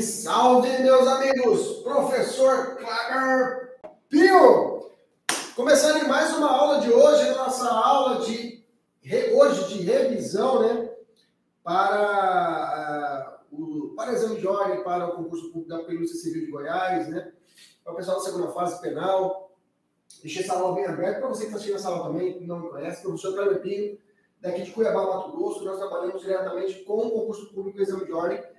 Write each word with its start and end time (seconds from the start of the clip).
Salve, 0.00 0.02
salve, 0.02 0.82
meus 0.82 1.06
amigos! 1.06 1.82
Professor 1.82 2.76
Kleber 2.76 3.78
Pio! 4.08 4.90
Começando 5.54 6.08
mais 6.08 6.34
uma 6.36 6.50
aula 6.50 6.80
de 6.80 6.90
hoje, 6.90 7.30
nossa 7.30 7.68
aula 7.68 8.24
de 8.24 8.64
hoje 9.32 9.68
de 9.68 9.82
revisão, 9.82 10.62
né? 10.62 10.90
Para 11.62 13.38
uh, 13.52 13.56
o 13.56 13.94
para 13.94 14.14
exame 14.14 14.40
de 14.40 14.46
ordem, 14.46 14.82
para 14.82 15.06
o 15.06 15.16
concurso 15.16 15.52
público 15.52 15.68
da 15.68 15.84
Polícia 15.84 16.16
Civil 16.16 16.46
de 16.46 16.50
Goiás, 16.50 17.08
né? 17.08 17.32
Para 17.84 17.92
o 17.92 17.96
pessoal 17.96 18.16
da 18.16 18.24
segunda 18.24 18.48
fase 18.48 18.80
penal. 18.80 19.52
Deixei 20.22 20.42
essa 20.42 20.54
aula 20.54 20.74
bem 20.74 20.86
aberta 20.86 21.20
para 21.20 21.28
você 21.28 21.42
que 21.42 21.46
está 21.46 21.56
assistindo 21.56 21.76
essa 21.76 21.90
aula 21.90 22.08
também, 22.08 22.38
que 22.38 22.46
não 22.46 22.60
me 22.60 22.70
conhece, 22.70 23.02
professor 23.02 23.34
Kleber 23.34 23.60
Pio, 23.60 23.98
daqui 24.40 24.62
de 24.62 24.72
Cuiabá, 24.72 25.04
Mato 25.04 25.36
Grosso. 25.36 25.64
Nós 25.64 25.78
trabalhamos 25.78 26.20
diretamente 26.20 26.82
com 26.84 26.98
o 26.98 27.10
concurso 27.10 27.52
público 27.54 27.78
e 27.78 27.82
exame 27.82 28.06
de 28.06 28.12
ordem 28.12 28.53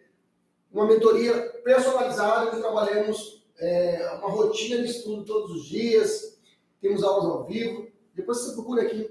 uma 0.75 0.85
mentoria 0.85 1.33
personalizada, 1.63 2.51
que 2.51 2.57
trabalhamos 2.57 3.45
é, 3.57 4.19
uma 4.19 4.29
rotina 4.29 4.83
de 4.83 4.89
estudo 4.89 5.23
todos 5.23 5.51
os 5.51 5.65
dias, 5.65 6.37
temos 6.81 7.01
aulas 7.01 7.25
ao 7.25 7.45
vivo. 7.45 7.87
Depois 8.13 8.39
você 8.39 8.53
procura 8.53 8.81
aqui 8.81 9.09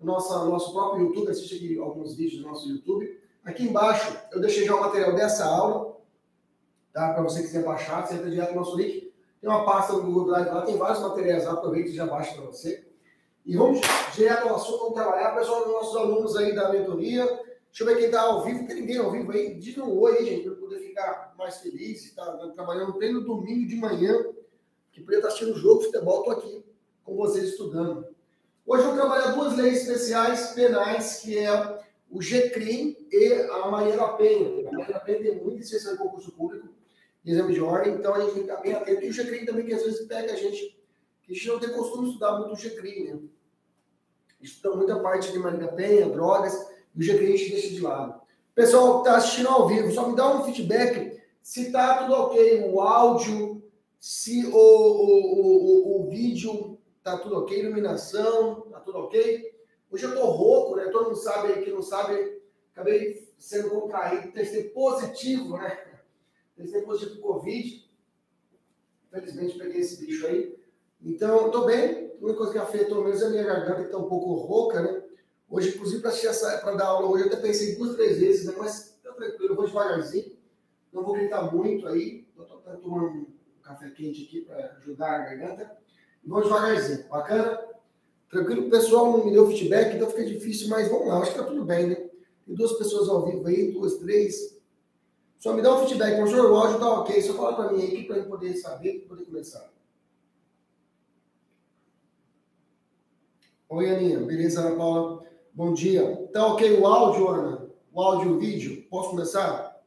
no 0.00 0.06
nosso, 0.06 0.32
nosso 0.46 0.72
próprio 0.72 1.06
YouTube, 1.06 1.30
assiste 1.30 1.54
aqui 1.54 1.78
alguns 1.78 2.16
vídeos 2.16 2.42
do 2.42 2.48
nosso 2.48 2.68
YouTube. 2.68 3.20
Aqui 3.44 3.62
embaixo 3.62 4.18
eu 4.32 4.40
deixei 4.40 4.64
já 4.64 4.74
o 4.74 4.80
material 4.80 5.14
dessa 5.14 5.44
aula, 5.44 5.96
tá? 6.92 7.12
Para 7.12 7.22
você 7.22 7.40
que 7.40 7.46
quiser 7.46 7.62
baixar, 7.62 8.04
você 8.04 8.14
entra 8.14 8.28
direto 8.28 8.50
no 8.50 8.56
nosso 8.56 8.76
link. 8.76 9.14
Tem 9.40 9.48
uma 9.48 9.64
pasta 9.64 9.92
no 9.92 10.02
Google 10.02 10.26
Drive 10.26 10.48
lá, 10.48 10.62
tem 10.62 10.76
vários 10.76 11.00
materiais 11.00 11.44
lá, 11.44 11.52
aproveita 11.52 11.88
e 11.88 11.94
já 11.94 12.06
baixa 12.06 12.34
para 12.34 12.46
você. 12.46 12.84
E 13.44 13.56
vamos 13.56 13.80
direto 14.12 14.48
ao 14.48 14.56
assunto, 14.56 14.78
vamos 14.78 14.94
trabalhar. 14.94 15.36
Pessoal, 15.36 15.62
os 15.62 15.68
nossos 15.68 15.96
alunos 15.96 16.36
aí 16.36 16.52
da 16.52 16.68
mentoria, 16.68 17.24
deixa 17.24 17.84
eu 17.84 17.86
ver 17.86 17.96
quem 17.96 18.06
está 18.06 18.22
ao 18.22 18.42
vivo, 18.42 18.66
tem 18.66 18.80
ninguém 18.80 18.98
ao 18.98 19.12
vivo 19.12 19.30
aí, 19.30 19.54
diga 19.54 19.84
um 19.84 19.96
oi 20.00 20.16
aí, 20.16 20.24
gente, 20.24 20.48
para 20.48 20.56
poder 20.56 20.85
ficar 20.96 21.34
mais 21.36 21.58
feliz, 21.58 22.06
está 22.06 22.24
trabalhando 22.54 22.94
pleno 22.94 23.20
domingo 23.20 23.68
de 23.68 23.76
manhã, 23.76 24.32
que 24.90 25.02
podia 25.02 25.18
estar 25.18 25.28
assistindo 25.28 25.52
o 25.52 25.58
jogo 25.58 25.80
de 25.80 25.86
futebol, 25.86 26.20
estou 26.20 26.32
aqui 26.32 26.64
com 27.04 27.14
vocês 27.14 27.50
estudando. 27.50 28.08
Hoje 28.64 28.82
eu 28.82 28.88
vou 28.88 28.96
trabalhar 28.96 29.32
duas 29.32 29.56
leis 29.56 29.82
especiais 29.82 30.52
penais, 30.54 31.20
que 31.20 31.38
é 31.38 31.84
o 32.10 32.22
GCRIM 32.22 32.96
e 33.12 33.32
a 33.34 33.66
Maria 33.70 34.08
Penha. 34.14 34.68
A 34.68 34.72
Maria 34.72 34.94
da 34.94 35.00
Penha 35.00 35.18
tem 35.20 35.34
muita 35.36 35.58
licença 35.58 35.92
de 35.92 35.98
concurso 35.98 36.32
público, 36.32 36.68
de 37.22 37.32
exame 37.32 37.52
de 37.52 37.60
ordem, 37.60 37.94
então 37.94 38.14
a 38.14 38.20
gente 38.20 38.32
tem 38.32 38.44
que 38.44 38.50
estar 38.50 38.62
bem 38.62 38.72
atento. 38.72 39.04
E 39.04 39.10
o 39.10 39.12
GCRIM 39.12 39.44
também, 39.44 39.66
que 39.66 39.74
às 39.74 39.82
vezes 39.82 40.06
pega 40.06 40.32
a 40.32 40.36
gente, 40.36 40.82
que 41.22 41.32
a 41.32 41.34
gente 41.34 41.48
não 41.48 41.60
tem 41.60 41.72
costume 41.74 42.04
de 42.04 42.12
estudar 42.12 42.38
muito 42.38 42.54
o 42.54 42.56
GCRIM, 42.56 43.04
né? 43.04 43.20
Estuda 44.40 44.76
muita 44.76 44.98
parte 45.00 45.30
de 45.30 45.38
Maria 45.38 45.68
Penha, 45.68 46.08
drogas, 46.08 46.54
e 46.94 47.00
o 47.00 47.02
GCRIM 47.02 47.34
a 47.34 47.36
gente 47.36 47.50
deixa 47.50 47.68
de 47.68 47.80
lado. 47.80 48.25
Pessoal 48.56 49.02
que 49.02 49.08
está 49.08 49.18
assistindo 49.18 49.50
ao 49.50 49.68
vivo, 49.68 49.92
só 49.92 50.08
me 50.08 50.16
dá 50.16 50.34
um 50.34 50.42
feedback 50.42 51.20
se 51.42 51.66
está 51.66 51.98
tudo 51.98 52.14
ok, 52.14 52.64
o 52.70 52.80
áudio, 52.80 53.62
se 54.00 54.46
o, 54.46 54.56
o, 54.56 56.00
o, 56.00 56.00
o 56.00 56.08
vídeo 56.08 56.78
está 56.96 57.18
tudo 57.18 57.36
ok, 57.36 57.60
iluminação, 57.60 58.64
está 58.64 58.80
tudo 58.80 58.98
ok. 59.00 59.54
Hoje 59.90 60.04
eu 60.04 60.14
estou 60.14 60.30
rouco, 60.30 60.74
né? 60.74 60.86
Todo 60.86 61.04
mundo 61.04 61.16
sabe 61.16 61.52
aí 61.52 61.62
que 61.62 61.70
não 61.70 61.82
sabe, 61.82 62.40
acabei 62.72 63.30
sendo 63.38 63.68
contraído, 63.68 64.32
testei 64.32 64.70
positivo, 64.70 65.58
né? 65.58 65.78
Testei 66.56 66.80
positivo 66.80 67.20
Covid. 67.20 67.86
Infelizmente 69.08 69.58
peguei 69.58 69.82
esse 69.82 70.04
bicho 70.04 70.26
aí. 70.26 70.58
Então, 71.02 71.46
estou 71.46 71.66
bem. 71.66 72.10
A 72.10 72.24
única 72.24 72.38
coisa 72.38 72.52
que 72.52 72.58
afetou 72.58 73.04
mesmo 73.04 73.24
é 73.24 73.26
a 73.26 73.30
minha 73.30 73.44
garganta, 73.44 73.80
que 73.80 73.86
está 73.86 73.98
um 73.98 74.08
pouco 74.08 74.32
rouca, 74.32 74.80
né? 74.80 75.02
Hoje, 75.48 75.70
inclusive, 75.70 76.02
para 76.02 76.72
dar 76.72 76.86
aula 76.86 77.08
hoje, 77.08 77.24
eu 77.24 77.28
até 77.28 77.36
pensei 77.36 77.76
duas, 77.76 77.94
três 77.94 78.18
vezes, 78.18 78.46
né? 78.46 78.54
mas 78.58 78.98
tá 79.02 79.12
tranquilo, 79.12 79.52
eu 79.52 79.56
vou 79.56 79.66
devagarzinho. 79.66 80.36
Não 80.92 81.04
vou 81.04 81.14
gritar 81.14 81.52
muito 81.54 81.86
aí. 81.86 82.26
Estou 82.38 82.76
tomando 82.82 83.06
um 83.06 83.26
café 83.62 83.90
quente 83.90 84.24
aqui 84.24 84.40
para 84.40 84.76
ajudar 84.78 85.14
a 85.14 85.18
garganta. 85.18 85.76
Vamos 86.24 86.44
devagarzinho. 86.44 87.08
Bacana? 87.08 87.60
Tranquilo? 88.28 88.66
O 88.66 88.70
pessoal 88.70 89.12
não 89.12 89.24
me 89.24 89.32
deu 89.32 89.46
feedback, 89.46 89.94
então 89.94 90.10
fica 90.10 90.24
difícil, 90.24 90.68
mas 90.68 90.88
vamos 90.88 91.06
lá. 91.06 91.20
Acho 91.20 91.32
que 91.32 91.38
tá 91.38 91.44
tudo 91.44 91.64
bem, 91.64 91.86
né? 91.86 91.94
Tem 91.94 92.54
duas 92.54 92.72
pessoas 92.72 93.08
ao 93.08 93.24
vivo 93.24 93.46
aí, 93.46 93.72
duas, 93.72 93.98
três. 93.98 94.56
Só 95.38 95.52
me 95.52 95.62
dá 95.62 95.74
um 95.74 95.86
feedback. 95.86 96.16
Professor, 96.16 96.50
o 96.50 96.56
áudio 96.56 96.80
tá 96.80 97.00
ok. 97.00 97.22
Só 97.22 97.34
fala 97.34 97.54
para 97.54 97.72
mim 97.72 97.84
aqui 97.84 98.04
para 98.04 98.16
eu 98.16 98.26
poder 98.26 98.56
saber, 98.56 99.00
para 99.00 99.08
poder 99.10 99.26
começar. 99.26 99.72
Oi, 103.68 103.90
Aninha. 103.90 104.20
Beleza, 104.20 104.60
Ana 104.60 104.76
Paula? 104.76 105.26
Bom 105.56 105.72
dia. 105.72 106.28
Tá 106.34 106.48
ok 106.48 106.78
o 106.78 106.86
áudio, 106.86 107.28
Ana? 107.28 107.70
O 107.90 108.02
áudio 108.02 108.32
e 108.32 108.34
o 108.34 108.38
vídeo? 108.38 108.86
Posso 108.90 109.08
começar? 109.08 109.82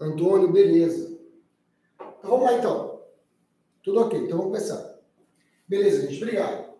Antônio, 0.00 0.52
beleza. 0.52 1.18
Então 1.98 2.30
vamos 2.30 2.44
lá 2.44 2.52
então. 2.52 3.02
Tudo 3.82 4.02
ok, 4.02 4.20
então 4.20 4.38
vamos 4.38 4.52
começar. 4.52 5.00
Beleza, 5.66 6.02
gente, 6.02 6.22
obrigado. 6.22 6.74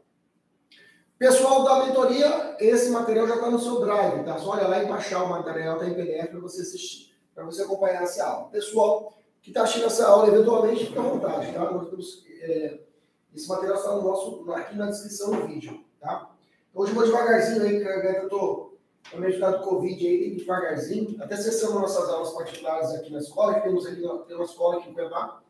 Pessoal 1.19 1.65
da 1.65 1.87
mentoria, 1.87 2.57
esse 2.61 2.89
material 2.91 3.27
já 3.27 3.35
está 3.35 3.51
no 3.51 3.59
seu 3.59 3.81
drive, 3.81 4.25
tá? 4.25 4.39
Só 4.39 4.51
olha 4.51 4.69
lá 4.69 4.81
e 4.81 4.87
baixar 4.87 5.25
o 5.25 5.29
material, 5.29 5.77
tá 5.77 5.89
em 5.89 5.95
PDF 5.95 6.31
para 6.31 6.39
você 6.39 6.63
assistir, 6.63 7.13
para 7.35 7.45
você 7.45 7.63
acompanhar 7.63 8.05
essa 8.05 8.25
aula. 8.25 8.51
Pessoal 8.51 9.19
que 9.43 9.51
está 9.51 9.65
assistindo 9.65 9.87
essa 9.87 10.07
aula, 10.07 10.29
eventualmente, 10.29 10.87
fica 10.87 11.01
à 11.01 11.03
vontade, 11.03 11.53
tá? 11.53 11.69
Nós 11.73 11.91
temos, 11.91 12.25
é, 12.43 12.87
esse 13.35 13.49
material 13.49 13.77
está 13.77 13.95
no 13.95 14.03
nosso, 14.03 14.51
aqui 14.53 14.77
na 14.77 14.87
descrição 14.87 15.31
do 15.31 15.47
vídeo, 15.47 15.85
tá? 16.01 16.31
Então, 16.71 16.83
hoje 16.83 16.93
eu 16.93 16.97
vou 16.97 17.05
devagarzinho 17.05 17.63
aí, 17.63 17.81
que 17.81 17.87
eu 17.87 18.23
estou 18.25 18.79
também 19.11 19.33
ficar 19.33 19.51
do 19.53 19.65
Covid 19.65 20.07
aí, 20.07 20.37
devagarzinho. 20.37 21.23
Até 21.23 21.37
cessamos 21.37 21.81
nossas 21.81 22.09
aulas 22.09 22.33
particulares 22.33 22.91
aqui 22.91 23.13
na 23.13 23.19
escola, 23.19 23.55
que 23.55 23.63
temos 23.63 23.87
aqui 23.87 23.97
tem 24.27 24.37
uma 24.37 24.45
escola 24.45 24.79
aqui 24.79 24.91
em 24.91 24.95
Cuiabá. 24.95 25.43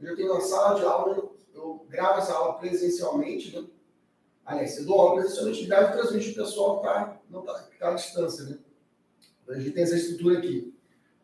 Eu 0.00 0.16
tenho 0.16 0.32
uma 0.32 0.40
sala 0.40 0.78
de 0.78 0.84
aula, 0.84 1.30
eu, 1.54 1.86
gravo 1.88 2.18
essa 2.18 2.34
aula 2.34 2.58
presencialmente, 2.58 3.56
né? 3.56 3.66
Aliás, 4.44 4.78
eu 4.78 4.84
dou 4.84 5.00
aula 5.00 5.20
presencialmente 5.20 5.64
gravo 5.66 5.88
e 5.88 5.92
transmito 5.98 6.30
o 6.30 6.44
pessoal 6.44 6.80
que 6.80 6.86
está 6.86 7.04
tá, 7.32 7.68
tá 7.78 7.88
à 7.88 7.94
distância, 7.94 8.44
né? 8.44 8.58
A 9.48 9.54
gente 9.54 9.70
tem 9.70 9.82
essa 9.82 9.96
estrutura 9.96 10.38
aqui. 10.38 10.74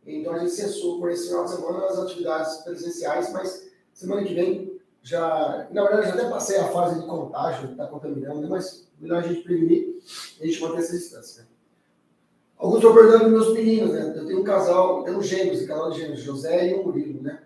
Então 0.06 0.32
a 0.32 0.38
gente 0.38 0.52
cessou 0.52 0.98
por 0.98 1.10
esse 1.10 1.28
final 1.28 1.44
de 1.44 1.50
semana 1.50 1.86
as 1.86 1.98
atividades 1.98 2.56
presenciais, 2.58 3.32
mas 3.32 3.70
semana 3.92 4.24
que 4.24 4.34
vem 4.34 4.71
já. 5.02 5.68
Na 5.70 5.82
verdade, 5.82 6.08
já 6.08 6.14
até 6.14 6.30
passei 6.30 6.56
a 6.58 6.68
fase 6.68 7.00
de 7.00 7.06
contágio, 7.06 7.72
está 7.72 7.86
contaminando, 7.86 8.40
né? 8.40 8.48
mas 8.48 8.88
melhor 8.98 9.18
a 9.18 9.26
gente 9.26 9.42
prevenir 9.42 9.98
e 10.40 10.44
a 10.44 10.46
gente 10.46 10.60
manter 10.60 10.78
essa 10.78 10.96
distância. 10.96 11.42
Né? 11.42 11.48
Alguns 12.56 12.76
estão 12.76 12.94
perguntando 12.94 13.30
meus 13.30 13.52
meninos, 13.52 13.92
né? 13.92 14.14
Eu 14.16 14.24
tenho 14.24 14.40
um 14.40 14.44
casal, 14.44 14.98
eu 14.98 15.04
tenho 15.04 15.18
um 15.18 15.22
gêmeos, 15.22 15.62
um 15.62 15.66
casal 15.66 15.90
de 15.90 16.00
gêmeos, 16.00 16.20
José 16.20 16.70
e 16.70 16.74
o 16.74 16.84
Murilo, 16.84 17.20
né? 17.20 17.42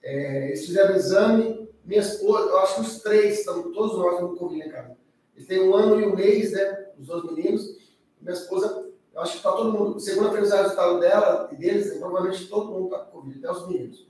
É, 0.00 0.46
eles 0.46 0.64
fizeram 0.64 0.94
exame, 0.94 1.68
minha 1.84 2.00
esposa, 2.00 2.50
eu 2.50 2.58
acho 2.60 2.74
que 2.76 2.80
os 2.82 3.02
três, 3.02 3.40
estão, 3.40 3.72
todos 3.72 3.98
nós 3.98 4.12
estamos 4.12 4.38
com 4.38 4.46
Covid, 4.46 4.64
né, 4.64 4.68
cara? 4.70 4.96
Eles 5.34 5.48
têm 5.48 5.60
um 5.60 5.74
ano 5.74 6.00
e 6.00 6.06
um 6.06 6.14
mês, 6.14 6.52
né? 6.52 6.86
Os 6.98 7.08
dois 7.08 7.24
meninos. 7.24 7.80
Minha 8.20 8.34
esposa, 8.34 8.86
eu 9.12 9.20
acho 9.20 9.32
que 9.32 9.38
está 9.38 9.50
todo 9.50 9.72
mundo, 9.72 9.98
segundo 9.98 10.28
a 10.28 10.30
o 10.30 10.34
resultado 10.34 11.00
dela 11.00 11.48
e 11.50 11.56
deles, 11.56 11.92
né, 11.92 11.98
provavelmente 11.98 12.46
todo 12.46 12.70
mundo 12.70 12.84
está 12.84 12.98
com 12.98 13.20
Covid, 13.20 13.38
até 13.38 13.50
os 13.50 13.66
meninos. 13.66 14.09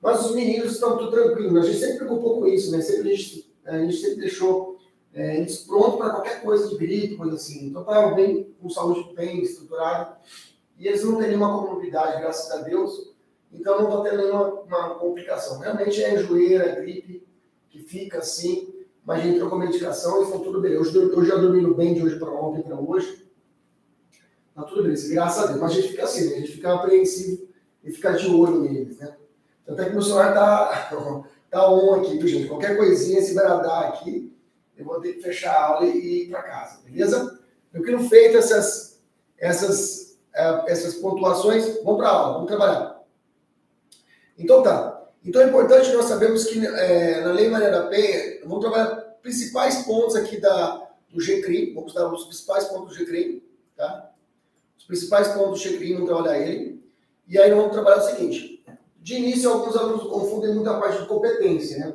Mas 0.00 0.24
os 0.24 0.34
meninos 0.34 0.72
estão 0.72 0.96
tudo 0.96 1.10
tranquilos, 1.10 1.52
né? 1.52 1.60
a 1.60 1.64
gente 1.64 1.78
sempre 1.78 1.98
preocupou 1.98 2.40
com 2.40 2.46
isso, 2.46 2.70
né? 2.72 2.80
Sempre 2.80 3.12
a 3.12 3.16
gente, 3.16 3.54
a 3.66 3.78
gente 3.78 3.96
sempre 3.98 4.20
deixou 4.20 4.78
é, 5.12 5.44
pronto 5.66 5.98
para 5.98 6.10
qualquer 6.10 6.42
coisa 6.42 6.68
de 6.68 6.76
gripe, 6.76 7.16
coisa 7.16 7.34
assim. 7.34 7.66
Então, 7.66 7.82
estavam 7.82 8.14
bem, 8.14 8.54
com 8.60 8.70
saúde 8.70 9.14
bem 9.14 9.42
estruturada. 9.42 10.16
E 10.78 10.88
eles 10.88 11.04
não 11.04 11.18
têm 11.18 11.28
nenhuma 11.28 11.52
comorbidade, 11.52 12.20
graças 12.20 12.50
a 12.50 12.62
Deus. 12.62 13.14
Então, 13.52 13.82
não 13.82 13.90
está 13.90 14.10
tendo 14.10 14.22
nenhuma 14.22 14.60
uma 14.62 14.94
complicação. 14.94 15.58
Realmente 15.58 16.02
é 16.02 16.14
enjoeira, 16.14 16.64
é 16.64 16.80
gripe, 16.80 17.26
que 17.68 17.80
fica 17.80 18.18
assim. 18.18 18.72
Mas 19.04 19.20
a 19.20 19.22
gente 19.22 19.38
trocou 19.38 19.58
medicação 19.58 20.22
e 20.22 20.30
foi 20.30 20.40
tudo 20.40 20.60
bem. 20.60 20.78
Hoje, 20.78 20.96
hoje 20.96 21.28
já 21.28 21.36
dormindo 21.36 21.74
bem 21.74 21.94
de 21.94 22.02
hoje 22.02 22.18
para 22.18 22.30
ontem 22.30 22.62
para 22.62 22.78
hoje. 22.78 23.28
Tá 24.54 24.62
tudo 24.62 24.84
bem, 24.84 24.94
graças 25.10 25.42
a 25.42 25.46
Deus. 25.48 25.60
Mas 25.60 25.72
a 25.72 25.74
gente 25.74 25.88
fica 25.88 26.04
assim, 26.04 26.28
né? 26.28 26.36
a 26.36 26.40
gente 26.40 26.52
fica 26.52 26.74
apreensivo 26.74 27.48
e 27.82 27.90
fica 27.90 28.12
de 28.12 28.28
olho 28.28 28.60
neles, 28.60 28.98
né? 28.98 29.16
Tanto 29.70 29.82
é 29.82 29.84
que 29.84 29.92
meu 29.92 30.02
celular 30.02 30.34
tá, 30.34 30.90
tá 31.48 31.70
on 31.70 31.94
aqui, 31.94 32.18
viu, 32.18 32.26
gente? 32.26 32.48
Qualquer 32.48 32.76
coisinha, 32.76 33.22
se 33.22 33.34
bradar 33.34 33.84
aqui, 33.84 34.36
eu 34.76 34.84
vou 34.84 35.00
ter 35.00 35.12
que 35.12 35.22
fechar 35.22 35.52
a 35.52 35.64
aula 35.66 35.86
e 35.86 36.24
ir 36.24 36.28
para 36.28 36.42
casa, 36.42 36.80
beleza? 36.82 37.38
Eu 37.72 37.80
quero 37.84 38.00
feito 38.08 38.36
essas, 38.36 39.00
essas, 39.38 40.18
uh, 40.34 40.66
essas 40.66 40.94
pontuações, 40.94 41.84
vamos 41.84 41.98
para 41.98 42.08
a 42.08 42.12
aula, 42.12 42.32
vamos 42.32 42.48
trabalhar. 42.48 43.00
Então 44.36 44.60
tá. 44.60 45.08
Então 45.24 45.40
é 45.40 45.46
importante 45.46 45.92
nós 45.92 46.06
sabemos 46.06 46.46
que 46.46 46.66
é, 46.66 47.20
na 47.20 47.30
Lei 47.30 47.48
Maria 47.48 47.70
da 47.70 47.86
Penha, 47.86 48.40
vamos 48.42 48.60
trabalhar 48.60 48.96
principais 49.22 49.84
pontos 49.84 50.16
aqui 50.16 50.40
da, 50.40 50.88
do 51.10 51.20
GCRIM, 51.20 51.74
vamos 51.74 51.94
dar 51.94 52.12
os 52.12 52.24
principais 52.24 52.64
pontos 52.64 52.96
do 52.96 53.04
GCRIM, 53.04 53.40
tá? 53.76 54.10
Os 54.76 54.84
principais 54.84 55.28
pontos 55.28 55.62
do 55.62 55.68
GCRIM, 55.68 55.92
vamos 55.92 56.08
trabalhar 56.08 56.40
ele. 56.40 56.82
E 57.28 57.38
aí 57.38 57.54
vamos 57.54 57.70
trabalhar 57.70 57.98
o 57.98 58.06
seguinte. 58.08 58.59
De 59.00 59.14
início, 59.16 59.50
alguns 59.50 59.76
alunos 59.76 60.02
confundem 60.04 60.54
muito 60.54 60.68
a 60.68 60.78
parte 60.78 61.00
de 61.00 61.08
competência, 61.08 61.78
né? 61.78 61.94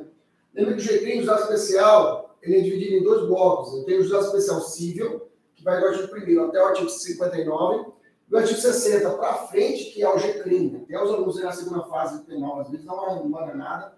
Lembra 0.52 0.74
que 0.74 0.80
o 0.80 0.84
GCRIM, 0.84 1.18
o 1.18 1.20
juzgado 1.20 1.42
especial, 1.42 2.36
ele 2.42 2.58
é 2.58 2.60
dividido 2.60 2.96
em 2.96 3.02
dois 3.02 3.26
blocos. 3.26 3.74
Eu 3.74 3.84
tenho 3.84 4.00
o 4.00 4.02
juizado 4.02 4.26
especial 4.26 4.60
civil, 4.60 5.28
que 5.54 5.62
vai 5.62 5.78
do 5.80 5.86
artigo 5.86 6.08
1 6.14 6.44
até 6.44 6.62
o 6.62 6.66
artigo 6.66 6.88
59, 6.88 7.92
e 8.28 8.34
o 8.34 8.38
artigo 8.38 8.58
60 8.58 9.10
para 9.10 9.34
frente, 9.34 9.92
que 9.92 10.02
é 10.02 10.08
o 10.08 10.18
GCRIM. 10.18 10.82
Até 10.82 11.02
os 11.02 11.10
alunos 11.10 11.40
na 11.40 11.52
segunda 11.52 11.84
fase 11.84 12.24
penal, 12.24 12.60
às 12.60 12.70
vezes 12.70 12.84
não 12.84 12.98
arrumam 13.04 13.54
nada, 13.54 13.94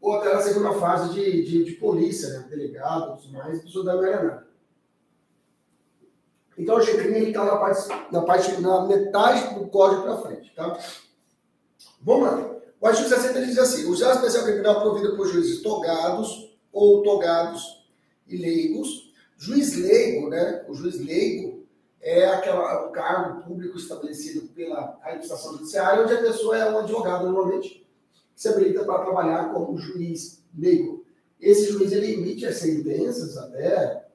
ou 0.00 0.14
até 0.14 0.34
na 0.34 0.40
segunda 0.40 0.72
fase 0.72 1.14
de, 1.14 1.44
de, 1.44 1.64
de 1.64 1.72
polícia, 1.72 2.28
né? 2.28 2.46
delegado, 2.48 3.20
tudo 3.20 3.32
mais, 3.34 3.62
pessoa 3.62 4.06
era 4.06 4.22
nada. 4.22 4.46
Então 6.56 6.76
o 6.76 6.80
GCRIM 6.80 7.28
está 7.28 7.44
na 7.44 7.56
parte, 7.56 7.88
na 8.10 8.22
parte, 8.22 8.60
na 8.60 8.86
metade 8.86 9.54
do 9.54 9.66
código 9.66 10.02
para 10.02 10.18
frente, 10.18 10.54
tá? 10.54 10.78
Vamos 12.04 12.28
lá. 12.28 12.56
O 12.80 12.86
artigo 12.86 13.08
60 13.08 13.46
diz 13.46 13.58
assim: 13.58 13.84
o 13.84 13.88
juizado 13.88 14.16
especial 14.16 14.44
criminal 14.44 14.82
provido 14.82 15.16
por 15.16 15.26
juízes 15.26 15.62
togados 15.62 16.54
ou 16.70 17.02
togados 17.02 17.88
e 18.28 18.36
leigos. 18.36 19.12
Juiz 19.38 19.74
leigo, 19.76 20.28
né? 20.28 20.64
O 20.68 20.74
juiz 20.74 21.00
leigo 21.00 21.66
é 22.00 22.26
aquela, 22.26 22.86
o 22.86 22.92
cargo 22.92 23.42
público 23.42 23.78
estabelecido 23.78 24.48
pela 24.48 24.98
administração 25.02 25.52
judiciária, 25.54 26.04
onde 26.04 26.12
a 26.12 26.20
pessoa 26.20 26.56
é 26.56 26.70
um 26.70 26.78
advogado, 26.78 27.24
normalmente, 27.24 27.86
que 28.34 28.40
se 28.40 28.48
habilita 28.48 28.84
para 28.84 29.02
trabalhar 29.02 29.52
como 29.52 29.78
juiz 29.78 30.44
leigo. 30.56 31.04
Esse 31.40 31.72
juiz 31.72 31.90
ele 31.92 32.14
emite 32.14 32.46
as 32.46 32.56
sentenças 32.56 33.36
até, 33.36 34.06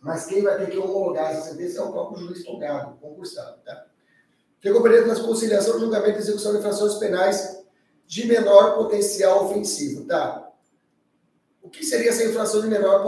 mas 0.00 0.26
quem 0.26 0.42
vai 0.42 0.58
ter 0.58 0.70
que 0.70 0.78
homologar 0.78 1.30
essa 1.30 1.50
sentença 1.50 1.80
é 1.80 1.82
o 1.82 1.92
próprio 1.92 2.26
juiz 2.26 2.44
togado, 2.44 2.98
concursado. 3.00 3.58
Tá? 3.64 3.86
Competência 4.72 5.06
nas 5.06 5.20
conciliação, 5.20 5.78
julgamento 5.78 6.18
e 6.18 6.22
execução 6.22 6.52
de 6.52 6.58
infrações 6.58 6.94
penais 6.94 7.62
de 8.06 8.26
menor 8.26 8.76
potencial 8.76 9.44
ofensivo. 9.46 10.04
Tá? 10.06 10.50
O 11.62 11.68
que 11.68 11.84
seria 11.84 12.10
essa 12.10 12.24
infração 12.24 12.60
de 12.60 12.68
menor 12.68 13.04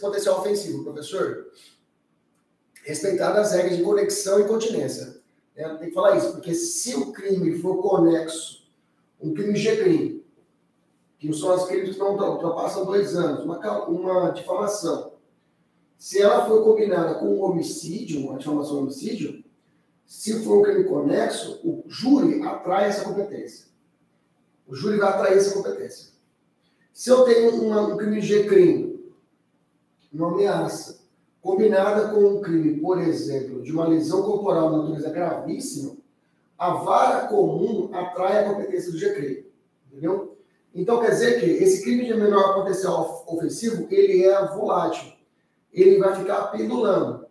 potencial 0.00 0.40
ofensivo, 0.40 0.84
professor? 0.84 1.46
Respeitar 2.84 3.32
as 3.36 3.52
regras 3.52 3.76
de 3.76 3.82
conexão 3.82 4.40
e 4.40 4.44
continência. 4.44 5.16
É, 5.56 5.68
tem 5.76 5.88
que 5.88 5.94
falar 5.94 6.16
isso, 6.16 6.32
porque 6.32 6.54
se 6.54 6.94
o 6.94 7.12
crime 7.12 7.58
for 7.60 7.80
conexo, 7.80 8.68
um 9.20 9.32
crime 9.32 9.56
G-crime, 9.56 10.24
que 11.18 11.32
são 11.32 11.52
as 11.52 11.66
crimes 11.66 11.94
que 11.94 11.98
não 11.98 12.14
ultrapassam 12.14 12.84
dois 12.84 13.16
anos, 13.16 13.44
uma, 13.44 13.86
uma 13.88 14.30
difamação, 14.30 15.14
se 15.96 16.20
ela 16.20 16.46
for 16.46 16.62
combinada 16.62 17.14
com 17.14 17.26
um 17.26 17.42
homicídio, 17.42 18.20
uma 18.20 18.38
difamação 18.38 18.80
homicídio, 18.80 19.42
se 20.06 20.44
for 20.44 20.60
um 20.60 20.62
crime 20.62 20.84
conexo, 20.84 21.60
o 21.64 21.82
júri 21.88 22.42
atrai 22.42 22.88
essa 22.88 23.04
competência. 23.04 23.66
O 24.66 24.74
júri 24.74 24.98
vai 24.98 25.08
atrair 25.08 25.36
essa 25.36 25.54
competência. 25.54 26.12
Se 26.92 27.10
eu 27.10 27.24
tenho 27.24 27.62
uma, 27.62 27.82
um 27.82 27.96
crime 27.96 28.20
de 28.20 28.44
crime, 28.44 29.12
uma 30.12 30.32
ameaça, 30.32 31.00
combinada 31.42 32.08
com 32.08 32.20
um 32.20 32.40
crime, 32.40 32.80
por 32.80 32.98
exemplo, 33.00 33.62
de 33.62 33.72
uma 33.72 33.86
lesão 33.86 34.22
corporal 34.22 34.70
de 34.70 34.76
natureza 34.78 35.10
gravíssima, 35.10 35.96
a 36.56 36.70
vara 36.70 37.26
comum 37.28 37.90
atrai 37.92 38.38
a 38.38 38.48
competência 38.48 38.90
do 38.90 38.98
GCRIM. 38.98 39.44
Entendeu? 39.88 40.38
Então, 40.74 41.00
quer 41.00 41.10
dizer 41.10 41.40
que 41.40 41.46
esse 41.46 41.82
crime 41.82 42.06
de 42.06 42.14
menor 42.14 42.54
potencial 42.54 43.24
ofensivo, 43.26 43.86
ele 43.90 44.24
é 44.24 44.46
volátil. 44.46 45.12
Ele 45.72 45.98
vai 45.98 46.14
ficar 46.14 46.46
pendulando. 46.46 47.26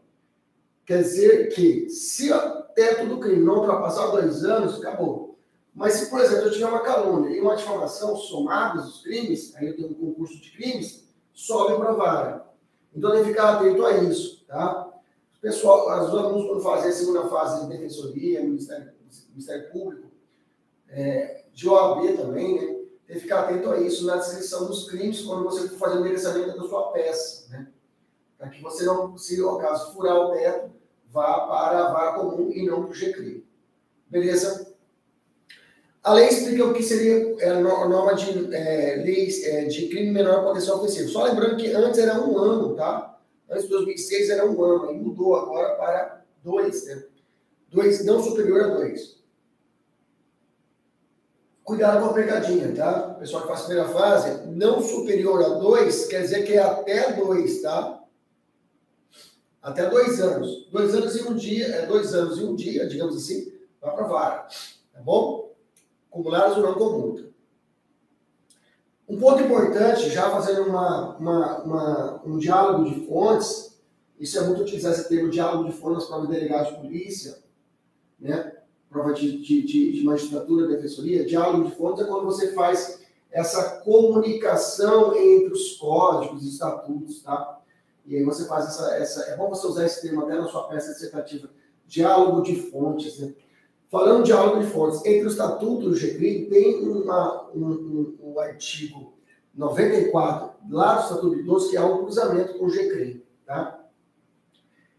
Quer 0.85 1.01
dizer 1.01 1.49
que, 1.49 1.89
se 1.89 2.31
teto 2.75 3.07
do 3.07 3.19
crime 3.19 3.43
não 3.43 3.59
ultrapassar 3.59 4.07
dois 4.07 4.43
anos, 4.43 4.77
acabou. 4.77 5.39
Mas 5.73 5.93
se, 5.93 6.09
por 6.09 6.21
exemplo, 6.21 6.45
eu 6.45 6.51
tiver 6.51 6.67
uma 6.67 6.81
calúnia 6.81 7.35
e 7.35 7.41
uma 7.41 7.55
difamação 7.55 8.15
somados 8.15 8.87
os 8.87 9.01
crimes, 9.01 9.55
aí 9.55 9.67
eu 9.67 9.75
tenho 9.75 9.89
um 9.89 9.93
concurso 9.93 10.39
de 10.39 10.51
crimes, 10.51 11.07
sobe 11.33 11.75
para 11.75 11.89
a 11.89 11.93
vara. 11.93 12.45
Então 12.93 13.11
tem 13.11 13.23
que 13.23 13.29
ficar 13.29 13.55
atento 13.55 13.85
a 13.85 13.97
isso, 13.97 14.45
tá? 14.45 14.87
O 15.37 15.41
pessoal, 15.41 15.85
os 16.05 16.09
alunos, 16.09 16.47
quando 16.47 16.61
fazem 16.61 16.89
a 16.89 16.93
segunda 16.93 17.27
fase 17.27 17.63
de 17.63 17.69
defensoria, 17.69 18.41
Ministério, 18.41 18.93
Ministério 19.31 19.69
Público, 19.71 20.07
é, 20.87 21.43
de 21.53 21.67
OAB 21.67 22.15
também, 22.15 22.55
né? 22.55 22.75
Tem 23.05 23.17
que 23.17 23.21
ficar 23.23 23.41
atento 23.41 23.69
a 23.69 23.79
isso 23.79 24.05
na 24.05 24.15
descrição 24.15 24.65
dos 24.65 24.89
crimes 24.89 25.21
quando 25.21 25.43
você 25.43 25.67
for 25.69 25.77
fazer 25.77 25.99
o 25.99 26.01
merecimento 26.01 26.57
da 26.57 26.67
sua 26.67 26.91
peça, 26.91 27.49
né? 27.49 27.67
Para 28.37 28.49
que 28.49 28.61
você 28.61 28.85
não, 28.85 29.17
se 29.17 29.41
ao 29.41 29.57
caso 29.57 29.93
furar 29.93 30.15
o 30.15 30.31
teto, 30.31 30.71
vá 31.15 31.47
para 31.47 31.79
a 31.79 31.93
vara 31.93 32.19
comum 32.19 32.51
e 32.51 32.65
não 32.65 32.83
para 32.83 32.91
o 32.91 32.93
GCRI. 32.93 33.47
Beleza? 34.09 34.75
A 36.03 36.13
lei 36.13 36.27
explica 36.27 36.65
o 36.65 36.73
que 36.73 36.83
seria 36.83 37.35
é, 37.39 37.49
a 37.49 37.59
norma 37.61 38.13
de 38.13 38.53
é, 38.53 38.97
leis 38.97 39.43
é, 39.45 39.63
de 39.65 39.87
crime 39.87 40.11
menor 40.11 40.43
potencial 40.43 40.77
ofensivo. 40.77 41.09
Só 41.09 41.23
lembrando 41.23 41.55
que 41.55 41.71
antes 41.71 41.97
era 41.97 42.21
um 42.21 42.37
ano, 42.37 42.75
tá? 42.75 43.17
Antes 43.49 43.63
de 43.63 43.69
2006 43.69 44.29
era 44.29 44.45
um 44.45 44.61
ano, 44.63 44.91
e 44.91 44.97
mudou 44.97 45.35
agora 45.35 45.75
para 45.75 46.25
dois, 46.43 46.85
né? 46.85 47.05
Dois, 47.71 48.05
não 48.05 48.21
superior 48.21 48.61
a 48.61 48.67
dois. 48.67 49.15
Cuidado 51.63 52.03
com 52.03 52.11
a 52.11 52.13
pegadinha, 52.13 52.75
tá? 52.75 53.15
O 53.15 53.19
pessoal 53.19 53.43
que 53.43 53.47
faz 53.47 53.61
a 53.61 53.65
primeira 53.65 53.89
fase, 53.89 54.47
não 54.47 54.81
superior 54.81 55.43
a 55.43 55.49
dois, 55.57 56.05
quer 56.05 56.21
dizer 56.21 56.43
que 56.43 56.53
é 56.53 56.61
até 56.61 57.13
dois, 57.13 57.61
tá? 57.61 58.04
Até 59.65 59.89
dois 59.89 60.21
anos. 60.21 60.67
Dois 60.71 60.93
anos 60.93 61.15
e 61.15 61.23
um 61.23 61.35
dia, 61.35 61.65
é 61.65 61.85
dois 61.85 62.13
anos 62.13 62.37
e 62.39 62.43
um 62.43 62.55
dia, 62.55 62.87
digamos 62.87 63.17
assim, 63.17 63.51
vai 63.81 63.95
para 63.95 64.07
vara. 64.07 64.47
Tá 64.93 65.01
bom? 65.01 65.45
acumuladas 66.15 66.57
ou 66.57 66.63
não 66.63 66.73
com 66.75 66.97
multa. 66.97 67.25
Um 69.07 69.19
ponto 69.19 69.43
importante, 69.43 70.09
já 70.09 70.31
fazendo 70.31 70.69
uma, 70.69 71.17
uma, 71.17 71.63
uma, 71.63 72.21
um 72.25 72.37
diálogo 72.37 72.89
de 72.89 73.05
fontes, 73.05 73.79
isso 74.17 74.39
é 74.39 74.41
muito 74.41 74.61
utilizar 74.61 74.93
esse 74.93 75.09
termo 75.09 75.29
diálogo 75.29 75.69
de 75.69 75.75
fontes 75.75 76.07
provas 76.07 76.29
de 76.29 76.33
delegado 76.33 76.73
de 76.73 76.81
polícia, 76.81 77.43
né? 78.17 78.53
prova 78.89 79.13
de, 79.13 79.41
de, 79.41 79.63
de, 79.63 79.91
de 79.91 80.03
magistratura, 80.03 80.67
defensoria. 80.67 81.25
Diálogo 81.25 81.69
de 81.69 81.75
fontes 81.75 82.03
é 82.03 82.07
quando 82.07 82.23
você 82.23 82.53
faz 82.53 83.03
essa 83.29 83.81
comunicação 83.81 85.13
entre 85.15 85.51
os 85.51 85.73
códigos 85.73 86.45
estatutos, 86.45 87.21
tá? 87.21 87.61
E 88.05 88.15
aí 88.15 88.23
você 88.23 88.45
faz 88.45 88.65
essa, 88.65 88.95
essa. 88.95 89.21
É 89.31 89.35
bom 89.35 89.49
você 89.49 89.65
usar 89.67 89.85
esse 89.85 90.01
termo 90.01 90.23
até 90.23 90.35
na 90.35 90.47
sua 90.47 90.67
peça 90.67 90.93
dissertativa. 90.93 91.49
Diálogo 91.85 92.41
de 92.41 92.55
fontes, 92.55 93.19
né? 93.19 93.33
Falando 93.89 94.23
de 94.23 94.25
diálogo 94.25 94.59
de 94.61 94.67
fontes, 94.67 95.05
entre 95.05 95.27
o 95.27 95.29
Estatuto 95.29 95.89
do 95.89 95.95
GCRI 95.95 96.47
tem 96.49 96.87
uma, 96.87 97.49
um, 97.53 97.65
um, 97.65 98.17
um, 98.23 98.39
artigo 98.39 99.13
94, 99.53 100.55
lá 100.69 100.95
do 100.95 101.03
Estatuto 101.03 101.35
de 101.35 101.41
Idoso, 101.41 101.69
que 101.69 101.77
é 101.77 101.81
um 101.81 102.03
cruzamento 102.03 102.57
com 102.57 102.65
o 102.65 102.69
GCRI. 102.69 103.25
Tá? 103.45 103.85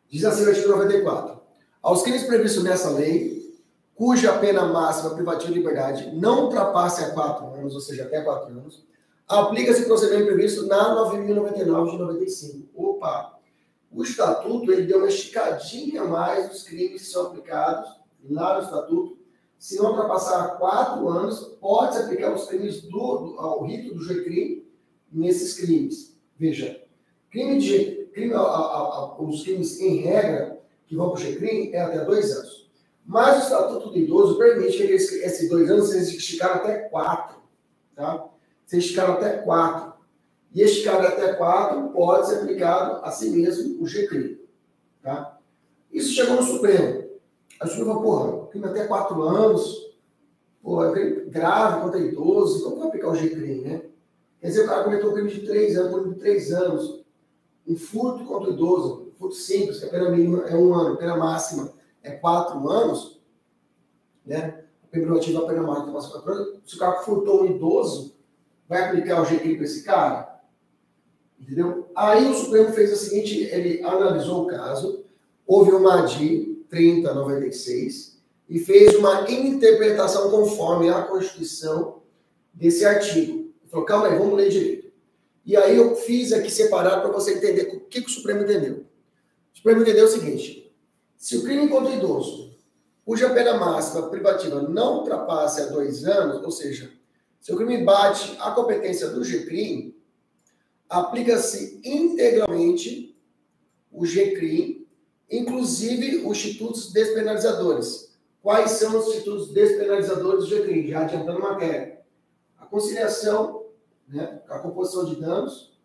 Diz 0.09 0.25
assim 0.25 0.45
o 0.45 0.49
artigo 0.49 0.69
94. 0.69 1.41
Aos 1.83 2.03
crimes 2.03 2.25
previstos 2.25 2.65
nessa 2.65 2.91
lei, 2.91 3.55
cuja 3.95 4.39
pena 4.39 4.65
máxima 4.67 5.15
privativa 5.15 5.53
de 5.53 5.59
liberdade 5.59 6.15
não 6.17 6.45
ultrapasse 6.45 7.05
a 7.05 7.11
quatro 7.11 7.47
anos, 7.55 7.75
ou 7.75 7.81
seja, 7.81 8.05
até 8.05 8.23
quatro 8.23 8.51
anos, 8.51 8.87
aplica-se 9.27 9.83
o 9.83 9.87
procedimento 9.87 10.27
previsto 10.27 10.67
na 10.67 10.95
9.099 10.95 11.91
de 11.91 11.99
95. 11.99 12.69
Opa! 12.75 13.39
O 13.91 14.03
Estatuto 14.03 14.73
ele 14.73 14.87
deu 14.87 14.99
uma 14.99 15.09
esticadinha 15.09 16.03
a 16.03 16.05
mais 16.05 16.49
dos 16.49 16.63
crimes 16.63 17.03
que 17.03 17.09
são 17.09 17.29
aplicados 17.29 17.89
lá 18.29 18.59
no 18.59 18.65
Estatuto, 18.65 19.19
se 19.59 19.77
não 19.77 19.91
ultrapassar 19.91 20.59
quatro 20.59 21.09
anos, 21.09 21.41
pode-se 21.61 22.03
aplicar 22.03 22.35
os 22.35 22.47
crimes 22.47 22.83
do, 22.83 22.91
do, 22.91 23.41
ao 23.41 23.65
rito 23.65 23.95
do 23.95 24.05
GCRIM 24.05 24.67
nesses 25.11 25.55
crimes. 25.55 26.17
Veja, 26.39 26.83
crime 27.31 27.59
de 27.59 28.07
crime, 28.13 28.35
a, 28.35 28.39
a, 28.39 28.43
a, 28.43 29.23
os 29.23 29.43
crimes 29.43 29.81
em 29.81 29.97
regra 29.99 30.61
que 30.87 30.95
vão 30.95 31.11
para 31.11 31.21
o 31.21 31.23
GCRIM 31.23 31.73
é 31.73 31.81
até 31.81 32.05
dois 32.05 32.31
anos. 32.33 32.71
Mas 33.05 33.37
o 33.37 33.43
Estatuto 33.45 33.91
do 33.91 33.99
Idoso 33.99 34.37
permite 34.37 34.77
que 34.77 34.83
esse, 34.85 35.23
esses 35.25 35.49
dois 35.49 35.71
anos 35.71 35.89
seja 35.89 36.17
esticado 36.17 36.55
até 36.55 36.89
quatro. 36.89 37.37
Tá? 37.95 38.29
Seja 38.67 38.85
esticado 38.85 39.13
até 39.13 39.39
quatro. 39.39 39.95
E 40.53 40.61
esticado 40.61 41.07
até 41.07 41.35
quatro 41.35 41.89
pode 41.91 42.27
ser 42.27 42.41
aplicado 42.41 43.05
a 43.05 43.11
si 43.11 43.31
mesmo 43.31 43.83
o 43.83 43.87
GCRIM. 43.87 44.39
Tá? 45.03 45.39
Isso 45.93 46.13
chegou 46.13 46.37
no 46.37 46.43
Supremo. 46.43 47.07
A 47.61 47.67
Supremo 47.67 47.95
falou, 47.95 48.03
porra, 48.03 48.47
crime 48.49 48.67
até 48.67 48.87
quatro 48.87 49.23
anos, 49.23 49.95
pô, 50.63 50.85
é 50.85 51.11
grave 51.27 51.83
contra 51.83 52.01
idoso, 52.01 52.65
como 52.65 52.79
vai 52.79 52.89
aplicar 52.89 53.09
o 53.09 53.15
GCRIM, 53.15 53.63
né? 53.63 53.83
Quer 54.41 54.49
dizer, 54.49 54.65
o 54.65 54.67
cara 54.67 54.85
cometeu 54.85 55.11
um 55.11 55.15
crime 55.15 55.31
de 55.31 55.47
três 55.47 55.77
anos, 55.77 55.95
crime 55.95 56.15
de 56.15 56.21
três 56.21 56.53
anos, 56.53 57.05
um 57.67 57.77
furto 57.77 58.25
contra 58.25 58.51
o 58.51 58.53
idoso, 58.53 59.09
um 59.09 59.19
furto 59.19 59.37
simples, 59.37 59.79
que 59.79 59.87
a 59.87 59.89
pena 59.89 60.11
mínima 60.11 60.43
é 60.49 60.57
um 60.57 60.75
ano, 60.75 60.95
a 60.95 60.97
pena 60.97 61.17
máxima 61.17 61.73
é 62.03 62.11
quatro 62.13 62.69
anos, 62.69 63.21
né? 64.25 64.65
A 64.85 64.87
pena 64.89 65.07
privativa, 65.07 65.43
a 65.43 65.47
pena 65.47 65.63
máxima 65.63 65.91
é 65.91 65.93
quatro 65.93 66.33
anos. 66.33 66.61
Se 66.67 66.77
o 66.77 66.79
cara 66.79 67.01
furtou 67.01 67.43
um 67.43 67.47
idoso, 67.47 68.16
vai 68.69 68.85
aplicar 68.85 69.21
o 69.21 69.25
GCRIM 69.25 69.57
para 69.57 69.65
esse 69.65 69.83
cara? 69.83 70.41
Entendeu? 71.41 71.91
Aí 71.95 72.31
o 72.31 72.35
Supremo 72.35 72.73
fez 72.73 72.93
o 72.93 72.97
seguinte, 72.97 73.45
ele 73.45 73.83
analisou 73.83 74.45
o 74.45 74.47
caso, 74.47 75.05
houve 75.47 75.73
uma 75.73 76.03
ADI 76.03 76.65
3096 76.69 78.19
e 78.49 78.59
fez 78.59 78.95
uma 78.95 79.31
interpretação 79.31 80.31
conforme 80.31 80.89
a 80.89 81.03
Constituição 81.03 82.03
desse 82.53 82.85
artigo. 82.85 83.51
Ele 83.63 83.71
falou, 83.71 83.87
calma 83.87 84.09
aí, 84.09 84.19
vamos 84.19 84.35
ler 84.35 84.49
direito. 84.49 84.87
E 85.45 85.57
aí 85.57 85.77
eu 85.77 85.95
fiz 85.95 86.33
aqui 86.33 86.51
separado 86.51 87.03
para 87.03 87.13
você 87.13 87.35
entender 87.35 87.75
o 87.75 87.81
que, 87.81 88.01
que 88.01 88.09
o 88.09 88.13
Supremo 88.13 88.43
entendeu. 88.43 88.85
O 89.53 89.57
Supremo 89.57 89.83
entendeu 89.83 90.07
o 90.07 90.09
seguinte: 90.09 90.75
se 91.17 91.37
o 91.37 91.45
crime 91.45 91.69
contra 91.69 91.93
o 91.93 91.95
idoso, 91.95 92.53
cuja 93.05 93.31
pena 93.31 93.55
máxima 93.55 94.09
privativa 94.09 94.61
não 94.63 94.99
ultrapasse 94.99 95.61
a 95.61 95.67
dois 95.67 96.05
anos, 96.05 96.43
ou 96.43 96.51
seja, 96.51 96.91
se 97.41 97.53
o 97.53 97.57
crime 97.57 97.85
bate 97.85 98.37
a 98.41 98.51
competência 98.51 99.09
do 99.11 99.25
GCRIM, 99.25 99.95
aplica-se 100.89 101.81
integralmente 101.85 103.17
o 103.91 104.05
GCRIM, 104.05 104.87
inclusive 105.31 106.27
os 106.27 106.39
institutos 106.39 106.93
despenalizadores. 106.93 108.17
Quais 108.43 108.73
são 108.73 108.99
os 108.99 109.09
institutos 109.09 109.53
despenalizadores 109.53 110.45
do 110.45 110.51
GCRIM? 110.51 110.89
Já 110.89 111.03
adiantando 111.03 111.41
matéria. 111.41 112.01
A 112.59 112.67
conciliação, 112.67 113.67
né, 114.09 114.41
a 114.49 114.59
composição 114.59 115.05
de 115.05 115.17
danos 115.17 115.77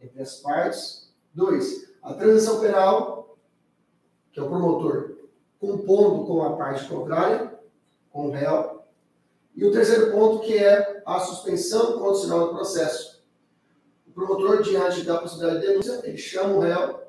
entre 0.00 0.22
as 0.22 0.36
partes. 0.36 1.12
Dois, 1.34 1.90
a 2.02 2.14
transação 2.14 2.60
penal, 2.60 3.36
que 4.32 4.40
é 4.40 4.42
o 4.42 4.48
promotor 4.48 5.18
compondo 5.58 6.26
com 6.26 6.42
a 6.42 6.56
parte 6.56 6.88
contrária, 6.88 7.58
com 8.10 8.28
o 8.28 8.30
réu. 8.30 8.77
E 9.58 9.64
o 9.64 9.72
terceiro 9.72 10.12
ponto, 10.12 10.46
que 10.46 10.56
é 10.56 11.02
a 11.04 11.18
suspensão 11.18 11.98
condicional 11.98 12.46
do 12.46 12.54
processo 12.54 13.18
promotor, 14.14 14.62
diante 14.62 15.02
da 15.02 15.18
possibilidade 15.18 15.60
de 15.60 15.66
denúncia, 15.66 16.00
ele 16.04 16.16
chama 16.16 16.54
o 16.54 16.60
réu 16.60 17.00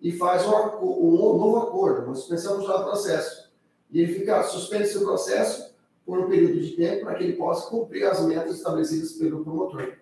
e 0.00 0.12
faz 0.12 0.46
um, 0.46 0.52
um 0.52 1.10
novo 1.36 1.56
acordo, 1.58 2.06
uma 2.06 2.14
suspensão 2.14 2.60
do 2.60 2.64
processo. 2.64 3.50
E 3.90 4.00
ele 4.00 4.14
fica 4.14 4.44
suspenso 4.44 5.00
o 5.00 5.04
processo 5.06 5.74
por 6.04 6.20
um 6.20 6.28
período 6.28 6.60
de 6.60 6.70
tempo 6.76 7.04
para 7.04 7.16
que 7.16 7.24
ele 7.24 7.32
possa 7.32 7.68
cumprir 7.68 8.04
as 8.04 8.20
metas 8.24 8.54
estabelecidas 8.54 9.12
pelo 9.14 9.42
promotor. 9.42 9.94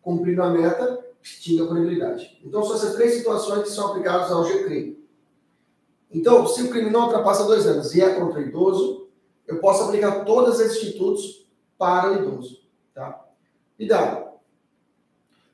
Cumprindo 0.00 0.40
a 0.40 0.50
meta, 0.50 1.04
extingue 1.20 1.62
a 1.62 1.66
punibilidade. 1.66 2.40
Então, 2.44 2.62
são 2.62 2.76
essas 2.76 2.94
três 2.94 3.14
situações 3.14 3.64
que 3.64 3.70
são 3.70 3.88
aplicadas 3.88 4.30
ao 4.30 4.44
GCRIM. 4.44 4.96
Então, 6.12 6.46
se 6.46 6.62
o 6.62 6.70
crime 6.70 6.90
não 6.90 7.06
ultrapassa 7.06 7.42
dois 7.42 7.66
anos 7.66 7.92
e 7.92 8.00
é 8.00 8.14
contra 8.14 8.38
o 8.38 8.42
idoso, 8.42 9.07
eu 9.48 9.58
posso 9.60 9.84
aplicar 9.84 10.24
todos 10.26 10.60
os 10.60 10.66
institutos 10.66 11.48
para 11.78 12.12
o 12.12 12.14
idoso. 12.16 12.60
Tá? 12.94 13.26
Dá. 13.88 14.32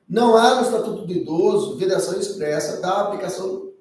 Não 0.07 0.35
há 0.35 0.55
no 0.55 0.61
Estatuto 0.63 1.05
do 1.05 1.13
Idoso 1.13 1.77
vedação 1.77 2.19
expressa 2.19 2.81
da 2.81 3.01
aplicação 3.01 3.71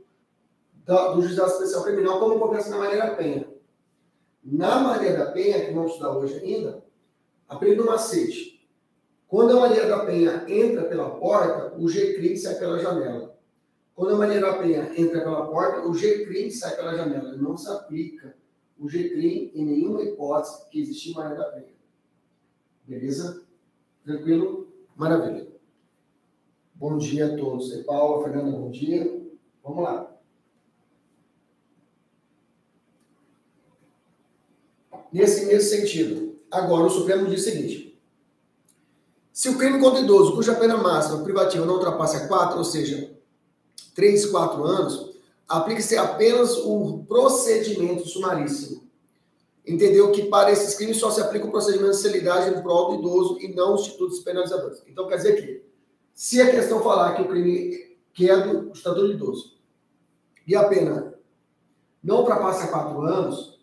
do 0.87 1.23
juizado 1.23 1.53
especial 1.53 1.83
criminal, 1.83 2.21
como 2.21 2.37
acontece 2.37 2.71
na 2.71 2.79
Maria 2.79 2.99
da 2.99 3.15
Penha. 3.15 3.49
Na 4.43 4.81
Maria 4.81 5.17
da 5.17 5.33
Penha, 5.33 5.65
que 5.65 5.73
vamos 5.73 5.93
estudar 5.93 6.17
hoje 6.17 6.39
ainda, 6.39 6.85
aprenda 7.49 7.83
um 7.83 7.87
macete. 7.87 8.69
Quando 9.27 9.57
a 9.57 9.61
Maria 9.61 9.87
da 9.87 10.05
Penha 10.05 10.45
entra 10.47 10.85
pela 10.85 11.11
porta, 11.11 11.75
o 11.77 11.89
GCRIM 11.89 12.37
sai 12.37 12.55
pela 12.57 12.79
janela. 12.79 13.35
Quando 13.95 14.15
a 14.15 14.19
Maria 14.19 14.41
da 14.41 14.59
Penha 14.59 14.93
entra 14.97 15.23
pela 15.23 15.47
porta, 15.47 15.87
o 15.89 15.95
GCRIM 15.95 16.51
sai 16.51 16.77
pela 16.77 16.95
janela. 16.95 17.33
Não 17.37 17.57
se 17.57 17.69
aplica 17.71 18.37
o 18.79 18.87
GCRIM 18.87 19.53
em 19.55 19.65
nenhuma 19.65 20.03
hipótese 20.03 20.69
que 20.69 20.81
existe 20.81 21.11
em 21.11 21.15
Maria 21.15 21.37
da 21.37 21.45
Penha. 21.45 21.75
Beleza? 22.87 23.47
Tranquilo? 24.05 24.69
Maravilha. 24.97 25.49
Bom 26.75 26.99
dia 26.99 27.33
a 27.33 27.37
todos. 27.37 27.73
E 27.73 27.85
Paula, 27.85 28.25
Fernanda, 28.25 28.57
bom 28.57 28.71
dia. 28.71 29.23
Vamos 29.63 29.85
lá. 29.85 30.15
Nesse 35.13 35.47
mesmo 35.47 35.71
sentido, 35.71 36.41
agora 36.51 36.87
o 36.87 36.91
Supremo 36.91 37.31
diz 37.31 37.41
o 37.41 37.45
seguinte: 37.45 38.03
se 39.33 39.49
o 39.49 39.57
crime 39.57 39.81
contra 39.81 40.01
idoso, 40.01 40.35
cuja 40.35 40.57
pena 40.57 40.77
máxima 40.77 41.23
privativa 41.23 41.65
não 41.65 41.75
ultrapassa 41.75 42.27
4, 42.27 42.59
ou 42.59 42.65
seja, 42.65 43.17
3, 43.95 44.27
4 44.27 44.65
anos, 44.65 45.14
aplica-se 45.49 45.97
apenas 45.97 46.57
o 46.59 47.05
procedimento 47.07 48.07
sumaríssimo. 48.09 48.85
Entendeu 49.67 50.13
que 50.13 50.25
para 50.25 50.53
esses 50.53 50.75
crimes 50.75 50.99
só 50.99 51.11
se 51.11 51.21
aplica 51.21 51.47
o 51.47 51.51
procedimento 51.51 51.93
de 51.93 51.97
celeridade 51.97 52.51
em 52.51 52.63
prol 52.63 52.89
do 52.89 52.99
idoso 52.99 53.39
e 53.41 53.55
não 53.55 53.75
os 53.75 53.83
institutos 53.83 54.21
penalizadores. 54.21 54.83
Então 54.87 55.09
quer 55.09 55.17
dizer 55.17 55.37
que 55.37 55.65
se 56.13 56.41
a 56.41 56.51
questão 56.51 56.83
falar 56.83 57.15
que 57.15 57.23
o 57.23 57.29
crime 57.29 57.97
que 58.13 58.31
é 58.31 58.47
do 58.47 58.73
estatuto 58.73 59.09
de 59.09 59.15
idoso 59.15 59.59
e 60.47 60.55
a 60.55 60.69
pena 60.69 61.15
não 62.03 62.19
ultrapassa 62.19 62.69
quatro 62.69 63.01
anos, 63.01 63.59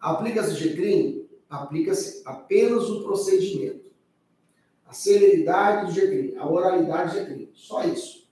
aplica-se 0.00 0.52
o 0.52 0.56
GCRIM? 0.56 1.28
Aplica-se 1.50 2.22
apenas 2.24 2.88
o 2.88 3.02
procedimento. 3.02 3.84
A 4.86 4.92
celeridade 4.92 5.86
do 5.86 5.92
GCRIM, 5.92 6.36
a 6.36 6.48
oralidade 6.48 7.10
do 7.10 7.20
GCRIM. 7.20 7.50
Só 7.52 7.84
isso. 7.84 8.28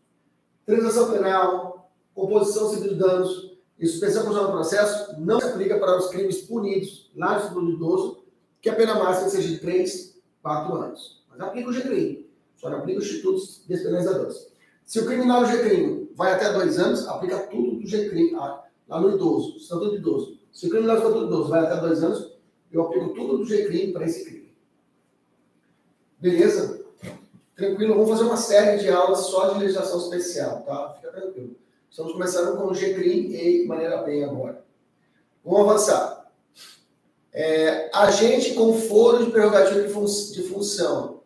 Transação 0.65 1.11
penal, 1.11 1.72
composição 2.15 2.71
civil 2.71 2.91
de 2.91 2.95
danos 2.97 3.57
e 3.79 3.87
suspensão 3.87 4.23
condicional 4.23 4.53
do 4.53 4.57
processo 4.57 5.21
não 5.21 5.41
se 5.41 5.47
aplica 5.47 5.79
para 5.79 5.99
os 5.99 6.09
crimes 6.09 6.43
punidos 6.43 7.11
lá 7.17 7.37
Estatuto 7.37 7.67
do 7.67 7.73
Idoso, 7.73 8.25
que 8.61 8.69
a 8.69 8.75
pena 8.77 8.95
máxima 8.95 9.29
seja 9.29 9.49
de 9.49 9.59
3, 9.59 10.21
4 10.43 10.75
anos. 10.75 11.25
Mas 11.29 11.41
aplica 11.41 11.69
o 11.69 11.73
GCRIM. 11.73 12.27
Só 12.57 12.71
não 12.71 12.79
aplica 12.79 13.01
os 13.01 13.07
institutos 13.07 13.65
despenalizadores. 13.67 14.53
Se 14.85 15.01
o 15.01 15.07
criminal 15.07 15.45
G-crime 15.47 16.11
vai 16.15 16.33
até 16.33 16.53
dois 16.53 16.79
anos, 16.79 17.09
aplica 17.09 17.39
tudo 17.49 17.81
do 17.81 17.87
G-crime, 17.87 18.37
ah, 18.37 18.63
lá 18.89 19.01
no 19.01 19.17
idoso, 19.17 19.57
estatuto 19.57 19.91
do 19.91 19.97
idoso. 19.97 20.39
Se 20.53 20.67
o 20.67 20.71
criminal 20.71 20.97
do 20.97 21.03
estatuto 21.03 21.27
do 21.27 21.35
idoso 21.35 21.49
vai 21.49 21.61
até 21.61 21.81
dois 21.81 22.05
anos, 22.05 22.33
eu 22.71 22.83
aplico 22.83 23.15
tudo 23.15 23.39
do 23.39 23.45
G-crime 23.45 23.93
para 23.93 24.05
esse 24.05 24.25
crime. 24.25 24.55
Beleza? 26.21 26.85
Tranquilo, 27.57 27.95
vamos 27.95 28.11
fazer 28.11 28.25
uma 28.25 28.37
série 28.37 28.79
de 28.81 28.91
aulas 28.91 29.21
só 29.21 29.53
de 29.53 29.59
legislação 29.61 29.99
especial, 29.99 30.63
tá? 30.63 30.95
Fica 30.95 31.11
tranquilo. 31.11 31.57
Estamos 31.93 32.15
começando 32.15 32.57
com 32.57 32.69
o 32.69 32.75
G-crime 32.75 33.37
e 33.37 33.67
maneira 33.67 33.99
bem 33.99 34.25
agora. 34.25 34.65
Vamos 35.45 35.69
avançar. 35.69 36.33
É, 37.31 37.91
agente 37.95 38.55
com 38.55 38.73
foro 38.73 39.23
de 39.23 39.31
prerrogativa 39.31 39.83
de, 39.83 39.91
fun 39.91 40.07
de 40.07 40.43
função 40.45 41.21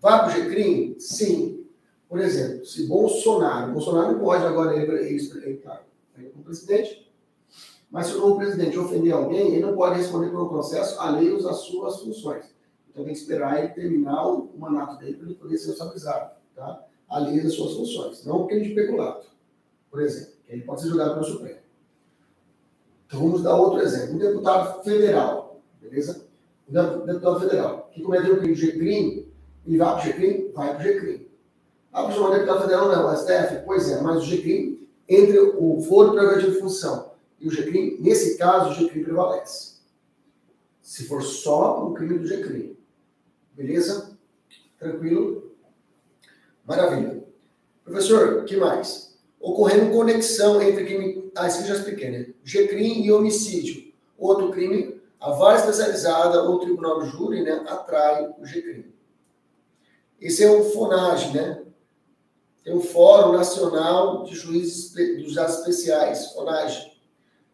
Vai 0.00 0.20
para 0.20 0.28
o 0.28 0.30
GCRIM? 0.30 0.94
Sim. 1.00 1.66
Por 2.08 2.20
exemplo, 2.20 2.64
se 2.64 2.86
Bolsonaro, 2.86 3.72
Bolsonaro 3.72 4.12
não 4.12 4.20
pode 4.20 4.44
agora 4.44 4.76
ele, 4.76 4.84
ele, 4.84 5.30
ele, 5.44 5.56
tá, 5.56 5.82
ele 6.16 6.28
como 6.28 6.44
presidente, 6.44 7.12
mas 7.90 8.06
se 8.06 8.14
o 8.14 8.20
novo 8.20 8.36
presidente 8.36 8.78
ofender 8.78 9.12
alguém, 9.12 9.54
ele 9.54 9.66
não 9.66 9.74
pode 9.74 9.98
responder 9.98 10.28
um 10.28 10.48
processo 10.48 11.00
alheio 11.00 11.36
às 11.48 11.56
suas 11.56 11.98
funções. 11.98 12.44
Então 12.88 13.02
tem 13.02 13.12
que 13.12 13.18
esperar 13.18 13.58
ele 13.58 13.74
terminar 13.74 14.28
o, 14.28 14.48
mandato 14.56 14.96
dele 14.96 15.16
para 15.16 15.26
ele 15.26 15.34
poder 15.34 15.58
ser 15.58 15.70
responsabilizado, 15.70 16.36
tá? 16.54 16.86
alheio 17.08 17.44
às 17.44 17.54
suas 17.54 17.72
funções. 17.72 18.24
Não 18.24 18.42
o 18.42 18.46
crime 18.46 18.68
de 18.68 18.74
peculato, 18.76 19.33
por 19.94 20.02
exemplo, 20.02 20.32
ele 20.48 20.62
pode 20.62 20.82
ser 20.82 20.88
julgado 20.88 21.14
pelo 21.14 21.24
Supremo. 21.24 21.58
Então 23.06 23.20
vamos 23.20 23.44
dar 23.44 23.54
outro 23.54 23.80
exemplo. 23.80 24.16
Um 24.16 24.18
deputado 24.18 24.82
federal, 24.82 25.62
beleza? 25.80 26.26
Um 26.68 27.06
deputado 27.06 27.38
federal 27.38 27.90
que 27.94 28.02
cometeu 28.02 28.34
o 28.34 28.38
crime 28.38 28.56
de 28.56 28.72
crime 28.72 29.32
e 29.64 29.76
vai 29.76 29.94
para 29.94 29.98
o 29.98 30.02
GCRIM? 30.02 30.50
Vai 30.52 30.74
para 30.74 30.80
o 30.80 30.82
GCRIM. 30.82 31.28
Ah, 31.92 32.02
professor, 32.02 32.28
o 32.28 32.34
deputado 32.34 32.62
federal 32.62 32.88
não, 32.88 33.06
o 33.06 33.16
STF? 33.16 33.64
Pois 33.64 33.88
é, 33.88 34.00
mas 34.02 34.16
o 34.16 34.26
GCRIM, 34.26 34.84
entre 35.08 35.38
o 35.38 35.80
foro 35.82 36.10
prerrogativo 36.10 36.50
de 36.50 36.58
função 36.58 37.12
e 37.38 37.46
o 37.46 37.52
GCRIM, 37.52 37.98
nesse 38.00 38.36
caso, 38.36 38.70
o 38.70 38.74
GCRIM 38.74 39.04
prevalece. 39.04 39.74
Se 40.82 41.06
for 41.06 41.22
só 41.22 41.86
um 41.86 41.94
crime 41.94 42.18
do 42.18 42.26
GCRIM. 42.26 42.76
Beleza? 43.52 44.18
Tranquilo? 44.76 45.52
Maravilha. 46.66 47.22
Professor, 47.84 48.44
que 48.44 48.56
mais? 48.56 49.03
Ocorrendo 49.44 49.92
conexão 49.92 50.62
entre 50.62 50.86
crime. 50.86 51.30
Ah, 51.36 51.46
isso 51.46 51.66
já 51.66 51.74
expliquei, 51.74 52.10
né? 52.10 52.34
G-crime 52.42 53.04
e 53.04 53.12
homicídio. 53.12 53.92
Outro 54.16 54.50
crime, 54.50 55.02
a 55.20 55.32
vara 55.32 55.58
especializada 55.58 56.44
ou 56.44 56.60
tribunal 56.60 57.02
de 57.02 57.10
júri, 57.10 57.42
né, 57.42 57.62
atrai 57.68 58.26
o 58.38 58.46
G-crime. 58.46 58.94
Esse 60.18 60.42
é 60.42 60.50
o 60.50 60.64
FONAGE, 60.70 61.36
né? 61.36 61.62
Tem 62.64 62.74
o 62.74 62.80
Fórum 62.80 63.32
Nacional 63.32 64.24
de 64.24 64.34
Juízes 64.34 64.92
dos 64.92 65.24
Juizados 65.24 65.58
Especiais, 65.58 66.32
FONAGE. 66.32 66.92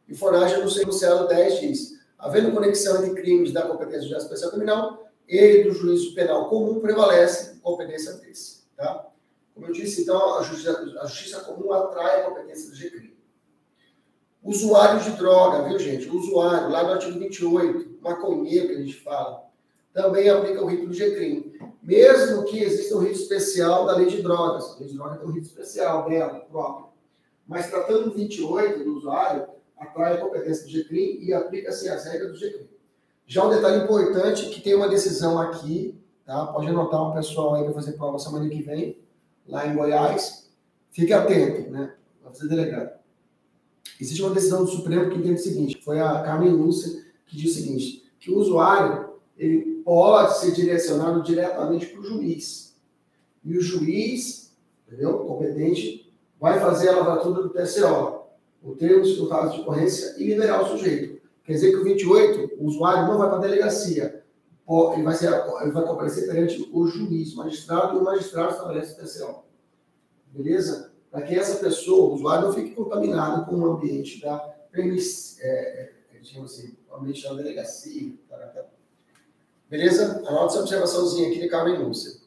E 0.06 0.14
FONAGE, 0.14 0.60
no 0.60 0.70
seu 0.70 0.84
enunciado 0.84 1.26
10, 1.26 1.60
diz: 1.60 1.98
havendo 2.16 2.52
conexão 2.52 3.04
entre 3.04 3.20
crimes 3.20 3.50
da 3.52 3.62
competência 3.62 4.02
do 4.02 4.08
juiz 4.10 4.22
especial 4.22 4.52
criminal 4.52 5.10
e 5.26 5.64
do 5.64 5.72
juízo 5.72 6.14
penal 6.14 6.48
comum, 6.48 6.78
prevalece 6.78 7.58
competência 7.60 8.12
desse. 8.12 8.60
Tá? 8.76 9.09
Como 9.54 9.66
eu 9.66 9.72
disse, 9.72 10.02
então, 10.02 10.38
a 10.38 10.42
justiça, 10.42 11.00
a 11.00 11.06
justiça 11.06 11.40
comum 11.40 11.72
atrai 11.72 12.20
a 12.20 12.24
competência 12.24 12.70
do 12.70 12.76
GCRIM. 12.76 13.14
Usuário 14.42 15.00
de 15.02 15.10
droga, 15.18 15.68
viu, 15.68 15.78
gente? 15.78 16.08
O 16.08 16.16
usuário, 16.16 16.70
lá 16.70 16.82
no 16.82 16.92
artigo 16.92 17.18
28, 17.18 17.98
maconheiro 18.00 18.68
que 18.68 18.74
a 18.74 18.78
gente 18.78 19.00
fala, 19.00 19.44
também 19.92 20.28
aplica 20.30 20.62
o 20.62 20.66
rito 20.66 20.86
do 20.86 20.94
GCRIM. 20.94 21.52
Mesmo 21.82 22.44
que 22.44 22.62
exista 22.62 22.96
um 22.96 23.00
rito 23.00 23.18
especial 23.18 23.84
da 23.86 23.96
lei 23.96 24.06
de 24.06 24.22
drogas. 24.22 24.76
A 24.76 24.78
lei 24.78 24.88
de 24.88 24.94
drogas 24.94 25.18
tem 25.18 25.28
um 25.28 25.32
rito 25.32 25.46
especial 25.46 26.08
dela, 26.08 26.40
próprio. 26.50 26.86
Mas 27.46 27.68
tratando 27.68 28.04
do 28.04 28.14
28 28.14 28.84
do 28.84 28.96
usuário, 28.96 29.46
atrai 29.76 30.14
a 30.14 30.18
competência 30.18 30.64
do 30.64 30.70
GCRIM 30.70 31.18
e 31.20 31.34
aplica-se 31.34 31.88
as 31.88 32.04
regras 32.06 32.32
do 32.32 32.38
GCRIM. 32.38 32.68
Já 33.26 33.44
um 33.44 33.50
detalhe 33.50 33.84
importante, 33.84 34.48
que 34.48 34.60
tem 34.60 34.74
uma 34.74 34.88
decisão 34.88 35.38
aqui, 35.38 36.00
tá? 36.24 36.46
Pode 36.46 36.68
anotar 36.68 37.10
um 37.10 37.12
pessoal 37.12 37.54
aí 37.54 37.64
para 37.64 37.74
fazer 37.74 37.92
prova 37.92 38.18
semana 38.18 38.48
que 38.48 38.62
vem 38.62 38.99
lá 39.50 39.66
em 39.66 39.74
Goiás, 39.74 40.50
fique 40.90 41.12
atento, 41.12 41.70
né? 41.70 41.94
Vai 42.22 42.32
fazer 42.32 42.48
delegado. 42.48 42.98
Existe 44.00 44.22
uma 44.22 44.34
decisão 44.34 44.64
do 44.64 44.70
Supremo 44.70 45.10
que 45.10 45.18
entende 45.18 45.40
o 45.40 45.44
seguinte, 45.44 45.80
foi 45.84 46.00
a 46.00 46.22
Carmen 46.22 46.52
Lúcia 46.52 47.04
que 47.26 47.36
diz 47.36 47.52
o 47.52 47.54
seguinte, 47.54 48.10
que 48.18 48.30
o 48.30 48.38
usuário 48.38 49.10
ele 49.36 49.82
pode 49.84 50.38
ser 50.38 50.52
direcionado 50.52 51.22
diretamente 51.22 51.86
para 51.86 52.00
o 52.00 52.04
juiz. 52.04 52.76
E 53.44 53.56
o 53.56 53.62
juiz, 53.62 54.52
entendeu? 54.86 55.18
competente, 55.20 56.12
vai 56.38 56.58
fazer 56.60 56.88
a 56.88 56.96
lavratura 56.96 57.42
do 57.42 57.50
TCO, 57.50 58.26
o 58.62 58.74
termo 58.74 59.02
de 59.02 59.28
caso 59.28 59.54
de 59.54 59.60
ocorrência, 59.62 60.14
e 60.18 60.24
liberar 60.24 60.62
o 60.62 60.68
sujeito. 60.68 61.20
Quer 61.44 61.52
dizer 61.52 61.70
que 61.70 61.76
o 61.76 61.84
28, 61.84 62.56
o 62.58 62.66
usuário 62.66 63.08
não 63.08 63.16
vai 63.16 63.28
para 63.28 63.38
a 63.38 63.40
delegacia, 63.40 64.19
ele 64.94 65.02
vai, 65.02 65.14
ser, 65.14 65.32
ele 65.62 65.70
vai 65.72 65.84
comparecer 65.84 66.26
perante 66.26 66.68
o 66.72 66.86
juiz, 66.86 67.34
o 67.34 67.38
magistrado, 67.38 67.96
e 67.96 68.00
o 68.00 68.04
magistrado 68.04 68.52
estabelece 68.52 68.92
o 68.92 69.04
TCO. 69.04 69.44
Beleza? 70.26 70.92
Para 71.10 71.22
que 71.22 71.36
essa 71.36 71.56
pessoa, 71.56 72.10
o 72.10 72.14
usuário, 72.14 72.46
não 72.46 72.54
fique 72.54 72.74
contaminado 72.74 73.46
com 73.46 73.56
o 73.56 73.72
ambiente 73.72 74.20
da 74.20 74.54
é, 74.72 74.80
é, 75.42 75.92
assim, 76.20 76.76
o 76.88 76.96
ambiente 76.96 77.24
da 77.24 77.34
delegacia. 77.34 78.14
Beleza? 79.68 80.22
Anota 80.26 80.52
essa 80.52 80.60
observaçãozinha 80.60 81.28
aqui 81.28 81.40
de 81.40 81.48
Carmen 81.48 81.78
Lúcia. 81.78 82.20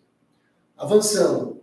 Avançando. 0.78 1.62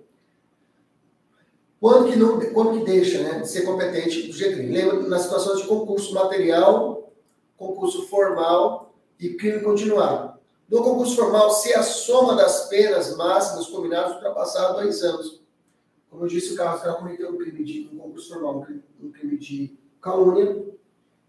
Quando 1.78 2.10
que, 2.10 2.16
não, 2.16 2.38
quando 2.52 2.78
que 2.78 2.84
deixa 2.84 3.22
né, 3.22 3.40
de 3.40 3.48
ser 3.48 3.62
competente 3.62 4.26
do 4.26 4.32
GCRIM? 4.32 4.70
Lembra 4.70 5.08
nas 5.08 5.22
situações 5.22 5.62
de 5.62 5.66
concurso 5.66 6.12
material, 6.12 7.10
concurso 7.56 8.06
formal 8.08 8.94
e 9.18 9.30
crime 9.30 9.60
continuado. 9.62 10.38
No 10.70 10.84
concurso 10.84 11.16
formal, 11.16 11.50
se 11.50 11.74
a 11.74 11.82
soma 11.82 12.36
das 12.36 12.68
penas 12.68 13.16
máximas 13.16 13.66
combinadas 13.66 14.14
ultrapassar 14.14 14.72
dois 14.74 15.02
anos. 15.02 15.42
Como 16.08 16.24
eu 16.24 16.28
disse, 16.28 16.52
o 16.52 16.56
caso 16.56 16.76
está 16.76 16.94
cometendo 16.94 17.34
um 17.34 17.38
crime 17.38 17.64
de 17.64 17.90
um 17.92 17.98
concurso 17.98 18.32
formal, 18.32 18.64
um 19.02 19.10
crime, 19.10 19.36
de 19.36 19.76
calúnia 20.00 20.64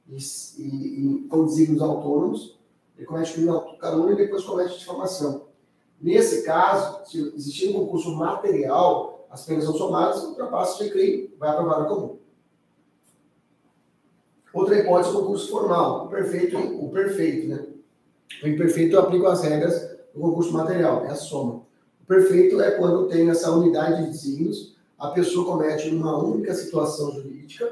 e, 0.07 0.15
e, 0.15 1.23
e 1.23 1.27
com 1.27 1.45
desígnios 1.45 1.81
autônomos. 1.81 2.59
Ele 2.95 3.07
comete 3.07 3.33
crime 3.33 3.51
de 3.51 3.77
calúnia 3.77 4.13
e 4.13 4.17
depois 4.17 4.43
comete 4.43 4.77
difamação. 4.77 5.47
Nesse 5.99 6.43
caso, 6.43 7.09
se 7.09 7.19
existir 7.35 7.69
um 7.69 7.85
concurso 7.85 8.13
material, 8.15 9.25
as 9.29 9.43
penas 9.43 9.63
são 9.63 9.73
somadas, 9.73 10.23
ultrapassa 10.23 10.83
o 10.83 10.89
crime, 10.91 11.33
vai 11.39 11.55
para 11.55 11.81
a 11.81 11.85
comum. 11.85 12.17
Outra 14.53 14.77
hipótese, 14.77 15.13
concurso 15.13 15.49
formal, 15.49 16.05
o 16.05 16.09
perfeito, 16.09 16.57
o 16.57 16.91
perfeito, 16.91 17.47
né? 17.47 17.80
O 18.43 18.47
imperfeito 18.47 18.95
eu 18.95 19.01
aplico 19.01 19.27
as 19.27 19.43
regras 19.43 19.89
do 20.13 20.19
concurso 20.19 20.51
material, 20.51 21.05
é 21.05 21.09
a 21.09 21.15
soma. 21.15 21.63
O 22.01 22.05
perfeito 22.07 22.59
é 22.61 22.71
quando 22.71 23.07
tem 23.07 23.29
essa 23.29 23.51
unidade 23.51 24.03
de 24.03 24.11
desígnios, 24.11 24.75
a 24.97 25.09
pessoa 25.09 25.45
comete 25.45 25.89
uma 25.89 26.17
única 26.17 26.53
situação 26.53 27.11
jurídica, 27.11 27.67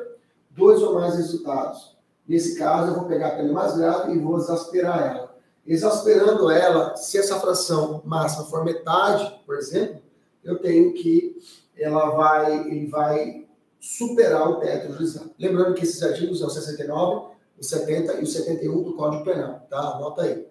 dois 0.51 0.81
ou 0.81 0.95
mais 0.95 1.15
resultados. 1.15 1.97
Nesse 2.27 2.57
caso, 2.57 2.91
eu 2.91 2.95
vou 2.95 3.05
pegar 3.05 3.39
a 3.39 3.43
mais 3.43 3.77
grave 3.77 4.13
e 4.13 4.19
vou 4.19 4.37
exasperar 4.37 5.15
ela. 5.15 5.35
Exasperando 5.65 6.49
ela, 6.49 6.95
se 6.95 7.17
essa 7.17 7.39
fração 7.39 8.01
máxima 8.05 8.45
for 8.45 8.63
metade, 8.63 9.39
por 9.45 9.57
exemplo, 9.57 10.01
eu 10.43 10.57
tenho 10.57 10.93
que 10.93 11.37
ela 11.77 12.09
vai, 12.11 12.67
ele 12.67 12.87
vai 12.87 13.47
superar 13.79 14.49
o 14.49 14.55
teto 14.55 14.93
juizado. 14.93 15.31
Lembrando 15.39 15.73
que 15.73 15.83
esses 15.83 16.01
artigos 16.03 16.39
são 16.39 16.47
o 16.47 16.51
69, 16.51 17.33
o 17.59 17.63
70 17.63 18.13
e 18.15 18.23
o 18.23 18.27
71 18.27 18.83
do 18.83 18.93
Código 18.93 19.23
Penal, 19.23 19.65
tá? 19.69 19.79
Anota 19.95 20.23
aí. 20.23 20.48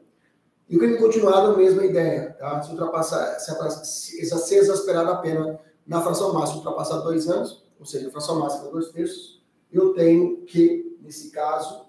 E 0.69 0.77
o 0.77 0.79
crime 0.79 0.99
continuado, 0.99 1.53
a 1.53 1.57
mesma 1.57 1.85
ideia, 1.85 2.37
tá? 2.39 2.63
Se 2.63 2.71
ultrapassar, 2.71 3.39
se, 3.39 4.25
se 4.27 4.55
exasperar 4.55 5.07
a 5.07 5.17
pena 5.17 5.59
na 5.87 6.03
fração 6.03 6.35
máxima, 6.35 6.59
ultrapassar 6.59 6.99
dois 6.99 7.27
anos, 7.29 7.65
ou 7.81 7.87
seja, 7.87 8.09
a 8.09 8.11
fração 8.11 8.39
máxima 8.39 8.71
dois 8.71 8.91
terços, 8.91 9.43
eu 9.73 9.95
tenho 9.95 10.43
que, 10.43 10.99
nesse 11.01 11.31
caso, 11.31 11.87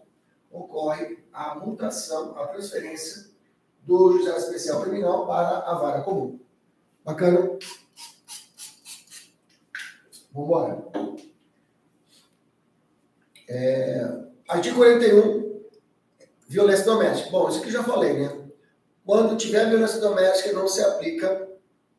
ocorre 0.50 1.20
a 1.34 1.56
mutação, 1.56 2.38
a 2.38 2.48
transferência 2.48 3.30
do 3.84 4.14
juizado 4.14 4.38
especial 4.38 4.82
criminal 4.82 5.28
para 5.28 5.60
a 5.60 5.74
vara 5.76 6.02
comum. 6.02 6.40
Bacana? 7.04 7.58
Vamos 10.32 10.48
embora. 10.48 10.88
É, 13.48 14.20
artigo 14.48 14.78
41, 14.78 15.64
violência 16.48 16.86
doméstica. 16.86 17.32
Bom, 17.32 17.50
isso 17.50 17.60
aqui 17.60 17.72
já 17.72 17.84
falei, 17.84 18.14
né? 18.14 18.39
Quando 19.10 19.36
tiver 19.38 19.68
violência 19.68 20.00
doméstica, 20.00 20.54
não 20.54 20.68
se 20.68 20.84
aplica 20.84 21.50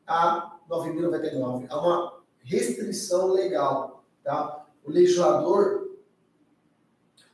a 0.07 0.57
9.099. 0.71 1.67
Há 1.69 1.81
uma 1.81 2.23
restrição 2.45 3.33
legal, 3.33 4.05
tá? 4.23 4.65
O 4.85 4.93
legislador, 4.93 5.91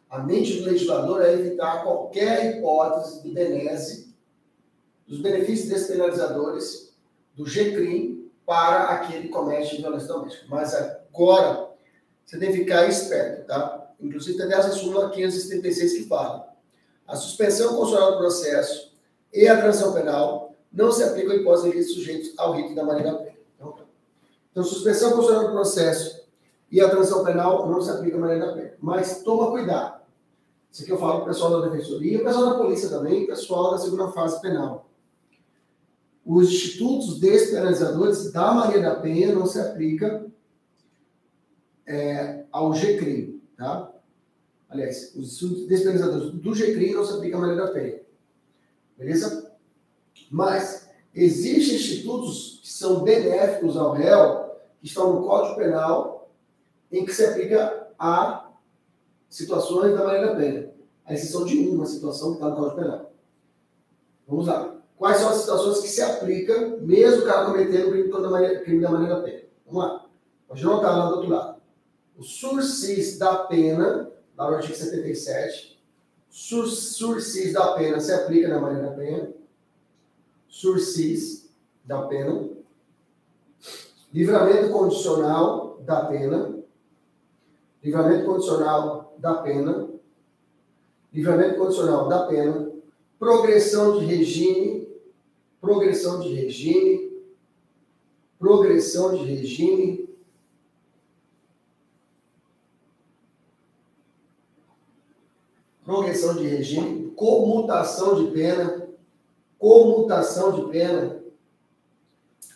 a 0.09 0.21
mente 0.21 0.57
do 0.57 0.65
legislador 0.65 1.21
é 1.21 1.35
evitar 1.35 1.85
qualquer 1.85 2.57
hipótese 2.57 3.23
de 3.23 3.35
benese 3.35 4.17
dos 5.07 5.21
benefícios 5.21 5.69
despenalizadores 5.69 6.97
do 7.35 7.45
GCRIM 7.45 8.31
para 8.47 8.85
aquele 8.85 9.25
que 9.25 9.29
comete 9.29 9.77
violência 9.77 10.09
doméstica. 10.09 10.47
Mas 10.49 10.75
agora, 10.75 11.69
você 12.25 12.39
tem 12.39 12.51
que 12.51 12.61
ficar 12.61 12.89
esperto, 12.89 13.47
tá? 13.47 13.91
Inclusive, 14.01 14.39
tem 14.39 14.51
essa 14.55 14.71
súmula 14.71 15.11
576 15.11 15.93
que 15.99 16.09
fala. 16.09 16.49
A 17.07 17.15
suspensão 17.15 17.77
constitucional 17.77 18.13
do 18.13 18.19
processo 18.21 18.86
e 19.37 19.47
a 19.47 19.61
transação 19.61 19.93
penal 19.93 20.57
não 20.73 20.91
se 20.91 21.03
aplicam 21.03 21.35
em 21.35 21.71
de 21.71 21.83
sujeitos 21.83 22.33
ao 22.39 22.55
rito 22.55 22.75
da 22.75 22.83
maneira 22.83 23.15
pena. 23.15 23.37
Então, 23.55 23.75
então, 24.51 24.65
suspensão 24.65 25.11
constitucional 25.11 25.49
do 25.49 25.53
processo 25.53 26.27
e 26.73 26.81
a 26.81 26.89
transação 26.89 27.23
penal 27.23 27.69
não 27.69 27.83
se 27.83 27.91
aplicam 27.91 28.19
à 28.19 28.23
maneira 28.23 28.53
pena. 28.55 28.73
Mas 28.81 29.23
toma 29.23 29.51
cuidado. 29.51 30.01
Isso 30.73 30.83
aqui 30.83 30.91
eu 30.91 30.99
falo 30.99 31.17
para 31.17 31.25
o 31.25 31.27
pessoal 31.27 31.61
da 31.61 31.69
defensoria, 31.69 32.19
o 32.19 32.25
pessoal 32.25 32.47
da 32.47 32.59
polícia 32.59 32.89
também, 32.89 33.25
o 33.25 33.27
pessoal 33.27 33.73
da 33.73 33.79
segunda 33.79 34.09
fase 34.09 34.41
penal. 34.41 34.89
Os 36.25 36.49
institutos 36.49 37.21
despenalizadores 37.21 38.33
da 38.33 38.53
Maria 38.53 38.81
da 38.81 38.95
Penha 38.97 39.35
não 39.35 39.47
se 39.47 39.61
aplicam 39.61 40.33
é, 41.87 42.45
ao 42.51 42.73
GCRIM, 42.73 43.41
tá? 43.57 43.93
Aliás, 44.69 45.15
os 45.15 45.35
institutos 45.35 45.67
despenalizadores 45.67 46.31
do 46.33 46.55
GCRIM 46.55 46.95
não 46.95 47.05
se 47.05 47.13
aplicam 47.13 47.39
à 47.39 47.47
Maria 47.47 47.63
da 47.63 47.71
Penha. 47.71 48.06
Beleza? 48.97 49.53
Mas 50.31 50.89
existem 51.15 51.77
institutos 51.77 52.61
que 52.63 52.73
são 52.73 53.03
benéficos 53.03 53.77
ao 53.77 53.93
réu, 53.93 54.57
que 54.81 54.87
estão 54.87 55.13
no 55.13 55.27
Código 55.27 55.57
Penal, 55.57 56.31
em 56.91 57.05
que 57.05 57.13
se 57.13 57.25
aplica 57.25 57.89
a 57.99 58.51
situações 59.29 59.95
da 59.97 60.05
Maria 60.05 60.35
da. 60.35 60.75
A 61.05 61.15
exceção 61.15 61.45
de 61.45 61.69
uma 61.69 61.87
situação 61.87 62.31
que 62.31 62.35
está 62.37 62.49
no 62.49 62.57
Código 62.57 62.77
Penal. 62.77 63.13
Vamos 64.27 64.47
lá. 64.47 64.77
Quais 64.97 65.19
são 65.19 65.29
as 65.29 65.37
situações 65.37 65.81
que 65.81 65.89
se 65.89 66.03
aplicam, 66.03 66.79
mesmo 66.81 67.23
o 67.23 67.27
cara 67.27 67.47
cometendo 67.47 67.89
o 67.89 67.91
crime 67.91 68.11
da 68.11 68.31
Maria, 68.91 69.09
da 69.09 69.21
Penha? 69.21 69.45
Vamos 69.67 69.85
lá. 69.85 70.07
Pode 70.49 70.65
notar 70.65 70.97
lá 70.97 71.07
do 71.07 71.17
outro 71.17 71.31
lado. 71.31 71.61
O 72.17 72.23
sursis 72.23 73.19
da 73.19 73.37
pena, 73.45 74.11
lá 74.37 74.51
no 74.51 74.57
artigo 74.57 74.75
77, 74.75 75.76
Sur, 76.39 76.69
sursis 76.69 77.55
da 77.55 77.73
pena 77.73 77.99
se 77.99 78.13
aplica 78.13 78.47
na 78.47 78.61
Maria 78.61 78.83
da 78.83 78.91
Penha. 78.91 79.33
Sursis 80.47 81.49
da 81.83 82.03
pena. 82.03 82.51
livramento 84.13 84.71
condicional 84.71 85.81
da 85.81 86.05
pena, 86.05 86.63
livramento 87.83 88.27
condicional 88.27 89.17
da 89.19 89.37
pena, 89.37 89.89
livramento 91.11 91.59
condicional 91.59 92.07
da 92.07 92.27
pena, 92.27 92.71
progressão 93.19 93.99
de 93.99 94.05
regime, 94.05 94.87
progressão 95.59 96.21
de 96.21 96.35
regime, 96.35 97.19
progressão 98.39 99.17
de 99.17 99.25
regime, 99.25 100.06
progressão 105.87 106.35
de 106.35 106.49
regime, 106.49 107.13
comutação 107.13 108.17
de 108.17 108.33
pena, 108.33 108.89
comutação 109.57 110.53
de 110.53 110.73
pena, 110.73 111.23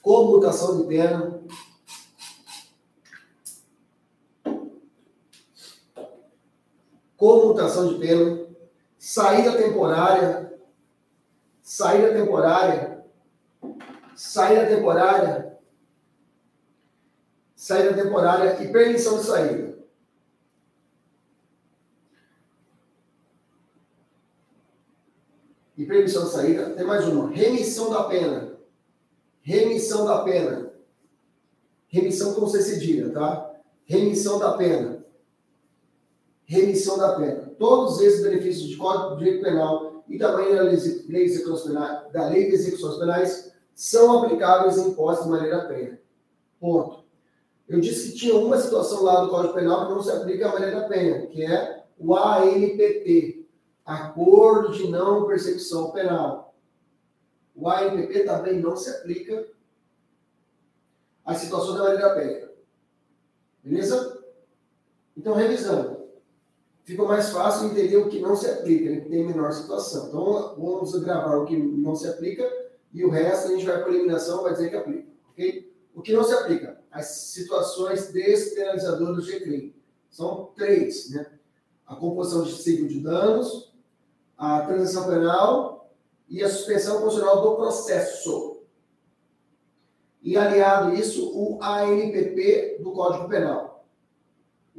comutação 0.03 0.79
de 0.79 0.89
pena, 0.89 1.41
comutação 7.17 7.95
de 7.95 8.01
pena, 8.01 8.47
saída 8.99 9.57
temporária, 9.57 10.61
saída 11.63 12.13
temporária, 12.13 13.05
saída 14.17 14.67
temporária, 14.67 15.57
saída 17.55 17.95
temporária 17.95 18.61
e 18.61 18.73
permissão 18.73 19.19
de 19.19 19.25
saída. 19.25 19.70
E 25.81 25.87
permissão 25.87 26.25
de 26.25 26.31
saída, 26.31 26.71
tem 26.71 26.85
mais 26.85 27.07
uma, 27.09 27.31
remissão 27.31 27.91
da 27.91 28.05
pena. 28.05 28.53
Remissão 29.41 30.05
da 30.05 30.23
pena. 30.23 30.73
Remissão 31.89 32.35
com 32.35 32.47
C 32.47 32.63
cedilha, 32.63 33.11
tá? 33.11 33.51
Remissão 33.87 34.39
da 34.39 34.53
pena 34.53 35.01
remissão 36.51 36.99
da 36.99 37.15
pena. 37.15 37.53
Todos 37.61 38.01
esses 38.01 38.25
benefícios 38.25 38.69
de 38.69 38.77
Código 38.77 39.11
de 39.11 39.25
Direito 39.25 39.45
Penal 39.45 40.03
e 40.09 40.19
também 40.19 40.53
da 40.53 40.63
lei, 40.63 40.77
lei 41.09 41.29
penais, 41.29 42.13
da 42.13 42.29
lei 42.29 42.49
de 42.49 42.55
execuções 42.57 42.99
penais 42.99 43.53
são 43.73 44.19
aplicáveis 44.19 44.77
em 44.79 44.93
posse 44.95 45.23
de 45.23 45.31
maneira 45.31 45.67
plena. 45.67 46.01
Ponto. 46.59 47.05
Eu 47.69 47.79
disse 47.79 48.11
que 48.11 48.19
tinha 48.19 48.35
uma 48.35 48.59
situação 48.59 49.05
lá 49.05 49.21
do 49.21 49.31
Código 49.31 49.55
Penal 49.55 49.87
que 49.87 49.95
não 49.95 50.03
se 50.03 50.11
aplica 50.11 50.49
a 50.49 50.53
maneira 50.53 50.89
plena, 50.89 51.27
que 51.29 51.41
é 51.41 51.85
o 51.97 52.17
ANPP, 52.17 53.40
Acordo 53.91 54.73
de 54.73 54.89
Não 54.89 55.27
Persecução 55.27 55.91
Penal. 55.91 56.55
O 57.55 57.69
ANPP 57.69 58.25
também 58.25 58.61
não 58.61 58.77
se 58.77 58.89
aplica 58.91 59.49
à 61.25 61.35
situação 61.35 61.75
da 61.75 61.85
maneira 61.85 62.15
plena. 62.15 62.51
Beleza? 63.63 64.23
Então, 65.17 65.35
revisando 65.35 66.01
fica 66.91 67.05
mais 67.05 67.31
fácil 67.31 67.69
entender 67.69 67.97
o 67.97 68.09
que 68.09 68.21
não 68.21 68.35
se 68.35 68.51
aplica, 68.51 68.91
né, 68.91 69.01
que 69.01 69.09
tem 69.09 69.25
menor 69.25 69.53
situação. 69.53 70.09
Então, 70.09 70.57
vamos 70.57 70.93
gravar 71.01 71.37
o 71.37 71.45
que 71.45 71.57
não 71.57 71.95
se 71.95 72.09
aplica 72.09 72.49
e 72.93 73.05
o 73.05 73.11
resto 73.11 73.49
a 73.49 73.51
gente 73.53 73.65
vai 73.65 73.81
para 73.81 73.93
eliminação, 73.93 74.43
vai 74.43 74.53
dizer 74.53 74.71
que 74.71 74.77
aplica. 74.77 75.09
ok? 75.31 75.73
O 75.95 76.03
que 76.03 76.13
não 76.13 76.25
se 76.25 76.33
aplica? 76.33 76.81
As 76.91 77.07
situações 77.07 78.13
despenalizadoras 78.13 79.25
de 79.25 79.39
crime. 79.39 79.77
São 80.11 80.51
três, 80.57 81.11
né? 81.11 81.31
A 81.87 81.95
composição 81.95 82.43
de 82.43 82.53
ciclo 82.53 82.89
de 82.89 83.01
danos, 83.01 83.70
a 84.41 84.63
transação 84.63 85.09
penal 85.09 85.95
e 86.29 86.43
a 86.43 86.49
suspensão 86.49 87.01
constitucional 87.01 87.43
do 87.43 87.57
processo. 87.57 88.65
E 90.21 90.37
aliado 90.37 90.95
isso, 90.95 91.31
o 91.33 91.63
ANPP 91.63 92.79
do 92.83 92.93
Código 92.93 93.29
Penal 93.29 93.71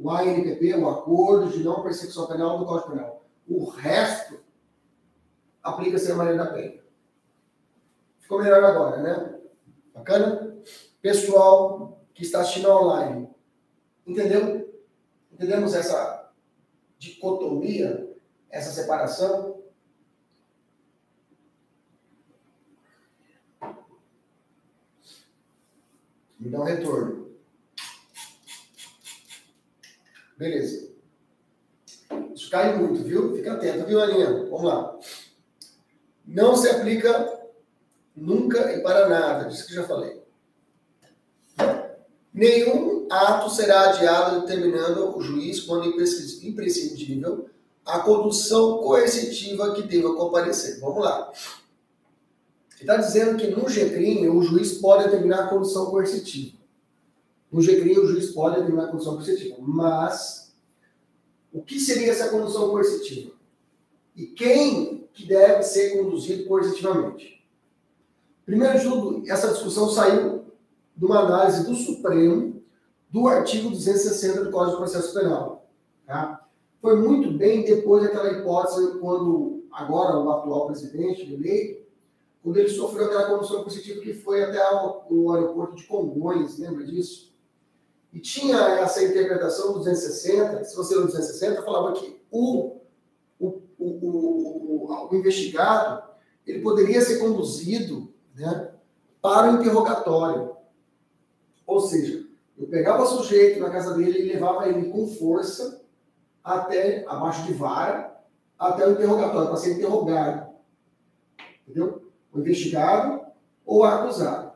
o 0.02 0.10
ANPP, 0.10 0.74
o 0.74 0.88
Acordo 0.88 1.50
de 1.50 1.62
Não 1.62 1.82
Persecução 1.82 2.26
Penal 2.26 2.58
do 2.58 2.66
Código 2.66 2.90
Penal. 2.90 3.24
O 3.48 3.66
resto 3.66 4.40
aplica-se 5.62 6.10
a 6.10 6.16
maneira 6.16 6.44
da 6.44 6.52
pena. 6.52 6.82
Ficou 8.18 8.42
melhor 8.42 8.64
agora, 8.64 9.00
né? 9.00 9.40
Bacana? 9.94 10.58
Pessoal 11.00 12.04
que 12.14 12.22
está 12.22 12.40
assistindo 12.40 12.68
online, 12.70 13.28
entendeu? 14.04 14.74
Entendemos 15.32 15.74
essa 15.74 16.32
dicotomia, 16.98 18.01
essa 18.52 18.70
separação? 18.70 19.62
Me 26.38 26.50
dá 26.50 26.60
um 26.60 26.64
retorno. 26.64 27.32
Beleza. 30.36 30.92
Isso 32.34 32.50
cai 32.50 32.76
muito, 32.76 33.02
viu? 33.02 33.34
Fica 33.34 33.54
atento, 33.54 33.86
viu, 33.86 34.00
Aninha? 34.02 34.44
Vamos 34.50 34.64
lá. 34.64 34.98
Não 36.26 36.56
se 36.56 36.68
aplica 36.68 37.40
nunca 38.14 38.72
e 38.72 38.82
para 38.82 39.08
nada, 39.08 39.48
disso 39.48 39.66
que 39.66 39.74
já 39.74 39.86
falei. 39.86 40.20
Nenhum 42.34 43.06
ato 43.10 43.50
será 43.50 43.90
adiado 43.90 44.40
determinando 44.40 45.16
o 45.16 45.22
juiz, 45.22 45.60
quando 45.60 45.86
imprescindível, 45.86 47.48
a 47.84 48.00
condução 48.00 48.78
coercitiva 48.78 49.74
que 49.74 49.82
deva 49.82 50.14
comparecer. 50.14 50.80
Vamos 50.80 51.04
lá. 51.04 51.32
Está 52.80 52.96
dizendo 52.96 53.38
que 53.38 53.46
no 53.48 53.68
GCRIM 53.68 54.28
o 54.28 54.42
juiz 54.42 54.78
pode 54.78 55.04
determinar 55.04 55.44
a 55.44 55.48
condução 55.48 55.86
coercitiva. 55.86 56.58
No 57.50 57.60
GCRI, 57.60 57.98
o 57.98 58.06
juiz 58.06 58.30
pode 58.30 58.56
determinar 58.56 58.84
a 58.84 58.88
condição 58.88 59.14
coercitiva. 59.14 59.56
Mas, 59.60 60.54
o 61.52 61.62
que 61.62 61.78
seria 61.78 62.10
essa 62.10 62.30
condução 62.30 62.70
coercitiva? 62.70 63.32
E 64.16 64.26
quem 64.26 65.06
que 65.12 65.26
deve 65.26 65.62
ser 65.62 65.96
conduzido 65.96 66.46
coercitivamente? 66.46 67.46
Primeiro 68.46 68.78
de 68.78 68.84
tudo, 68.84 69.30
essa 69.30 69.52
discussão 69.52 69.90
saiu 69.90 70.46
de 70.96 71.04
uma 71.04 71.20
análise 71.20 71.64
do 71.64 71.74
Supremo 71.74 72.62
do 73.10 73.28
artigo 73.28 73.68
260 73.68 74.44
do 74.44 74.50
Código 74.50 74.72
de 74.72 74.78
Processo 74.78 75.12
Penal. 75.12 75.68
Tá? 76.06 76.41
Foi 76.82 76.96
muito 76.96 77.30
bem 77.30 77.64
depois 77.64 78.02
daquela 78.02 78.32
hipótese, 78.32 78.98
quando 78.98 79.62
agora 79.70 80.18
o 80.18 80.28
atual 80.32 80.66
presidente 80.66 81.32
eleito, 81.32 81.86
quando 82.42 82.56
ele 82.56 82.68
sofreu 82.68 83.06
aquela 83.06 83.30
condução 83.30 83.62
coercitiva 83.62 84.00
que 84.00 84.12
foi 84.12 84.42
até 84.42 84.60
o 85.08 85.32
aeroporto 85.32 85.76
de 85.76 85.84
Congonhas, 85.84 86.58
lembra 86.58 86.84
disso? 86.84 87.32
E 88.12 88.18
tinha 88.18 88.58
essa 88.80 89.00
interpretação 89.00 89.68
do 89.68 89.78
260, 89.78 90.64
se 90.64 90.74
você 90.74 90.96
o 90.96 91.02
260, 91.02 91.62
falava 91.62 91.92
que 91.92 92.20
o, 92.32 92.78
o, 93.38 93.62
o, 93.78 94.88
o, 94.88 95.08
o 95.08 95.14
investigado 95.14 96.02
ele 96.44 96.62
poderia 96.62 97.00
ser 97.00 97.20
conduzido 97.20 98.12
né, 98.34 98.72
para 99.20 99.52
o 99.52 99.60
interrogatório. 99.60 100.56
Ou 101.64 101.80
seja, 101.80 102.26
eu 102.58 102.66
pegava 102.66 103.04
o 103.04 103.06
sujeito 103.06 103.60
na 103.60 103.70
casa 103.70 103.94
dele 103.94 104.18
e 104.18 104.32
levava 104.32 104.68
ele 104.68 104.90
com 104.90 105.06
força 105.06 105.81
até, 106.42 107.04
abaixo 107.06 107.44
de 107.44 107.54
vara, 107.54 108.16
até 108.58 108.86
o 108.86 108.92
interrogatório, 108.92 109.48
para 109.48 109.56
ser 109.56 109.78
interrogado. 109.78 110.52
Entendeu? 111.62 112.02
O 112.32 112.38
investigado 112.38 113.20
ou 113.64 113.84
acusado. 113.84 114.52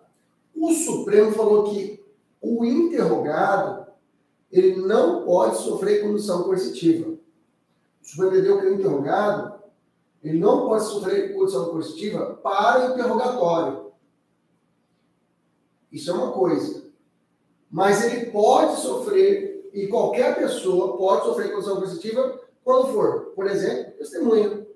O 0.54 0.72
Supremo 0.72 1.32
falou 1.32 1.64
que 1.64 2.04
o 2.40 2.64
interrogado 2.64 3.86
ele 4.50 4.76
não 4.76 5.24
pode 5.24 5.58
sofrer 5.58 6.02
condução 6.02 6.44
coercitiva. 6.44 7.10
O 7.10 7.18
Supremo 8.06 8.32
entendeu 8.32 8.60
que 8.60 8.66
o 8.66 8.74
interrogado 8.74 9.56
ele 10.22 10.38
não 10.38 10.66
pode 10.66 10.84
sofrer 10.84 11.34
condução 11.34 11.70
coercitiva 11.70 12.34
para 12.42 12.90
o 12.90 12.94
interrogatório. 12.94 13.92
Isso 15.90 16.10
é 16.10 16.14
uma 16.14 16.32
coisa. 16.32 16.90
Mas 17.70 18.04
ele 18.04 18.30
pode 18.30 18.80
sofrer, 18.80 19.55
e 19.76 19.86
qualquer 19.88 20.34
pessoa 20.36 20.96
pode 20.96 21.26
sofrer 21.26 21.52
condução 21.52 21.76
coercitiva 21.76 22.40
quando 22.64 22.94
for, 22.94 23.32
por 23.36 23.46
exemplo, 23.46 23.92
testemunha. 23.98 24.66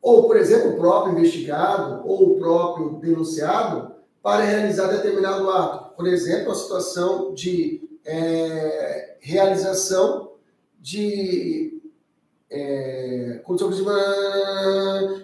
Ou, 0.00 0.26
por 0.26 0.38
exemplo, 0.38 0.70
o 0.70 0.76
próprio 0.78 1.12
investigado 1.12 2.08
ou 2.08 2.30
o 2.30 2.38
próprio 2.38 2.98
denunciado 2.98 3.94
para 4.22 4.44
realizar 4.44 4.86
determinado 4.86 5.50
ato. 5.50 5.94
Por 5.94 6.06
exemplo, 6.06 6.52
a 6.52 6.54
situação 6.54 7.34
de 7.34 7.86
é, 8.06 9.16
realização 9.20 10.32
de 10.80 11.82
é, 12.50 13.42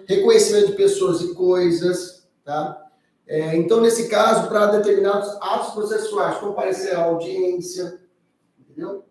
reconhecimento 0.07 0.67
de 0.67 0.73
pessoas 0.73 1.21
e 1.21 1.33
coisas, 1.33 2.27
tá? 2.43 2.84
É, 3.27 3.55
então, 3.55 3.81
nesse 3.81 4.07
caso, 4.07 4.47
para 4.47 4.67
determinados 4.67 5.29
atos 5.41 5.73
processuais, 5.73 6.37
comparecer 6.37 6.95
à 6.95 7.05
audiência, 7.05 7.99
entendeu? 8.59 9.03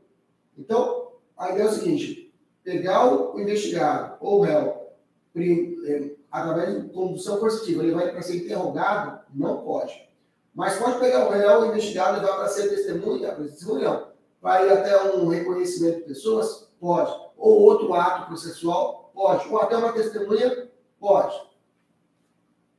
Então, 0.57 1.13
a 1.37 1.51
ideia 1.51 1.65
é 1.65 1.69
o 1.69 1.73
seguinte: 1.73 2.35
pegar 2.63 3.13
o 3.13 3.41
investigado 3.41 4.17
ou 4.21 4.39
o 4.39 4.43
réu, 4.43 4.89
é, 5.37 6.11
através 6.31 6.83
de 6.83 6.89
condução 6.91 7.39
coercitiva, 7.39 7.83
ele 7.83 7.95
vai 7.95 8.13
para 8.13 8.23
ser 8.23 8.37
interrogado, 8.37 9.21
não 9.35 9.63
pode. 9.63 10.09
Mas 10.55 10.79
pode 10.79 11.01
pegar 11.01 11.27
o 11.27 11.31
réu 11.31 11.67
investigado 11.67 12.19
e 12.19 12.21
levar 12.21 12.37
para 12.37 12.49
ser 12.49 12.69
testemunha, 12.69 13.35
testemunha 13.35 14.15
vai 14.45 14.69
até 14.71 15.03
um 15.15 15.27
reconhecimento 15.27 16.01
de 16.01 16.05
pessoas? 16.05 16.69
Pode. 16.79 17.11
Ou 17.39 17.63
outro 17.63 17.95
ato 17.95 18.27
processual? 18.27 19.11
Pode. 19.15 19.49
Ou 19.49 19.59
até 19.59 19.75
uma 19.75 19.95
testemunha? 19.95 20.69
Pode. 21.01 21.35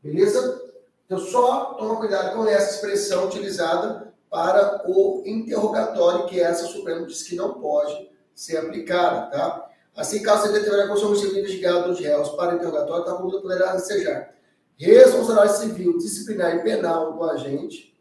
Beleza? 0.04 0.65
Então, 1.06 1.20
só 1.20 1.76
toma 1.76 1.98
cuidado 1.98 2.36
com 2.36 2.48
essa 2.48 2.76
expressão 2.76 3.28
utilizada 3.28 4.14
para 4.30 4.84
o 4.90 5.24
interrogatório, 5.26 6.26
que 6.26 6.40
essa 6.40 6.66
o 6.66 6.68
Supremo 6.68 7.06
diz 7.06 7.24
que 7.24 7.36
não 7.36 7.54
pode 7.54 8.10
ser 8.34 8.58
aplicada, 8.58 9.30
tá? 9.32 9.70
Assim, 9.96 10.22
caso 10.22 10.48
você 10.48 10.54
determinar 10.54 10.88
com 10.88 10.94
o 10.94 11.16
civil 11.16 11.40
investigado 11.40 11.88
dos 11.88 12.00
réus 12.00 12.30
para 12.30 12.56
interrogatório, 12.56 13.06
a 13.06 13.18
conduta 13.18 13.42
poderá 13.42 13.76
ensejar 13.76 14.36
responsabilidade 14.78 15.58
civil, 15.60 15.98
disciplinar 15.98 16.58
e 16.58 16.64
penal 16.64 17.14
do 17.14 17.24
agente, 17.24 17.98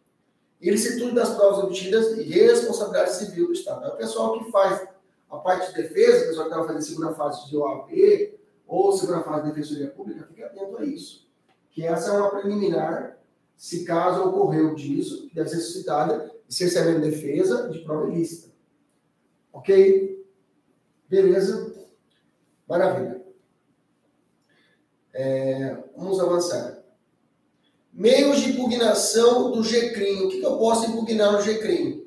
ilicitude 0.61 1.15
das 1.15 1.35
provas 1.35 1.63
obtidas 1.63 2.19
e 2.19 2.23
responsabilidade 2.23 3.15
civil 3.15 3.47
do 3.47 3.53
Estado. 3.53 3.85
É 3.85 3.89
o 3.91 3.97
pessoal 3.97 4.39
que 4.39 4.51
faz 4.51 4.89
a 5.31 5.37
parte 5.37 5.73
de 5.73 5.83
defesa, 5.83 6.25
o 6.25 6.29
pessoal 6.29 6.47
que 6.47 6.51
estava 6.51 6.67
fazendo 6.67 6.83
segunda 6.83 7.15
fase 7.15 7.49
de 7.49 7.57
OAB 7.57 7.91
ou 8.67 8.93
segunda 8.93 9.23
fase 9.23 9.43
de 9.43 9.49
defensoria 9.51 9.91
pública, 9.91 10.27
fique 10.27 10.43
atento 10.43 10.79
a 10.79 10.85
isso. 10.85 11.24
Que 11.75 11.85
essa 11.85 12.11
é 12.11 12.13
uma 12.13 12.31
preliminar, 12.31 13.19
se 13.57 13.85
caso 13.85 14.29
ocorreu 14.29 14.75
disso, 14.75 15.29
deve 15.35 15.49
ser 15.49 15.61
suscitada 15.61 16.33
de 16.47 16.55
cerceamento 16.55 17.01
de 17.01 17.11
defesa 17.11 17.69
de 17.69 17.81
prova 17.81 18.09
ilícita. 18.11 18.49
Ok? 19.53 20.25
Beleza? 21.09 21.75
Maravilha. 22.69 23.21
É, 25.13 25.77
vamos 25.97 26.21
avançar. 26.21 26.79
Meios 27.93 28.41
de 28.41 28.51
impugnação 28.51 29.51
do 29.51 29.63
GCRIM. 29.63 30.27
O 30.27 30.29
que, 30.29 30.41
que 30.41 30.47
eu 30.47 30.59
posso 30.59 30.91
impugnar 30.91 31.33
no 31.33 31.43
GCRIM? 31.43 32.05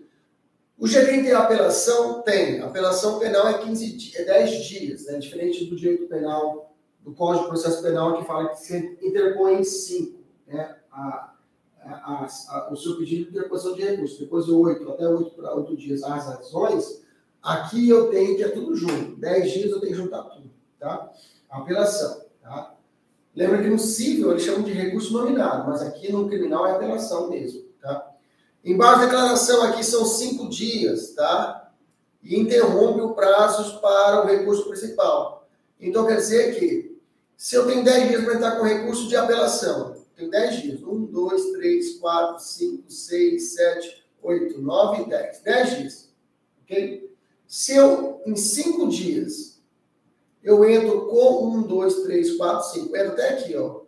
O 0.78 0.88
GCRIM 0.88 1.24
tem 1.24 1.32
apelação? 1.34 2.22
Tem. 2.22 2.62
Apelação 2.62 3.20
penal 3.20 3.48
é, 3.50 3.58
15, 3.58 4.14
é 4.16 4.24
10 4.24 4.66
dias, 4.66 5.06
né? 5.06 5.18
diferente 5.18 5.66
do 5.66 5.76
direito 5.76 6.08
penal, 6.08 6.77
do 7.08 7.14
Código 7.14 7.44
de 7.44 7.50
Processo 7.52 7.82
Penal, 7.82 8.18
que 8.18 8.26
fala 8.26 8.50
que 8.50 8.60
se 8.60 8.98
interpõe 9.02 9.62
em 9.62 9.64
5. 9.64 10.20
Né? 10.46 10.76
A, 10.92 11.34
a, 11.82 12.28
a, 12.50 12.70
o 12.70 12.76
seu 12.76 12.98
pedido 12.98 13.32
de 13.32 13.38
interposição 13.38 13.74
de 13.74 13.82
recurso. 13.82 14.20
Depois 14.20 14.46
de 14.46 14.52
8 14.52 14.92
até 14.92 15.08
8 15.08 15.32
para 15.32 15.56
8 15.56 15.78
dias 15.78 16.04
as 16.04 16.26
razões, 16.26 17.02
aqui 17.42 17.88
eu 17.88 18.10
tenho 18.10 18.36
que 18.36 18.44
é 18.44 18.50
tudo 18.50 18.76
junto. 18.76 19.16
10 19.16 19.52
dias 19.54 19.72
eu 19.72 19.80
tenho 19.80 19.94
que 19.94 19.98
juntar 19.98 20.24
tudo. 20.24 20.52
Tá? 20.78 21.10
Apelação. 21.50 22.24
Tá? 22.44 22.76
Lembra 23.34 23.62
que 23.64 23.70
no 23.70 23.80
civil 23.80 24.32
eles 24.32 24.44
chamam 24.44 24.64
de 24.64 24.74
recurso 24.74 25.14
nominado, 25.14 25.66
mas 25.70 25.82
aqui 25.82 26.12
no 26.12 26.28
criminal 26.28 26.68
é 26.68 26.72
apelação 26.72 27.30
mesmo, 27.30 27.62
tá? 27.80 28.16
Embaixo 28.66 29.02
da 29.02 29.06
declaração 29.06 29.62
aqui 29.62 29.84
são 29.84 30.04
cinco 30.06 30.50
dias, 30.50 31.14
tá? 31.14 31.72
E 32.24 32.38
interrompe 32.38 33.00
o 33.00 33.14
prazo 33.14 33.80
para 33.80 34.24
o 34.24 34.28
recurso 34.28 34.68
principal. 34.68 35.48
Então 35.80 36.08
quer 36.08 36.16
dizer 36.16 36.58
que 36.58 36.97
se 37.38 37.56
eu 37.56 37.66
tenho 37.68 37.86
10 37.86 38.10
dias 38.10 38.26
para 38.26 38.34
entrar 38.34 38.58
com 38.58 38.64
recurso 38.64 39.08
de 39.08 39.16
apelação, 39.16 40.04
tenho 40.16 40.30
10 40.30 40.62
dias. 40.62 40.84
1, 40.84 41.06
2, 41.06 41.52
3, 41.52 42.00
4, 42.00 42.44
5, 42.44 42.92
6, 42.92 43.54
7, 43.54 44.06
8, 44.24 44.62
9, 44.62 45.06
10. 45.06 45.40
10 45.42 45.78
dias. 45.78 46.14
Ok? 46.64 47.16
Se 47.46 47.76
eu, 47.76 48.22
em 48.26 48.36
5 48.36 48.90
dias, 48.90 49.58
eu 50.48 50.64
entro 50.70 51.08
com 51.08 51.48
um, 51.50 51.62
dois, 51.62 52.04
três, 52.04 52.38
quatro, 52.38 52.70
cinco, 52.70 52.96
entro 52.96 53.12
até 53.12 53.34
aqui, 53.34 53.54
ó. 53.58 53.82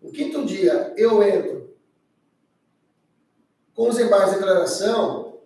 No 0.00 0.12
quinto 0.12 0.44
dia, 0.44 0.94
eu 0.96 1.20
entro 1.20 1.76
com 3.74 3.88
os 3.88 3.98
embargos 3.98 4.30
de 4.30 4.36
declaração 4.36 5.40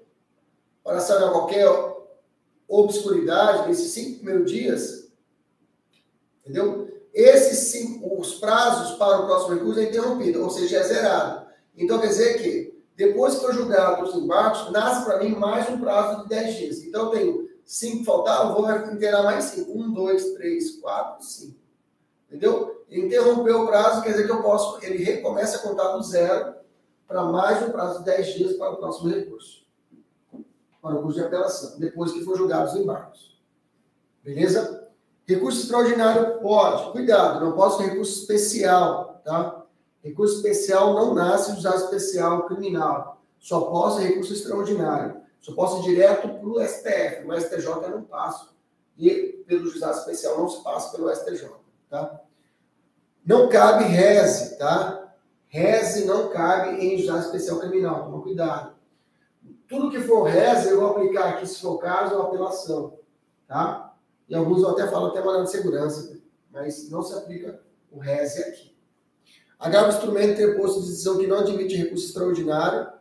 para 0.85 1.01
sanar 1.01 1.31
qualquer 1.31 1.67
obscuridade 2.69 3.69
nesses 3.69 3.93
cinco 3.93 4.19
primeiros 4.19 4.51
dias, 4.51 5.11
entendeu? 6.41 6.82
Esses 7.13 7.71
cinco, 7.71 8.21
os 8.21 8.35
prazos 8.35 8.97
para 8.97 9.21
o 9.21 9.27
próximo 9.27 9.55
recurso 9.55 9.81
é 9.81 9.85
interrompido, 9.85 10.43
ou 10.43 10.51
seja, 10.51 10.79
é 10.79 10.83
zerado. 10.83 11.47
Então, 11.77 12.01
quer 12.01 12.09
dizer 12.09 12.43
que, 12.43 12.83
depois 12.97 13.35
que 13.35 13.41
for 13.41 13.53
julgado 13.53 14.05
os 14.05 14.15
embargos, 14.15 14.71
nasce 14.73 15.05
para 15.05 15.23
mim 15.23 15.35
mais 15.35 15.69
um 15.69 15.79
prazo 15.79 16.23
de 16.23 16.29
10 16.29 16.57
dias. 16.57 16.83
Então, 16.83 17.05
eu 17.05 17.11
tenho 17.11 17.53
cinco 17.65 18.05
faltavam, 18.05 18.55
vou 18.55 18.71
inteirar 18.93 19.23
mais 19.23 19.45
cinco. 19.45 19.73
Um, 19.73 19.93
dois, 19.93 20.33
três, 20.35 20.77
quatro, 20.77 21.25
cinco. 21.25 21.57
Entendeu? 22.29 22.85
Interrompeu 22.91 23.63
o 23.63 23.67
prazo, 23.67 24.03
quer 24.03 24.11
dizer 24.13 24.27
que 24.27 24.33
eu 24.33 24.43
posso, 24.43 24.85
ele 24.85 25.03
recomeça 25.03 25.57
a 25.57 25.61
contar 25.61 25.97
do 25.97 26.03
zero 26.03 26.55
para 27.07 27.25
mais 27.25 27.63
um 27.63 27.71
prazo 27.71 27.99
de 27.99 28.05
10 28.07 28.27
dias 28.35 28.53
para 28.55 28.71
o 28.71 28.77
próximo 28.77 29.11
recurso. 29.11 29.67
Para 30.81 30.97
o 30.97 31.03
curso 31.03 31.19
de 31.19 31.27
apelação, 31.27 31.79
depois 31.79 32.13
que 32.13 32.25
for 32.25 32.37
julgado 32.37 32.71
os 32.71 32.77
embargos. 32.77 33.39
Beleza? 34.23 34.82
Recurso 35.27 35.63
extraordinário 35.63 36.41
pode, 36.41 36.91
cuidado, 36.93 37.45
não 37.45 37.53
posso 37.53 37.79
ter 37.79 37.91
recurso 37.91 38.21
especial, 38.21 39.21
tá? 39.25 39.65
Recurso 40.03 40.37
especial 40.37 40.95
não 40.95 41.15
nasce 41.15 41.53
usado 41.53 41.77
especial 41.77 42.47
criminal. 42.47 43.23
Só 43.39 43.61
posso 43.63 44.01
recurso 44.01 44.33
extraordinário. 44.33 45.23
Só 45.41 45.55
posso 45.55 45.81
ir 45.81 45.95
direto 45.95 46.29
para 46.29 46.49
o 46.49 46.61
STF, 46.63 47.27
o 47.27 47.41
STJ 47.41 47.69
eu 47.69 47.91
não 47.91 48.03
passo. 48.03 48.53
E 48.99 49.45
pelo 49.47 49.67
juizado 49.67 49.99
especial 49.99 50.39
não 50.39 50.49
se 50.49 50.63
passa 50.63 50.97
pelo 50.97 51.13
STJ, 51.15 51.51
tá? 51.89 52.21
Não 53.25 53.49
cabe 53.49 53.85
reze, 53.85 54.57
tá? 54.59 55.15
Reze 55.49 56.05
não 56.05 56.29
cabe 56.29 56.85
em 56.85 56.99
juizado 56.99 57.27
especial 57.27 57.59
criminal, 57.59 58.05
toma 58.05 58.23
cuidado. 58.23 58.75
Tudo 59.69 59.91
que 59.91 60.01
for 60.01 60.25
reze, 60.25 60.69
eu 60.69 60.81
vou 60.81 60.91
aplicar 60.91 61.31
aqui, 61.31 61.47
se 61.47 61.61
for 61.61 61.79
caso, 61.79 62.17
a 62.17 62.25
apelação, 62.25 62.99
tá? 63.47 63.92
E 64.29 64.35
alguns 64.35 64.65
até 64.65 64.87
falam 64.87 65.09
até 65.09 65.21
maneira 65.21 65.45
de 65.45 65.51
segurança, 65.51 66.19
mas 66.51 66.89
não 66.91 67.03
se 67.03 67.15
aplica 67.15 67.61
o 67.91 67.99
reze 67.99 68.43
aqui. 68.43 68.77
Agrava 69.59 69.89
o 69.89 69.93
instrumento 69.93 70.37
ter 70.37 70.57
posto 70.57 70.81
de 70.81 70.89
decisão 70.89 71.19
que 71.19 71.27
não 71.27 71.39
admite 71.39 71.77
recurso 71.77 72.07
extraordinário, 72.07 72.93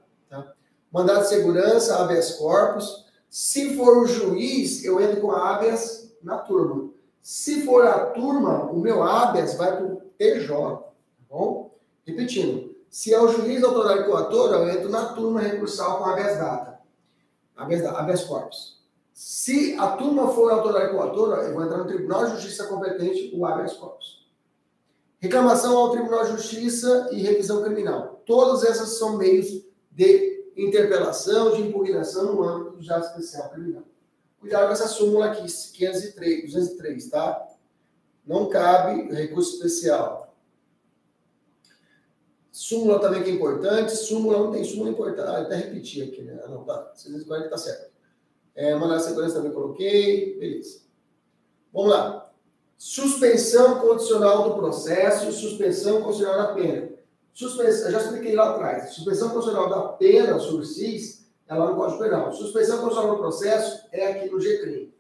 Mandado 0.92 1.22
de 1.22 1.30
segurança, 1.30 1.96
habeas 1.96 2.34
corpus. 2.34 3.06
Se 3.30 3.78
for 3.78 4.00
o 4.00 4.06
juiz, 4.06 4.84
eu 4.84 5.00
entro 5.00 5.22
com 5.22 5.32
habeas 5.32 6.14
na 6.22 6.38
turma. 6.38 6.90
Se 7.22 7.66
for 7.66 7.86
a 7.88 8.08
turma, 8.08 8.66
o 8.66 8.78
meu 8.78 9.02
habeas 9.02 9.54
vai 9.54 9.78
para 9.78 9.86
o 9.86 10.02
TJ. 10.18 10.50
Tá 10.50 10.90
bom? 11.30 11.74
Repetindo. 12.06 12.76
Se 12.90 13.14
é 13.14 13.22
o 13.22 13.30
juiz, 13.30 13.64
autoridade 13.64 14.04
coatora, 14.04 14.58
eu 14.58 14.70
entro 14.70 14.90
na 14.90 15.14
turma 15.14 15.40
recursal 15.40 16.00
com 16.00 16.06
habeas 16.06 16.38
data. 16.38 16.82
Habeas, 17.56 17.86
habeas 17.86 18.26
corpus. 18.26 18.81
Se 19.14 19.76
a 19.78 19.96
turma 19.98 20.30
for 20.34 20.52
autoridade 20.52 20.94
coatora, 20.94 21.44
eu 21.44 21.54
vou 21.54 21.64
entrar 21.64 21.78
no 21.78 21.88
Tribunal 21.88 22.26
de 22.26 22.32
Justiça 22.32 22.68
competente, 22.68 23.32
o 23.36 23.46
habeas 23.46 23.74
corpus. 23.74 24.28
Reclamação 25.20 25.78
ao 25.78 25.92
Tribunal 25.92 26.26
de 26.26 26.32
Justiça 26.32 27.10
e 27.12 27.22
revisão 27.22 27.62
criminal. 27.64 28.24
Todas 28.26 28.64
essas 28.64 28.98
são 28.98 29.18
meios 29.18 29.64
de 29.92 30.52
interpelação 30.56 31.56
de 31.56 31.62
impugnação 31.62 32.34
no 32.34 32.44
âmbito 32.44 32.78
do 32.78 32.84
jato 32.84 33.08
especial 33.08 33.50
criminal. 33.50 33.84
Cuidado 34.40 34.66
com 34.66 34.74
essa 34.74 34.88
súmula 34.88 35.28
aqui, 35.28 35.46
503, 35.46 36.46
203, 36.46 37.10
tá? 37.10 37.48
Não 38.26 38.50
cabe 38.50 39.14
recurso 39.14 39.56
especial. 39.56 40.36
Súmula 42.52 43.00
também 43.00 43.24
que 43.24 43.30
é 43.30 43.34
importante. 43.34 43.96
Súmula 43.96 44.40
não 44.40 44.52
tem 44.52 44.64
súmula 44.64 44.90
importante. 44.90 45.30
Ah, 45.30 45.42
até 45.42 45.56
repetir 45.56 46.08
aqui, 46.08 46.24
né? 46.24 46.42
Não, 46.48 46.64
tá. 46.64 46.92
640 46.96 47.50
tá 47.50 47.58
certo. 47.58 47.91
É, 48.56 48.76
mandar 48.76 49.00
segurança 49.00 49.36
também 49.36 49.52
coloquei. 49.52 50.38
Beleza. 50.40 50.82
Vamos 51.74 51.92
lá. 51.92 52.32
Suspensão 52.78 53.80
condicional 53.80 54.50
do 54.50 54.56
processo 54.56 55.32
suspensão 55.32 56.02
condicional 56.02 56.38
da 56.38 56.54
pena. 56.54 56.90
Suspensão, 57.34 57.86
eu 57.86 57.92
já 57.92 58.02
expliquei 58.02 58.36
lá 58.36 58.52
atrás. 58.52 58.94
Suspensão 58.94 59.30
constitucional 59.30 59.70
da 59.70 59.94
pena 59.94 60.40
sobre 60.40 60.66
SIS 60.66 61.32
é 61.48 61.56
lá 61.56 61.70
no 61.70 61.76
Código 61.76 62.00
Penal. 62.00 62.34
Suspensão 62.34 62.80
constitucional 62.80 63.16
do 63.16 63.22
processo 63.22 63.88
é 63.92 64.12
aqui 64.12 64.30
no 64.30 64.40
GCRIM. 64.40 64.92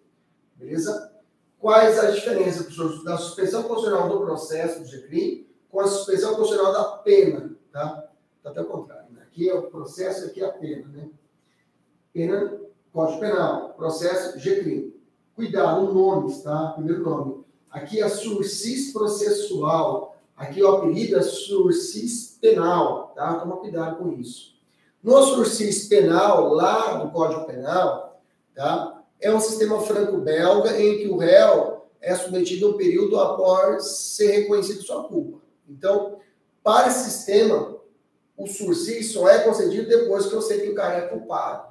Beleza? 0.56 1.12
Quais 1.60 2.00
as 2.00 2.16
diferenças, 2.16 2.66
professor, 2.66 3.04
da 3.04 3.18
suspensão 3.18 3.64
constitucional 3.64 4.10
do 4.10 4.26
processo 4.26 4.80
do 4.80 4.86
GCRIM 4.86 5.48
com 5.70 5.80
a 5.80 5.88
suspensão 5.88 6.36
constitucional 6.36 6.74
da 6.74 6.98
pena? 6.98 7.56
Tá? 7.72 8.10
Tá 8.44 8.50
até 8.50 8.62
o 8.62 8.66
contrário. 8.66 9.12
Né? 9.12 9.24
Aqui 9.24 9.50
é 9.50 9.54
o 9.54 9.64
processo, 9.64 10.26
aqui 10.26 10.42
é 10.42 10.46
a 10.46 10.52
pena. 10.52 10.88
Né? 10.88 11.10
Pena, 12.14 12.60
Código 12.94 13.20
Penal. 13.20 13.74
Processo, 13.78 14.40
GCRIM. 14.40 14.94
Cuidado, 15.36 15.94
nomes, 15.94 16.42
tá? 16.42 16.74
Primeiro 16.76 17.04
nome. 17.04 17.46
Aqui 17.70 18.02
é 18.02 18.10
sursis 18.10 18.92
processual 18.92 20.12
Aqui 20.42 20.64
o 20.64 20.68
apelido 20.68 21.20
é 21.20 21.22
sursis 21.22 22.36
penal, 22.42 23.14
tá? 23.16 23.36
Toma 23.36 23.58
cuidado 23.58 23.98
com 23.98 24.12
isso. 24.14 24.56
No 25.04 25.22
sursis 25.22 25.88
penal, 25.88 26.50
lá 26.56 26.98
no 26.98 27.12
Código 27.12 27.46
Penal, 27.46 28.20
tá? 28.56 29.04
É 29.20 29.32
um 29.32 29.40
sistema 29.40 29.80
franco-belga 29.82 30.82
em 30.82 30.98
que 30.98 31.08
o 31.08 31.18
réu 31.18 31.86
é 32.02 32.16
submetido 32.16 32.66
a 32.66 32.70
um 32.72 32.74
período 32.78 33.20
após 33.20 33.86
ser 33.86 34.32
reconhecido 34.32 34.82
sua 34.82 35.04
culpa. 35.04 35.38
Então, 35.70 36.18
para 36.64 36.88
esse 36.88 37.12
sistema, 37.12 37.78
o 38.36 38.48
sursi 38.48 39.04
só 39.04 39.30
é 39.30 39.44
concedido 39.44 39.88
depois 39.88 40.26
que 40.26 40.34
eu 40.34 40.42
sei 40.42 40.62
que 40.62 40.70
o 40.70 40.76
cara 40.76 40.98
é 40.98 41.08
culpado. 41.08 41.71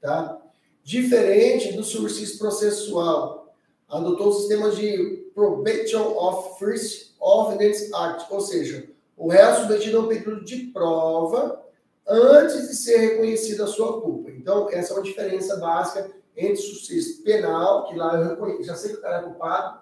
Tá? 0.00 0.40
Diferente 0.82 1.72
do 1.72 1.84
sursis 1.84 2.38
processual, 2.38 3.54
adotou 3.88 4.28
o 4.28 4.32
sistema 4.32 4.70
de 4.70 5.30
Probation 5.34 6.16
of 6.16 6.58
First 6.58 7.14
Evidence 7.20 7.90
Act, 7.94 8.32
ou 8.32 8.40
seja, 8.40 8.88
o 9.16 9.28
réu 9.28 9.54
submetido 9.54 9.98
a 9.98 10.00
um 10.00 10.08
período 10.08 10.44
de 10.44 10.56
prova 10.68 11.62
antes 12.08 12.68
de 12.68 12.74
ser 12.74 12.96
reconhecida 12.96 13.64
a 13.64 13.68
sua 13.68 14.00
culpa. 14.00 14.30
Então, 14.30 14.70
essa 14.70 14.92
é 14.92 14.96
uma 14.96 15.02
diferença 15.02 15.56
básica 15.56 16.10
entre 16.36 16.56
sucesso 16.56 17.22
penal, 17.22 17.86
que 17.86 17.94
lá 17.94 18.16
eu 18.16 18.64
já 18.64 18.74
sei 18.74 18.92
que 18.92 18.96
o 18.96 19.02
cara 19.02 19.18
é 19.18 19.22
culpado, 19.22 19.80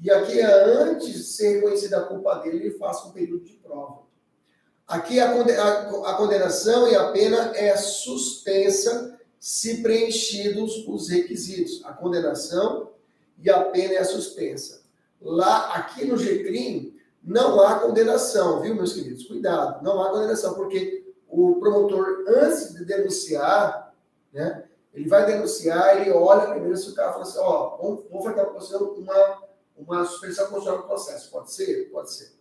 e 0.00 0.10
aqui 0.10 0.38
é 0.38 0.44
antes 0.44 1.08
de 1.08 1.22
ser 1.24 1.56
reconhecida 1.56 1.98
a 1.98 2.04
culpa 2.04 2.36
dele, 2.36 2.58
ele 2.58 2.78
faça 2.78 3.08
um 3.08 3.12
período 3.12 3.44
de 3.44 3.54
prova. 3.54 4.02
Aqui 4.86 5.18
a 5.18 6.14
condenação 6.16 6.86
e 6.86 6.94
a 6.94 7.10
pena 7.10 7.52
é 7.56 7.76
suspensa 7.76 9.18
se 9.46 9.80
preenchidos 9.80 10.84
os 10.88 11.08
requisitos. 11.08 11.80
A 11.84 11.92
condenação 11.92 12.90
e 13.40 13.48
a 13.48 13.62
pena 13.66 13.94
é 13.94 14.02
suspensa. 14.02 14.82
Lá, 15.20 15.72
aqui 15.74 16.04
no 16.04 16.18
GCRIM, 16.18 16.98
não 17.22 17.60
há 17.60 17.78
condenação, 17.78 18.60
viu, 18.60 18.74
meus 18.74 18.92
queridos? 18.92 19.24
Cuidado, 19.24 19.84
não 19.84 20.02
há 20.02 20.10
condenação, 20.10 20.54
porque 20.54 21.14
o 21.28 21.60
promotor, 21.60 22.24
antes 22.26 22.74
de 22.74 22.84
denunciar, 22.84 23.94
né, 24.32 24.64
ele 24.92 25.08
vai 25.08 25.24
denunciar, 25.24 26.00
ele 26.00 26.10
olha 26.10 26.50
primeiro 26.50 26.76
se 26.76 26.90
o 26.90 26.94
cara 26.96 27.12
fala 27.12 27.22
assim, 27.22 27.38
ó, 27.38 27.76
vamos, 27.76 28.04
vamos 28.10 28.24
fazer 28.24 28.34
para 28.34 28.52
você 28.52 28.74
uma, 28.74 29.42
uma 29.76 30.04
suspensão 30.06 30.46
constitucional 30.46 30.82
do 30.82 30.88
processo. 30.88 31.30
Pode 31.30 31.52
ser? 31.52 31.88
Pode 31.92 32.12
ser. 32.12 32.32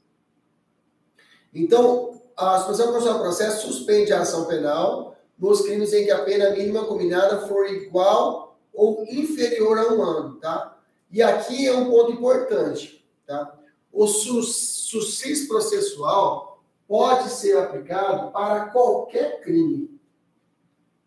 Então, 1.53 2.19
a 2.35 2.57
suspensão 2.57 2.87
constitucional 2.87 3.19
do 3.19 3.23
processo 3.25 3.67
suspende 3.67 4.11
a 4.11 4.21
ação 4.21 4.45
penal 4.45 5.14
nos 5.37 5.61
crimes 5.61 5.93
em 5.93 6.05
que 6.05 6.11
a 6.11 6.23
pena 6.23 6.51
mínima 6.51 6.85
combinada 6.85 7.47
for 7.47 7.67
igual 7.67 8.57
ou 8.73 9.05
inferior 9.09 9.77
a 9.77 9.93
um 9.93 10.01
ano, 10.01 10.39
tá? 10.39 10.79
E 11.11 11.21
aqui 11.21 11.67
é 11.67 11.73
um 11.73 11.89
ponto 11.89 12.11
importante, 12.11 13.05
tá? 13.25 13.57
O 13.91 14.07
suscis 14.07 15.47
processual 15.47 16.63
pode 16.87 17.29
ser 17.29 17.57
aplicado 17.57 18.31
para 18.31 18.69
qualquer 18.69 19.41
crime, 19.41 19.99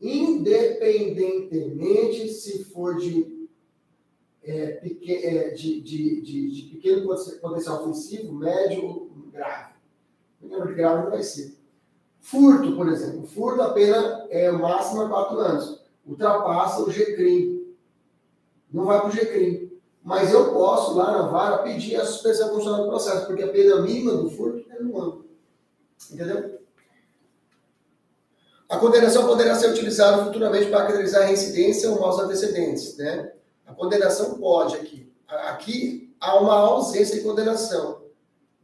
independentemente 0.00 2.28
se 2.30 2.64
for 2.64 2.96
de, 2.96 3.48
é, 4.42 4.80
é, 4.82 5.50
de, 5.50 5.80
de, 5.80 6.20
de, 6.22 6.50
de, 6.50 6.62
pequeno 6.74 7.06
potencial 7.40 7.82
ofensivo, 7.82 8.32
médio 8.32 8.86
ou 8.86 9.10
grave. 9.30 9.74
Grave 10.40 11.02
não 11.02 11.10
vai 11.10 11.22
ser. 11.22 11.57
Furto, 12.20 12.76
por 12.76 12.88
exemplo. 12.88 13.26
Furto, 13.26 13.62
a 13.62 13.70
pena 13.70 14.26
é 14.30 14.50
máxima 14.50 15.08
4 15.08 15.38
anos. 15.38 15.80
Ultrapassa 16.06 16.82
o 16.82 16.90
G-crime. 16.90 17.74
Não 18.72 18.84
vai 18.84 19.00
para 19.00 19.08
o 19.08 19.12
G-crime. 19.12 19.68
Mas 20.02 20.32
eu 20.32 20.52
posso, 20.52 20.94
lá 20.94 21.12
na 21.12 21.28
vara, 21.28 21.58
pedir 21.58 21.96
a 21.96 22.04
suspensão 22.04 22.48
constitucional 22.48 22.84
do 22.84 22.90
processo, 22.90 23.26
porque 23.26 23.42
a 23.42 23.48
pena 23.48 23.82
mínima 23.82 24.12
do 24.12 24.30
furto 24.30 24.64
é 24.70 24.82
um 24.82 24.98
ano. 24.98 25.24
Entendeu? 26.10 26.58
A 28.68 28.76
condenação 28.76 29.26
poderá 29.26 29.54
ser 29.54 29.70
utilizada 29.70 30.24
futuramente 30.24 30.66
para 30.66 30.80
caracterizar 30.80 31.22
a 31.22 31.26
reincidência 31.26 31.90
ou 31.90 32.00
maus 32.00 32.18
antecedentes. 32.18 32.96
Né? 32.96 33.32
A 33.66 33.74
condenação 33.74 34.38
pode 34.38 34.76
aqui. 34.76 35.10
Aqui 35.26 36.14
há 36.20 36.38
uma 36.38 36.54
ausência 36.54 37.16
de 37.16 37.22
condenação. 37.22 38.02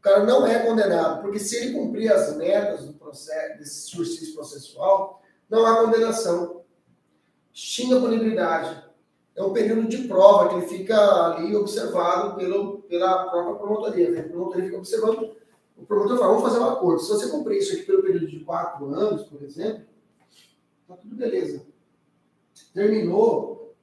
Cara 0.05 0.23
não 0.23 0.47
é 0.47 0.59
condenado, 0.59 1.23
porque 1.23 1.39
se 1.39 1.57
ele 1.57 1.73
cumprir 1.73 2.13
as 2.13 2.37
metas 2.37 2.85
do 2.85 2.93
processo, 2.93 3.59
desse 3.59 3.95
exercício 3.95 4.35
processual, 4.35 5.23
não 5.49 5.65
há 5.65 5.83
condenação. 5.83 6.61
Xinga 7.51 7.99
punibilidade 7.99 8.85
é 9.35 9.43
um 9.43 9.55
período 9.55 9.89
de 9.89 10.07
prova 10.07 10.51
que 10.51 10.57
ele 10.57 10.67
fica 10.67 10.95
ali 11.29 11.57
observado 11.57 12.37
pelo, 12.37 12.83
pela 12.83 13.31
própria 13.31 13.55
promotoria. 13.55 14.11
Né? 14.11 14.21
A 14.21 14.29
promotoria 14.29 14.65
fica 14.67 14.77
observando. 14.77 15.37
O 15.75 15.87
promotor 15.87 16.19
fala, 16.19 16.35
vamos 16.35 16.51
fazer 16.51 16.59
um 16.59 16.69
acordo. 16.69 17.01
Se 17.01 17.09
você 17.09 17.31
cumprir 17.31 17.61
isso 17.61 17.73
aqui 17.73 17.85
pelo 17.85 18.03
período 18.03 18.27
de 18.27 18.41
quatro 18.41 18.93
anos, 18.93 19.23
por 19.23 19.43
exemplo, 19.43 19.87
tá 20.87 20.97
tudo 20.97 21.17
beleza. 21.17 21.65
Terminou, 22.75 23.75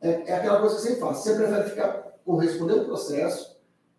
é, 0.00 0.30
é 0.30 0.36
aquela 0.36 0.58
coisa 0.58 0.76
que 0.76 0.80
você 0.80 0.96
faz. 0.96 1.18
Você 1.18 1.34
prefere 1.34 1.68
ficar 1.68 2.18
correspondendo 2.24 2.80
ao 2.80 2.86
processo, 2.86 3.55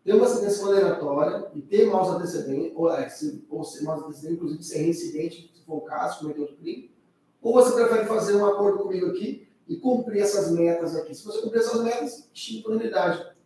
ter 0.08 0.13
uma 0.13 0.26
sentença 0.26 0.63
condenatória 0.63 1.52
e 1.54 1.62
ter 1.62 1.86
maus 1.88 2.08
antecedentes, 2.08 2.72
ou, 2.78 2.89
é, 2.89 3.10
se, 3.10 3.46
ou 3.50 3.62
ser 3.65 3.84
maus 3.84 4.04
antecedentes, 4.04 4.38
inclusive 4.38 4.63
ser 4.63 4.78
reincidente, 4.78 5.52
se 5.54 5.65
for 5.65 5.76
o 5.76 5.82
caso, 5.82 6.20
cometer 6.20 6.39
outro 6.39 6.56
crime, 6.56 6.96
ou 7.41 7.54
você 7.54 7.76
prefere 7.76 8.06
fazer 8.06 8.38
um 8.38 8.46
acordo 8.46 8.84
comigo 8.84 9.08
aqui 9.08 9.50
e 9.67 9.76
cumprir 9.76 10.22
essas 10.22 10.50
metas 10.50 10.96
aqui. 10.96 11.13
Se 11.13 11.26
você 11.26 11.41
cumprir 11.41 11.60
essas 11.60 11.84
metas, 11.84 12.30
extingue. 12.34 12.89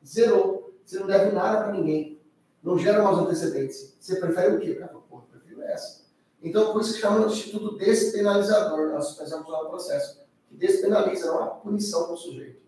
Zerou. 0.06 0.72
Você 0.86 1.00
não 1.00 1.08
deve 1.08 1.32
nada 1.32 1.64
para 1.64 1.74
ninguém. 1.74 2.22
Não 2.62 2.78
gera 2.78 3.02
mais 3.02 3.18
antecedentes. 3.18 3.98
Você 4.00 4.18
prefere 4.18 4.56
o 4.56 4.60
quê? 4.60 4.76
Cara, 4.76 4.94
pô, 5.10 5.18
prefiro 5.32 5.64
essa. 5.64 6.02
Então, 6.44 6.74
por 6.74 6.82
isso 6.82 6.94
que 6.94 7.00
chama 7.00 7.26
de 7.26 7.34
instituto 7.34 7.76
despenalizador, 7.76 8.92
nós 8.92 9.18
fazemos 9.18 9.48
o 9.48 9.70
processo, 9.70 10.22
que 10.48 10.56
despenaliza, 10.58 11.26
não 11.26 11.44
há 11.44 11.48
punição 11.48 12.04
para 12.04 12.14
o 12.14 12.18
sujeito. 12.18 12.62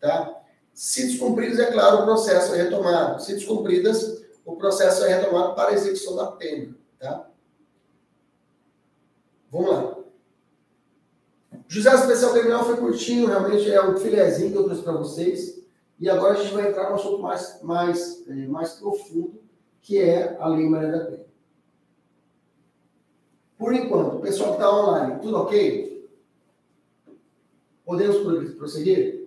Tá? 0.00 0.40
Se 0.78 1.08
descumpridas, 1.08 1.58
é 1.58 1.72
claro, 1.72 2.02
o 2.02 2.04
processo 2.04 2.54
é 2.54 2.62
retomado. 2.62 3.20
Se 3.20 3.34
descumpridas, 3.34 4.22
o 4.44 4.54
processo 4.54 5.04
é 5.04 5.18
retomado 5.18 5.56
para 5.56 5.70
a 5.70 5.74
execução 5.74 6.14
da 6.14 6.30
pena. 6.30 6.72
Tá? 6.96 7.28
Vamos 9.50 9.70
lá. 9.70 9.98
José 11.66 11.92
Especial 11.92 12.32
Criminal 12.32 12.64
foi 12.64 12.76
curtinho, 12.76 13.26
realmente 13.26 13.68
é 13.68 13.84
o 13.84 13.96
filézinho 13.96 14.52
que 14.52 14.56
eu 14.56 14.64
trouxe 14.66 14.82
para 14.82 14.92
vocês. 14.92 15.60
E 15.98 16.08
agora 16.08 16.34
a 16.34 16.42
gente 16.44 16.54
vai 16.54 16.68
entrar 16.68 16.90
no 16.90 16.94
assunto 16.94 17.22
mais, 17.22 17.60
mais, 17.60 18.24
é, 18.28 18.46
mais 18.46 18.74
profundo, 18.74 19.42
que 19.82 19.98
é 19.98 20.36
a 20.38 20.46
Lei 20.46 20.68
Maria 20.68 20.92
da 20.92 21.04
Penha. 21.06 21.26
Por 23.58 23.74
enquanto, 23.74 24.20
pessoal 24.20 24.50
que 24.50 24.62
está 24.62 24.72
online, 24.72 25.20
tudo 25.20 25.38
ok? 25.38 26.08
Podemos 27.84 28.54
prosseguir? 28.54 29.17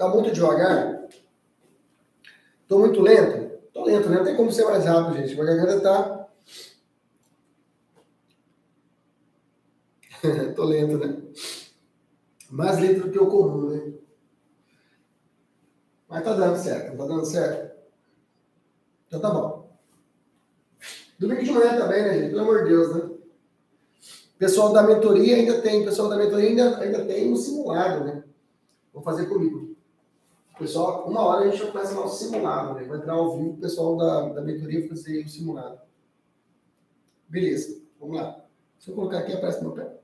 Está 0.00 0.08
muito 0.08 0.32
devagar? 0.32 1.06
Estou 2.62 2.78
muito 2.78 3.02
lento? 3.02 3.60
Estou 3.66 3.84
lento, 3.84 4.08
né? 4.08 4.16
Não 4.16 4.24
tem 4.24 4.34
como 4.34 4.50
ser 4.50 4.64
mais 4.64 4.86
rápido, 4.86 5.18
gente. 5.18 5.38
A 5.38 5.44
garganta 5.44 5.76
está 5.76 6.26
Tô 10.56 10.64
lento, 10.64 10.96
né? 10.96 11.22
Mais 12.48 12.78
lento 12.78 13.02
do 13.02 13.10
que 13.10 13.18
o 13.18 13.26
comum, 13.26 13.68
né? 13.68 13.92
Mas 16.08 16.24
tá 16.24 16.32
dando 16.32 16.56
certo, 16.56 16.96
tá 16.96 17.04
dando 17.04 17.26
certo. 17.26 17.78
Então 19.06 19.20
tá 19.20 19.28
bom. 19.28 19.78
Domingo 21.18 21.44
de 21.44 21.52
manhã 21.52 21.76
também, 21.76 22.02
né, 22.04 22.18
gente? 22.20 22.30
Pelo 22.30 22.40
amor 22.40 22.64
de 22.64 22.70
Deus, 22.70 22.96
né? 22.96 23.10
Pessoal 24.38 24.72
da 24.72 24.82
mentoria 24.82 25.36
ainda 25.36 25.60
tem, 25.60 25.84
pessoal 25.84 26.08
da 26.08 26.16
mentoria 26.16 26.48
ainda, 26.48 26.78
ainda 26.78 27.04
tem 27.04 27.30
um 27.30 27.36
simulado, 27.36 28.02
né? 28.02 28.24
Vou 28.94 29.02
fazer 29.02 29.26
comigo. 29.26 29.69
Pessoal, 30.60 31.08
uma 31.08 31.22
hora 31.22 31.46
a 31.46 31.50
gente 31.50 31.62
vai 31.62 31.72
começar 31.72 31.94
nosso 31.94 32.22
simulado, 32.22 32.74
né? 32.74 32.84
Vai 32.84 32.98
entrar 32.98 33.14
ao 33.14 33.34
vivo 33.34 33.52
o 33.52 33.56
pessoal 33.56 33.96
da, 33.96 34.28
da 34.28 34.42
mentoria 34.42 34.86
fazer 34.86 35.24
o 35.24 35.28
simulado. 35.28 35.80
Beleza, 37.26 37.80
vamos 37.98 38.16
lá. 38.16 38.44
Se 38.78 38.90
eu 38.90 38.94
colocar 38.94 39.20
aqui, 39.20 39.32
aparece 39.32 39.62
meu 39.62 39.72
pé. 39.72 39.98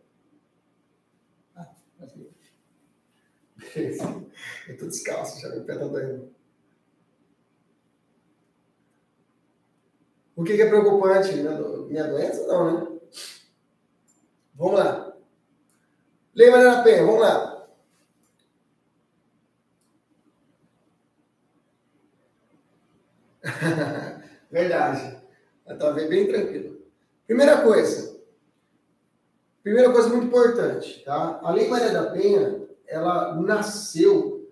Eu 4.67 4.79
tô 4.79 4.87
descalço, 4.87 5.39
já 5.43 5.51
meu 5.51 5.63
pé 5.65 5.77
tá 5.77 5.87
doendo. 5.87 6.35
O 10.35 10.43
que, 10.43 10.57
que 10.57 10.63
é 10.63 10.69
preocupante? 10.71 11.35
Minha, 11.35 11.51
minha 11.87 12.09
doença? 12.09 12.47
Não, 12.47 12.81
né? 12.81 12.99
Vamos 14.55 14.79
lá. 14.79 15.15
Lei 16.35 16.51
Maria 16.51 16.77
da 16.77 16.83
Penha, 16.83 17.05
vamos 17.05 17.21
lá. 17.21 17.56
Verdade. 24.57 25.19
Tá 25.79 25.93
bem 25.93 26.27
tranquilo. 26.27 26.79
Primeira 27.27 27.61
coisa, 27.61 28.17
Primeira 29.63 29.93
coisa 29.93 30.09
muito 30.09 30.29
importante, 30.29 31.03
tá? 31.05 31.41
A 31.43 31.51
Lei 31.51 31.69
Maria 31.69 31.91
da 31.91 32.11
Penha, 32.11 32.63
ela 32.87 33.35
nasceu 33.35 34.49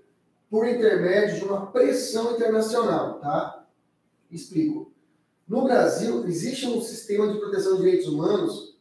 por 0.51 0.67
intermédio 0.67 1.37
de 1.37 1.45
uma 1.45 1.71
pressão 1.71 2.33
internacional, 2.33 3.21
tá? 3.21 3.65
Explico. 4.29 4.93
No 5.47 5.63
Brasil, 5.63 6.27
existe 6.27 6.67
um 6.67 6.83
sistema 6.83 7.33
de 7.33 7.39
proteção 7.39 7.77
de 7.77 7.85
direitos 7.85 8.09
humanos, 8.09 8.77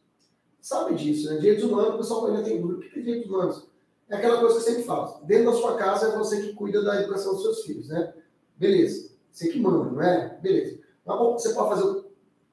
sabe 0.60 0.96
disso, 0.96 1.30
né? 1.30 1.36
Direitos 1.38 1.64
humanos, 1.64 1.94
o 1.94 1.98
pessoal 1.98 2.26
ainda 2.26 2.42
tem 2.42 2.60
dúvida, 2.60 2.80
o 2.80 2.82
que 2.82 2.98
é 2.98 3.02
direitos 3.02 3.30
humanos? 3.30 3.68
É 4.10 4.16
aquela 4.16 4.40
coisa 4.40 4.56
que 4.56 4.60
eu 4.60 4.66
sempre 4.66 4.82
falo, 4.82 5.24
dentro 5.24 5.52
da 5.52 5.56
sua 5.56 5.76
casa 5.76 6.08
é 6.08 6.18
você 6.18 6.42
que 6.42 6.52
cuida 6.54 6.82
da 6.82 7.00
educação 7.00 7.34
dos 7.34 7.42
seus 7.42 7.62
filhos, 7.62 7.88
né? 7.88 8.12
Beleza. 8.56 9.10
Você 9.30 9.48
que 9.48 9.60
manda, 9.60 9.90
não 9.90 10.02
é? 10.02 10.36
Beleza. 10.42 10.83
Mas 11.04 11.18
bom, 11.18 11.32
você 11.32 11.52
pode 11.52 11.68
fazer 11.68 12.04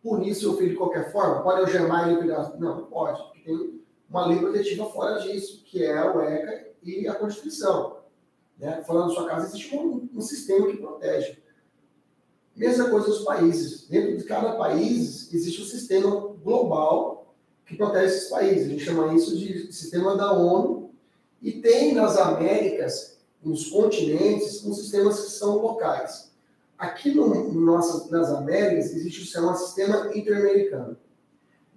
punir 0.03 0.35
seu 0.35 0.57
filho 0.57 0.71
de 0.71 0.75
qualquer 0.75 1.11
forma? 1.11 1.41
Pode 1.41 1.61
algemar 1.61 2.09
ele? 2.09 2.27
Não, 2.27 2.59
não 2.59 2.85
pode. 2.85 3.21
Porque 3.23 3.41
tem 3.41 3.81
uma 4.09 4.25
lei 4.25 4.39
protetiva 4.39 4.85
fora 4.89 5.21
disso, 5.21 5.63
que 5.63 5.83
é 5.83 6.03
o 6.03 6.21
ECA 6.21 6.67
e 6.83 7.07
a 7.07 7.15
Constituição. 7.15 8.01
Né? 8.57 8.83
Da 8.87 9.09
sua 9.09 9.27
casa 9.27 9.47
existe 9.47 9.75
um, 9.75 10.09
um 10.13 10.21
sistema 10.21 10.67
que 10.67 10.77
protege. 10.77 11.41
Mesma 12.55 12.89
coisa 12.89 13.07
nos 13.07 13.23
países. 13.23 13.87
Dentro 13.87 14.17
de 14.17 14.23
cada 14.25 14.55
país 14.55 15.33
existe 15.33 15.61
um 15.61 15.65
sistema 15.65 16.09
global 16.43 17.35
que 17.65 17.75
protege 17.75 18.05
esses 18.15 18.29
países. 18.29 18.67
A 18.67 18.69
gente 18.69 18.83
chama 18.83 19.13
isso 19.13 19.37
de 19.37 19.71
sistema 19.71 20.17
da 20.17 20.33
ONU. 20.33 20.91
E 21.41 21.53
tem 21.53 21.93
nas 21.93 22.17
Américas, 22.17 23.19
nos 23.43 23.69
continentes, 23.69 24.63
uns 24.63 24.77
sistemas 24.77 25.21
que 25.21 25.31
são 25.31 25.57
locais. 25.57 26.30
Aqui 26.81 27.13
no, 27.13 27.27
no 27.53 27.75
nas 28.09 28.31
Américas 28.31 28.85
existe 28.85 29.21
o 29.21 29.53
sistema 29.55 30.09
interamericano. 30.15 30.97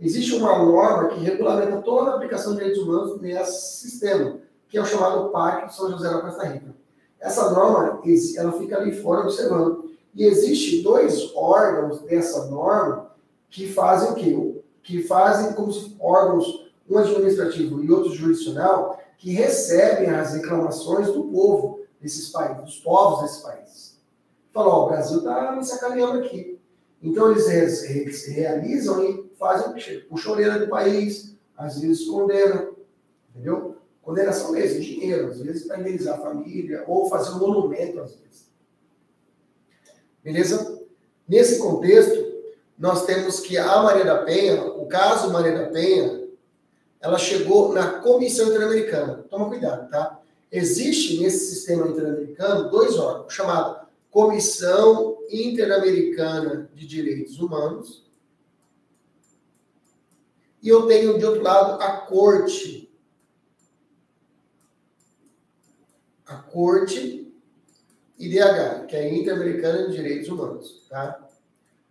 Existe 0.01 0.35
uma 0.35 0.59
norma 0.65 1.09
que 1.09 1.21
regulamenta 1.21 1.83
toda 1.83 2.11
a 2.11 2.15
aplicação 2.15 2.53
de 2.53 2.61
direitos 2.61 2.83
humanos 2.83 3.21
nesse 3.21 3.81
sistema, 3.81 4.39
que 4.67 4.79
é 4.79 4.81
o 4.81 4.87
chamado 4.87 5.29
Pacto 5.29 5.67
de 5.67 5.75
São 5.77 5.91
José 5.91 6.09
da 6.09 6.23
Costa 6.23 6.47
Rica. 6.47 6.75
Essa 7.21 7.51
norma, 7.51 8.01
ela 8.39 8.53
fica 8.53 8.79
ali 8.79 8.93
fora 9.03 9.21
observando. 9.21 9.91
E 10.15 10.25
existe 10.25 10.83
dois 10.83 11.37
órgãos 11.37 12.01
dessa 12.01 12.47
norma 12.47 13.11
que 13.51 13.71
fazem 13.71 14.11
o 14.11 14.15
quê? 14.15 14.63
Que 14.83 15.03
fazem 15.03 15.53
como 15.53 15.71
órgãos, 16.01 16.73
um 16.89 16.97
administrativo 16.97 17.85
e 17.85 17.93
outro 17.93 18.11
jurisdicional, 18.11 18.99
que 19.19 19.33
recebem 19.33 20.09
as 20.09 20.33
reclamações 20.33 21.09
do 21.09 21.25
povo 21.25 21.81
desses 22.01 22.31
países, 22.31 22.65
dos 22.65 22.79
povos 22.79 23.21
desses 23.21 23.43
países. 23.43 23.93
Falou, 24.55 24.85
o 24.85 24.89
Brasil 24.89 25.19
está 25.19 25.51
me 25.51 25.65
sacaneando 25.65 26.21
aqui. 26.21 26.61
Então 27.03 27.33
eles 27.33 27.83
realizam 28.29 29.05
e 29.05 29.31
fazem, 29.37 29.75
puxam 30.09 30.33
a 30.33 30.37
orelha 30.37 30.59
do 30.61 30.69
país, 30.69 31.37
às 31.57 31.81
vezes 31.81 32.07
condenam, 32.07 32.77
entendeu? 33.31 33.77
Condenação 34.01 34.53
mesmo, 34.53 34.81
dinheiro, 34.81 35.29
às 35.29 35.41
vezes 35.41 35.67
para 35.67 35.81
indenizar 35.81 36.19
a 36.19 36.23
família, 36.23 36.85
ou 36.87 37.11
fazer 37.11 37.33
um 37.33 37.41
monumento, 37.41 38.01
às 38.01 38.13
vezes. 38.13 38.49
Beleza? 40.23 40.81
Nesse 41.27 41.59
contexto, 41.59 42.33
nós 42.79 43.05
temos 43.05 43.41
que 43.41 43.59
a 43.59 43.83
Maria 43.83 44.05
da 44.05 44.23
Penha, 44.23 44.65
o 44.65 44.87
caso 44.87 45.33
Maria 45.33 45.59
da 45.59 45.67
Penha, 45.71 46.29
ela 47.01 47.19
chegou 47.19 47.73
na 47.73 47.99
Comissão 48.01 48.49
Interamericana. 48.49 49.25
Toma 49.29 49.49
cuidado, 49.49 49.91
tá? 49.91 50.21
Existe 50.51 51.21
nesse 51.21 51.55
sistema 51.55 51.89
interamericano 51.89 52.71
dois 52.71 52.97
órgãos, 52.99 53.35
chamado 53.35 53.84
Comissão 54.15 55.19
Interamericana 55.29 56.71
de 56.73 56.87
Direitos 56.87 57.41
Humanos, 57.41 58.09
e 60.62 60.69
eu 60.69 60.87
tenho 60.87 61.19
de 61.19 61.25
outro 61.27 61.43
lado 61.43 61.83
a 61.83 61.97
Corte. 62.03 62.89
A 66.25 66.37
Corte 66.37 67.29
IDH, 68.17 68.87
que 68.87 68.95
é 68.95 69.01
a 69.01 69.12
Interamericana 69.12 69.89
de 69.89 69.97
Direitos 69.97 70.29
Humanos, 70.29 70.87
tá? 70.89 71.29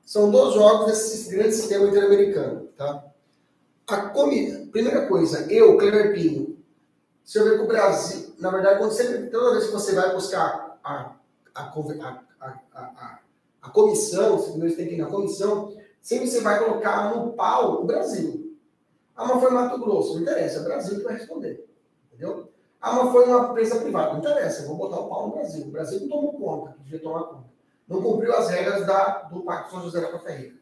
São 0.06 0.32
dois 0.32 0.56
órgãos 0.56 0.92
desse 0.92 1.30
grande 1.30 1.54
sistema 1.54 1.90
interamericano, 1.90 2.70
tá? 2.78 3.06
A 3.86 4.10
comi... 4.10 4.68
Primeira 4.68 5.08
coisa, 5.08 5.52
eu, 5.52 5.78
Cleber 5.78 6.14
Pinho, 6.14 6.58
se 7.26 7.38
eu 7.38 7.44
ver 7.44 7.58
que 7.58 7.66
o 7.66 7.68
Brasil, 7.68 8.34
na 8.40 8.50
verdade, 8.50 8.80
quando 8.80 8.94
você, 8.94 9.28
toda 9.28 9.56
vez 9.56 9.66
que 9.66 9.74
você 9.74 9.94
vai 9.94 10.14
buscar 10.14 10.80
a, 10.82 11.18
a, 11.54 11.62
a, 11.62 12.60
a, 12.74 13.20
a 13.62 13.70
comissão, 13.70 14.40
se 14.40 14.60
você 14.60 14.76
tem 14.76 14.88
que 14.88 14.96
ir 14.96 14.98
na 14.98 15.08
comissão, 15.08 15.76
sempre 16.02 16.28
você 16.28 16.42
vai 16.42 16.60
colocar 16.60 17.16
no 17.16 17.34
pau 17.34 17.82
o 17.82 17.86
Brasil. 17.86 18.58
Ah, 19.16 19.28
mas 19.28 19.42
foi 19.42 19.52
Mato 19.52 19.80
Grosso, 19.80 20.16
não 20.16 20.22
interessa, 20.22 20.58
é 20.58 20.62
o 20.62 20.66
Brasil 20.66 20.98
que 20.98 21.04
vai 21.04 21.14
responder. 21.14 21.68
Entendeu? 22.08 22.50
Ah, 22.82 22.94
mas 22.94 23.12
foi 23.12 23.26
uma 23.26 23.50
empresa 23.50 23.80
privada. 23.80 24.14
Não 24.14 24.20
interessa, 24.20 24.68
vou 24.68 24.76
botar 24.76 25.00
o 25.00 25.08
pau 25.08 25.28
no 25.28 25.34
Brasil. 25.36 25.66
O 25.66 25.72
Brasil 25.72 26.02
não 26.02 26.10
tomou 26.10 26.34
conta, 26.34 26.76
devia 26.80 27.00
tomar 27.00 27.24
conta. 27.24 27.54
Não 27.88 28.02
cumpriu 28.02 28.36
as 28.36 28.50
regras 28.50 28.86
da, 28.86 29.24
do 29.24 29.42
Pacto 29.42 29.72
São 29.72 29.82
José 29.84 30.02
da 30.02 30.12
Costa 30.12 30.32
Rica. 30.32 30.58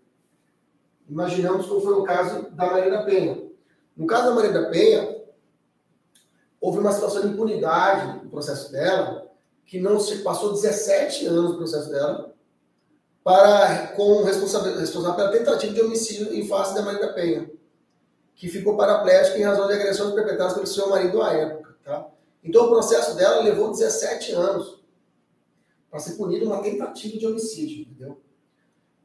Imaginamos 1.10 1.66
como 1.66 1.82
foi 1.82 1.94
o 1.94 2.04
caso 2.04 2.52
da 2.52 2.68
Maria 2.68 2.92
da 2.92 3.04
Penha. 3.04 3.44
No 3.96 4.06
caso 4.06 4.30
da 4.30 4.36
Maria 4.36 4.52
da 4.52 4.70
Penha, 4.70 5.22
houve 6.60 6.80
uma 6.80 6.92
situação 6.92 7.22
de 7.22 7.30
impunidade 7.30 8.24
no 8.24 8.30
processo 8.30 8.72
dela, 8.72 9.31
que 9.66 9.80
não 9.80 10.00
se 10.00 10.18
passou 10.18 10.54
17 10.54 11.28
anos 11.28 11.52
no 11.52 11.58
processo 11.58 11.90
dela, 11.90 12.34
para, 13.24 13.88
com 13.96 14.24
responsável, 14.24 14.78
responsável 14.78 15.16
pela 15.16 15.32
tentativa 15.32 15.74
de 15.74 15.82
homicídio 15.82 16.34
em 16.34 16.48
face 16.48 16.74
da 16.74 16.82
Maria 16.82 17.14
Penha, 17.14 17.50
que 18.36 18.48
ficou 18.48 18.76
paraplégica 18.76 19.38
em 19.38 19.44
razão 19.44 19.68
de 19.68 19.74
agressões 19.74 20.14
perpetradas 20.14 20.54
pelo 20.54 20.66
seu 20.68 20.90
marido 20.90 21.22
à 21.22 21.34
época. 21.34 21.76
Tá? 21.84 22.08
Então 22.44 22.66
o 22.66 22.70
processo 22.70 23.16
dela 23.16 23.42
levou 23.44 23.70
17 23.72 24.32
anos 24.32 24.82
para 25.90 26.00
ser 26.00 26.16
punido 26.16 26.46
uma 26.46 26.64
tentativa 26.64 27.18
de 27.18 27.28
homicídio, 27.28 27.82
entendeu? 27.82 28.20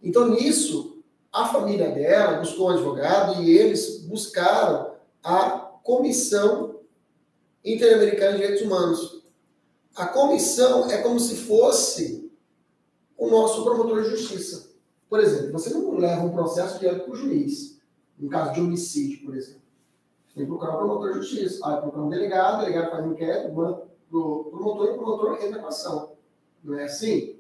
Então 0.03 0.29
nisso, 0.29 1.03
a 1.33 1.47
família 1.49 1.91
dela 1.91 2.39
buscou 2.39 2.69
um 2.69 2.71
advogado 2.71 3.43
e 3.43 3.51
eles 3.51 3.99
buscaram 4.03 4.95
a 5.23 5.51
Comissão 5.83 6.81
Interamericana 7.65 8.33
de 8.33 8.39
Direitos 8.39 8.63
Humanos. 8.63 9.26
A 9.97 10.07
comissão 10.07 10.91
é 10.91 10.99
como 10.99 11.19
se 11.19 11.37
fosse 11.37 12.31
o 13.17 13.31
nosso 13.31 13.65
promotor 13.65 14.03
de 14.03 14.11
justiça. 14.11 14.71
Por 15.09 15.21
exemplo, 15.21 15.53
você 15.53 15.71
não 15.71 15.97
leva 15.97 16.23
um 16.23 16.33
processo 16.33 16.79
direto 16.79 17.05
para 17.05 17.13
o 17.13 17.17
juiz, 17.17 17.81
no 18.19 18.29
caso 18.29 18.53
de 18.53 18.61
homicídio, 18.61 19.25
por 19.25 19.35
exemplo. 19.35 19.63
Tem 20.35 20.45
que 20.45 20.51
procurar 20.51 20.75
o 20.75 20.79
promotor 20.79 21.15
de 21.15 21.21
justiça. 21.21 21.67
Aí 21.67 21.81
procurar 21.81 22.05
um 22.05 22.11
delegado, 22.11 22.57
o 22.57 22.61
delegado 22.67 22.91
faz 22.91 23.07
um 23.07 23.13
inquérito, 23.13 23.55
manda 23.55 23.83
para 24.11 24.19
o 24.19 24.45
promotor 24.45 24.87
e 24.87 24.91
o 24.91 24.95
promotor 24.97 25.43
entra 25.43 25.61
com 25.61 25.67
ação. 25.67 26.13
Não 26.63 26.79
é 26.79 26.85
assim? 26.85 27.39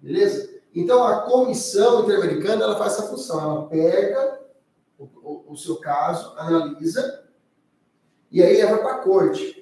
Beleza? 0.00 0.50
Então, 0.74 1.04
a 1.04 1.20
comissão 1.22 2.02
interamericana 2.02 2.64
ela 2.64 2.78
faz 2.78 2.94
essa 2.94 3.08
função. 3.08 3.40
Ela 3.40 3.68
pega 3.68 4.40
o, 4.98 5.04
o, 5.04 5.52
o 5.52 5.56
seu 5.56 5.76
caso, 5.76 6.36
analisa, 6.36 7.28
e 8.30 8.42
aí 8.42 8.56
leva 8.56 8.78
para 8.78 8.94
a 8.94 8.98
corte. 8.98 9.61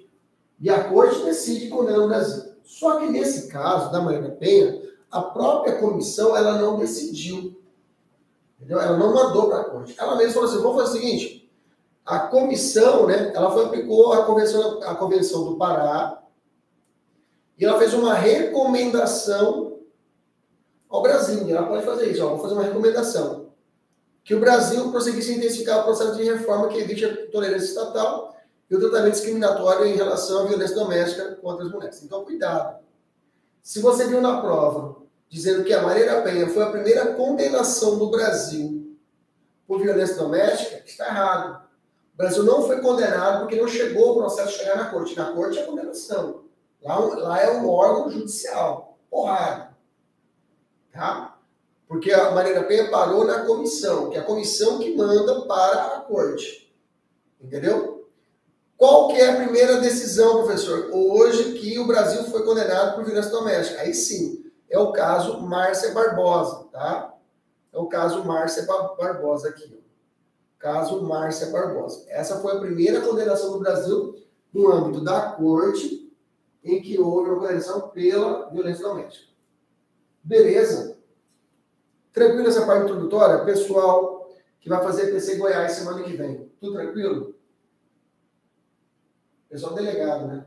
E 0.60 0.68
a 0.68 0.84
corte 0.84 1.24
decide 1.24 1.68
condenar 1.68 2.00
o 2.00 2.08
Brasil. 2.08 2.52
Só 2.62 2.98
que 2.98 3.06
nesse 3.06 3.48
caso 3.48 3.90
da 3.90 4.00
Maria 4.00 4.22
da 4.22 4.30
Penha, 4.30 4.82
a 5.10 5.22
própria 5.22 5.78
comissão 5.78 6.36
ela 6.36 6.58
não 6.58 6.78
decidiu. 6.78 7.58
Entendeu? 8.58 8.80
Ela 8.80 8.96
não 8.96 9.14
mandou 9.14 9.48
para 9.48 9.60
a 9.60 9.64
corte. 9.64 9.94
Ela 9.98 10.16
mesma 10.16 10.34
falou 10.34 10.48
assim: 10.48 10.62
vamos 10.62 10.82
fazer 10.82 10.90
o 10.90 11.00
seguinte 11.00 11.40
a 12.10 12.18
comissão, 12.18 13.06
né, 13.06 13.32
ela 13.34 13.52
foi, 13.52 13.66
aplicou 13.66 14.12
a 14.12 14.24
convenção, 14.24 14.82
a 14.82 14.96
convenção 14.96 15.44
do 15.44 15.56
Pará 15.56 16.20
e 17.56 17.64
ela 17.64 17.78
fez 17.78 17.94
uma 17.94 18.14
recomendação 18.14 19.78
ao 20.88 21.02
Brasil. 21.02 21.48
Ela 21.48 21.68
pode 21.68 21.84
fazer 21.84 22.10
isso, 22.10 22.26
vou 22.26 22.38
fazer 22.38 22.54
uma 22.54 22.64
recomendação. 22.64 23.50
Que 24.24 24.34
o 24.34 24.40
Brasil 24.40 24.90
prosseguisse 24.90 25.34
intensificar 25.34 25.80
o 25.80 25.84
processo 25.84 26.16
de 26.16 26.24
reforma 26.24 26.68
que 26.68 26.78
evite 26.78 27.04
a 27.04 27.30
tolerância 27.30 27.66
estatal 27.66 28.36
e 28.70 28.76
o 28.76 28.78
tratamento 28.78 29.14
discriminatório 29.14 29.84
em 29.86 29.96
relação 29.96 30.44
à 30.44 30.48
violência 30.48 30.76
doméstica 30.76 31.34
contra 31.36 31.64
as 31.66 31.72
mulheres. 31.72 32.02
Então, 32.02 32.24
cuidado. 32.24 32.78
Se 33.62 33.80
você 33.80 34.06
viu 34.06 34.20
na 34.20 34.40
prova 34.40 34.96
dizendo 35.28 35.64
que 35.64 35.72
a 35.72 35.82
Maria 35.82 36.22
Penha 36.22 36.48
foi 36.48 36.62
a 36.62 36.70
primeira 36.70 37.14
condenação 37.14 37.98
do 37.98 38.10
Brasil 38.10 38.96
por 39.66 39.80
violência 39.80 40.16
doméstica, 40.16 40.82
está 40.84 41.06
errado. 41.06 41.62
O 42.14 42.16
Brasil 42.16 42.42
não 42.42 42.62
foi 42.62 42.80
condenado 42.80 43.40
porque 43.40 43.60
não 43.60 43.68
chegou 43.68 44.12
o 44.12 44.16
processo 44.16 44.58
chegar 44.58 44.76
na 44.76 44.90
corte. 44.90 45.16
Na 45.16 45.32
corte 45.32 45.58
é 45.58 45.64
condenação. 45.64 46.44
Lá, 46.82 46.98
lá 46.98 47.40
é 47.40 47.50
um 47.52 47.68
órgão 47.68 48.10
judicial. 48.10 48.98
Porrada. 49.08 49.76
Tá? 50.92 51.38
Porque 51.88 52.12
a 52.12 52.30
Maria 52.32 52.62
Penha 52.64 52.90
parou 52.90 53.24
na 53.24 53.44
comissão, 53.44 54.10
que 54.10 54.16
é 54.16 54.20
a 54.20 54.24
comissão 54.24 54.78
que 54.78 54.94
manda 54.94 55.42
para 55.42 55.96
a 55.96 56.00
corte. 56.00 56.72
Entendeu? 57.40 57.99
Qual 58.80 59.08
que 59.08 59.20
é 59.20 59.28
a 59.28 59.36
primeira 59.36 59.78
decisão, 59.78 60.44
professor? 60.44 60.88
Hoje 60.90 61.52
que 61.58 61.78
o 61.78 61.86
Brasil 61.86 62.24
foi 62.24 62.42
condenado 62.44 62.94
por 62.94 63.04
violência 63.04 63.30
doméstica. 63.30 63.82
Aí 63.82 63.92
sim, 63.92 64.50
é 64.70 64.78
o 64.78 64.90
caso 64.90 65.42
Márcia 65.42 65.92
Barbosa, 65.92 66.64
tá? 66.72 67.14
É 67.70 67.78
o 67.78 67.86
caso 67.86 68.24
Márcia 68.24 68.64
Barbosa 68.64 69.50
aqui 69.50 69.80
caso 70.60 71.02
Márcia 71.02 71.48
Barbosa. 71.48 72.04
Essa 72.08 72.38
foi 72.40 72.52
a 72.52 72.60
primeira 72.60 73.00
condenação 73.00 73.52
do 73.52 73.58
Brasil 73.58 74.14
no 74.52 74.70
âmbito 74.70 75.02
da 75.02 75.32
corte 75.32 76.12
em 76.62 76.80
que 76.82 77.00
houve 77.00 77.30
uma 77.30 77.40
condenação 77.40 77.88
pela 77.88 78.50
violência 78.50 78.86
doméstica. 78.86 79.32
Beleza? 80.22 80.98
Tranquilo 82.12 82.48
essa 82.48 82.66
parte 82.66 82.84
introdutória? 82.84 83.44
Pessoal 83.44 84.28
que 84.60 84.68
vai 84.68 84.82
fazer 84.82 85.10
PC 85.10 85.36
Goiás 85.36 85.72
semana 85.72 86.02
que 86.02 86.12
vem. 86.12 86.52
Tudo 86.60 86.74
tranquilo? 86.74 87.34
Pessoal 89.50 89.74
delegado, 89.74 90.28
né? 90.28 90.46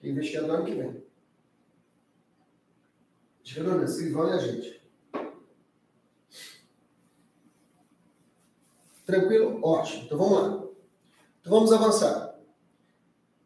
Que 0.00 0.08
é 0.08 0.10
investigador 0.10 0.56
ano 0.56 0.64
que 0.64 0.74
vem. 0.74 1.04
Dica 3.44 3.62
do 3.62 3.84
escrivão 3.84 4.28
e 4.28 4.32
a 4.32 4.38
gente. 4.38 4.82
Tranquilo? 9.06 9.60
Ótimo. 9.62 10.04
Então 10.04 10.18
vamos 10.18 10.32
lá. 10.32 10.64
Então 11.40 11.52
vamos 11.52 11.72
avançar. 11.72 12.36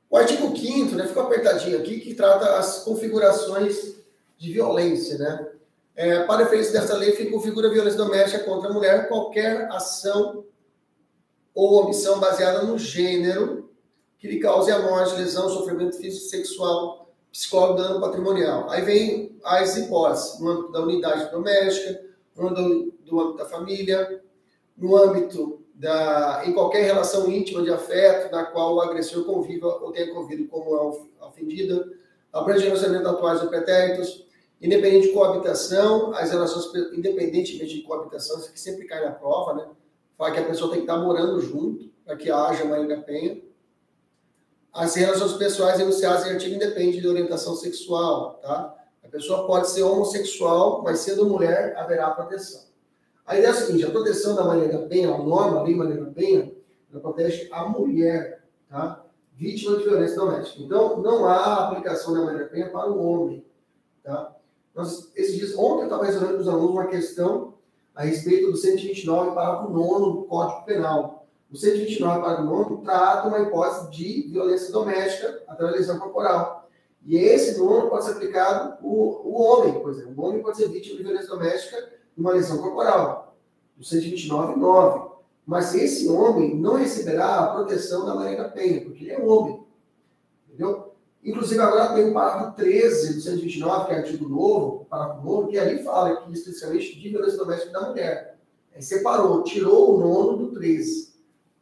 O 0.08 0.16
artigo 0.16 0.56
5 0.56 0.94
né, 0.94 1.06
ficou 1.06 1.24
apertadinho 1.24 1.78
aqui, 1.78 2.00
que 2.00 2.14
trata 2.14 2.56
as 2.56 2.82
configurações 2.82 3.96
de 4.38 4.52
violência, 4.52 5.18
né? 5.18 5.52
É, 5.94 6.24
para 6.24 6.44
efeitos 6.44 6.72
dessa 6.72 6.96
lei, 6.96 7.30
configura 7.30 7.70
violência 7.70 7.98
doméstica 7.98 8.44
contra 8.44 8.70
a 8.70 8.72
mulher 8.72 9.08
qualquer 9.08 9.70
ação 9.72 10.44
ou 11.54 11.84
omissão 11.84 12.18
baseada 12.18 12.62
no 12.62 12.78
gênero 12.78 13.66
que 14.26 14.34
lhe 14.34 14.40
cause 14.40 14.70
a 14.70 14.80
morte, 14.80 15.14
lesão, 15.14 15.48
sofrimento 15.48 15.96
físico, 15.96 16.26
sexual, 16.26 17.08
psicológico, 17.30 17.78
dano 17.80 18.00
patrimonial. 18.00 18.68
Aí 18.68 18.82
vem 18.82 19.38
as 19.44 19.76
hipóteses, 19.76 20.40
no 20.40 20.50
âmbito 20.50 20.72
da 20.72 20.80
unidade 20.80 21.30
doméstica, 21.30 22.00
no 22.36 22.48
âmbito 22.48 22.94
do 23.04 23.20
âmbito 23.20 23.38
da 23.38 23.44
família, 23.46 24.22
no 24.76 24.96
âmbito 24.96 25.62
da, 25.74 26.42
em 26.44 26.52
qualquer 26.52 26.84
relação 26.84 27.30
íntima 27.30 27.62
de 27.62 27.70
afeto 27.70 28.32
na 28.32 28.44
qual 28.44 28.74
o 28.74 28.80
agressor 28.80 29.24
conviva 29.24 29.66
ou 29.66 29.92
tenha 29.92 30.12
convido 30.12 30.46
como 30.48 31.04
ofendida, 31.20 31.86
abrange 32.32 32.64
relacionamentos 32.64 33.12
atuais 33.12 33.42
ou 33.42 33.48
pretéritos, 33.48 34.26
independente 34.60 35.08
de 35.08 35.12
coabitação, 35.12 36.12
as 36.14 36.30
relações, 36.30 36.74
independentemente 36.92 37.74
de 37.74 37.82
coabitação, 37.82 38.38
isso 38.38 38.52
que 38.52 38.58
sempre 38.58 38.86
cai 38.86 39.04
na 39.04 39.12
prova, 39.12 39.54
né? 39.54 39.68
Fala 40.16 40.32
que 40.32 40.40
a 40.40 40.44
pessoa 40.44 40.70
tem 40.70 40.80
que 40.80 40.90
estar 40.90 40.98
morando 40.98 41.38
junto 41.40 41.90
para 42.04 42.16
que 42.16 42.30
haja 42.30 42.64
Maria 42.64 42.88
da 42.88 43.02
Penha. 43.02 43.45
As 44.76 44.94
relações 44.94 45.32
pessoais 45.32 45.80
enunciadas 45.80 46.26
em 46.26 46.32
artigo 46.32 46.54
independem 46.54 47.00
de 47.00 47.08
orientação 47.08 47.56
sexual, 47.56 48.34
tá? 48.42 48.76
A 49.02 49.08
pessoa 49.08 49.46
pode 49.46 49.70
ser 49.70 49.82
homossexual, 49.82 50.82
mas 50.82 50.98
sendo 50.98 51.24
mulher, 51.24 51.74
haverá 51.78 52.10
proteção. 52.10 52.60
A 53.24 53.38
ideia 53.38 53.48
é 53.48 53.50
a 53.52 53.54
seguinte, 53.54 53.86
a 53.86 53.90
proteção 53.90 54.36
da 54.36 54.42
da 54.42 54.86
Penha, 54.86 55.14
a 55.14 55.16
norma, 55.16 55.60
a 55.60 55.62
lei 55.62 55.74
Penha, 56.14 56.52
ela 56.92 57.00
protege 57.00 57.48
a 57.50 57.66
mulher, 57.66 58.44
tá? 58.68 59.02
Vítima 59.32 59.78
de 59.78 59.84
violência 59.84 60.16
doméstica. 60.16 60.62
Então, 60.62 61.00
não 61.00 61.24
há 61.24 61.68
aplicação 61.68 62.12
da 62.12 62.30
da 62.30 62.44
Penha 62.44 62.68
para 62.68 62.90
o 62.90 63.02
homem, 63.02 63.46
tá? 64.04 64.36
Nós, 64.74 65.10
esses 65.16 65.36
dias, 65.36 65.56
ontem 65.56 65.80
eu 65.80 65.84
estava 65.84 66.04
resolvendo 66.04 66.34
com 66.34 66.42
os 66.42 66.48
alunos 66.48 66.70
uma 66.72 66.86
questão 66.86 67.54
a 67.94 68.02
respeito 68.02 68.50
do 68.50 68.56
129, 68.58 69.34
parágrafo 69.34 69.72
9 69.72 70.04
do 70.12 70.24
Código 70.24 70.66
Penal. 70.66 71.15
O 71.50 71.56
129, 71.56 72.20
parágrafo 72.20 72.44
9 72.44 72.84
trata 72.84 73.28
uma 73.28 73.40
hipótese 73.40 73.90
de 73.90 74.28
violência 74.30 74.72
doméstica 74.72 75.42
através 75.46 75.72
da 75.72 75.78
lesão 75.78 75.98
corporal. 75.98 76.68
E 77.04 77.16
esse 77.16 77.56
nome 77.56 77.88
pode 77.88 78.04
ser 78.04 78.12
aplicado 78.12 78.78
o, 78.82 79.28
o 79.28 79.40
homem, 79.40 79.80
por 79.80 79.90
exemplo. 79.90 80.14
O 80.16 80.26
homem 80.26 80.42
pode 80.42 80.56
ser 80.56 80.68
vítima 80.68 80.96
de 80.96 81.04
violência 81.04 81.28
doméstica 81.28 81.76
de 82.16 82.20
uma 82.20 82.32
lesão 82.32 82.58
corporal. 82.58 83.36
O 83.78 83.84
129, 83.84 84.58
9. 84.58 85.10
Mas 85.46 85.72
esse 85.76 86.08
homem 86.08 86.56
não 86.56 86.74
receberá 86.74 87.38
a 87.38 87.54
proteção 87.54 88.04
da 88.04 88.14
Maria 88.16 88.36
da 88.36 88.48
Penha, 88.48 88.80
porque 88.80 89.04
ele 89.04 89.12
é 89.12 89.20
homem. 89.20 89.64
Entendeu? 90.48 90.92
Inclusive, 91.22 91.60
agora 91.60 91.94
tem 91.94 92.10
o 92.10 92.14
parágrafo 92.14 92.56
13 92.56 93.14
do 93.14 93.20
129, 93.20 93.86
que 93.86 93.92
é 93.92 93.96
artigo 93.98 94.28
novo, 94.28 94.84
parágrafo 94.86 95.24
novo, 95.24 95.48
que 95.48 95.58
ali 95.58 95.82
fala 95.84 96.10
aqui 96.10 96.32
especialmente 96.32 96.98
de 96.98 97.08
violência 97.08 97.38
doméstica 97.38 97.72
da 97.72 97.88
mulher. 97.88 98.38
Aí 98.74 98.82
separou, 98.82 99.44
tirou 99.44 99.94
o 99.94 100.00
nono 100.00 100.36
do 100.36 100.52
13. 100.52 101.15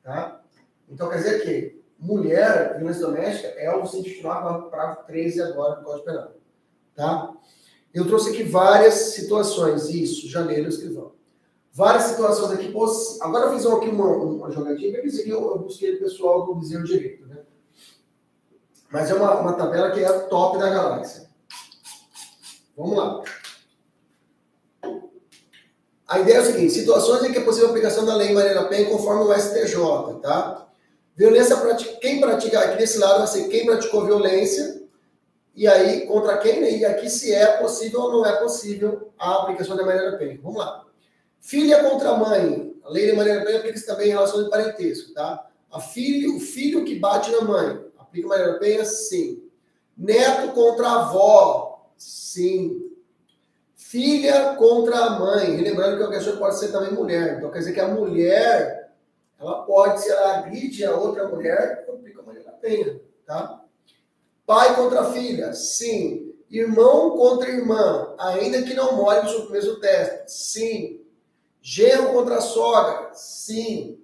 Tá? 0.05 0.43
Então, 0.89 1.09
quer 1.09 1.17
dizer 1.17 1.43
que 1.43 1.83
mulher, 1.99 2.77
violência 2.77 3.07
doméstica, 3.07 3.49
é 3.57 3.75
o 3.75 3.87
129, 3.87 4.71
parágrafo 4.71 5.07
13 5.07 5.41
agora 5.41 5.77
do 5.77 5.85
Código 5.85 6.05
Penal. 6.05 6.33
Tá? 6.95 7.33
Eu 7.93 8.07
trouxe 8.07 8.31
aqui 8.31 8.43
várias 8.43 8.95
situações, 8.95 9.89
isso, 9.89 10.29
janeiro, 10.29 10.69
escrivão. 10.69 11.13
Várias 11.73 12.05
situações 12.05 12.53
aqui. 12.53 12.73
Agora 13.21 13.47
eu 13.47 13.53
fiz 13.55 13.67
aqui 13.67 13.89
uma, 13.89 14.07
uma 14.07 14.51
jogadinha, 14.51 14.93
porque 15.01 15.09
eu, 15.27 15.41
eu 15.41 15.59
busquei 15.59 15.97
o 15.97 16.01
pessoal 16.01 16.45
do 16.45 16.61
Viseu 16.61 16.85
Direito, 16.85 17.27
né? 17.27 17.39
Mas 18.91 19.11
é 19.11 19.15
uma, 19.15 19.41
uma 19.41 19.55
tabela 19.55 19.91
que 19.91 20.01
é 20.01 20.07
a 20.07 20.21
top 20.21 20.59
da 20.59 20.69
galáxia. 20.69 21.29
Vamos 22.77 22.97
lá. 22.97 23.23
A 26.07 26.19
ideia 26.19 26.39
é 26.39 26.41
o 26.41 26.45
seguinte: 26.45 26.73
situações 26.73 27.25
em 27.25 27.33
que 27.33 27.39
é 27.39 27.43
possível 27.43 27.69
a 27.69 27.71
aplicação 27.71 28.05
da 28.05 28.15
lei 28.15 28.33
Maria 28.33 28.55
da 28.55 28.65
Penha 28.65 28.89
conforme 28.89 29.25
o 29.25 29.35
STJ, 29.35 30.21
tá? 30.23 30.67
Violência, 31.17 31.57
quem 32.01 32.21
pratica, 32.21 32.59
aqui 32.59 32.79
desse 32.79 32.99
lado 32.99 33.19
vai 33.19 33.27
ser 33.29 33.49
quem 33.49 33.65
praticou 33.65 34.05
violência, 34.05 34.83
e 35.55 35.69
aí 35.69 36.07
contra 36.07 36.37
quem, 36.39 36.61
né? 36.61 36.71
e 36.73 36.85
aqui 36.85 37.09
se 37.09 37.33
é 37.33 37.59
possível 37.59 38.01
ou 38.01 38.13
não 38.13 38.27
é 38.27 38.37
possível 38.37 39.13
a 39.17 39.43
aplicação 39.43 39.77
da 39.77 39.87
Maria 39.87 40.11
da 40.11 40.19
Penha. 40.19 40.41
Vamos 40.43 40.59
lá. 40.59 40.85
Filha 41.41 41.89
contra 41.89 42.15
mãe. 42.15 42.75
A 42.83 42.91
lei 42.91 43.07
de 43.11 43.17
Maria 43.17 43.39
da 43.39 43.45
Penha 43.45 43.59
aplica-se 43.59 43.87
também 43.87 44.09
em 44.09 44.11
relação 44.11 44.43
de 44.43 44.51
parentesco, 44.51 45.15
tá? 45.15 45.49
A 45.71 45.81
filho, 45.81 46.37
o 46.37 46.41
filho 46.41 46.85
que 46.85 46.99
bate 46.99 47.31
na 47.31 47.43
mãe, 47.43 47.85
Aplica 47.99 48.29
Maria 48.29 48.53
da 48.53 48.59
Penha? 48.59 48.85
Sim. 48.85 49.43
Neto 49.97 50.53
contra 50.53 50.89
avó? 50.91 51.91
Sim. 51.97 52.84
Filha 53.95 54.57
contra 54.57 54.99
a 55.05 55.11
mãe. 55.21 55.57
lembrando 55.57 55.97
que 55.97 56.03
o 56.03 56.07
agressor 56.07 56.37
pode 56.37 56.59
ser 56.59 56.73
também 56.73 56.91
mulher. 56.91 57.37
Então 57.39 57.49
quer 57.53 57.61
dizer 57.61 57.75
que 57.75 57.81
a 57.81 57.87
mulher, 57.87 58.93
ela 59.39 59.63
pode, 59.63 60.03
se 60.03 60.11
ela 60.11 60.39
agride 60.39 60.85
a 60.85 60.97
outra 60.97 61.29
mulher, 61.29 61.87
aplica 61.89 62.21
Maria 62.21 62.43
da 62.43 62.51
Penha. 62.51 63.01
Tá? 63.25 63.63
Pai 64.45 64.75
contra 64.75 65.13
filha? 65.13 65.53
Sim. 65.53 66.35
Irmão 66.51 67.17
contra 67.17 67.49
irmã, 67.49 68.17
ainda 68.19 68.63
que 68.63 68.75
não 68.75 68.97
more 68.97 69.23
no 69.23 69.51
mesmo 69.51 69.79
teste? 69.79 70.25
Sim. 70.27 71.01
Genro 71.63 72.13
contra 72.13 72.41
sogra? 72.41 73.15
Sim. 73.15 74.03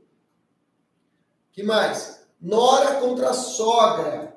que 1.50 1.64
mais? 1.64 2.24
Nora 2.40 3.00
contra 3.00 3.32
sogra. 3.32 4.29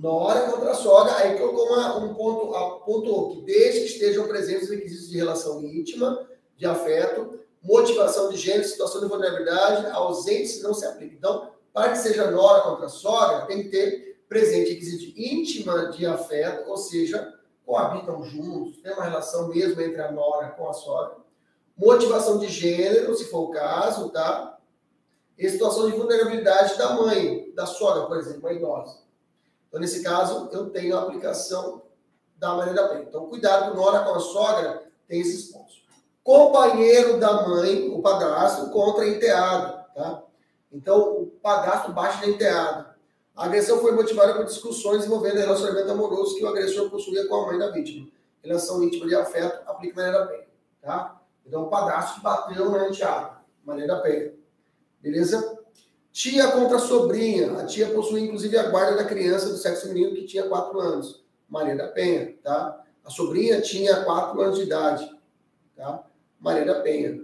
Nora 0.00 0.50
contra 0.50 0.74
sogra. 0.74 1.16
Aí 1.16 1.36
colocou 1.38 1.76
um 2.00 2.14
ponto, 2.14 2.54
apontou 2.54 3.30
que 3.30 3.42
desde 3.42 3.80
que 3.80 3.86
estejam 3.86 4.26
presentes 4.26 4.64
os 4.64 4.70
requisitos 4.70 5.08
de 5.08 5.16
relação 5.16 5.62
íntima, 5.62 6.26
de 6.56 6.66
afeto, 6.66 7.40
motivação 7.62 8.30
de 8.30 8.36
gênero, 8.36 8.64
situação 8.64 9.00
de 9.00 9.08
vulnerabilidade, 9.08 9.86
ausente 9.90 10.60
não 10.62 10.74
se 10.74 10.86
aplica. 10.86 11.14
Então, 11.14 11.50
para 11.72 11.92
que 11.92 11.98
seja 11.98 12.30
nora 12.30 12.62
contra 12.62 12.88
sogra, 12.88 13.46
tem 13.46 13.62
que 13.62 13.68
ter 13.68 14.20
presente 14.28 14.70
requisito 14.70 15.18
íntima 15.18 15.86
de 15.90 16.06
afeto, 16.06 16.68
ou 16.68 16.76
seja, 16.76 17.34
coabitam 17.64 18.22
juntos, 18.24 18.78
tem 18.78 18.92
uma 18.92 19.04
relação 19.04 19.48
mesmo 19.48 19.80
entre 19.80 20.00
a 20.00 20.12
nora 20.12 20.50
com 20.50 20.68
a 20.68 20.72
sogra. 20.72 21.16
Motivação 21.76 22.38
de 22.38 22.48
gênero, 22.48 23.14
se 23.14 23.24
for 23.26 23.40
o 23.40 23.50
caso, 23.50 24.10
tá? 24.10 24.58
em 25.38 25.48
situação 25.48 25.88
de 25.88 25.96
vulnerabilidade 25.96 26.76
da 26.76 26.94
mãe, 26.94 27.52
da 27.54 27.64
sogra, 27.64 28.06
por 28.06 28.16
exemplo, 28.16 28.40
uma 28.40 28.52
idosa. 28.52 28.98
Então, 29.68 29.80
nesse 29.80 30.02
caso, 30.02 30.48
eu 30.52 30.70
tenho 30.70 30.96
a 30.96 31.02
aplicação 31.02 31.82
da 32.36 32.54
maneira 32.54 32.82
da 32.82 32.88
pena. 32.88 33.04
Então, 33.08 33.26
cuidado 33.26 33.70
com 33.70 33.76
Nora 33.76 34.04
com 34.04 34.14
a 34.14 34.20
sogra, 34.20 34.82
tem 35.06 35.20
esses 35.20 35.50
pontos. 35.50 35.84
Companheiro 36.22 37.18
da 37.18 37.46
mãe, 37.46 37.88
o 37.90 38.00
padrasto, 38.02 38.70
contra 38.70 39.06
enteado, 39.06 39.84
tá? 39.94 40.22
Então, 40.70 41.22
o 41.22 41.26
padrasto 41.26 41.92
bate 41.92 42.20
na 42.20 42.32
enteada. 42.32 42.96
A 43.34 43.44
agressão 43.46 43.78
foi 43.78 43.92
motivada 43.92 44.34
por 44.34 44.44
discussões 44.44 45.04
envolvendo 45.04 45.38
relacionamento 45.38 45.90
amoroso 45.90 46.36
que 46.36 46.44
o 46.44 46.48
agressor 46.48 46.90
possuía 46.90 47.26
com 47.26 47.36
a 47.36 47.46
mãe 47.46 47.58
da 47.58 47.70
vítima. 47.70 48.08
Relação 48.42 48.82
íntima 48.82 49.06
de 49.06 49.14
afeto, 49.14 49.68
aplica 49.68 49.96
maneira 49.96 50.18
da 50.18 50.26
pena, 50.26 50.44
tá? 50.82 51.20
Então, 51.46 51.62
o 51.62 51.68
padrasto 51.68 52.20
bateu 52.20 52.70
na 52.70 52.88
enteada, 52.88 53.38
maneira 53.64 53.94
da 53.94 54.00
pena. 54.00 54.32
Beleza? 55.00 55.58
Tia 56.12 56.50
contra 56.50 56.78
sobrinha. 56.78 57.58
A 57.58 57.66
tia 57.66 57.88
possui, 57.90 58.22
inclusive, 58.22 58.56
a 58.56 58.70
guarda 58.70 58.96
da 58.96 59.04
criança 59.04 59.48
do 59.48 59.56
sexo 59.56 59.86
feminino 59.86 60.14
que 60.14 60.26
tinha 60.26 60.48
4 60.48 60.80
anos. 60.80 61.24
Maria 61.48 61.76
da 61.76 61.88
Penha, 61.88 62.34
tá? 62.42 62.84
A 63.04 63.10
sobrinha 63.10 63.60
tinha 63.60 64.04
4 64.04 64.40
anos 64.40 64.58
de 64.58 64.64
idade, 64.64 65.10
tá? 65.74 66.04
Maria 66.38 66.64
da 66.64 66.80
Penha. 66.80 67.22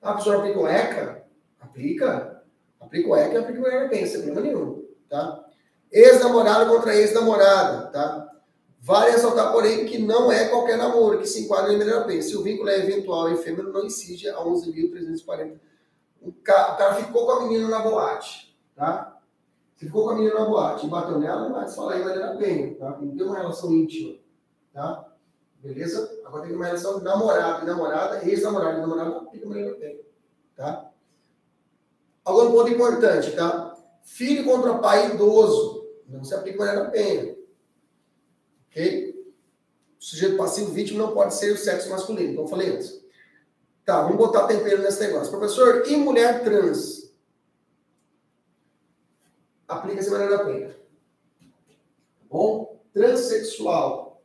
Ah, 0.00 0.10
a 0.10 0.14
pessoa 0.14 0.38
aplica 0.38 0.58
o 0.58 0.66
ECA? 0.66 1.24
Aplica. 1.60 2.42
Aplica 2.80 3.08
o 3.08 3.16
ECA 3.16 3.34
e 3.34 3.38
aplica 3.38 3.60
o 3.60 3.64
da 3.64 3.88
Penha, 3.88 4.06
sem 4.06 4.22
problema 4.22 4.40
nenhum, 4.40 4.84
tá? 5.08 5.44
Ex-namorado 5.92 6.74
contra 6.74 6.96
ex-namorada, 6.96 7.86
tá? 7.88 8.28
Vale 8.80 9.12
ressaltar, 9.12 9.52
porém, 9.52 9.86
que 9.86 9.98
não 9.98 10.32
é 10.32 10.48
qualquer 10.48 10.76
namoro 10.76 11.20
que 11.20 11.26
se 11.26 11.44
enquadra 11.44 11.72
em 11.72 11.78
Maria 11.78 12.00
da 12.00 12.04
Penha. 12.04 12.22
Se 12.22 12.36
o 12.36 12.42
vínculo 12.42 12.68
é 12.68 12.78
eventual 12.80 13.30
e 13.30 13.34
efêmero, 13.34 13.72
não 13.72 13.86
incide 13.86 14.28
a 14.28 14.38
11.340 14.38 15.60
o 16.22 16.32
cara, 16.32 16.74
o 16.74 16.76
cara 16.76 16.94
ficou 16.96 17.26
com 17.26 17.32
a 17.32 17.42
menina 17.42 17.68
na 17.68 17.80
boate, 17.80 18.56
tá? 18.74 19.20
Você 19.74 19.86
ficou 19.86 20.04
com 20.04 20.10
a 20.10 20.14
menina 20.14 20.34
na 20.34 20.44
boate 20.44 20.86
e 20.86 20.90
bateu 20.90 21.18
nela, 21.18 21.64
te 21.64 21.74
falar 21.74 21.94
aí 21.94 22.02
vale 22.02 22.22
a 22.22 22.36
pena, 22.36 22.74
tá? 22.76 22.98
Não 23.00 23.16
tem 23.16 23.26
uma 23.26 23.36
relação 23.36 23.72
íntima, 23.72 24.18
tá? 24.72 25.12
Beleza? 25.58 26.20
Agora 26.24 26.46
tem 26.46 26.54
uma 26.54 26.66
relação 26.66 27.00
namorado 27.00 27.62
e 27.62 27.66
namorada, 27.66 28.28
ex-namorado 28.28 28.78
e 28.78 28.80
namorada, 28.80 29.30
fica 29.30 29.48
valendo 29.48 29.70
a 29.70 29.76
pena, 29.76 30.00
tá? 30.56 30.90
Agora 32.24 32.48
um 32.48 32.52
ponto 32.52 32.70
importante, 32.70 33.32
tá? 33.32 33.76
Filho 34.02 34.44
contra 34.44 34.78
pai 34.78 35.12
idoso, 35.12 35.86
não 36.08 36.24
se 36.24 36.34
aplica 36.34 36.58
valendo 36.58 36.82
a 36.82 36.90
pena, 36.90 37.34
ok? 38.70 39.12
sujeito 40.02 40.36
passivo 40.36 40.72
vítima 40.72 41.06
não 41.06 41.14
pode 41.14 41.32
ser 41.34 41.52
o 41.52 41.56
sexo 41.56 41.88
masculino, 41.88 42.34
como 42.34 42.46
eu 42.46 42.50
falei 42.50 42.70
antes. 42.70 43.01
Tá, 43.84 44.02
vamos 44.02 44.16
botar 44.16 44.46
tempero 44.46 44.80
nesse 44.80 45.00
negócio. 45.00 45.30
Professor, 45.30 45.84
e 45.86 45.96
mulher 45.96 46.44
trans? 46.44 47.12
Aplica-se 49.66 50.08
a 50.08 50.12
Maria 50.12 50.36
da 50.36 50.44
Penha. 50.44 50.68
Tá 50.68 50.76
bom? 52.30 52.80
Transsexual. 52.92 54.22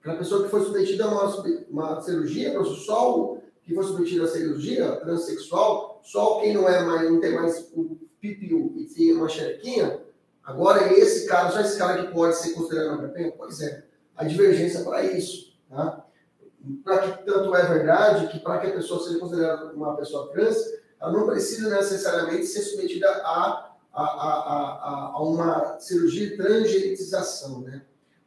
Aquela 0.00 0.18
pessoa 0.18 0.44
que 0.44 0.50
foi 0.50 0.62
submetida 0.62 1.04
a 1.04 1.08
uma, 1.08 1.44
uma 1.70 2.00
cirurgia, 2.02 2.62
só 2.62 3.38
que 3.64 3.74
foi 3.74 3.84
submetida 3.84 4.24
a 4.24 4.28
cirurgia 4.28 4.96
transexual, 4.96 6.00
só 6.04 6.40
quem 6.40 6.52
não 6.52 6.68
é 6.68 6.82
mais, 6.84 7.10
não 7.10 7.20
tem 7.20 7.34
mais 7.34 7.70
o 7.74 7.96
pipiu 8.20 8.74
e 8.76 8.84
tem 8.84 9.14
uma 9.14 9.28
xerequinha, 9.28 10.00
agora 10.42 10.82
é 10.82 10.98
esse 10.98 11.26
cara, 11.26 11.50
só 11.50 11.60
esse 11.60 11.78
cara 11.78 12.04
que 12.04 12.12
pode 12.12 12.36
ser 12.36 12.52
considerado 12.52 12.98
uma 12.98 13.08
penha? 13.08 13.32
Pois 13.36 13.60
é, 13.62 13.84
a 14.14 14.24
divergência 14.24 14.84
para 14.84 15.02
isso. 15.02 15.56
Tá? 15.70 16.03
Para 16.82 16.98
que 16.98 17.24
tanto 17.24 17.54
é 17.54 17.66
verdade 17.66 18.28
que 18.28 18.38
para 18.38 18.58
que 18.60 18.68
a 18.68 18.72
pessoa 18.74 19.02
seja 19.02 19.18
considerada 19.18 19.72
uma 19.72 19.96
pessoa 19.96 20.30
trans, 20.32 20.56
ela 21.00 21.12
não 21.12 21.26
precisa 21.26 21.68
necessariamente 21.68 22.46
ser 22.46 22.62
submetida 22.62 23.08
a, 23.08 23.70
a, 23.92 24.02
a, 24.02 25.12
a, 25.14 25.22
uma 25.22 25.78
cirurgia 25.78 26.30
de 26.30 26.36
transgenetização, 26.36 27.60
né? 27.60 27.82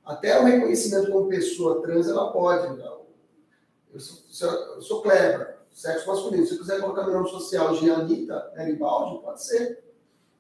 Até 0.05 0.39
o 0.39 0.45
reconhecimento 0.45 1.11
como 1.11 1.27
pessoa 1.27 1.81
trans, 1.81 2.07
ela 2.07 2.31
pode. 2.31 2.77
Não. 2.77 3.01
Eu 3.93 3.99
sou, 3.99 4.49
eu 4.75 4.81
sou 4.81 5.01
sexo 5.77 6.07
masculino. 6.07 6.45
Se 6.45 6.57
quiser 6.57 6.79
colocar 6.79 7.03
meu 7.03 7.13
nome 7.13 7.29
social 7.29 7.75
de 7.75 7.89
Anitta 7.89 8.51
Garibaldi, 8.55 9.21
pode 9.21 9.43
ser. 9.43 9.83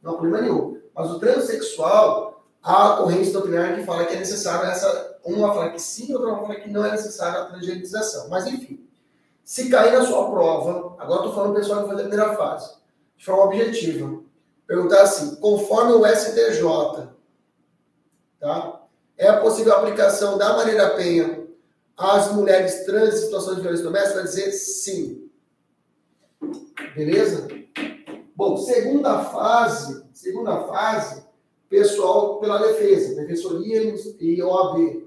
Não 0.01 0.13
há 0.13 0.17
problema 0.17 0.41
nenhum. 0.41 0.81
Mas 0.95 1.11
o 1.11 1.19
transexual, 1.19 2.43
há 2.63 2.93
a 2.93 2.97
corrente 2.97 3.31
doutrinária 3.31 3.75
que 3.75 3.85
fala 3.85 4.05
que 4.05 4.15
é 4.15 4.19
necessário 4.19 4.69
essa. 4.69 5.16
Uma 5.27 5.53
fala 5.53 5.71
que 5.71 5.81
sim, 5.81 6.13
outra 6.13 6.35
fala 6.37 6.55
que 6.55 6.69
não 6.69 6.85
é 6.85 6.91
necessária 6.91 7.41
a 7.41 7.45
transgenização. 7.45 8.29
Mas, 8.29 8.47
enfim. 8.47 8.87
Se 9.43 9.69
cair 9.69 9.93
na 9.93 10.05
sua 10.05 10.29
prova, 10.29 10.95
agora 10.99 11.21
estou 11.21 11.33
falando 11.33 11.55
pessoal 11.55 11.81
que 11.81 11.87
foi 11.87 11.95
da 11.95 12.03
primeira 12.03 12.35
fase, 12.35 12.75
de 13.15 13.25
forma 13.25 13.43
objetiva, 13.43 14.21
perguntar 14.65 15.03
assim, 15.03 15.35
conforme 15.37 15.93
o 15.93 16.05
STJ, 16.05 17.07
tá? 18.39 18.81
É 19.17 19.27
a 19.27 19.39
possível 19.39 19.73
aplicação 19.73 20.37
da 20.37 20.53
Maria 20.53 20.89
Penha 20.91 21.47
às 21.95 22.31
mulheres 22.31 22.85
trans 22.85 23.15
em 23.15 23.17
situação 23.17 23.55
de 23.55 23.61
violência 23.61 23.85
doméstica? 23.85 24.15
Vai 24.15 24.23
dizer 24.23 24.51
sim. 24.51 25.29
Beleza? 26.93 27.47
Bom, 28.35 28.57
segunda 28.57 29.23
fase, 29.25 30.05
segunda 30.13 30.67
fase, 30.67 31.23
pessoal 31.69 32.39
pela 32.39 32.59
defesa, 32.59 33.15
defensoria 33.15 33.95
e 34.19 34.43
OAB. 34.43 35.06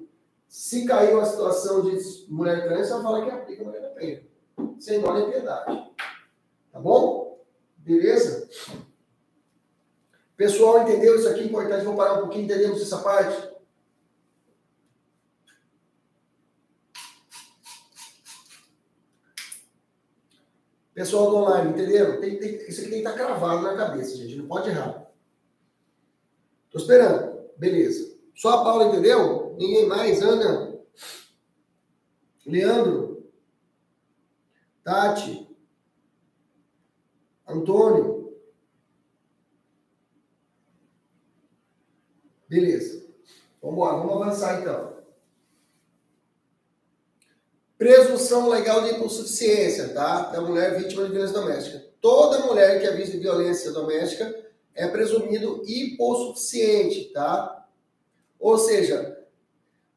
Se 0.50 0.84
caiu 0.84 1.20
a 1.20 1.24
situação 1.24 1.80
de 1.80 1.96
mulher 2.28 2.64
trans, 2.64 2.90
vai 2.90 3.02
falar 3.02 3.24
que 3.24 3.30
aplica 3.30 3.62
a 3.62 3.66
Maria 3.66 3.88
Penha. 3.90 4.26
Sem 4.80 5.00
dó 5.00 5.14
nem 5.14 5.30
piedade. 5.30 5.92
Tá 6.72 6.80
bom? 6.80 7.40
Beleza? 7.76 8.48
Pessoal, 10.36 10.82
entendeu 10.82 11.14
isso 11.14 11.28
aqui? 11.28 11.44
Importante, 11.44 11.84
vamos 11.84 11.96
parar 11.96 12.14
um 12.14 12.22
pouquinho, 12.22 12.46
entendemos 12.46 12.82
essa 12.82 12.98
parte? 12.98 13.48
Pessoal 20.92 21.30
do 21.30 21.36
online, 21.36 21.70
entenderam? 21.70 22.20
Tem, 22.20 22.40
tem, 22.40 22.56
isso 22.68 22.80
aqui 22.80 22.90
tem 22.90 23.02
que 23.02 23.08
estar 23.08 23.12
cravado 23.12 23.62
na 23.62 23.76
cabeça, 23.76 24.16
gente. 24.16 24.34
Não 24.34 24.48
pode 24.48 24.68
errar. 24.68 25.08
Tô 26.72 26.78
esperando. 26.78 27.38
Beleza. 27.56 28.18
Só 28.34 28.50
a 28.50 28.64
Paula 28.64 28.86
entendeu? 28.86 29.49
Ninguém 29.60 29.86
mais? 29.86 30.22
Ana? 30.22 30.74
Leandro? 32.46 33.30
Tati? 34.82 35.54
Antônio? 37.46 38.40
Beleza. 42.48 43.06
Vamos 43.60 43.76
embora. 43.76 43.96
Vamos 43.98 44.22
avançar 44.22 44.62
então. 44.62 44.98
Presunção 47.76 48.48
legal 48.48 48.82
de 48.82 48.94
hipossuficiência, 48.94 49.92
tá? 49.92 50.22
Da 50.30 50.40
mulher 50.40 50.78
vítima 50.78 51.04
de 51.04 51.12
violência 51.12 51.38
doméstica. 51.38 51.86
Toda 52.00 52.46
mulher 52.46 52.80
que 52.80 52.86
é 52.86 52.96
vítima 52.96 53.16
de 53.16 53.20
violência 53.20 53.72
doméstica 53.72 54.34
é 54.74 54.88
presumido 54.88 55.62
hipossuficiente, 55.66 57.12
tá? 57.12 57.68
Ou 58.38 58.56
seja, 58.56 59.09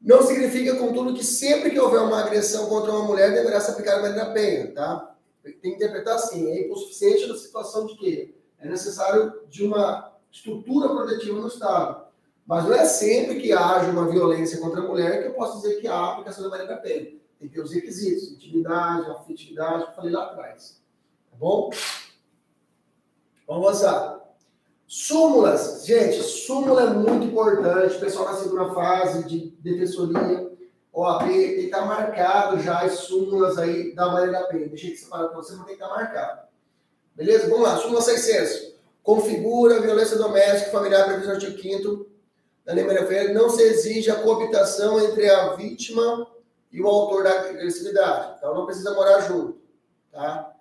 não 0.04 0.22
significa, 0.22 0.76
contudo, 0.76 1.14
que 1.14 1.24
sempre 1.24 1.70
que 1.70 1.80
houver 1.80 2.00
uma 2.00 2.20
agressão 2.20 2.68
contra 2.68 2.92
uma 2.92 3.04
mulher 3.04 3.32
deverá 3.32 3.58
se 3.58 3.70
aplicar 3.70 3.98
a 3.98 4.02
medida 4.02 4.26
da 4.26 4.32
penha, 4.32 4.70
tá? 4.74 5.16
Tem 5.42 5.54
que 5.58 5.68
interpretar 5.68 6.16
assim, 6.16 6.50
é 6.50 6.60
hipossuficiente 6.60 7.26
na 7.26 7.34
situação 7.34 7.86
de 7.86 7.96
que 7.96 8.34
é 8.58 8.68
necessário 8.68 9.40
de 9.48 9.64
uma 9.64 10.12
estrutura 10.30 10.90
protetiva 10.90 11.40
no 11.40 11.48
Estado. 11.48 12.04
Mas 12.46 12.64
não 12.64 12.74
é 12.74 12.84
sempre 12.84 13.40
que 13.40 13.52
haja 13.54 13.90
uma 13.90 14.06
violência 14.06 14.60
contra 14.60 14.80
a 14.80 14.86
mulher 14.86 15.22
que 15.22 15.28
eu 15.28 15.34
posso 15.34 15.62
dizer 15.62 15.80
que 15.80 15.88
há 15.88 16.12
aplicação 16.12 16.44
da 16.44 16.50
medida 16.50 16.74
da 16.74 16.80
penha. 16.80 17.12
Tem 17.38 17.48
que 17.48 17.54
ter 17.54 17.62
os 17.62 17.72
requisitos, 17.72 18.30
intimidade, 18.32 19.10
afetividade, 19.10 19.84
que 19.84 19.90
eu 19.90 19.94
falei 19.94 20.12
lá 20.12 20.24
atrás. 20.24 20.82
Tá 21.30 21.36
bom? 21.38 21.70
Vamos 23.46 23.68
avançar. 23.68 24.23
Súmulas. 24.96 25.84
Gente, 25.84 26.22
súmula 26.22 26.82
é 26.82 26.86
muito 26.86 27.26
importante. 27.26 27.96
O 27.96 27.98
pessoal 27.98 28.26
na 28.26 28.36
segunda 28.36 28.72
fase 28.72 29.24
de 29.24 29.50
defensoria, 29.58 30.48
OAB, 30.92 31.26
tem 31.26 31.54
que 31.56 31.60
estar 31.62 31.84
marcado 31.84 32.60
já 32.60 32.82
as 32.82 33.00
súmulas 33.00 33.58
aí 33.58 33.92
da 33.92 34.06
Maria 34.06 34.30
da 34.30 34.44
Penha. 34.44 34.68
Deixa 34.68 34.86
eu 34.86 34.96
separar 34.96 35.26
para 35.30 35.36
você, 35.38 35.56
mas 35.56 35.66
tem 35.66 35.76
que 35.76 35.82
estar 35.82 35.92
marcado. 35.92 36.42
Beleza? 37.12 37.48
Vamos 37.48 37.64
lá. 37.64 37.76
Súmula 37.76 38.00
600. 38.02 38.76
Configura 39.02 39.80
violência 39.80 40.16
doméstica 40.16 40.70
familiar 40.70 41.06
previsto 41.06 41.26
no 41.26 41.34
artigo 41.34 41.60
5 41.60 42.06
da 42.64 42.72
Lei 42.72 42.84
Maria 42.84 43.04
Ferreira. 43.04 43.34
Não 43.34 43.50
se 43.50 43.62
exige 43.62 44.12
a 44.12 44.22
coabitação 44.22 45.00
entre 45.00 45.28
a 45.28 45.56
vítima 45.56 46.24
e 46.70 46.80
o 46.80 46.86
autor 46.86 47.24
da 47.24 47.32
agressividade. 47.32 48.36
Então 48.38 48.54
não 48.54 48.64
precisa 48.64 48.94
morar 48.94 49.22
junto. 49.22 49.58
Tá? 50.12 50.54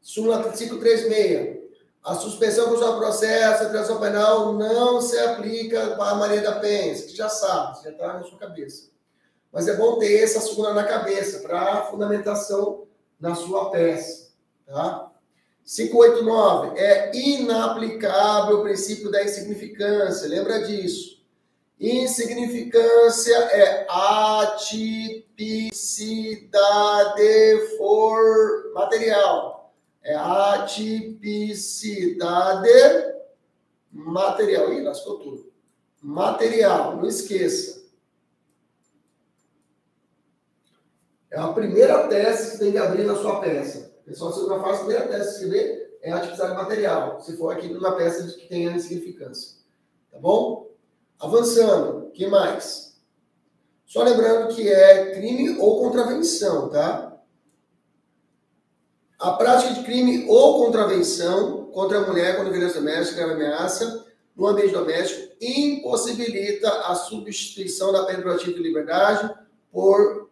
Súmula 0.00 0.44
536. 0.44 1.63
A 2.04 2.14
suspensão 2.16 2.68
por 2.68 2.78
seu 2.78 2.98
processo, 2.98 3.62
a 3.62 3.70
transação 3.70 3.98
penal 3.98 4.52
não 4.52 5.00
se 5.00 5.18
aplica 5.18 5.96
para 5.96 6.10
a 6.10 6.14
Maria 6.16 6.42
da 6.42 6.60
Penha. 6.60 6.94
Você 6.94 7.08
já 7.16 7.30
sabe, 7.30 7.82
já 7.82 7.90
está 7.90 8.12
na 8.12 8.22
sua 8.22 8.38
cabeça. 8.38 8.90
Mas 9.50 9.66
é 9.68 9.74
bom 9.74 9.98
ter 9.98 10.22
essa 10.22 10.38
súmula 10.38 10.74
na 10.74 10.84
cabeça 10.84 11.38
para 11.38 11.86
fundamentação 11.86 12.86
na 13.18 13.34
sua 13.34 13.70
peça. 13.70 14.32
Tá? 14.66 15.10
589. 15.64 16.78
É 16.78 17.16
inaplicável 17.16 18.58
o 18.58 18.62
princípio 18.64 19.10
da 19.10 19.24
insignificância. 19.24 20.28
Lembra 20.28 20.62
disso. 20.62 21.24
Insignificância 21.80 23.34
é 23.34 23.86
atipicidade 23.88 25.38
for 27.78 28.72
material. 28.74 29.63
É 30.04 30.14
atipicidade 30.14 32.68
material. 33.90 34.72
Ih, 34.72 34.82
lascou 34.82 35.18
tudo. 35.18 35.52
Material, 36.02 36.96
não 36.96 37.06
esqueça. 37.06 37.82
É 41.30 41.38
a 41.38 41.52
primeira 41.52 42.06
tese 42.08 42.52
que 42.52 42.58
tem 42.58 42.72
que 42.72 42.78
abrir 42.78 43.04
na 43.04 43.16
sua 43.16 43.40
peça. 43.40 43.94
Pessoal, 44.04 44.32
se 44.32 44.46
não 44.46 44.60
faz 44.60 44.76
a 44.76 44.84
primeira 44.84 45.08
tese 45.08 45.24
que 45.24 45.30
escrever 45.30 45.98
é 46.02 46.12
a 46.12 46.16
atipicidade 46.16 46.54
material. 46.54 47.20
Se 47.22 47.36
for 47.36 47.50
aqui 47.50 47.68
numa 47.68 47.96
peça 47.96 48.26
que 48.38 48.46
tenha 48.46 48.72
insignificância. 48.72 49.56
Tá 50.12 50.18
bom? 50.18 50.70
Avançando, 51.18 52.10
que 52.10 52.26
mais? 52.26 53.00
Só 53.86 54.02
lembrando 54.02 54.54
que 54.54 54.68
é 54.68 55.14
crime 55.14 55.58
ou 55.58 55.80
contravenção, 55.80 56.68
tá? 56.68 57.13
A 59.24 59.32
prática 59.32 59.72
de 59.72 59.84
crime 59.84 60.26
ou 60.28 60.66
contravenção 60.66 61.70
contra 61.72 61.96
a 61.96 62.06
mulher 62.06 62.36
quando 62.36 62.50
violência 62.50 62.78
doméstica 62.78 63.24
grave 63.24 63.32
ameaça 63.32 64.04
no 64.36 64.46
ambiente 64.46 64.74
doméstico 64.74 65.32
impossibilita 65.40 66.68
a 66.82 66.94
substituição 66.94 67.90
da 67.90 68.04
pena 68.04 68.18
privativa 68.18 68.52
de 68.52 68.62
liberdade 68.62 69.34
por 69.72 70.28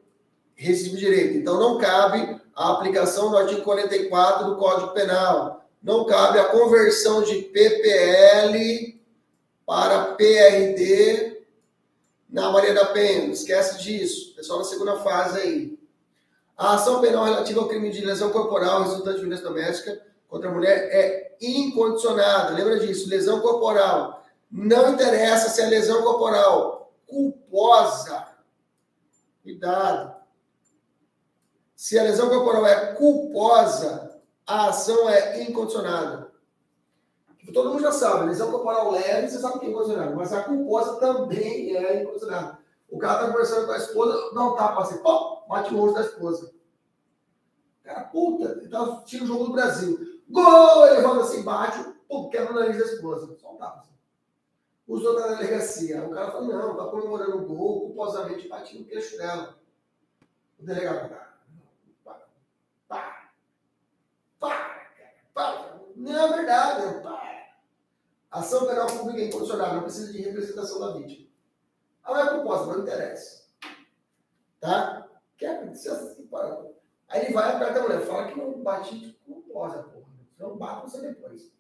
regime 0.55 0.91
de 0.91 1.07
direito. 1.07 1.39
Então, 1.39 1.59
não 1.59 1.79
cabe 1.79 2.39
a 2.55 2.73
aplicação 2.73 3.31
do 3.31 3.39
artigo 3.39 3.63
44 3.63 4.45
do 4.45 4.57
Código 4.57 4.93
Penal. 4.93 5.65
Não 5.83 6.05
cabe 6.05 6.39
a 6.39 6.45
conversão 6.45 7.23
de 7.23 7.37
PPL 7.37 9.01
para 9.65 10.17
PRD 10.17 11.41
na 12.29 12.51
Maria 12.51 12.75
da 12.75 12.85
Penha. 12.85 13.33
Esquece 13.33 13.83
disso. 13.83 14.35
Pessoal 14.35 14.59
na 14.59 14.67
segunda 14.67 14.97
fase 14.99 15.41
aí. 15.41 15.82
A 16.57 16.75
ação 16.75 17.01
penal 17.01 17.25
relativa 17.25 17.61
ao 17.61 17.69
crime 17.69 17.91
de 17.91 18.05
lesão 18.05 18.31
corporal 18.31 18.83
resultante 18.83 19.17
de 19.17 19.23
violência 19.23 19.49
doméstica 19.49 20.07
contra 20.29 20.49
a 20.49 20.53
mulher 20.53 20.89
é 20.93 21.37
incondicionada. 21.41 22.55
Lembra 22.55 22.79
disso? 22.79 23.09
Lesão 23.09 23.41
corporal. 23.41 24.25
Não 24.51 24.93
interessa 24.93 25.49
se 25.49 25.61
é 25.61 25.67
lesão 25.67 26.03
corporal 26.03 26.93
culposa. 27.07 28.29
Cuidado. 29.43 30.23
Se 31.75 31.99
a 31.99 32.03
lesão 32.05 32.29
corporal 32.29 32.67
é 32.67 32.95
culposa, 32.95 34.19
a 34.47 34.69
ação 34.69 35.09
é 35.09 35.43
incondicionada. 35.43 36.33
Todo 37.53 37.71
mundo 37.71 37.83
já 37.83 37.91
sabe, 37.91 38.27
lesão 38.27 38.51
corporal 38.51 38.93
leve, 38.93 39.29
você 39.29 39.39
sabe 39.39 39.59
que 39.59 39.67
é 39.67 39.71
incondicionada, 39.71 40.15
mas 40.15 40.33
a 40.33 40.45
culposa 40.45 41.01
também 41.01 41.77
é 41.77 42.03
incondicionada. 42.03 42.62
O 42.93 42.99
cara 42.99 43.21
tá 43.21 43.33
conversando 43.33 43.67
com 43.67 43.73
a 43.73 43.79
esposa, 43.79 44.35
não 44.35 44.55
tá 44.55 44.79
assim, 44.79 44.99
pô, 44.99 45.47
bate 45.49 45.75
o 45.75 45.79
rosto 45.79 45.95
da 45.95 46.03
esposa. 46.03 46.53
Cara, 47.83 48.05
puta, 48.05 48.53
ele 48.61 48.69
tá 48.69 49.03
tira 49.07 49.25
o 49.25 49.27
jogo 49.27 49.47
do 49.47 49.53
Brasil. 49.53 50.21
Gol! 50.29 50.87
Ele 50.87 51.01
volta 51.01 51.23
assim, 51.23 51.43
bate, 51.43 51.83
pô, 52.07 52.29
quebra 52.29 52.53
o 52.53 52.55
nariz 52.55 52.77
da 52.77 52.85
esposa. 52.85 53.35
Só 53.39 53.55
um 53.55 53.57
tapa. 53.57 53.79
Assim. 53.79 53.93
Usou 54.87 55.19
na 55.19 55.29
delegacia. 55.29 56.07
O 56.07 56.11
cara 56.11 56.33
fala, 56.33 56.47
não, 56.47 56.77
tá 56.77 56.85
comemorando 56.91 57.39
o 57.39 57.47
gol, 57.47 57.81
culposamente 57.81 58.47
bate 58.47 58.79
no 58.79 58.85
queixo 58.85 59.17
dela. 59.17 59.59
O 60.61 60.63
delegado, 60.63 61.09
cara, 61.09 61.35
para, 62.05 63.31
para, 64.39 64.91
para. 65.33 65.81
Não 65.97 66.13
é 66.13 66.37
verdade, 66.37 67.03
para. 67.03 67.33
Ação 68.31 68.67
penal 68.67 68.87
pública 68.87 69.23
é 69.23 69.29
incondicional, 69.29 69.77
não 69.77 69.83
precisa 69.83 70.13
de 70.13 70.21
representação 70.21 70.79
da 70.79 70.93
vítima. 70.93 71.32
Ela 72.07 72.27
é 72.27 72.31
culposa, 72.31 72.73
não 72.73 72.83
interessa. 72.83 73.43
Tá? 74.61 75.09
Quer 75.37 75.73
Aí 77.09 77.25
ele 77.25 77.35
vai 77.35 77.55
aperta 77.55 77.79
a 77.79 77.83
mulher, 77.83 78.07
fala 78.07 78.29
que 78.29 78.39
não 78.39 78.63
bate 78.63 79.19
culposa, 79.27 79.83
porra. 79.83 80.07
Não 80.39 80.57
bate 80.57 80.91
você 80.91 81.01
depois. 81.01 81.53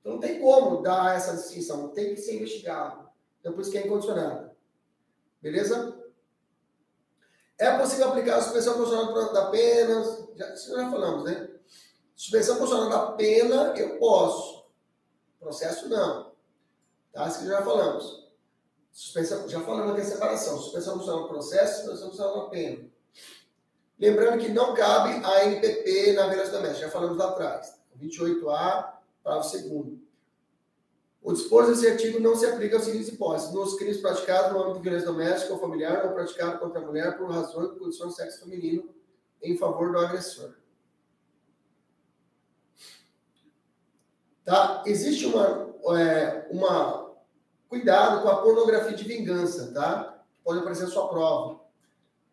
Então 0.00 0.12
não 0.12 0.20
tem 0.20 0.40
como 0.40 0.82
dar 0.82 1.16
essa 1.16 1.36
distinção, 1.36 1.88
tem 1.88 2.14
que 2.14 2.20
ser 2.20 2.36
investigado. 2.36 3.08
Então 3.40 3.52
por 3.52 3.60
isso 3.60 3.70
que 3.70 3.78
é 3.78 3.86
incondicionado. 3.86 4.50
Beleza? 5.42 6.02
É 7.58 7.76
possível 7.76 8.08
aplicar 8.08 8.36
a 8.36 8.42
suspensão 8.42 8.74
condicional 8.74 9.32
da 9.32 9.50
pena, 9.50 10.04
já, 10.34 10.54
isso 10.54 10.70
já 10.70 10.90
falamos, 10.90 11.24
né? 11.24 11.50
Suspensão 12.14 12.56
condicional 12.56 12.88
da 12.88 13.12
pena, 13.12 13.74
eu 13.76 13.98
posso. 13.98 14.70
Processo 15.38 15.88
não. 15.88 16.32
Tá? 17.12 17.28
Isso 17.28 17.40
que 17.40 17.46
já 17.46 17.62
falamos. 17.62 18.27
Suspensão, 18.98 19.48
já 19.48 19.60
falamos 19.60 19.92
aqui 19.92 20.00
a 20.00 20.04
separação. 20.04 20.58
Suspensão 20.58 20.94
condicional 20.94 21.22
do 21.22 21.28
processo, 21.28 21.82
suspensão 21.82 22.06
condicional 22.06 22.42
da 22.42 22.50
pena. 22.50 22.90
Lembrando 23.96 24.44
que 24.44 24.48
não 24.48 24.74
cabe 24.74 25.24
a 25.24 25.44
NPP 25.44 26.14
na 26.14 26.26
violência 26.26 26.52
doméstica, 26.52 26.86
já 26.86 26.90
falamos 26.90 27.16
lá 27.16 27.28
atrás. 27.28 27.78
28A, 27.96 28.94
parágrafo 29.22 29.50
segundo. 29.50 30.00
O 31.22 31.32
disposto 31.32 31.70
desse 31.70 31.86
artigo 31.86 32.18
não 32.18 32.34
se 32.34 32.44
aplica 32.44 32.74
aos 32.74 32.86
seguintes 32.86 33.06
hipóteses: 33.06 33.52
nos 33.52 33.76
crimes 33.76 33.98
praticados 33.98 34.50
no 34.52 34.62
âmbito 34.62 34.78
de 34.78 34.82
violência 34.82 35.06
doméstica 35.06 35.52
ou 35.54 35.60
familiar 35.60 36.04
ou 36.04 36.14
praticado 36.14 36.58
contra 36.58 36.80
a 36.80 36.84
mulher 36.84 37.16
por 37.16 37.30
razões 37.30 37.74
de 37.74 37.78
condição 37.78 38.08
de 38.08 38.16
sexo 38.16 38.40
feminino 38.40 38.92
em 39.40 39.56
favor 39.56 39.92
do 39.92 39.98
agressor. 40.00 40.54
Tá? 44.44 44.82
Existe 44.84 45.24
uma, 45.26 45.72
é, 45.96 46.48
uma 46.50 47.07
cuidado 47.68 48.22
com 48.22 48.28
a 48.28 48.42
pornografia 48.42 48.96
de 48.96 49.04
vingança, 49.04 49.72
tá? 49.72 50.22
Pode 50.42 50.60
aparecer 50.60 50.84
na 50.84 50.90
sua 50.90 51.08
prova. 51.08 51.60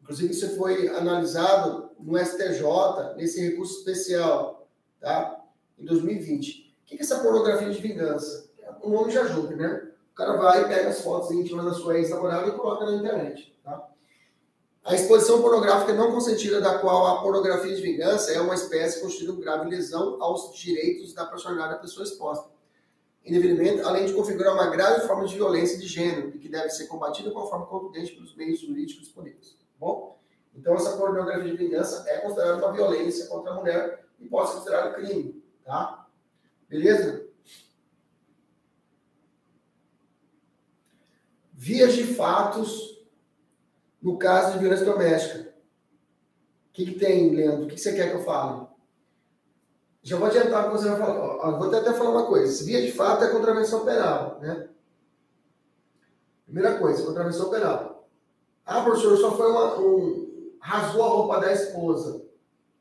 Inclusive, 0.01 0.33
isso 0.33 0.55
foi 0.55 0.87
analisado 0.89 1.91
no 1.99 2.17
STJ, 2.17 3.15
nesse 3.17 3.41
recurso 3.41 3.79
especial, 3.79 4.67
tá? 4.99 5.43
Em 5.77 5.85
2020. 5.85 6.75
O 6.83 6.85
que 6.85 6.95
é 6.95 7.01
essa 7.01 7.19
pornografia 7.19 7.69
de 7.69 7.81
vingança? 7.81 8.49
O 8.81 8.89
nome 8.89 9.11
já 9.11 9.23
ajuda, 9.23 9.55
né? 9.55 9.91
O 10.11 10.15
cara 10.15 10.37
vai 10.37 10.63
e 10.63 10.67
pega 10.67 10.89
as 10.89 11.01
fotos 11.01 11.31
íntimas 11.31 11.65
da 11.65 11.73
sua 11.73 11.97
ex-namorada 11.97 12.47
e 12.47 12.51
coloca 12.51 12.85
na 12.85 12.95
internet, 12.95 13.53
tá? 13.63 13.89
A 14.85 14.93
exposição 14.93 15.41
pornográfica 15.41 15.93
não 15.93 16.11
consentida, 16.11 16.61
da 16.61 16.77
qual 16.77 17.07
a 17.07 17.21
pornografia 17.21 17.75
de 17.75 17.81
vingança 17.81 18.31
é 18.31 18.39
uma 18.39 18.53
espécie 18.53 19.01
constituída 19.01 19.33
um 19.33 19.39
grave 19.39 19.67
lesão 19.67 20.21
aos 20.21 20.55
direitos 20.55 21.11
da 21.11 21.25
personalidade 21.25 21.73
da 21.73 21.79
pessoa 21.79 22.05
exposta. 22.05 22.54
Indevidamente, 23.25 23.81
além 23.81 24.05
de 24.05 24.13
configurar 24.13 24.53
uma 24.53 24.69
grave 24.69 25.07
forma 25.07 25.25
de 25.25 25.35
violência 25.35 25.77
de 25.79 25.87
gênero, 25.87 26.35
e 26.35 26.39
que 26.39 26.47
deve 26.47 26.69
ser 26.69 26.87
combatida 26.87 27.31
conforme 27.31 27.65
contundente 27.65 28.13
pelos 28.13 28.35
meios 28.35 28.59
jurídicos 28.59 29.03
disponíveis 29.03 29.65
bom? 29.79 30.19
Então, 30.53 30.75
essa 30.75 30.97
pornografia 30.97 31.51
de 31.51 31.57
vingança 31.57 32.09
é 32.09 32.19
considerada 32.19 32.57
uma 32.57 32.73
violência 32.73 33.27
contra 33.27 33.51
a 33.51 33.55
mulher 33.55 34.05
e 34.19 34.27
pode 34.27 34.49
ser 34.49 34.55
considerada 34.55 34.93
crime, 34.93 35.43
tá? 35.63 36.07
Beleza? 36.69 37.27
Vias 41.53 41.93
de 41.93 42.03
fatos 42.03 43.03
no 44.01 44.17
caso 44.17 44.53
de 44.53 44.59
violência 44.59 44.85
doméstica. 44.85 45.53
O 46.69 46.73
que, 46.73 46.85
que 46.85 46.99
tem, 46.99 47.33
Leandro? 47.33 47.65
O 47.65 47.67
que, 47.67 47.75
que 47.75 47.81
você 47.81 47.95
quer 47.95 48.09
que 48.09 48.17
eu 48.17 48.23
fale? 48.23 48.67
Já 50.05 50.17
vou 50.17 50.27
adiantar 50.27 50.67
o 50.67 50.71
que 50.71 50.77
você 50.77 50.87
vai 50.87 50.99
falar. 50.99 51.57
vou 51.57 51.75
até 51.75 51.91
falar 51.91 52.11
uma 52.11 52.27
coisa. 52.27 52.63
Via 52.63 52.79
de 52.79 52.91
fato 52.91 53.23
é 53.23 53.31
contravenção 53.31 53.83
penal, 53.83 54.37
né? 54.39 54.69
Primeira 56.45 56.77
coisa, 56.77 57.03
contravenção 57.03 57.49
penal. 57.49 58.07
Ah, 58.63 58.83
professor, 58.83 59.17
só 59.17 59.35
foi 59.35 59.49
uma, 59.49 59.79
um. 59.79 60.53
rasgou 60.59 61.03
a 61.03 61.07
roupa 61.07 61.39
da 61.39 61.51
esposa. 61.51 62.23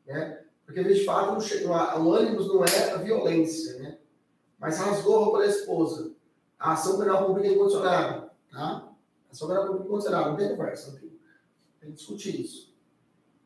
Né? 0.07 0.45
Porque, 0.67 0.85
de 0.85 1.03
fato, 1.03 1.39
o 1.99 2.13
ânimos 2.13 2.47
não 2.47 2.63
é 2.63 2.91
a 2.93 2.99
violência, 2.99 3.79
né? 3.79 3.97
Mas 4.59 4.77
rasgou 4.77 5.17
a 5.17 5.25
roupa 5.25 5.39
da 5.39 5.47
esposa. 5.47 6.13
A 6.59 6.75
ação 6.75 6.99
penal 6.99 7.25
pública 7.25 7.49
é 7.49 7.53
incondicionada. 7.53 8.31
Tá? 8.53 8.87
A 9.29 9.33
ação 9.33 9.49
penal 9.49 9.63
pública 9.65 9.85
é 9.85 9.87
incondicionada. 9.87 10.29
Não 10.29 10.37
tem 10.37 10.49
conversa, 10.51 10.91
não 10.91 10.99
tem. 10.99 11.19
Tem 11.81 11.91
que 11.91 11.97
discutir 11.97 12.39
isso. 12.39 12.75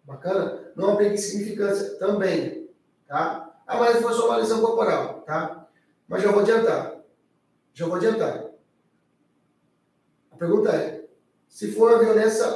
Bacana? 0.02 0.72
Não 0.74 0.96
tem 0.96 1.16
significância 1.16 1.96
também. 1.98 2.68
Tá? 3.06 3.47
Ah, 3.68 3.76
mas 3.76 4.00
foi 4.00 4.14
só 4.14 4.26
uma 4.26 4.38
lesão 4.38 4.62
corporal. 4.62 5.20
Tá? 5.26 5.68
Mas 6.08 6.22
já 6.22 6.32
vou 6.32 6.40
adiantar. 6.40 6.96
Já 7.74 7.86
vou 7.86 7.96
adiantar. 7.96 8.46
A 10.32 10.36
pergunta 10.36 10.70
é: 10.70 11.04
se 11.46 11.72
for 11.72 11.92
uma 11.92 11.98
violência, 11.98 12.46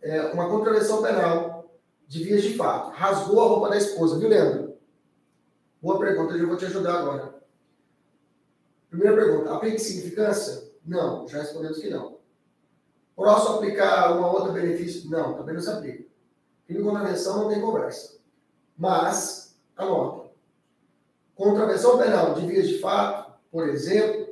é, 0.00 0.32
uma 0.32 0.48
contravenção 0.48 1.02
penal 1.02 1.70
de 2.08 2.24
vias 2.24 2.42
de 2.42 2.56
fato, 2.56 2.90
rasgou 2.90 3.40
a 3.40 3.48
roupa 3.48 3.68
da 3.68 3.76
esposa, 3.76 4.18
viu, 4.18 4.28
Leandro? 4.28 4.76
Boa 5.80 5.98
pergunta, 5.98 6.34
eu 6.34 6.48
vou 6.48 6.56
te 6.56 6.64
ajudar 6.64 7.00
agora. 7.00 7.34
Primeira 8.88 9.16
pergunta, 9.16 9.54
aplica 9.54 9.78
significância? 9.78 10.70
Não, 10.84 11.28
já 11.28 11.38
respondemos 11.38 11.78
que 11.78 11.90
não. 11.90 12.18
Posso 13.14 13.54
aplicar 13.54 14.16
uma 14.16 14.30
outra 14.30 14.52
benefício? 14.52 15.10
Não, 15.10 15.34
também 15.34 15.54
não 15.54 15.60
se 15.60 15.70
aplica. 15.70 16.04
Crime 16.66 16.82
contravenção 16.82 17.42
não 17.42 17.48
tem 17.48 17.60
conversa. 17.60 18.18
Mas, 18.76 19.58
anote. 19.76 20.21
Contravenção 21.42 21.98
penal 21.98 22.34
de 22.34 22.46
vias 22.46 22.68
de 22.68 22.78
fato, 22.78 23.32
por 23.50 23.68
exemplo, 23.68 24.28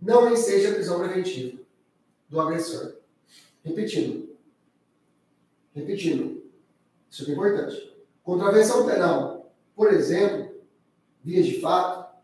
não 0.00 0.32
enseja 0.32 0.72
prisão 0.72 0.98
preventiva 0.98 1.60
do 2.26 2.40
agressor. 2.40 2.94
Repetindo. 3.62 4.34
Repetindo. 5.74 6.42
Isso 7.10 7.30
é 7.30 7.34
importante. 7.34 7.94
Contravenção 8.22 8.86
penal, 8.86 9.52
por 9.74 9.92
exemplo, 9.92 10.54
vias 11.22 11.44
de 11.44 11.60
fato, 11.60 12.16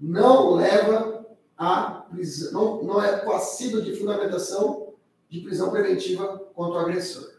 não 0.00 0.56
leva 0.56 1.24
a 1.56 2.04
prisão, 2.10 2.52
não, 2.52 2.82
não 2.82 3.04
é 3.04 3.18
passível 3.18 3.82
de 3.82 3.94
fundamentação 3.94 4.94
de 5.28 5.42
prisão 5.42 5.70
preventiva 5.70 6.38
contra 6.52 6.74
o 6.74 6.78
agressor. 6.80 7.34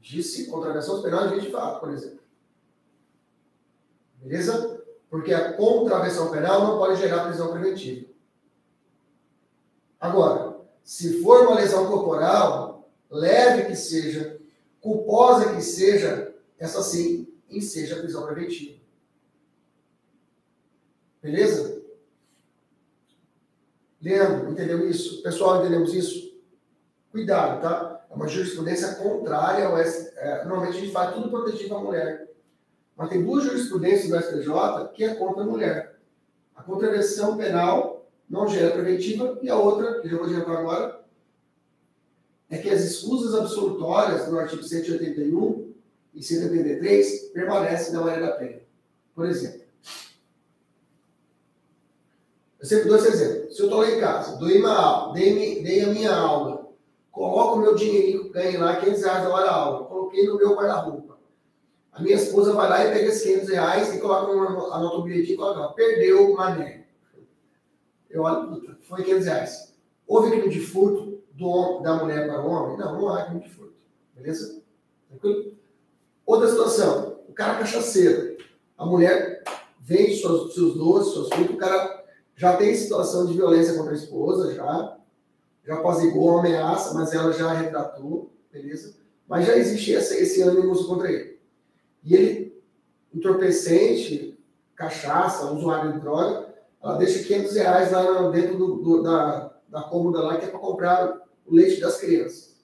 Disse 0.00 0.46
contravenção 0.46 1.02
penal 1.02 1.24
de 1.24 1.30
vias 1.30 1.46
de 1.46 1.50
fato, 1.50 1.80
por 1.80 1.90
exemplo. 1.90 2.23
Beleza? 4.24 4.82
Porque 5.10 5.34
a 5.34 5.52
contravenção 5.52 6.30
penal 6.30 6.66
não 6.66 6.78
pode 6.78 6.98
gerar 6.98 7.26
prisão 7.26 7.52
preventiva. 7.52 8.08
Agora, 10.00 10.56
se 10.82 11.22
for 11.22 11.42
uma 11.42 11.56
lesão 11.56 11.86
corporal, 11.86 12.90
leve 13.10 13.66
que 13.66 13.76
seja, 13.76 14.40
culposa 14.80 15.54
que 15.54 15.60
seja, 15.60 16.34
essa 16.58 16.82
sim 16.82 17.28
enseja 17.50 17.96
prisão 17.96 18.26
preventiva. 18.26 18.80
Beleza? 21.22 21.82
Leandro, 24.00 24.50
entendeu 24.50 24.88
isso? 24.88 25.22
Pessoal, 25.22 25.60
entendemos 25.60 25.94
isso? 25.94 26.34
Cuidado, 27.12 27.60
tá? 27.60 28.06
É 28.10 28.14
uma 28.14 28.26
jurisprudência 28.26 28.94
contrária 28.94 29.66
ao 29.66 29.78
S... 29.78 30.12
É, 30.16 30.44
normalmente 30.44 30.76
a 30.76 30.80
gente 30.80 30.92
faz 30.92 31.14
tudo 31.14 31.30
protegido 31.30 31.76
à 31.76 31.80
mulher. 31.80 32.33
Mas 32.96 33.08
tem 33.08 33.24
duas 33.24 33.44
jurisprudências 33.44 34.08
do 34.08 34.20
STJ 34.20 34.88
que 34.94 35.04
é 35.04 35.14
contra 35.14 35.42
a 35.42 35.46
mulher. 35.46 35.98
A 36.54 36.62
contravenção 36.62 37.36
penal 37.36 38.06
não 38.28 38.48
gera 38.48 38.70
preventiva, 38.70 39.38
e 39.42 39.50
a 39.50 39.56
outra, 39.56 40.00
que 40.00 40.08
eu 40.08 40.18
vou 40.18 40.26
adiantar 40.26 40.56
agora, 40.56 41.04
é 42.48 42.58
que 42.58 42.70
as 42.70 42.82
escusas 42.82 43.34
absolutórias 43.34 44.26
do 44.26 44.38
artigo 44.38 44.62
181 44.62 45.72
e 46.14 46.22
183 46.22 47.30
permanecem 47.32 47.92
na 47.92 48.02
hora 48.02 48.20
da 48.20 48.32
pena. 48.32 48.60
Por 49.14 49.26
exemplo, 49.26 49.64
eu 52.60 52.66
sempre 52.66 52.88
dou 52.88 52.96
esse 52.96 53.08
exemplo. 53.08 53.52
Se 53.52 53.60
eu 53.60 53.66
estou 53.66 53.80
lá 53.80 53.90
em 53.90 54.00
casa, 54.00 54.38
dei, 54.38 54.58
uma, 54.58 55.12
dei, 55.12 55.62
dei 55.62 55.84
a 55.84 55.88
minha 55.88 56.14
aula, 56.14 56.70
coloco 57.10 57.58
o 57.58 57.60
meu 57.60 57.74
dinheirinho, 57.74 58.30
ganhei 58.30 58.56
lá 58.56 58.76
500 58.76 59.02
reais 59.02 59.22
da 59.22 59.28
hora 59.28 59.50
aula, 59.50 59.86
coloquei 59.86 60.26
no 60.26 60.36
meu 60.36 60.54
guarda-roupa. 60.54 61.13
A 61.94 62.02
minha 62.02 62.16
esposa 62.16 62.52
vai 62.52 62.68
lá 62.68 62.84
e 62.84 62.92
pega 62.92 63.06
esses 63.06 63.22
500 63.22 63.48
reais 63.50 63.94
e 63.94 64.00
coloca 64.00 64.32
uma, 64.32 64.94
o 64.94 65.02
bilhetinho 65.02 65.34
e 65.34 65.36
coloca 65.36 65.74
perdeu 65.74 66.32
o 66.32 66.36
mané. 66.36 66.86
Eu 68.10 68.22
olho, 68.22 68.76
foi 68.82 69.04
500 69.04 69.26
reais. 69.26 69.74
Houve 70.06 70.30
crime 70.32 70.48
de 70.48 70.60
furto 70.60 71.22
do, 71.32 71.80
da 71.80 71.94
mulher 71.94 72.26
para 72.26 72.42
o 72.42 72.50
homem? 72.50 72.76
Não, 72.76 73.00
não 73.00 73.08
há 73.08 73.24
crime 73.24 73.42
de 73.42 73.48
furto. 73.48 73.74
Beleza? 74.12 74.60
Tranquilo? 75.08 75.54
Outra 76.26 76.48
situação, 76.48 77.20
o 77.28 77.32
cara 77.32 77.60
cachaceiro. 77.60 78.38
A 78.76 78.84
mulher 78.84 79.44
vende 79.78 80.16
seus, 80.16 80.52
seus 80.52 80.74
doces, 80.74 81.12
seus 81.12 81.28
frutos, 81.28 81.54
o 81.54 81.58
cara 81.58 82.04
já 82.34 82.56
tem 82.56 82.74
situação 82.74 83.26
de 83.26 83.34
violência 83.34 83.74
contra 83.74 83.92
a 83.92 83.96
esposa, 83.96 84.52
já, 84.52 84.98
já 85.64 85.74
apaziguou 85.74 86.38
a 86.38 86.40
ameaça, 86.40 86.92
mas 86.92 87.12
ela 87.12 87.32
já 87.32 87.52
retratou, 87.52 88.32
beleza? 88.52 88.96
Mas 89.28 89.46
já 89.46 89.56
existe 89.56 89.92
esse, 89.92 90.16
esse 90.16 90.42
ânimo 90.42 90.74
contra 90.86 91.12
ele. 91.12 91.33
E 92.04 92.14
ele, 92.14 92.62
entorpecente, 93.12 94.38
cachaça, 94.76 95.50
usuário 95.50 95.94
de 95.94 96.00
droga, 96.00 96.54
ela 96.82 96.96
deixa 96.96 97.24
500 97.24 97.56
reais 97.56 97.92
lá 97.92 98.30
dentro 98.30 98.58
do, 98.58 98.76
do, 98.76 99.02
da, 99.02 99.54
da 99.68 99.82
cômoda 99.82 100.20
lá, 100.20 100.36
que 100.36 100.44
é 100.44 100.48
para 100.48 100.58
comprar 100.58 101.22
o 101.46 101.54
leite 101.54 101.80
das 101.80 101.98
crianças. 101.98 102.54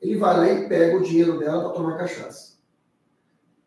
Ele 0.00 0.18
vai 0.18 0.36
lá 0.36 0.50
e 0.50 0.68
pega 0.68 0.96
o 0.96 1.02
dinheiro 1.02 1.38
dela 1.38 1.62
para 1.62 1.72
tomar 1.72 1.96
cachaça. 1.96 2.56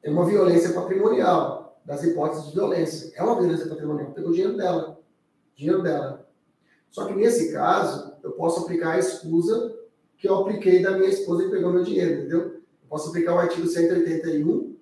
É 0.03 0.10
uma 0.10 0.26
violência 0.26 0.74
patrimonial, 0.74 1.82
das 1.86 2.03
hipóteses 2.03 2.47
de 2.47 2.53
violência. 2.53 3.12
É 3.16 3.24
uma 3.24 3.39
violência 3.39 3.68
patrimonial. 3.68 4.12
Pegou 4.12 4.30
o 4.30 4.34
dinheiro 4.34 4.55
dela. 4.55 4.99
Dinheiro 5.55 5.82
dela. 5.82 6.30
Só 6.89 7.05
que 7.05 7.14
nesse 7.14 7.51
caso, 7.51 8.14
eu 8.24 8.32
posso 8.34 8.62
aplicar 8.62 8.91
a 8.91 8.99
escusa 8.99 9.76
que 10.18 10.28
eu 10.28 10.36
apliquei 10.36 10.82
da 10.82 10.91
minha 10.91 11.10
esposa 11.10 11.43
que 11.43 11.49
pegou 11.49 11.72
meu 11.72 11.84
dinheiro, 11.84 12.20
entendeu? 12.20 12.59
Posso 12.89 13.09
aplicar 13.09 13.35
o 13.35 13.39
artigo 13.39 13.67
181 13.67 14.75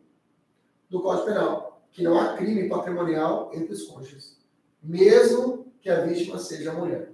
do 0.89 1.01
Código 1.01 1.25
Penal, 1.25 1.81
que 1.91 2.01
não 2.01 2.17
há 2.17 2.37
crime 2.37 2.69
patrimonial 2.69 3.51
entre 3.53 3.73
os 3.73 3.83
cônjuges, 3.83 4.37
mesmo 4.81 5.67
que 5.81 5.89
a 5.89 6.05
vítima 6.05 6.39
seja 6.39 6.71
mulher. 6.73 7.11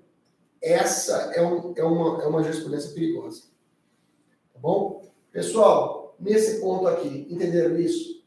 Essa 0.62 1.34
é, 1.34 1.42
um, 1.42 1.74
é, 1.76 1.84
uma, 1.84 2.24
é 2.24 2.28
uma 2.28 2.44
jurisprudência 2.44 2.94
perigosa. 2.94 3.44
Tá 4.54 4.60
bom? 4.60 5.04
Pessoal, 5.32 6.16
nesse 6.20 6.62
ponto 6.62 6.88
aqui, 6.88 7.28
entenderam 7.30 7.78
isso? 7.78 8.24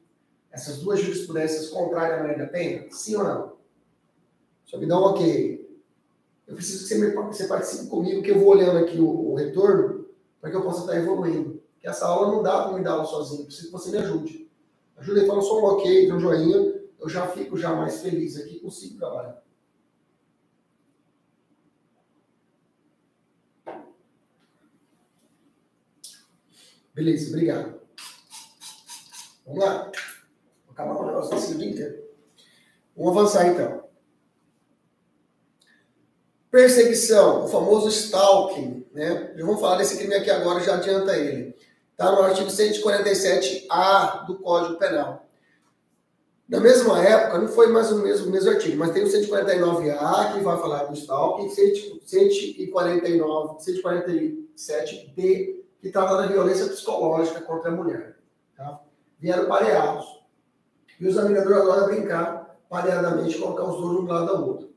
Essas 0.51 0.79
duas 0.79 1.01
jurisprudências 1.01 1.69
contrárias 1.69 2.19
à 2.19 2.23
Maria 2.23 2.39
da 2.39 2.47
Penha? 2.47 2.87
Sim 2.91 3.17
ou 3.17 3.25
não? 3.25 3.57
Só 4.65 4.77
me 4.77 4.87
dá 4.87 4.99
um 4.99 5.05
ok. 5.05 5.65
Eu 6.47 6.55
preciso 6.55 6.83
que 6.83 6.89
você, 6.89 6.99
me, 6.99 7.11
você 7.13 7.47
participe 7.47 7.89
comigo, 7.89 8.23
que 8.23 8.31
eu 8.33 8.39
vou 8.39 8.49
olhando 8.49 8.79
aqui 8.79 8.99
o, 8.99 9.33
o 9.33 9.35
retorno, 9.35 10.07
para 10.41 10.51
que 10.51 10.57
eu 10.57 10.63
possa 10.63 10.81
estar 10.81 10.97
evoluindo. 10.97 11.56
Porque 11.77 11.89
essa 11.89 12.07
aula 12.07 12.33
não 12.33 12.43
dá 12.43 12.65
para 12.65 12.77
me 12.77 12.83
dar 12.83 12.93
aula 12.93 13.05
sozinho, 13.05 13.47
preciso 13.47 13.67
que 13.69 13.73
você 13.73 13.91
me 13.91 13.99
ajude. 13.99 14.51
Ajuda 14.97 15.21
aí, 15.21 15.27
fala 15.27 15.43
só 15.43 15.61
um 15.61 15.65
ok, 15.65 16.13
um 16.13 16.19
joinha, 16.19 16.75
eu 16.99 17.09
já 17.09 17.29
fico 17.29 17.57
já 17.57 17.75
mais 17.75 18.01
feliz 18.01 18.37
aqui, 18.37 18.59
consigo 18.59 18.99
trabalhar. 18.99 19.43
Beleza, 26.95 27.29
obrigado. 27.29 27.79
Vamos 29.45 29.63
lá. 29.63 29.93
Vou 30.65 30.73
acabar 30.73 30.95
com 30.97 31.03
o 31.03 31.07
negócio 31.07 31.35
desse 31.35 31.59
dia 31.59 31.69
inteiro. 31.69 32.03
Vamos 32.97 33.17
avançar 33.17 33.47
então. 33.49 33.87
Perseguição, 36.51 37.45
o 37.45 37.49
famoso 37.49 37.89
stalking, 37.89 38.87
né? 38.93 39.35
Já 39.37 39.45
vamos 39.45 39.61
falar 39.61 39.77
desse 39.77 39.99
crime 39.99 40.15
aqui 40.15 40.31
agora, 40.31 40.65
já 40.65 40.77
adianta 40.77 41.15
ele. 41.15 41.55
Está 41.99 42.13
no 42.13 42.21
artigo 42.21 42.51
147A 42.51 44.27
do 44.27 44.39
Código 44.41 44.79
Penal. 44.79 45.27
Na 46.47 46.61
mesma 46.61 47.03
época, 47.03 47.39
não 47.39 47.49
foi 47.49 47.69
mais 47.69 47.91
o 47.91 48.03
mesmo, 48.03 48.29
o 48.29 48.31
mesmo 48.31 48.51
artigo, 48.51 48.77
mas 48.77 48.91
tem 48.91 49.03
o 49.03 49.07
149A 49.07 50.35
que 50.35 50.41
vai 50.41 50.59
falar 50.59 50.85
do 50.85 50.93
stalking, 50.93 51.49
149, 51.49 53.59
147B 53.59 55.65
que 55.81 55.91
trata 55.91 56.19
da 56.19 56.27
violência 56.27 56.67
psicológica 56.67 57.41
contra 57.41 57.71
a 57.71 57.75
mulher. 57.75 58.19
Tá? 58.55 58.79
Vieram 59.19 59.47
pareados. 59.47 60.05
E 61.01 61.09
os 61.09 61.17
amigadores 61.17 61.63
adoram 61.63 61.87
brincar 61.87 62.59
pareadamente, 62.69 63.39
colocar 63.39 63.65
os 63.65 63.81
dois 63.81 64.01
um 64.01 64.07
lado 64.07 64.37
do 64.37 64.47
outro. 64.47 64.71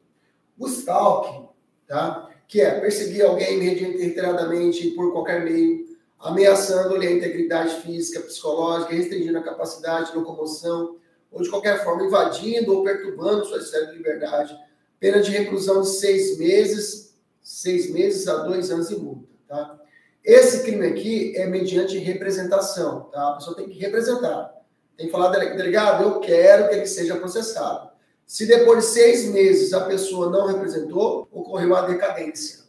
O 0.57 0.67
stalking, 0.67 1.49
tá? 1.85 2.29
que 2.47 2.61
é 2.61 2.79
perseguir 2.79 3.25
alguém 3.25 3.59
reiteradamente 3.59 4.91
por 4.91 5.11
qualquer 5.11 5.43
meio, 5.43 5.88
ameaçando-lhe 6.19 7.07
a 7.07 7.11
integridade 7.11 7.81
física, 7.81 8.19
psicológica, 8.19 8.93
restringindo 8.93 9.37
a 9.37 9.43
capacidade 9.43 10.11
de 10.11 10.17
locomoção, 10.17 10.97
ou 11.31 11.41
de 11.41 11.49
qualquer 11.49 11.83
forma 11.83 12.05
invadindo 12.05 12.75
ou 12.75 12.83
perturbando 12.83 13.45
sua 13.45 13.59
esfera 13.59 13.87
de 13.87 13.97
liberdade, 13.97 14.57
pena 14.99 15.21
de 15.21 15.31
reclusão 15.31 15.81
de 15.81 15.89
seis 15.89 16.37
meses, 16.37 17.15
seis 17.41 17.89
meses 17.89 18.27
a 18.27 18.43
dois 18.43 18.69
anos 18.69 18.89
e 18.91 18.95
multa. 18.95 19.27
Tá? 19.47 19.79
Esse 20.23 20.63
crime 20.63 20.85
aqui 20.85 21.35
é 21.37 21.47
mediante 21.47 21.97
representação, 21.97 23.09
tá? 23.11 23.29
A 23.29 23.33
pessoa 23.35 23.55
tem 23.55 23.69
que 23.69 23.79
representar. 23.79 24.53
Tem 24.97 25.05
que 25.05 25.11
falar, 25.11 25.29
delegado, 25.29 26.03
eu 26.03 26.19
quero 26.19 26.67
que 26.67 26.75
ele 26.75 26.85
seja 26.85 27.15
processado. 27.15 27.89
Se 28.25 28.45
depois 28.45 28.85
de 28.85 28.91
seis 28.91 29.25
meses 29.25 29.73
a 29.73 29.85
pessoa 29.85 30.29
não 30.29 30.45
representou, 30.45 31.27
ocorreu 31.31 31.75
a 31.75 31.81
decadência. 31.81 32.59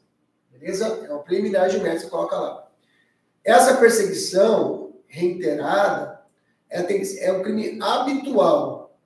Beleza? 0.51 0.87
É 1.05 1.13
uma 1.13 1.23
preliminar 1.23 1.69
de 1.69 1.79
mérito, 1.81 2.03
você 2.03 2.09
coloca 2.09 2.37
lá. 2.37 2.70
Essa 3.45 3.77
perseguição 3.77 4.93
reiterada 5.07 6.21
é, 6.69 6.81
é 7.25 7.33
um 7.33 7.43
crime 7.43 7.79
habitual. 7.83 8.97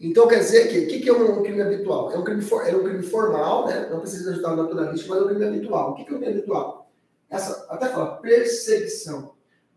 Então 0.00 0.26
quer 0.26 0.38
dizer 0.38 0.68
que 0.68 0.78
o 0.78 0.88
que, 0.88 1.00
que 1.00 1.08
é 1.10 1.12
um 1.12 1.42
crime 1.42 1.60
habitual? 1.60 2.10
É 2.10 2.18
um 2.18 2.24
crime, 2.24 2.40
for, 2.40 2.66
é 2.66 2.74
um 2.74 2.82
crime 2.82 3.02
formal, 3.02 3.66
né? 3.66 3.86
não 3.90 4.00
precisa 4.00 4.30
ajudar 4.30 4.54
o 4.54 4.56
naturalista, 4.56 5.08
mas 5.08 5.18
é 5.18 5.24
um 5.24 5.28
crime 5.28 5.44
habitual. 5.44 5.90
O 5.90 5.94
que, 5.94 6.04
que 6.04 6.12
é 6.12 6.16
um 6.16 6.18
crime 6.18 6.38
habitual? 6.38 6.90
Essa, 7.28 7.66
até 7.68 7.88
fala, 7.88 8.16
perseguição. 8.16 9.34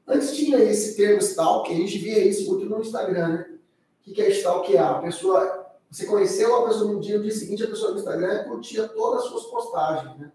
Antes 0.07 0.35
tinha 0.35 0.57
esse 0.59 0.95
termo 0.95 1.19
stalk, 1.19 1.71
a 1.71 1.75
gente 1.75 1.97
via 1.97 2.25
isso 2.25 2.49
muito 2.49 2.65
no 2.65 2.81
Instagram, 2.81 3.27
né? 3.27 3.45
O 3.99 4.03
que, 4.03 4.13
que 4.13 4.21
é 4.21 4.29
stalkear? 4.29 4.97
A 4.97 5.01
pessoa, 5.01 5.65
você 5.89 6.05
conheceu 6.05 6.55
a 6.55 6.67
pessoa 6.67 6.91
no 6.91 6.99
dia, 6.99 7.17
no 7.17 7.23
dia 7.23 7.31
seguinte, 7.31 7.63
a 7.63 7.67
pessoa 7.67 7.91
no 7.91 7.99
Instagram 7.99 8.43
curtia 8.45 8.87
todas 8.87 9.23
as 9.23 9.29
suas 9.29 9.45
postagens, 9.45 10.17
né? 10.17 10.31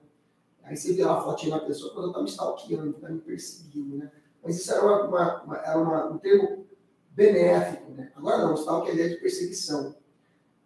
Aí 0.69 0.77
você 0.77 0.93
vê 0.93 1.03
a 1.03 1.21
fotinha 1.21 1.59
da 1.59 1.64
pessoa, 1.64 1.95
quando 1.95 2.09
está 2.09 2.21
me 2.21 2.29
stalkeando, 2.29 2.91
está 2.91 3.09
me 3.09 3.21
perseguindo, 3.21 3.97
né? 3.97 4.11
Mas 4.45 4.59
isso 4.59 4.73
era, 4.73 4.85
uma, 4.85 5.03
uma, 5.05 5.43
uma, 5.43 5.57
era 5.57 5.79
um 5.79 6.19
termo 6.19 6.66
benéfico, 7.11 7.91
né? 7.93 8.12
Agora 8.14 8.39
não, 8.39 8.55
stalk 8.55 8.87
é 8.87 8.91
a 8.91 8.95
ideia 8.95 9.09
de 9.09 9.16
perseguição. 9.16 9.97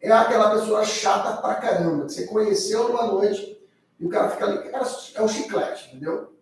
É 0.00 0.10
aquela 0.10 0.50
pessoa 0.58 0.84
chata 0.84 1.40
pra 1.40 1.54
caramba, 1.54 2.06
que 2.06 2.12
você 2.12 2.26
conheceu 2.26 2.88
numa 2.88 3.06
noite 3.06 3.62
e 4.00 4.04
o 4.04 4.08
cara 4.08 4.30
fica 4.30 4.44
ali, 4.44 4.70
cara, 4.70 4.84
é 5.14 5.22
um 5.22 5.28
chiclete, 5.28 5.90
entendeu? 5.90 6.32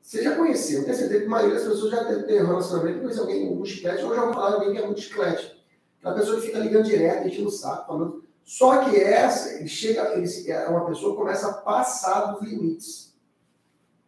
Você 0.00 0.22
já 0.22 0.36
conheceu, 0.36 0.84
tenho 0.84 0.96
certeza 0.96 1.20
que 1.20 1.26
a 1.26 1.28
maioria 1.28 1.56
das 1.56 1.66
pessoas 1.66 1.90
já 1.90 2.22
tem 2.22 2.40
um 2.40 2.46
relacionamento, 2.46 3.00
conhece 3.00 3.18
alguém 3.18 3.48
com 3.48 3.60
um 3.60 3.64
chiclete, 3.64 4.04
ou 4.04 4.14
já 4.14 4.20
ouviu 4.20 4.34
falar 4.34 4.50
de 4.50 4.54
alguém 4.54 4.72
que 4.72 4.78
é 4.78 4.86
muito 4.86 5.00
chiclete. 5.00 5.66
Aquela 5.98 6.14
pessoa 6.14 6.40
que 6.40 6.46
fica 6.46 6.58
ligando 6.60 6.84
direto, 6.84 7.26
enchendo 7.26 7.48
o 7.48 7.50
saco, 7.50 7.88
falando. 7.88 8.25
Só 8.46 8.84
que 8.84 8.96
essa, 8.96 9.54
ele 9.54 9.66
chega, 9.66 10.14
ele, 10.14 10.52
é 10.52 10.68
uma 10.68 10.86
pessoa 10.86 11.10
que 11.10 11.18
começa 11.18 11.50
a 11.50 11.54
passar 11.54 12.26
dos 12.26 12.48
limites. 12.48 13.12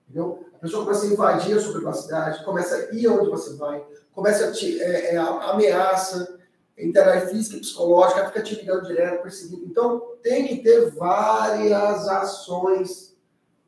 Entendeu? 0.05 0.47
A 0.55 0.59
pessoa 0.59 0.85
começa 0.85 1.07
a 1.07 1.09
invadir 1.09 1.59
a 1.59 1.61
sua 1.61 1.73
privacidade, 1.73 2.45
começa 2.45 2.77
a 2.77 2.95
ir 2.95 3.09
onde 3.09 3.29
você 3.29 3.57
vai, 3.57 3.85
começa 4.13 4.47
a 4.47 4.53
te 4.53 4.81
é, 4.81 5.15
é, 5.15 5.17
ameaça, 5.17 6.39
interage 6.79 7.33
física 7.33 7.57
e 7.57 7.61
psicológica, 7.61 8.27
fica 8.27 8.43
te 8.43 8.55
ligando 8.55 8.87
direto, 8.87 9.23
perseguindo. 9.23 9.65
Então, 9.67 10.15
tem 10.23 10.47
que 10.47 10.63
ter 10.63 10.89
várias 10.93 12.07
ações 12.07 13.17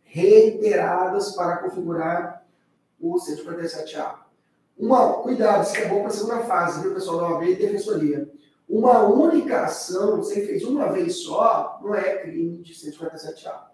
reiteradas 0.04 1.32
para 1.32 1.58
configurar 1.58 2.46
o 3.00 3.16
147A. 3.16 4.14
Uma, 4.78 5.14
cuidado, 5.14 5.64
isso 5.64 5.76
é 5.76 5.88
bom 5.88 5.98
para 5.98 6.08
a 6.08 6.10
segunda 6.10 6.38
fase, 6.44 6.80
viu, 6.80 6.94
pessoal 6.94 7.18
da 7.18 7.28
OAB 7.28 7.42
e 7.42 7.56
Defensoria. 7.56 8.30
Uma 8.70 9.02
única 9.02 9.64
ação, 9.64 10.18
você 10.18 10.46
fez 10.46 10.62
uma 10.62 10.92
vez 10.92 11.24
só, 11.24 11.80
não 11.82 11.92
é 11.92 12.18
crime 12.18 12.62
de 12.62 12.72
147A. 12.72 13.64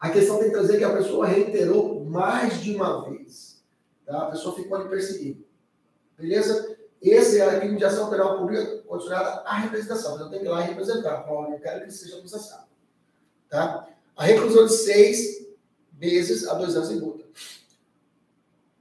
A 0.00 0.10
questão 0.10 0.38
tem 0.38 0.48
que 0.48 0.54
trazer 0.54 0.78
que 0.78 0.84
a 0.84 0.96
pessoa 0.96 1.28
reiterou 1.28 2.04
mais 2.04 2.60
de 2.60 2.74
uma 2.74 3.08
vez. 3.08 3.62
Tá? 4.04 4.22
A 4.22 4.30
pessoa 4.32 4.56
ficou 4.56 4.76
ali 4.76 4.88
perseguindo. 4.88 5.46
Beleza? 6.18 6.76
Esse 7.00 7.40
é 7.40 7.60
crime 7.60 7.76
de 7.76 7.84
ação 7.84 8.10
penal 8.10 8.38
pública 8.38 8.78
condicionada 8.78 9.42
à 9.42 9.54
representação. 9.58 10.18
Eu 10.18 10.28
tenho 10.28 10.42
que 10.42 10.48
ir 10.48 10.50
lá 10.50 10.60
representar. 10.60 11.24
Eu 11.28 11.60
quero 11.60 11.84
que 11.84 11.92
seja 11.92 12.16
processado. 12.16 12.66
Tá? 13.48 13.86
A 14.16 14.24
reclusão 14.24 14.66
de 14.66 14.72
seis 14.72 15.46
meses 15.92 16.48
a 16.48 16.54
dois 16.54 16.74
anos 16.74 16.90
em 16.90 17.00
multa. 17.00 17.24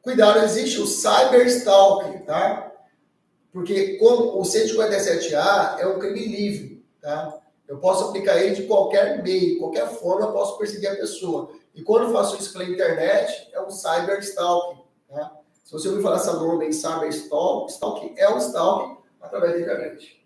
Cuidado, 0.02 0.40
existe 0.40 0.80
o 0.80 0.88
cyberstalking, 0.88 2.26
tá? 2.26 2.72
Porque 3.58 3.98
como 3.98 4.40
o 4.40 4.44
157A 4.44 5.80
é 5.80 5.88
um 5.88 5.98
crime 5.98 6.28
livre, 6.28 6.86
tá? 7.02 7.42
Eu 7.68 7.80
posso 7.80 8.06
aplicar 8.06 8.38
ele 8.38 8.54
de 8.54 8.68
qualquer 8.68 9.24
meio, 9.24 9.58
qualquer 9.58 9.88
forma 9.88 10.28
eu 10.28 10.32
posso 10.32 10.60
perseguir 10.60 10.92
a 10.92 10.96
pessoa. 10.96 11.50
E 11.74 11.82
quando 11.82 12.04
eu 12.04 12.14
faço 12.14 12.38
isso 12.38 12.54
pela 12.54 12.66
internet, 12.66 13.50
é 13.52 13.60
um 13.60 13.72
cyber 13.72 14.20
stalking. 14.20 14.84
Tá? 15.10 15.40
Se 15.64 15.72
você 15.72 15.90
ouvir 15.90 16.04
falar 16.04 16.18
essa 16.18 16.34
norma 16.34 16.66
em 16.66 16.72
cyber 16.72 17.10
stalking, 17.10 18.14
é 18.16 18.30
um 18.30 18.38
stalking 18.38 18.98
através 19.20 19.54
da 19.54 19.60
internet. 19.60 20.24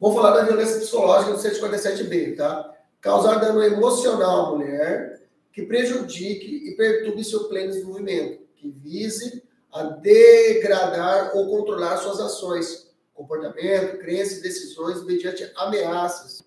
Vou 0.00 0.12
falar 0.12 0.32
da 0.32 0.42
violência 0.42 0.80
psicológica 0.80 1.32
do 1.32 1.38
147B, 1.38 2.36
tá? 2.36 2.74
Causar 3.00 3.36
dano 3.36 3.62
emocional 3.62 4.46
à 4.46 4.50
mulher 4.50 5.22
que 5.52 5.62
prejudique 5.62 6.68
e 6.68 6.74
perturbe 6.74 7.22
seu 7.22 7.44
pleno 7.44 7.68
desenvolvimento, 7.68 8.42
que 8.56 8.68
vise 8.68 9.45
a 9.72 9.82
degradar 9.82 11.36
ou 11.36 11.48
controlar 11.48 11.98
suas 11.98 12.20
ações, 12.20 12.90
comportamento, 13.14 13.98
crenças 13.98 14.38
e 14.38 14.42
decisões 14.42 15.04
mediante 15.04 15.50
ameaças, 15.56 16.44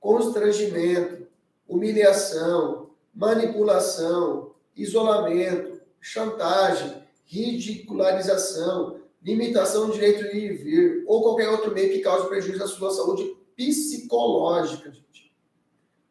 constrangimento, 0.00 1.26
humilhação, 1.68 2.90
manipulação, 3.14 4.52
isolamento, 4.76 5.80
chantagem, 6.00 7.02
ridicularização, 7.24 9.00
limitação 9.22 9.86
do 9.86 9.92
direito 9.92 10.30
de 10.32 10.48
vir, 10.48 11.04
ou 11.06 11.22
qualquer 11.22 11.48
outro 11.48 11.72
meio 11.72 11.92
que 11.92 12.00
cause 12.00 12.28
prejuízo 12.28 12.64
à 12.64 12.66
sua 12.66 12.90
saúde 12.90 13.36
psicológica, 13.56 14.90
gente. 14.90 15.32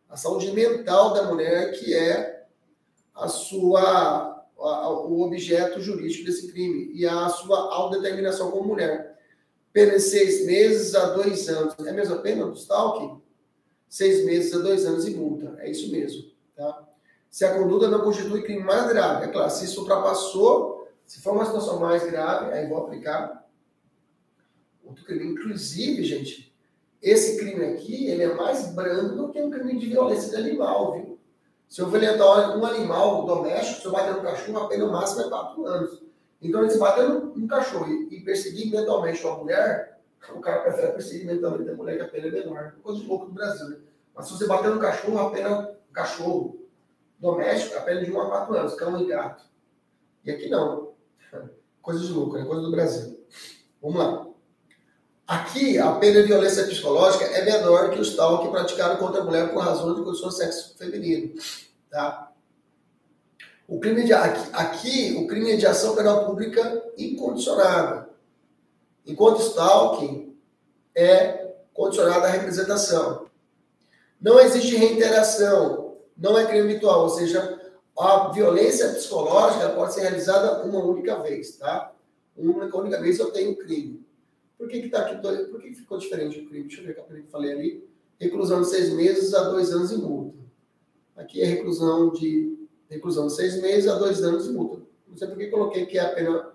A 0.09 0.15
saúde 0.15 0.51
mental 0.51 1.13
da 1.13 1.23
mulher, 1.23 1.71
que 1.77 1.93
é 1.93 2.45
a 3.13 3.27
sua, 3.27 4.30
o 4.61 5.21
objeto 5.21 5.81
jurídico 5.81 6.25
desse 6.25 6.51
crime, 6.51 6.91
e 6.93 7.05
a 7.05 7.27
sua 7.29 7.73
autodeterminação 7.73 8.51
como 8.51 8.67
mulher. 8.67 9.19
Pena 9.73 9.93
de 9.93 10.01
seis 10.01 10.45
meses 10.45 10.93
a 10.95 11.13
dois 11.13 11.47
anos. 11.49 11.75
É 11.85 11.89
a 11.89 11.93
mesma 11.93 12.17
pena 12.17 12.45
do 12.45 12.53
stalking? 12.53 13.21
Seis 13.89 14.25
meses 14.25 14.53
a 14.53 14.59
dois 14.59 14.85
anos 14.85 15.07
e 15.07 15.11
multa. 15.11 15.55
É 15.59 15.69
isso 15.69 15.91
mesmo. 15.91 16.29
Tá? 16.55 16.87
Se 17.29 17.45
a 17.45 17.57
conduta 17.57 17.87
não 17.87 18.01
constitui 18.01 18.43
crime 18.43 18.63
mais 18.63 18.87
grave, 18.89 19.25
é 19.25 19.27
claro, 19.29 19.49
se 19.49 19.65
isso 19.65 19.79
ultrapassou, 19.79 20.89
se 21.05 21.21
for 21.21 21.33
uma 21.33 21.45
situação 21.45 21.79
mais 21.79 22.03
grave, 22.03 22.51
aí 22.53 22.67
vou 22.67 22.77
aplicar 22.77 23.49
outro 24.83 25.05
crime. 25.05 25.31
Inclusive, 25.31 26.03
gente, 26.03 26.53
esse 27.01 27.37
crime 27.37 27.65
aqui, 27.65 28.07
ele 28.07 28.23
é 28.23 28.35
mais 28.35 28.67
brando 28.73 29.15
do 29.15 29.31
que 29.31 29.41
um 29.41 29.49
crime 29.49 29.79
de 29.79 29.87
violência 29.87 30.29
de 30.29 30.35
animal, 30.35 30.93
viu? 30.93 31.10
Se 31.71 31.81
eu 31.81 31.89
violentar 31.89 32.57
um 32.57 32.65
animal 32.65 33.25
doméstico, 33.25 33.79
se 33.79 33.85
eu 33.85 33.93
bater 33.93 34.13
no 34.13 34.21
cachorro, 34.21 34.57
a 34.57 34.67
pena 34.67 34.87
máxima 34.87 35.21
é 35.21 35.29
quatro 35.29 35.65
anos. 35.65 36.03
Então, 36.41 36.69
se 36.69 36.77
bater 36.77 37.07
no, 37.07 37.47
cachorro 37.47 37.87
e, 37.87 38.13
e, 38.13 38.19
perseguir 38.25 38.69
mentalmente 38.69 39.25
uma 39.25 39.37
mulher, 39.37 40.01
o 40.35 40.41
cara 40.41 40.63
prefere 40.63 40.91
perseguir 40.91 41.25
mentalmente 41.25 41.69
a 41.69 41.73
mulher 41.73 41.95
que 41.95 42.03
a 42.03 42.07
pena 42.09 42.27
é 42.27 42.31
menor. 42.31 42.75
Coisa 42.83 42.99
de 42.99 43.07
louco 43.07 43.27
do 43.27 43.31
Brasil, 43.31 43.69
né? 43.69 43.77
Mas 44.13 44.25
se 44.25 44.33
você 44.33 44.47
bater 44.47 44.69
no 44.69 44.81
cachorro, 44.81 45.17
a 45.17 45.31
pena 45.31 45.73
cachorro 45.93 46.59
doméstico, 47.17 47.77
a 47.77 47.81
pena 47.83 48.03
de 48.03 48.11
1 48.11 48.19
a 48.19 48.25
4 48.25 48.53
anos, 48.53 48.73
cão 48.73 49.01
e 49.01 49.07
gato. 49.07 49.45
E 50.25 50.31
aqui 50.31 50.49
não. 50.49 50.91
Coisa 51.81 52.05
de 52.05 52.11
louco, 52.11 52.37
é 52.37 52.43
coisa 52.43 52.63
do 52.63 52.71
Brasil. 52.71 53.17
Vamos 53.81 53.97
lá. 53.97 54.27
Aqui, 55.31 55.79
a 55.79 55.93
pena 55.93 56.21
de 56.21 56.27
violência 56.27 56.65
psicológica 56.65 57.23
é 57.23 57.45
menor 57.45 57.91
que 57.91 58.01
os 58.01 58.17
tal 58.17 58.43
que 58.43 58.49
praticaram 58.49 58.97
contra 58.97 59.21
a 59.21 59.23
mulher 59.23 59.53
por 59.53 59.63
razão 59.63 59.95
de 59.95 60.03
condição 60.03 60.27
de 60.27 60.35
sexo 60.35 60.77
feminino. 60.77 61.33
Tá? 61.89 62.33
O 63.65 63.79
crime 63.79 64.03
de, 64.03 64.11
aqui, 64.11 64.49
aqui, 64.51 65.15
o 65.17 65.27
crime 65.27 65.53
é 65.53 65.55
de 65.55 65.65
ação 65.65 65.95
penal 65.95 66.25
pública 66.25 66.83
incondicionada. 66.97 68.09
Enquanto 69.07 69.41
stalking 69.41 70.35
é 70.93 71.53
condicionado 71.73 72.25
à 72.25 72.27
representação. 72.27 73.27
Não 74.19 74.37
existe 74.37 74.75
reiteração, 74.75 75.95
não 76.17 76.37
é 76.37 76.45
crime 76.45 76.71
habitual, 76.71 77.03
ou 77.03 77.09
seja, 77.09 77.57
a 77.97 78.27
violência 78.33 78.89
psicológica 78.89 79.69
pode 79.69 79.93
ser 79.93 80.01
realizada 80.01 80.61
uma 80.65 80.83
única 80.83 81.21
vez, 81.21 81.55
tá? 81.55 81.93
Uma 82.35 82.65
única 82.65 82.99
vez 82.99 83.17
eu 83.17 83.31
tenho 83.31 83.55
crime. 83.55 84.10
Por 84.61 84.69
que 84.69 84.79
que 84.79 84.89
tá 84.89 84.99
aqui, 84.99 85.15
por 85.49 85.59
que 85.59 85.73
ficou 85.73 85.97
diferente 85.97 86.39
o 86.39 86.45
crime? 86.47 86.67
Deixa 86.67 86.81
eu 86.81 86.85
ver 86.85 86.91
o 86.91 87.03
que 87.03 87.17
eu 87.17 87.23
falei 87.31 87.51
ali. 87.51 87.89
Reclusão 88.19 88.61
de 88.61 88.69
seis 88.69 88.93
meses 88.93 89.33
a 89.33 89.49
dois 89.49 89.71
anos 89.71 89.91
e 89.91 89.97
multa. 89.97 90.37
Aqui 91.15 91.41
é 91.41 91.45
reclusão 91.45 92.11
de 92.11 92.59
reclusão 92.87 93.25
de 93.25 93.33
seis 93.33 93.59
meses 93.59 93.89
a 93.89 93.97
dois 93.97 94.23
anos 94.23 94.45
e 94.45 94.51
multa. 94.51 94.83
Não 95.07 95.17
sei 95.17 95.27
por 95.29 95.37
que 95.39 95.47
coloquei 95.47 95.87
que 95.87 95.97
a 95.97 96.09
pena 96.09 96.51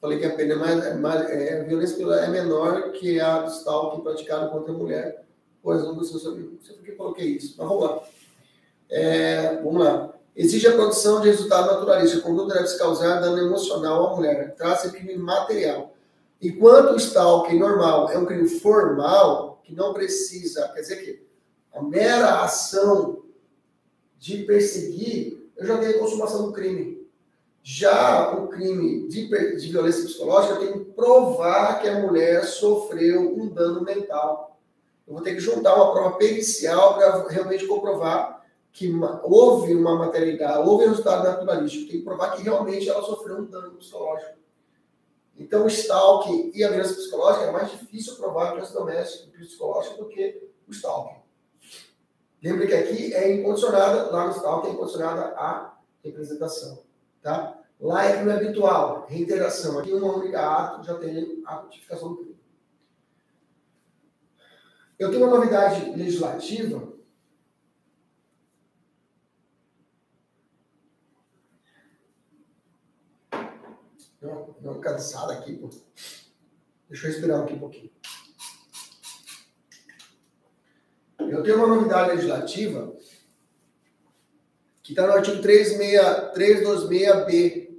falei 0.00 0.18
que 0.18 0.24
a 0.24 0.34
pena 0.34 0.54
é 0.54 0.56
mais, 0.56 0.86
é 0.86 0.94
mais 0.94 1.30
é, 1.30 1.60
a 1.60 1.64
violência 1.64 2.02
é 2.02 2.28
menor 2.30 2.92
que 2.92 3.20
a 3.20 3.42
do 3.42 3.50
stalking 3.50 4.00
praticado 4.00 4.50
contra 4.50 4.72
a 4.72 4.76
mulher 4.76 5.26
Pois 5.62 5.82
não 5.84 6.02
sei 6.02 6.74
por 6.74 6.82
que 6.82 6.92
coloquei 6.92 7.26
isso, 7.26 7.56
mas 7.58 7.68
vamos 7.68 7.84
lá. 7.84 8.02
É, 8.88 9.56
vamos 9.56 9.84
lá. 9.84 10.14
Exige 10.34 10.66
a 10.66 10.72
produção 10.72 11.20
de 11.20 11.28
resultado 11.28 11.66
naturalista. 11.70 12.18
A 12.18 12.22
conduta 12.22 12.54
deve 12.54 12.68
se 12.68 12.78
causar 12.78 13.20
dano 13.20 13.38
emocional 13.38 14.06
à 14.06 14.16
mulher. 14.16 14.56
De 14.56 14.90
crime 14.90 15.18
material. 15.18 15.91
Enquanto 16.42 16.94
o 16.94 16.96
stalking 16.96 17.58
normal 17.58 18.10
é 18.10 18.18
um 18.18 18.26
crime 18.26 18.48
formal, 18.48 19.60
que 19.62 19.74
não 19.74 19.94
precisa, 19.94 20.68
quer 20.74 20.80
dizer 20.80 20.96
que 20.96 21.22
a 21.72 21.80
mera 21.80 22.42
ação 22.42 23.22
de 24.18 24.38
perseguir, 24.38 25.50
eu 25.56 25.66
já 25.66 25.78
tenho 25.78 25.96
a 25.96 25.98
consumação 26.00 26.46
do 26.46 26.52
crime. 26.52 27.00
Já 27.62 28.36
o 28.36 28.48
crime 28.48 29.06
de, 29.06 29.56
de 29.56 29.68
violência 29.68 30.04
psicológica, 30.04 30.54
eu 30.54 30.60
tenho 30.60 30.84
que 30.84 30.92
provar 30.92 31.80
que 31.80 31.88
a 31.88 32.00
mulher 32.00 32.44
sofreu 32.44 33.38
um 33.38 33.48
dano 33.48 33.82
mental 33.82 34.52
eu 35.06 35.14
vou 35.14 35.22
ter 35.22 35.34
que 35.34 35.40
juntar 35.40 35.74
uma 35.74 35.92
prova 35.92 36.16
pericial 36.16 36.94
para 36.94 37.28
realmente 37.28 37.66
comprovar 37.66 38.42
que 38.72 38.90
houve 39.24 39.74
uma 39.74 39.96
maternidade, 39.96 40.66
houve 40.66 40.86
resultado 40.86 41.24
naturalístico. 41.24 41.90
Tem 41.90 41.98
que 41.98 42.04
provar 42.04 42.34
que 42.34 42.42
realmente 42.42 42.88
ela 42.88 43.02
sofreu 43.02 43.38
um 43.38 43.44
dano 43.44 43.72
psicológico. 43.72 44.38
Então, 45.42 45.64
o 45.64 45.66
stalking 45.66 46.52
e 46.54 46.62
a 46.62 46.68
violência 46.68 46.94
psicológica 46.94 47.46
é 47.46 47.50
mais 47.50 47.70
difícil 47.72 48.14
provar 48.14 48.44
a 48.44 48.50
violência 48.52 48.74
doméstica 48.74 49.24
e 49.26 49.44
psicológica 49.44 49.96
do 49.96 50.08
que 50.08 50.48
o 50.68 50.70
stalking. 50.70 51.20
Lembre 52.40 52.68
que 52.68 52.74
aqui 52.74 53.14
é 53.14 53.34
incondicionada, 53.34 54.10
lá 54.10 54.26
no 54.26 54.36
stalking 54.36 54.68
é 54.68 54.72
incondicionada 54.72 55.22
a 55.36 55.76
representação. 56.04 56.84
Tá? 57.20 57.58
Lá 57.80 58.04
é 58.04 58.16
crime 58.16 58.32
habitual, 58.32 59.06
reiteração. 59.08 59.80
Aqui, 59.80 59.92
uma 59.92 60.16
única 60.16 60.40
ato 60.40 60.86
já 60.86 60.94
tem 60.94 61.42
a 61.44 61.62
notificação 61.62 62.10
do 62.10 62.16
crime. 62.18 62.38
Eu 64.96 65.10
tenho 65.10 65.26
uma 65.26 65.36
novidade 65.36 65.90
legislativa. 65.90 66.92
Não, 74.22 74.54
não 74.60 74.80
cansada 74.80 75.32
aqui, 75.32 75.56
pô. 75.56 75.68
Deixa 76.88 77.06
eu 77.06 77.10
respirar 77.10 77.42
aqui 77.42 77.54
um 77.54 77.58
pouquinho. 77.58 77.90
Eu 81.18 81.42
tenho 81.42 81.56
uma 81.56 81.66
novidade 81.66 82.10
legislativa 82.10 82.94
que 84.82 84.92
está 84.92 85.04
no 85.06 85.14
artigo 85.14 85.42
326B 85.42 87.72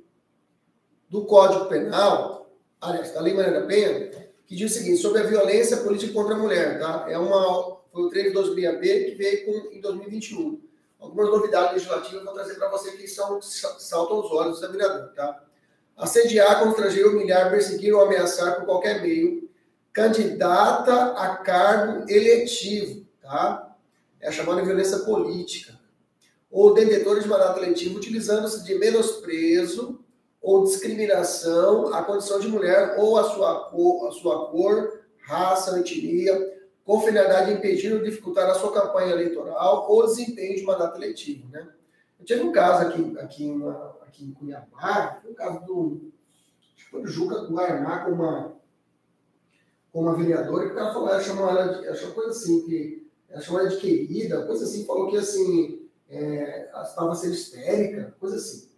do 1.10 1.26
Código 1.26 1.66
Penal, 1.66 2.52
aliás, 2.82 3.14
da 3.14 3.22
Lei 3.22 3.34
Maria 3.34 3.62
da 3.62 3.68
Penha, 3.68 4.12
que 4.46 4.56
diz 4.56 4.72
o 4.72 4.74
seguinte, 4.74 5.02
sobre 5.02 5.22
a 5.22 5.28
violência 5.28 5.78
política 5.78 6.14
contra 6.14 6.36
a 6.36 6.38
mulher, 6.38 6.78
tá? 6.80 7.06
É 7.08 7.18
uma, 7.18 7.78
foi 7.91 8.04
o 8.04 8.10
treino 8.10 8.32
26B 8.32 9.06
que 9.06 9.16
veio 9.16 9.46
com, 9.46 9.72
em 9.72 9.80
2021. 9.80 10.62
Algumas 11.00 11.30
novidades 11.30 11.72
legislativas 11.74 12.20
eu 12.20 12.26
vou 12.26 12.34
trazer 12.34 12.56
para 12.56 12.70
você 12.70 12.91
que 12.91 13.08
são, 13.08 13.41
saltam 13.41 14.20
os 14.20 14.30
olhos 14.32 14.60
do 14.60 14.66
examinador, 14.66 15.14
tá? 15.14 15.46
Assediar, 15.98 16.64
constranger, 16.64 17.08
humilhar, 17.08 17.50
perseguir 17.50 17.94
ou 17.94 18.02
ameaçar 18.02 18.56
por 18.56 18.66
qualquer 18.66 19.02
meio 19.02 19.50
candidata 19.91 21.14
a 21.14 21.38
cargo 21.38 22.10
eletivo, 22.10 23.06
tá? 23.22 23.76
É 24.20 24.28
a 24.28 24.32
chamada 24.32 24.64
violência 24.64 25.00
política. 25.00 25.80
Ou 26.50 26.74
detentores 26.74 27.24
de 27.24 27.30
mandato 27.30 27.60
eletivo 27.60 27.98
utilizando-se 27.98 28.64
de 28.64 28.76
menosprezo, 28.76 30.04
ou 30.44 30.66
discriminação 30.66 31.94
à 31.94 32.04
condição 32.04 32.38
de 32.38 32.50
mulher 32.50 32.96
ou 33.00 33.18
à 33.18 33.24
sua 33.24 33.70
cor, 33.70 34.10
à 34.10 34.12
sua 34.12 34.48
cor 34.50 35.00
raça, 35.22 35.80
etnia, 35.80 36.54
com 36.84 37.00
finalidade 37.00 37.50
de 37.50 37.58
impedir 37.58 37.94
ou 37.94 38.04
dificultar 38.04 38.50
a 38.50 38.56
sua 38.56 38.74
campanha 38.74 39.14
eleitoral 39.14 39.89
ou 39.89 40.06
desempenho 40.06 40.58
de 40.58 40.64
mandato 40.64 40.98
eletivo. 40.98 41.48
Né? 41.50 41.66
Eu 42.24 42.26
tive 42.26 42.41
um 42.41 42.53
caso 42.53 42.88
aqui, 42.88 43.19
aqui, 43.19 43.45
uma, 43.49 43.97
aqui 44.01 44.24
em 44.24 44.32
Cuiabá, 44.32 45.21
um 45.30 45.34
caso 45.34 45.65
do, 45.65 46.13
acho 46.74 46.86
que 46.86 46.91
foi 46.91 47.01
do 47.01 47.07
Juca 47.09 47.41
Guaraná 47.47 48.05
com 48.05 48.11
uma, 48.11 48.53
com 49.91 49.99
uma 49.99 50.15
vereadora, 50.15 50.67
que 50.67 50.71
o 50.71 50.76
cara 50.76 50.93
falou, 50.93 51.09
ela 51.09 51.19
chamou 51.19 51.49
ela 51.49 51.82
de, 51.82 51.88
achou 51.89 52.13
coisa 52.13 52.30
assim, 52.30 52.65
que 52.65 53.11
ela 53.30 53.41
chamou 53.41 53.59
ela 53.59 53.69
de 53.69 53.76
querida, 53.76 54.45
coisa 54.45 54.63
assim, 54.63 54.86
falou 54.86 55.09
que 55.09 55.17
assim, 55.17 55.86
é, 56.07 56.69
ela 56.69 56.84
estava 56.84 57.13
sendo 57.13 57.34
histérica, 57.34 58.15
coisa 58.17 58.38
assim, 58.38 58.69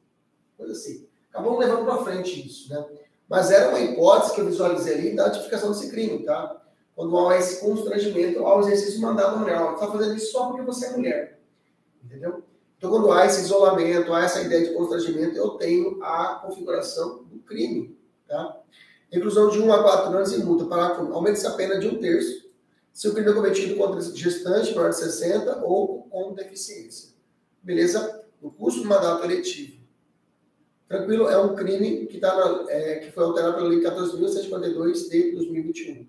coisa 0.58 0.74
assim. 0.74 1.08
Acabamos 1.30 1.60
levando 1.60 1.86
para 1.86 2.04
frente 2.04 2.48
isso, 2.48 2.74
né? 2.74 2.84
Mas 3.30 3.52
era 3.52 3.70
uma 3.70 3.80
hipótese 3.80 4.34
que 4.34 4.42
eu 4.42 4.48
visualizei 4.48 4.96
ali 4.96 5.16
da 5.16 5.28
notificação 5.28 5.70
desse 5.70 5.92
crime, 5.92 6.24
tá? 6.24 6.66
quando 6.96 7.28
há 7.28 7.38
esse 7.38 7.60
constrangimento 7.60 8.44
ao 8.44 8.62
exercício 8.62 9.02
do 9.02 9.14
da 9.14 9.36
mulher. 9.36 9.60
Você 9.60 9.74
está 9.74 9.92
fazendo 9.92 10.16
isso 10.16 10.32
só 10.32 10.48
porque 10.48 10.64
você 10.64 10.88
é 10.88 10.92
mulher. 10.98 11.40
Entendeu? 12.04 12.45
Então, 12.78 12.90
quando 12.90 13.12
há 13.12 13.26
esse 13.26 13.42
isolamento, 13.42 14.14
há 14.14 14.24
essa 14.24 14.42
ideia 14.42 14.68
de 14.68 14.74
constrangimento, 14.74 15.38
eu 15.38 15.52
tenho 15.52 16.04
a 16.04 16.42
configuração 16.46 17.24
do 17.24 17.40
crime. 17.40 17.98
Tá? 18.28 18.62
Reclusão 19.12 19.50
de 19.50 19.60
1 19.60 19.74
a 19.74 19.84
4 19.84 20.18
anos 20.18 20.34
e 20.34 20.44
multa. 20.44 20.66
Para 20.66 20.98
aumente-se 20.98 21.48
a 21.48 21.52
pena 21.52 21.80
de 21.80 21.88
um 21.88 22.00
terço 22.00 22.46
se 22.96 23.10
o 23.10 23.14
crime 23.14 23.30
é 23.30 23.34
cometido 23.34 23.76
contra 23.76 24.00
gestante 24.02 24.74
maior 24.74 24.90
de 24.90 24.96
60 24.96 25.64
ou 25.66 26.04
com 26.04 26.34
deficiência. 26.34 27.10
Beleza? 27.62 28.24
No 28.42 28.50
curso 28.52 28.82
do 28.82 28.88
mandato 28.88 29.26
eletivo. 29.26 29.84
Tranquilo? 30.88 31.28
É 31.28 31.38
um 31.38 31.56
crime 31.56 32.06
que, 32.06 32.20
tá 32.20 32.34
na, 32.36 32.72
é, 32.72 33.00
que 33.00 33.12
foi 33.12 33.24
alterado 33.24 33.56
pela 33.56 33.68
Lei 33.68 33.82
14.152 33.82 35.10
de 35.10 35.32
2021. 35.32 36.08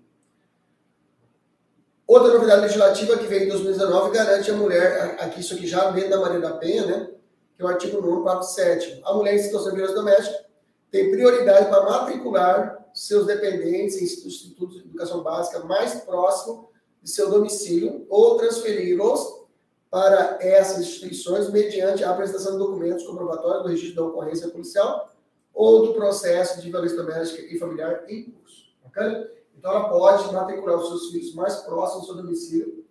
Outra 2.07 2.31
novidade 2.33 2.61
legislativa 2.61 3.17
que 3.17 3.25
veio 3.25 3.43
em 3.43 3.49
2019 3.49 4.11
garante 4.11 4.49
a 4.49 4.53
mulher, 4.53 5.17
aqui 5.19 5.41
isso 5.41 5.53
aqui 5.53 5.67
já 5.67 5.91
dentro 5.91 6.11
da 6.11 6.21
Maria 6.21 6.39
da 6.39 6.53
Penha, 6.53 6.85
né? 6.85 7.09
Que 7.53 7.61
é 7.61 7.65
o 7.65 7.67
artigo 7.67 8.01
9, 8.01 8.23
parágrafo 8.23 8.53
7. 8.53 9.01
A 9.03 9.13
mulher 9.13 9.35
em 9.35 9.39
situação 9.39 9.71
de 9.71 9.75
violência 9.75 10.01
doméstica 10.01 10.45
tem 10.89 11.11
prioridade 11.11 11.69
para 11.69 11.83
matricular 11.83 12.87
seus 12.93 13.27
dependentes 13.27 14.01
em 14.01 14.05
institutos 14.05 14.77
de 14.77 14.87
educação 14.87 15.21
básica 15.21 15.59
mais 15.65 15.95
próximo 15.95 16.69
de 17.03 17.09
seu 17.09 17.29
domicílio 17.29 18.05
ou 18.09 18.37
transferi-los 18.37 19.45
para 19.91 20.37
essas 20.39 20.79
instituições 20.79 21.49
mediante 21.51 22.05
a 22.05 22.11
apresentação 22.11 22.53
de 22.53 22.59
documentos 22.59 23.05
comprobatórios 23.05 23.63
do 23.63 23.69
registro 23.69 23.95
da 23.95 24.03
ocorrência 24.09 24.47
policial 24.47 25.13
ou 25.53 25.87
do 25.87 25.93
processo 25.93 26.61
de 26.61 26.69
violência 26.69 26.95
doméstica 26.95 27.41
e 27.53 27.59
familiar 27.59 28.05
em 28.07 28.31
curso. 28.31 28.65
Okay? 28.85 29.36
Então, 29.57 29.71
ela 29.71 29.89
pode 29.89 30.31
matricular 30.31 30.77
os 30.77 30.87
seus 30.87 31.09
filhos 31.11 31.33
mais 31.33 31.55
próximos 31.57 32.07
do 32.07 32.13
seu 32.13 32.23
domicílio 32.23 32.85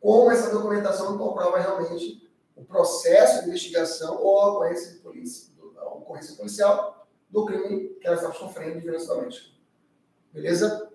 com 0.00 0.30
essa 0.30 0.50
documentação 0.50 1.12
que 1.12 1.18
comprova 1.18 1.58
realmente 1.58 2.30
o 2.56 2.64
processo 2.64 3.42
de 3.42 3.48
investigação 3.48 4.20
ou 4.20 4.40
a 4.40 4.50
ocorrência, 4.50 5.00
polícia, 5.02 5.52
a 5.78 5.88
ocorrência 5.94 6.36
policial 6.36 7.06
do 7.30 7.46
crime 7.46 7.88
que 8.00 8.06
ela 8.06 8.16
está 8.16 8.32
sofrendo 8.32 8.80
violência 8.80 9.14
doméstica. 9.14 9.52
Beleza? 10.32 10.90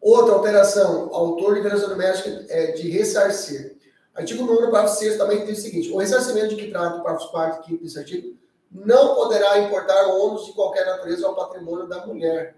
Outra 0.00 0.34
alteração, 0.34 1.14
autor 1.14 1.54
de 1.54 1.60
violência 1.60 1.88
doméstica 1.88 2.46
é 2.48 2.72
de 2.72 2.88
ressarcir. 2.90 3.78
Artigo 4.14 4.44
9, 4.44 4.70
parágrafo 4.70 4.98
6 4.98 5.18
também 5.18 5.44
diz 5.44 5.58
o 5.58 5.62
seguinte: 5.62 5.90
o 5.90 5.98
ressarcimento 5.98 6.48
de 6.48 6.56
que 6.56 6.70
trata 6.70 6.96
o 6.96 7.02
parágrafo 7.02 7.30
4 7.30 7.62
e 7.62 7.66
5 7.72 7.82
desse 7.82 7.98
artigo 7.98 8.38
não 8.70 9.14
poderá 9.14 9.58
importar 9.58 10.06
ônus 10.06 10.46
de 10.46 10.52
qualquer 10.52 10.86
natureza 10.86 11.26
ao 11.26 11.34
patrimônio 11.34 11.86
da 11.86 12.06
mulher 12.06 12.56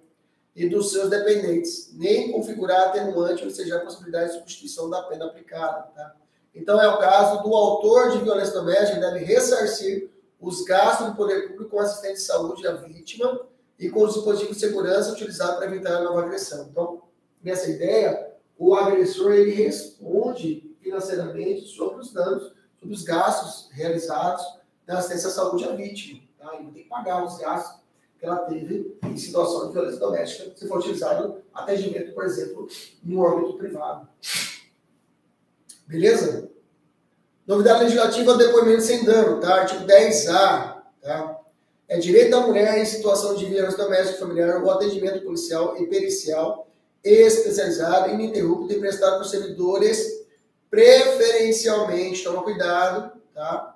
e 0.54 0.68
dos 0.68 0.92
seus 0.92 1.08
dependentes, 1.08 1.90
nem 1.94 2.30
configurar 2.30 2.88
atenuante, 2.88 3.44
ou 3.44 3.50
seja, 3.50 3.76
a 3.76 3.80
possibilidade 3.80 4.32
de 4.32 4.38
substituição 4.38 4.90
da 4.90 5.02
pena 5.02 5.26
aplicada. 5.26 5.90
Tá? 5.94 6.14
Então, 6.54 6.80
é 6.80 6.88
o 6.88 6.98
caso 6.98 7.42
do 7.42 7.54
autor 7.54 8.10
de 8.10 8.18
violência 8.18 8.52
doméstica, 8.52 9.00
deve 9.00 9.24
ressarcir 9.24 10.10
os 10.38 10.62
gastos 10.64 11.06
do 11.06 11.14
poder 11.14 11.48
público 11.48 11.70
com 11.70 11.80
assistente 11.80 12.14
de 12.14 12.22
saúde 12.22 12.66
à 12.66 12.72
vítima 12.72 13.40
e 13.78 13.88
com 13.88 14.02
os 14.02 14.14
dispositivos 14.14 14.56
de 14.56 14.60
segurança 14.60 15.12
utilizados 15.12 15.56
para 15.56 15.66
evitar 15.66 15.96
a 15.96 16.02
nova 16.02 16.22
agressão. 16.22 16.68
Então, 16.70 17.02
nessa 17.42 17.70
ideia, 17.70 18.32
o 18.58 18.74
agressor 18.74 19.32
ele 19.32 19.52
responde 19.52 20.76
financeiramente 20.80 21.66
sobre 21.68 22.00
os 22.00 22.12
danos, 22.12 22.52
sobre 22.78 22.94
os 22.94 23.02
gastos 23.02 23.70
realizados 23.72 24.44
na 24.86 24.98
assistência 24.98 25.28
à 25.28 25.32
saúde 25.32 25.64
à 25.64 25.72
vítima. 25.72 26.20
Tá? 26.38 26.54
Ele 26.56 26.70
tem 26.72 26.82
que 26.82 26.88
pagar 26.88 27.24
os 27.24 27.38
gastos 27.38 27.81
que 28.22 28.26
ela 28.28 28.36
teve 28.36 28.96
em 29.02 29.16
situação 29.16 29.66
de 29.66 29.72
violência 29.72 29.98
doméstica, 29.98 30.52
se 30.54 30.68
for 30.68 30.78
utilizado 30.78 31.42
atendimento, 31.52 32.14
por 32.14 32.24
exemplo, 32.24 32.68
no 33.02 33.26
âmbito 33.26 33.54
privado. 33.54 34.06
Beleza? 35.88 36.48
Novidade 37.44 37.82
legislativa, 37.82 38.36
depoimento 38.36 38.82
sem 38.82 39.04
dano, 39.04 39.40
tá? 39.40 39.62
Artigo 39.62 39.84
10A, 39.84 40.82
tá? 41.02 41.40
É 41.88 41.98
direito 41.98 42.30
da 42.30 42.46
mulher 42.46 42.78
em 42.78 42.84
situação 42.84 43.34
de 43.34 43.44
violência 43.44 43.76
doméstica 43.76 44.20
familiar 44.20 44.62
o 44.62 44.70
atendimento 44.70 45.24
policial 45.24 45.76
e 45.82 45.86
pericial 45.88 46.68
especializado 47.02 48.08
e 48.08 48.14
ininterrupto 48.14 48.72
e 48.72 48.78
prestado 48.78 49.18
por 49.18 49.24
servidores 49.24 50.22
preferencialmente, 50.70 52.22
toma 52.22 52.44
cuidado, 52.44 53.20
tá? 53.34 53.71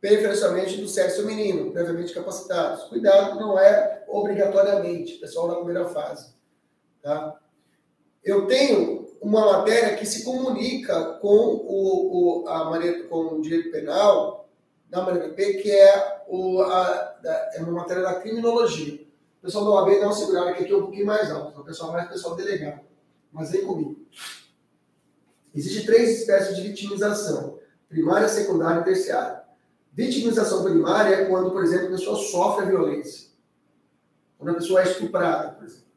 Preferencialmente 0.00 0.80
do 0.80 0.88
sexo 0.88 1.22
feminino, 1.22 1.72
previamente 1.72 2.14
capacitados. 2.14 2.84
Cuidado, 2.84 3.38
não 3.38 3.58
é 3.58 4.04
obrigatoriamente, 4.06 5.14
pessoal 5.14 5.48
na 5.48 5.56
primeira 5.56 5.88
fase, 5.88 6.34
tá? 7.02 7.36
Eu 8.22 8.46
tenho 8.46 9.08
uma 9.20 9.52
matéria 9.52 9.96
que 9.96 10.06
se 10.06 10.24
comunica 10.24 11.14
com 11.20 11.28
o, 11.28 12.42
o, 12.44 12.48
a 12.48 12.64
maneira, 12.66 13.04
com 13.08 13.38
o 13.38 13.40
direito 13.40 13.70
penal 13.70 14.48
da 14.88 15.02
Maria 15.02 15.30
P, 15.30 15.54
que 15.54 15.70
é, 15.70 16.22
o, 16.28 16.60
a, 16.62 17.18
da, 17.22 17.50
é 17.54 17.60
uma 17.60 17.72
matéria 17.72 18.02
da 18.02 18.20
criminologia. 18.20 19.06
O 19.38 19.42
pessoal 19.42 19.64
da 19.64 19.70
OAB 19.70 20.00
dá 20.00 20.06
uma 20.06 20.14
segurada 20.14 20.50
aqui, 20.50 20.64
que 20.64 20.72
é 20.72 20.76
um 20.76 20.82
pouquinho 20.82 21.06
mais 21.06 21.30
alto. 21.30 21.60
O 21.60 21.64
pessoal 21.64 21.92
mais 21.92 22.08
pessoal 22.08 22.34
delegado. 22.34 22.80
Mas 23.32 23.50
vem 23.50 23.64
comigo. 23.64 24.06
Existem 25.54 25.86
três 25.86 26.20
espécies 26.20 26.56
de 26.56 26.62
vitimização: 26.62 27.58
primária, 27.88 28.28
secundária 28.28 28.80
e 28.80 28.84
terciária. 28.84 29.42
Vitimização 29.98 30.62
primária 30.62 31.12
é 31.12 31.24
quando, 31.24 31.50
por 31.50 31.64
exemplo, 31.64 31.88
a 31.88 31.90
pessoa 31.90 32.16
sofre 32.16 32.64
a 32.64 32.68
violência. 32.68 33.30
Quando 34.38 34.50
a 34.50 34.54
pessoa 34.54 34.80
é 34.80 34.84
estuprada, 34.84 35.48
por 35.48 35.64
exemplo. 35.64 35.88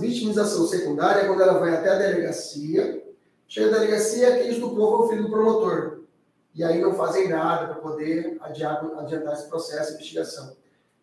Vitimização 0.00 0.66
secundária 0.66 1.20
é 1.20 1.26
quando 1.28 1.40
ela 1.40 1.60
vai 1.60 1.72
até 1.72 1.88
a 1.88 1.98
delegacia, 1.98 3.00
chega 3.46 3.70
na 3.70 3.78
delegacia, 3.78 4.38
quem 4.38 4.50
estuprou 4.50 4.96
foi 4.96 5.06
o 5.06 5.08
filho 5.08 5.22
do 5.22 5.30
promotor. 5.30 6.00
E 6.52 6.64
aí 6.64 6.80
não 6.80 6.92
fazem 6.92 7.28
nada 7.28 7.68
para 7.68 7.76
poder 7.76 8.36
adiantar 8.40 9.34
esse 9.34 9.48
processo 9.48 9.90
de 9.90 9.94
investigação. 9.94 10.56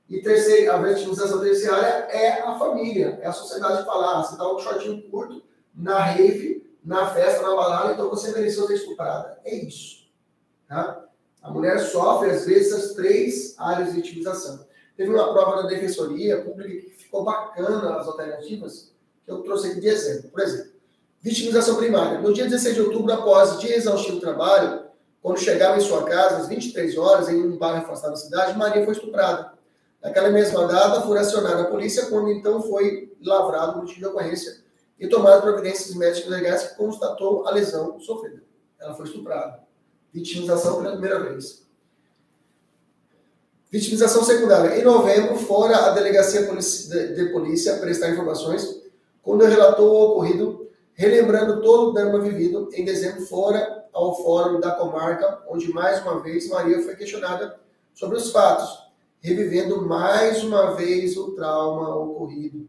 E 0.10 0.22
terceira, 0.22 0.74
a 0.74 0.82
vitimização 0.82 1.40
terciária 1.40 1.88
é 2.12 2.42
a 2.42 2.60
família, 2.60 3.18
é 3.22 3.28
a 3.28 3.32
sociedade 3.32 3.86
falar, 3.86 4.20
ah, 4.20 4.24
você 4.24 4.34
está 4.34 4.54
um 4.54 4.60
shortinho 4.60 5.10
curto, 5.10 5.42
na 5.74 6.00
rave, 6.04 6.70
na 6.84 7.08
festa, 7.14 7.44
na 7.44 7.56
balada, 7.56 7.94
então 7.94 8.10
você 8.10 8.34
mereceu 8.34 8.68
ser 8.68 8.74
estuprada. 8.74 9.40
É 9.46 9.56
isso. 9.56 10.06
Tá? 10.68 11.07
A 11.42 11.52
mulher 11.52 11.80
sofre, 11.80 12.32
às 12.32 12.46
vezes, 12.46 12.74
as 12.74 12.94
três 12.94 13.56
áreas 13.58 13.90
de 13.90 14.02
vitimização. 14.02 14.66
Teve 14.96 15.14
uma 15.14 15.32
prova 15.32 15.62
da 15.62 15.70
Defensoria 15.70 16.42
Pública 16.42 16.70
que 16.70 17.04
ficou 17.04 17.24
bacana 17.24 17.97
as 17.97 18.08
alternativas, 18.08 18.92
que 19.24 19.32
eu 19.32 19.42
trouxe 19.43 19.68
aqui 19.68 19.80
de 19.80 19.88
exemplo. 19.88 20.30
Por 20.30 20.42
exemplo, 20.42 20.72
vitimização 21.22 21.76
primária. 21.76 22.20
No 22.20 22.34
dia 22.34 22.46
16 22.46 22.76
de 22.76 22.82
outubro, 22.82 23.14
após 23.14 23.59
dia 23.59 23.76
exaustivo 23.76 24.16
do 24.16 24.22
trabalho, 24.22 24.88
quando 25.22 25.39
chegava 25.39 25.78
em 25.78 25.82
sua 25.82 26.04
casa, 26.04 26.38
às 26.38 26.47
23 26.47 26.97
horas, 26.97 27.30
em 27.30 27.42
um 27.42 27.58
bairro 27.58 27.84
afastado 27.84 28.12
da 28.12 28.18
cidade, 28.18 28.58
Maria 28.58 28.84
foi 28.84 28.93
estuprada. 28.93 29.54
Naquela 30.01 30.30
mesma 30.30 30.68
data, 30.68 31.01
foi 31.01 31.20
acionada 31.20 31.64
a 31.64 31.66
polícia, 31.66 32.05
quando 32.05 32.32
então 32.32 32.62
foi 32.62 33.16
lavrado 33.22 33.74
o 33.74 33.82
motivo 33.82 34.00
de 34.00 34.05
ocorrência 34.05 34.58
e 35.00 35.08
tomado 35.08 35.42
providências 35.42 35.96
médicas 35.96 36.30
legais 36.30 36.64
que 36.64 36.76
constatou 36.76 37.47
a 37.47 37.51
lesão 37.51 38.00
sofrida. 38.00 38.42
Ela 38.80 38.93
foi 38.93 39.05
estuprada. 39.05 39.67
Vitimização 40.13 40.78
pela 40.78 40.92
primeira 40.92 41.20
vez. 41.20 41.66
Vitimização 43.71 44.24
secundária. 44.24 44.79
Em 44.79 44.84
novembro, 44.84 45.36
fora 45.36 45.78
a 45.78 45.89
delegacia 45.92 46.42
de 46.42 47.25
polícia 47.32 47.78
prestar 47.78 48.12
informações, 48.12 48.82
quando 49.21 49.46
relatou 49.46 49.92
o 49.92 50.12
ocorrido, 50.12 50.70
relembrando 50.93 51.62
todo 51.62 51.89
o 51.89 51.93
dano 51.93 52.21
vivido, 52.21 52.70
em 52.74 52.86
dezembro, 52.86 53.25
fora 53.25 53.86
ao 53.92 54.16
fórum 54.24 54.59
da 54.59 54.71
comarca, 54.71 55.43
onde 55.50 55.71
mais 55.74 56.01
uma 56.01 56.21
vez 56.21 56.47
Maria 56.47 56.82
foi 56.82 56.96
questionada 56.96 57.59
sobre 57.93 58.17
os 58.17 58.32
fatos 58.32 58.88
revivendo 59.20 59.86
mais 59.86 60.43
uma 60.43 60.75
vez 60.75 61.17
o 61.17 61.32
trauma 61.32 61.96
ocorrido. 61.96 62.67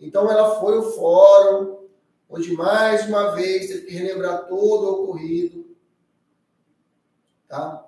Então 0.00 0.30
ela 0.30 0.58
foi 0.60 0.76
ao 0.76 0.92
fórum, 0.92 1.78
onde 2.28 2.52
mais 2.54 3.06
uma 3.06 3.32
vez 3.32 3.68
teve 3.68 3.82
que 3.82 3.94
relembrar 3.94 4.46
todo 4.48 4.84
o 4.84 5.02
ocorrido. 5.02 5.61
Tá? 7.52 7.84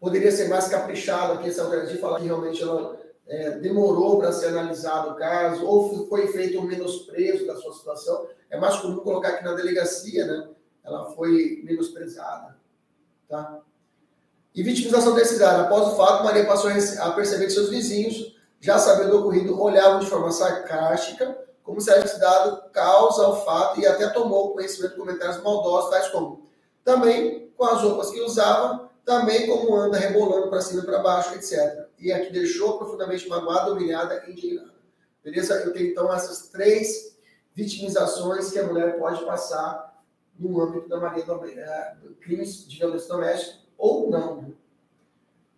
Poderia 0.00 0.32
ser 0.32 0.48
mais 0.48 0.66
caprichado 0.66 1.34
aqui 1.34 1.48
essa 1.48 1.62
alternativa, 1.62 2.00
falar 2.00 2.18
que 2.18 2.24
realmente 2.24 2.60
ela 2.60 2.98
é, 3.28 3.50
demorou 3.60 4.18
para 4.18 4.32
ser 4.32 4.48
analisado 4.48 5.10
o 5.10 5.14
caso, 5.14 5.64
ou 5.64 6.08
foi 6.08 6.26
feito 6.26 6.58
um 6.58 6.64
menosprezo 6.64 7.46
da 7.46 7.54
sua 7.54 7.72
situação. 7.72 8.26
É 8.50 8.58
mais 8.58 8.74
comum 8.78 8.96
colocar 8.96 9.28
aqui 9.28 9.44
na 9.44 9.54
delegacia, 9.54 10.26
né? 10.26 10.48
Ela 10.82 11.12
foi 11.12 11.62
menosprezada. 11.62 12.56
Tá? 13.28 13.60
E 14.52 14.64
vitimização 14.64 15.14
terciária. 15.14 15.62
Após 15.62 15.92
o 15.92 15.96
fato, 15.96 16.24
Maria 16.24 16.44
passou 16.44 16.70
a 16.70 17.10
perceber 17.12 17.46
que 17.46 17.52
seus 17.52 17.70
vizinhos, 17.70 18.36
já 18.60 18.80
sabendo 18.80 19.12
do 19.12 19.20
ocorrido, 19.20 19.62
olhavam 19.62 20.00
de 20.00 20.10
forma 20.10 20.32
sarcástica, 20.32 21.38
como 21.62 21.80
se 21.80 21.94
tivesse 21.94 22.18
dado 22.18 22.68
causa 22.72 23.26
ao 23.26 23.44
fato 23.44 23.78
e 23.78 23.86
até 23.86 24.08
tomou 24.08 24.54
conhecimento 24.54 24.94
de 24.94 24.98
comentários 24.98 25.40
maldosos, 25.40 25.90
tais 25.90 26.08
como 26.08 26.50
também 26.84 27.50
com 27.56 27.64
as 27.64 27.82
roupas 27.82 28.10
que 28.10 28.20
usava, 28.20 28.90
também 29.04 29.46
como 29.46 29.74
anda 29.76 29.98
rebolando 29.98 30.48
para 30.48 30.60
cima 30.60 30.82
e 30.82 30.86
para 30.86 30.98
baixo, 30.98 31.34
etc. 31.34 31.86
E 31.98 32.12
aqui 32.12 32.32
deixou 32.32 32.78
profundamente 32.78 33.28
magoada, 33.28 33.72
humilhada 33.72 34.24
e 34.26 34.32
indignada. 34.32 34.72
Beleza? 35.24 35.54
Eu 35.54 35.72
tenho 35.72 35.90
então 35.90 36.12
essas 36.12 36.48
três 36.48 37.16
vitimizações 37.54 38.50
que 38.50 38.58
a 38.58 38.66
mulher 38.66 38.98
pode 38.98 39.24
passar 39.24 40.02
no 40.38 40.60
âmbito 40.60 40.88
da 40.88 40.98
Maria 40.98 41.24
do, 41.24 41.44
é, 41.44 41.94
crimes 42.20 42.66
de 42.66 42.78
violência 42.78 43.08
doméstica 43.08 43.58
ou 43.78 44.10
não. 44.10 44.52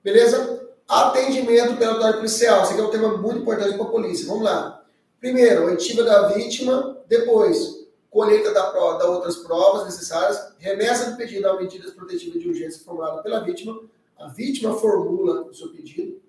Beleza? 0.03 0.69
Atendimento 0.87 1.77
pela 1.77 1.93
autoridade 1.93 2.19
policial. 2.19 2.63
Esse 2.63 2.73
aqui 2.73 2.83
é 2.83 2.85
um 2.85 2.91
tema 2.91 3.17
muito 3.17 3.41
importante 3.41 3.77
para 3.77 3.87
a 3.87 3.91
polícia. 3.91 4.27
Vamos 4.27 4.45
lá. 4.45 4.85
Primeiro, 5.19 5.65
oitiva 5.67 6.03
da 6.03 6.29
vítima. 6.29 6.99
Depois, 7.09 7.84
colheita 8.15 8.53
da, 8.53 8.71
da 8.71 9.11
outras 9.11 9.39
provas 9.39 9.85
necessárias. 9.85 10.55
Remessa 10.59 11.11
do 11.11 11.17
pedido 11.17 11.49
a 11.49 11.61
medidas 11.61 11.91
protetivas 11.91 12.41
de 12.41 12.49
urgência 12.49 12.85
formulada 12.85 13.23
pela 13.23 13.41
vítima. 13.41 13.79
A 14.17 14.29
vítima 14.29 14.75
formula 14.75 15.43
o 15.43 15.53
seu 15.53 15.71
pedido. 15.71 16.23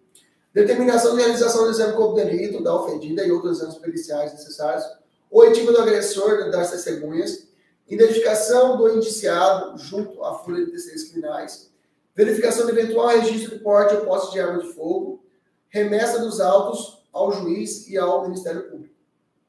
Determinação 0.51 1.15
de 1.15 1.21
realização 1.21 1.65
do 1.65 1.69
exame 1.69 1.93
corpo 1.93 2.15
delito 2.15 2.63
da 2.63 2.75
ofendida 2.75 3.23
e 3.23 3.31
outros 3.31 3.59
exames 3.59 3.75
periciais 3.75 4.33
necessários. 4.33 4.83
Oitiva 5.29 5.71
do 5.71 5.79
agressor 5.79 6.49
das 6.49 6.71
testemunhas. 6.71 7.47
Identificação 7.87 8.77
do 8.77 8.89
indiciado 8.89 9.77
junto 9.77 10.23
à 10.23 10.39
folha 10.39 10.65
de 10.65 10.71
testemunhas 10.71 11.03
criminais 11.03 11.75
verificação 12.15 12.65
de 12.65 12.71
eventual 12.71 13.09
registro 13.09 13.57
de 13.57 13.63
porte 13.63 13.93
ou 13.93 14.05
posse 14.05 14.31
de 14.31 14.39
arma 14.39 14.63
de 14.63 14.73
fogo, 14.73 15.23
remessa 15.67 16.19
dos 16.19 16.39
autos 16.39 17.03
ao 17.11 17.31
juiz 17.31 17.87
e 17.89 17.97
ao 17.97 18.23
Ministério 18.23 18.69
Público. 18.69 18.95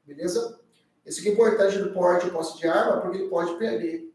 Beleza? 0.05 0.56
Isso 1.07 1.21
aqui 1.21 1.29
é 1.29 1.31
importante 1.31 1.79
do 1.79 1.93
porte 1.93 2.25
ou 2.27 2.33
posse 2.33 2.57
de 2.57 2.67
arma, 2.67 3.01
porque 3.01 3.17
ele 3.17 3.29
pode 3.29 3.55
perder 3.57 4.13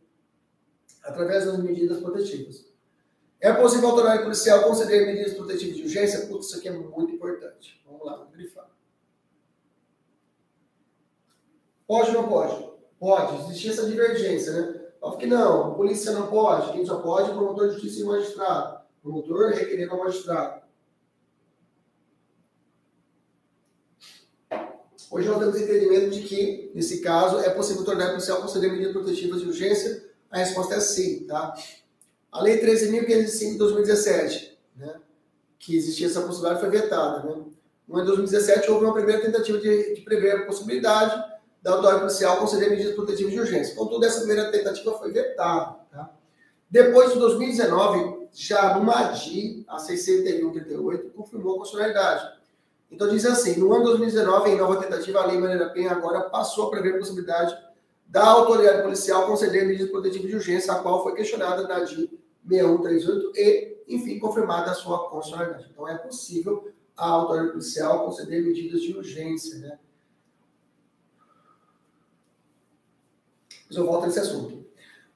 através 1.02 1.46
das 1.46 1.58
medidas 1.58 2.00
protetivas. 2.00 2.66
É 3.40 3.52
possível 3.52 3.88
a 3.88 3.90
autoridade 3.92 4.22
policial 4.22 4.62
conceder 4.62 5.06
medidas 5.06 5.34
protetivas 5.34 5.76
de 5.76 5.82
urgência? 5.82 6.26
Putz, 6.26 6.46
isso 6.46 6.58
aqui 6.58 6.68
é 6.68 6.72
muito 6.72 7.12
importante. 7.12 7.82
Vamos 7.86 8.06
lá, 8.06 8.16
vamos 8.16 8.32
grifar. 8.32 8.70
Pode 11.86 12.14
ou 12.14 12.22
não 12.22 12.28
pode? 12.28 12.72
Pode, 13.00 13.42
existe 13.42 13.70
essa 13.70 13.86
divergência, 13.86 14.52
né? 14.52 14.82
Óbvio 15.00 15.18
que 15.18 15.26
não, 15.26 15.74
polícia 15.74 16.12
não 16.12 16.28
pode, 16.28 16.72
quem 16.72 16.86
só 16.86 17.00
pode 17.00 17.30
é 17.30 17.34
promotor 17.34 17.68
de 17.68 17.74
justiça 17.74 18.00
e 18.00 18.04
magistrado. 18.04 18.80
Promotor 19.02 19.50
requerendo 19.50 19.92
ao 19.92 19.98
magistrado. 19.98 20.62
Hoje 25.12 25.28
nós 25.28 25.38
temos 25.40 25.60
entendimento 25.60 26.08
de 26.08 26.22
que, 26.22 26.72
nesse 26.74 27.02
caso, 27.02 27.38
é 27.40 27.50
possível 27.50 27.84
tornar 27.84 28.08
policial 28.08 28.40
conceder 28.40 28.72
medidas 28.72 28.94
protetivas 28.94 29.42
de 29.42 29.46
urgência? 29.46 30.08
A 30.30 30.38
resposta 30.38 30.76
é 30.76 30.80
sim, 30.80 31.26
tá? 31.26 31.54
A 32.32 32.40
Lei 32.40 32.58
13.505 32.58 33.52
de 33.52 33.58
2017, 33.58 34.58
né, 34.74 34.94
que 35.58 35.76
existia 35.76 36.06
essa 36.06 36.22
possibilidade, 36.22 36.60
foi 36.60 36.70
vetada, 36.70 37.28
né? 37.28 37.42
Em 37.90 38.04
2017 38.06 38.70
houve 38.70 38.86
uma 38.86 38.94
primeira 38.94 39.20
tentativa 39.20 39.58
de, 39.58 39.96
de 39.96 40.00
prever 40.00 40.30
a 40.34 40.46
possibilidade 40.46 41.14
da 41.60 41.72
autoridade 41.72 42.00
policial 42.00 42.38
conceder 42.38 42.70
medidas 42.70 42.94
protetivas 42.94 43.32
de 43.32 43.40
urgência. 43.40 43.74
Contudo, 43.74 44.06
essa 44.06 44.20
primeira 44.20 44.50
tentativa 44.50 44.98
foi 44.98 45.12
vetada. 45.12 45.76
Tá? 45.90 46.10
Depois 46.70 47.12
de 47.12 47.18
2019, 47.18 48.28
já 48.32 48.78
no 48.78 48.84
MADI, 48.84 49.66
a 49.68 49.78
6138, 49.78 51.10
confirmou 51.10 51.56
a 51.56 51.58
constitucionalidade. 51.58 52.41
Então 52.92 53.08
diz 53.08 53.24
assim, 53.24 53.58
no 53.58 53.72
ano 53.72 53.84
de 53.84 53.90
2019, 53.90 54.50
em 54.50 54.56
nova 54.58 54.76
tentativa, 54.76 55.20
a 55.20 55.26
Lei 55.26 55.38
Maria 55.38 55.70
Penha 55.70 55.92
agora 55.92 56.28
passou 56.28 56.66
a 56.66 56.70
prever 56.70 56.94
a 56.94 56.98
possibilidade 56.98 57.56
da 58.06 58.24
autoridade 58.26 58.82
policial 58.82 59.26
conceder 59.26 59.66
medidas 59.66 59.90
protetivas 59.90 60.28
de 60.28 60.36
urgência, 60.36 60.72
a 60.72 60.80
qual 60.80 61.02
foi 61.02 61.14
questionada 61.14 61.66
na 61.66 61.80
DI 61.80 62.20
6138 62.46 63.32
e, 63.34 63.78
enfim, 63.88 64.18
confirmada 64.18 64.70
a 64.70 64.74
sua 64.74 65.08
constitucionalidade. 65.08 65.70
Então 65.72 65.88
é 65.88 65.96
possível 65.96 66.70
a 66.94 67.08
autoridade 67.08 67.52
policial 67.52 68.04
conceder 68.04 68.42
medidas 68.42 68.82
de 68.82 68.94
urgência, 68.94 69.58
né? 69.58 69.78
Mas 73.68 73.76
eu 73.78 73.86
volto 73.86 74.06
nesse 74.06 74.20
assunto. 74.20 74.66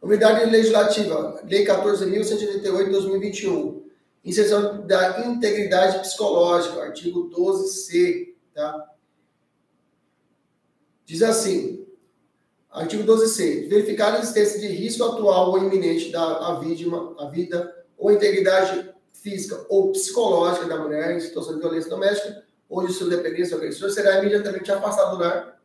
Unidade 0.01 0.51
Legislativa, 0.51 1.43
Lei 1.45 1.67
14.188 1.67 2.85
de 2.85 2.91
2021. 2.91 3.86
Inserção 4.27 4.85
da 4.85 5.25
integridade 5.25 6.01
psicológica, 6.01 6.83
artigo 6.83 7.31
12c. 7.31 8.35
Tá? 8.53 8.91
Diz 11.05 11.23
assim, 11.23 11.87
artigo 12.69 13.05
12c. 13.05 13.69
Verificar 13.69 14.15
a 14.15 14.19
existência 14.19 14.59
de 14.59 14.67
risco 14.67 15.05
atual 15.05 15.51
ou 15.51 15.59
iminente 15.59 16.11
da 16.11 16.49
a 16.49 16.59
vítima, 16.59 17.15
a 17.21 17.27
vida 17.27 17.73
ou 17.97 18.11
integridade 18.11 18.93
física 19.13 19.65
ou 19.69 19.93
psicológica 19.93 20.67
da 20.67 20.77
mulher 20.77 21.17
em 21.17 21.21
situação 21.21 21.55
de 21.55 21.61
violência 21.61 21.89
doméstica 21.89 22.45
ou 22.69 22.85
de 22.85 22.93
sua 22.93 23.09
dependência 23.09 23.55
ou 23.55 23.63
agressor, 23.63 23.91
será 23.91 24.19
imediatamente 24.19 24.73
afastado 24.73 25.17
do 25.17 25.23
lar 25.23 25.61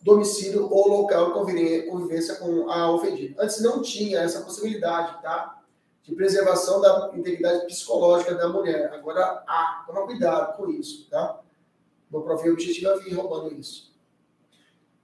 domicílio 0.00 0.66
ou 0.72 0.88
local 0.88 1.26
de 1.26 1.84
convivência 1.90 2.36
com 2.36 2.70
a 2.70 2.90
ofendida. 2.90 3.42
Antes 3.42 3.60
não 3.60 3.82
tinha 3.82 4.20
essa 4.20 4.40
possibilidade, 4.40 5.20
tá? 5.22 5.59
De 6.02 6.14
preservação 6.14 6.80
da 6.80 7.10
integridade 7.14 7.66
psicológica 7.66 8.34
da 8.34 8.48
mulher. 8.48 8.92
Agora 8.92 9.42
há. 9.46 9.84
Toma 9.86 10.06
cuidado 10.06 10.56
com 10.56 10.70
isso, 10.70 11.08
tá? 11.10 11.40
Prover 12.10 12.52
objetivo 12.52 12.98
vir 13.00 13.14
roubando 13.14 13.54
isso. 13.54 13.90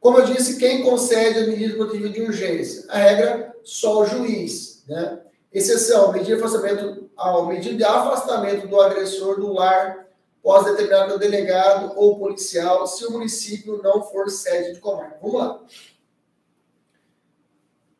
Como 0.00 0.18
eu 0.18 0.24
disse, 0.24 0.58
quem 0.58 0.82
concede 0.82 1.40
a 1.40 1.46
medida 1.46 1.76
protetiva 1.76 2.08
de 2.08 2.22
urgência? 2.22 2.84
A 2.88 2.98
regra, 2.98 3.54
só 3.62 4.00
o 4.00 4.06
juiz, 4.06 4.84
né? 4.86 5.20
Exceção, 5.52 6.12
medida 6.12 6.36
de 6.36 6.42
afastamento, 6.42 7.10
ao 7.16 7.46
medida 7.46 7.76
de 7.76 7.84
afastamento 7.84 8.68
do 8.68 8.80
agressor 8.80 9.40
do 9.40 9.52
lar 9.52 10.06
pós 10.42 10.64
determinado 10.64 11.18
delegado 11.18 11.92
ou 11.96 12.20
policial, 12.20 12.86
se 12.86 13.04
o 13.04 13.10
município 13.10 13.80
não 13.82 14.00
for 14.00 14.30
sede 14.30 14.74
de 14.74 14.80
comarca. 14.80 15.18
Vamos 15.20 15.40
lá. 15.40 15.60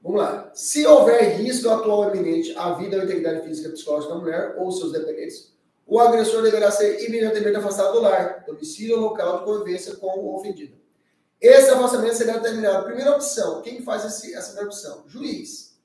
Vamos 0.06 0.20
lá. 0.20 0.52
Se 0.54 0.86
houver 0.86 1.36
risco 1.36 1.68
atual 1.68 2.14
iminente 2.14 2.56
à 2.56 2.74
vida 2.74 2.96
ou 2.96 3.02
integridade 3.02 3.44
física 3.44 3.68
e 3.68 3.72
psicológica 3.72 4.14
da 4.14 4.20
mulher 4.20 4.54
ou 4.56 4.70
seus 4.70 4.92
dependentes, 4.92 5.52
o 5.84 5.98
agressor 5.98 6.44
deverá 6.44 6.70
ser 6.70 7.04
imediatamente 7.08 7.56
afastado 7.56 7.94
do 7.94 8.02
lar, 8.02 8.44
domicílio 8.46 8.98
ou 8.98 9.02
local 9.02 9.40
de 9.40 9.44
convivência 9.44 9.96
com 9.96 10.06
o 10.06 10.36
ofendido. 10.36 10.76
Esse 11.40 11.70
afastamento 11.70 12.14
será 12.14 12.34
determinado. 12.34 12.84
Primeira 12.84 13.16
opção. 13.16 13.60
Quem 13.62 13.82
faz 13.82 14.04
esse, 14.04 14.32
essa 14.32 14.52
primeira 14.52 14.68
opção? 14.68 15.02
Juiz. 15.08 15.76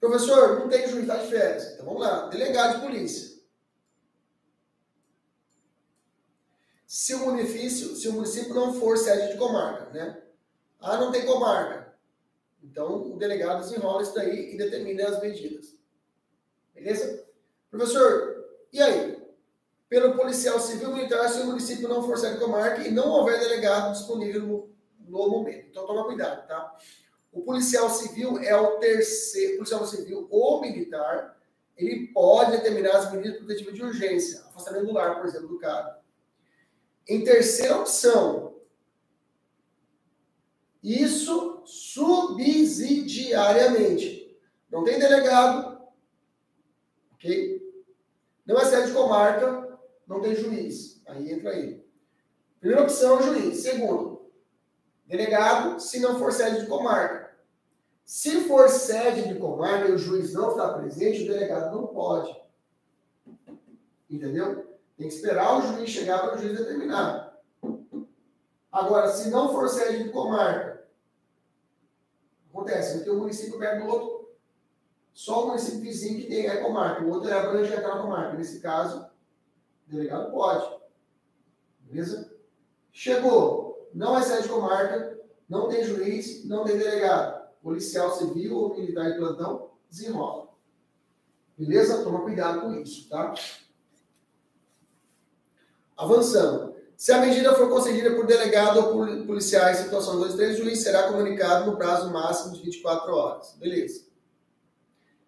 Professor, 0.00 0.58
não 0.58 0.68
tem 0.68 0.88
juiz, 0.88 1.02
está 1.02 1.16
de 1.16 1.28
férias. 1.28 1.74
Então 1.74 1.86
vamos 1.86 2.02
lá. 2.02 2.26
Delegado 2.26 2.80
de 2.80 2.86
polícia. 2.86 3.38
se 6.88 7.14
o 7.14 7.18
município, 7.18 7.94
se 7.94 8.08
o 8.08 8.14
município 8.14 8.54
não 8.54 8.72
for 8.72 8.96
sede 8.96 9.32
de 9.32 9.38
comarca, 9.38 9.90
né? 9.90 10.22
Ah, 10.80 10.96
não 10.96 11.10
tem 11.10 11.26
comarca. 11.26 11.94
Então, 12.62 13.12
o 13.12 13.16
delegado 13.16 13.60
desenrola 13.60 14.02
isso 14.02 14.14
daí 14.14 14.54
e 14.54 14.56
determina 14.56 15.08
as 15.08 15.20
medidas. 15.20 15.74
Beleza? 16.74 17.26
Professor, 17.70 18.44
e 18.72 18.80
aí? 18.80 19.18
Pelo 19.88 20.16
policial 20.16 20.60
civil 20.60 20.92
militar, 20.94 21.28
se 21.28 21.40
o 21.40 21.46
município 21.46 21.88
não 21.88 22.02
for 22.02 22.18
sede 22.18 22.34
de 22.34 22.40
comarca 22.40 22.86
e 22.86 22.90
não 22.90 23.08
houver 23.08 23.40
delegado 23.40 23.92
disponível 23.92 24.42
no, 24.42 24.70
no 25.00 25.30
momento. 25.30 25.66
Então, 25.70 25.86
toma 25.86 26.04
cuidado, 26.04 26.46
tá? 26.46 26.76
O 27.32 27.42
policial 27.42 27.88
civil 27.88 28.38
é 28.38 28.54
o 28.56 28.78
terceiro, 28.78 29.56
policial 29.56 29.86
civil 29.86 30.26
ou 30.30 30.60
militar, 30.60 31.38
ele 31.76 32.08
pode 32.08 32.50
determinar 32.52 32.96
as 32.96 33.12
medidas 33.12 33.38
protetivas 33.38 33.74
de 33.74 33.82
urgência, 33.82 34.40
afastamento 34.40 34.86
do 34.86 34.92
lar, 34.92 35.16
por 35.16 35.26
exemplo, 35.26 35.48
do 35.48 35.58
cara. 35.58 36.00
Em 37.06 37.22
terceira 37.22 37.78
opção, 37.78 38.47
isso 40.88 41.62
subsidiariamente. 41.64 44.36
Não 44.70 44.84
tem 44.84 44.98
delegado, 44.98 45.80
ok? 47.14 47.58
Não 48.46 48.58
é 48.58 48.64
sede 48.64 48.88
de 48.88 48.94
comarca, 48.94 49.78
não 50.06 50.20
tem 50.20 50.34
juiz. 50.34 51.00
Aí 51.06 51.32
entra 51.32 51.50
aí. 51.50 51.86
Primeira 52.60 52.82
opção, 52.82 53.22
juiz. 53.22 53.58
Segundo, 53.58 54.30
delegado, 55.06 55.80
se 55.80 56.00
não 56.00 56.18
for 56.18 56.32
sede 56.32 56.60
de 56.60 56.66
comarca. 56.66 57.28
Se 58.04 58.42
for 58.42 58.68
sede 58.70 59.28
de 59.28 59.38
comarca 59.38 59.88
e 59.88 59.92
o 59.92 59.98
juiz 59.98 60.32
não 60.32 60.50
está 60.50 60.72
presente, 60.72 61.24
o 61.24 61.28
delegado 61.28 61.76
não 61.76 61.88
pode. 61.88 62.34
Entendeu? 64.08 64.78
Tem 64.96 65.08
que 65.08 65.14
esperar 65.14 65.58
o 65.58 65.60
juiz 65.60 65.90
chegar 65.90 66.20
para 66.20 66.36
o 66.36 66.38
juiz 66.38 66.58
determinar. 66.58 67.36
Agora, 68.72 69.08
se 69.08 69.30
não 69.30 69.52
for 69.52 69.68
sede 69.68 70.04
de 70.04 70.10
comarca, 70.10 70.67
acontece, 72.68 72.96
porque 72.96 73.10
o 73.10 73.18
município 73.18 73.58
perto 73.58 73.84
do 73.84 73.90
outro, 73.90 74.28
só 75.12 75.44
o 75.44 75.46
município 75.48 75.80
vizinho 75.80 76.20
que 76.20 76.28
tem 76.28 76.46
a 76.48 76.62
comarca, 76.62 77.02
o 77.02 77.10
outro 77.10 77.30
é 77.30 77.32
abrange 77.32 77.72
aquela 77.72 78.02
comarca. 78.02 78.36
Nesse 78.36 78.60
caso, 78.60 79.10
o 79.86 79.90
delegado 79.90 80.30
pode. 80.30 80.78
Beleza? 81.80 82.32
Chegou, 82.92 83.88
não 83.94 84.16
é 84.16 84.22
sede 84.22 84.44
de 84.44 84.48
comarca, 84.48 85.18
não 85.48 85.68
tem 85.68 85.82
juiz, 85.82 86.44
não 86.44 86.64
tem 86.64 86.76
delegado. 86.76 87.48
Policial 87.62 88.14
civil 88.16 88.56
ou 88.56 88.76
militar 88.76 89.10
de 89.10 89.18
plantão, 89.18 89.72
desenrola. 89.90 90.48
Beleza? 91.56 92.04
Toma 92.04 92.22
cuidado 92.22 92.60
com 92.60 92.74
isso, 92.74 93.08
tá? 93.08 93.34
Avançando. 95.96 96.77
Se 96.98 97.12
a 97.12 97.20
medida 97.20 97.54
for 97.54 97.68
concedida 97.68 98.10
por 98.10 98.26
delegado 98.26 98.80
ou 98.80 99.24
policiais, 99.24 99.76
situação 99.76 100.18
2 100.18 100.34
3, 100.34 100.58
o 100.58 100.64
juiz 100.64 100.82
será 100.82 101.04
comunicado 101.04 101.70
no 101.70 101.76
prazo 101.76 102.10
máximo 102.10 102.52
de 102.56 102.60
24 102.60 103.14
horas. 103.14 103.56
Beleza. 103.56 104.02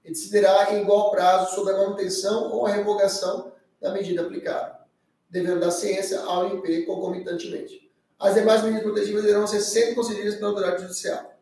Ele 0.04 0.12
decidirá 0.12 0.74
em 0.74 0.82
igual 0.82 1.12
prazo 1.12 1.54
sobre 1.54 1.72
a 1.72 1.76
manutenção 1.76 2.50
ou 2.50 2.66
a 2.66 2.70
revogação 2.70 3.52
da 3.80 3.92
medida 3.92 4.22
aplicada, 4.22 4.80
devendo 5.30 5.60
dar 5.60 5.70
ciência 5.70 6.18
ao 6.22 6.46
MP 6.48 6.82
concomitantemente. 6.86 7.88
As 8.18 8.34
demais 8.34 8.64
medidas 8.64 8.82
protetivas 8.82 9.22
deverão 9.22 9.46
ser 9.46 9.60
sempre 9.60 9.94
concedidas 9.94 10.34
pela 10.34 10.48
autoridade 10.48 10.82
judicial. 10.82 11.38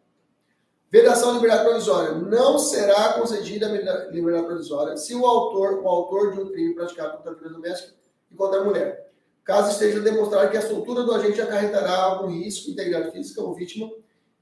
Vedação 0.90 1.32
liberdade 1.32 1.64
provisória. 1.64 2.12
Não 2.12 2.58
será 2.58 3.14
concedida 3.14 3.66
a 3.66 4.10
liberdade 4.10 4.46
provisória 4.46 4.94
se 4.98 5.14
o 5.14 5.24
autor, 5.24 5.82
o 5.82 5.88
autor 5.88 6.34
de 6.34 6.40
um 6.40 6.50
crime 6.50 6.74
praticado 6.74 7.16
contra 7.16 7.32
a 7.32 7.34
vida 7.34 7.48
doméstica 7.48 7.94
e 8.30 8.34
contra 8.36 8.60
a 8.60 8.64
mulher 8.64 9.07
caso 9.48 9.70
esteja 9.70 10.00
demonstrado 10.00 10.50
que 10.50 10.58
a 10.58 10.68
soltura 10.68 11.04
do 11.04 11.14
agente 11.14 11.40
acarretará 11.40 11.96
algum 11.96 12.28
risco, 12.28 12.70
integridade 12.70 13.12
física 13.12 13.40
ou 13.40 13.54
vítima, 13.54 13.90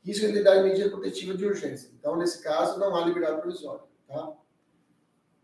risco 0.04 0.22
de 0.22 0.32
integridade 0.32 0.64
medida 0.64 0.90
protetiva 0.90 1.32
de 1.32 1.46
urgência. 1.46 1.92
Então, 1.96 2.16
nesse 2.16 2.42
caso, 2.42 2.76
não 2.80 2.96
há 2.96 3.04
liberdade 3.06 3.40
provisória. 3.40 3.82
Tá? 4.08 4.32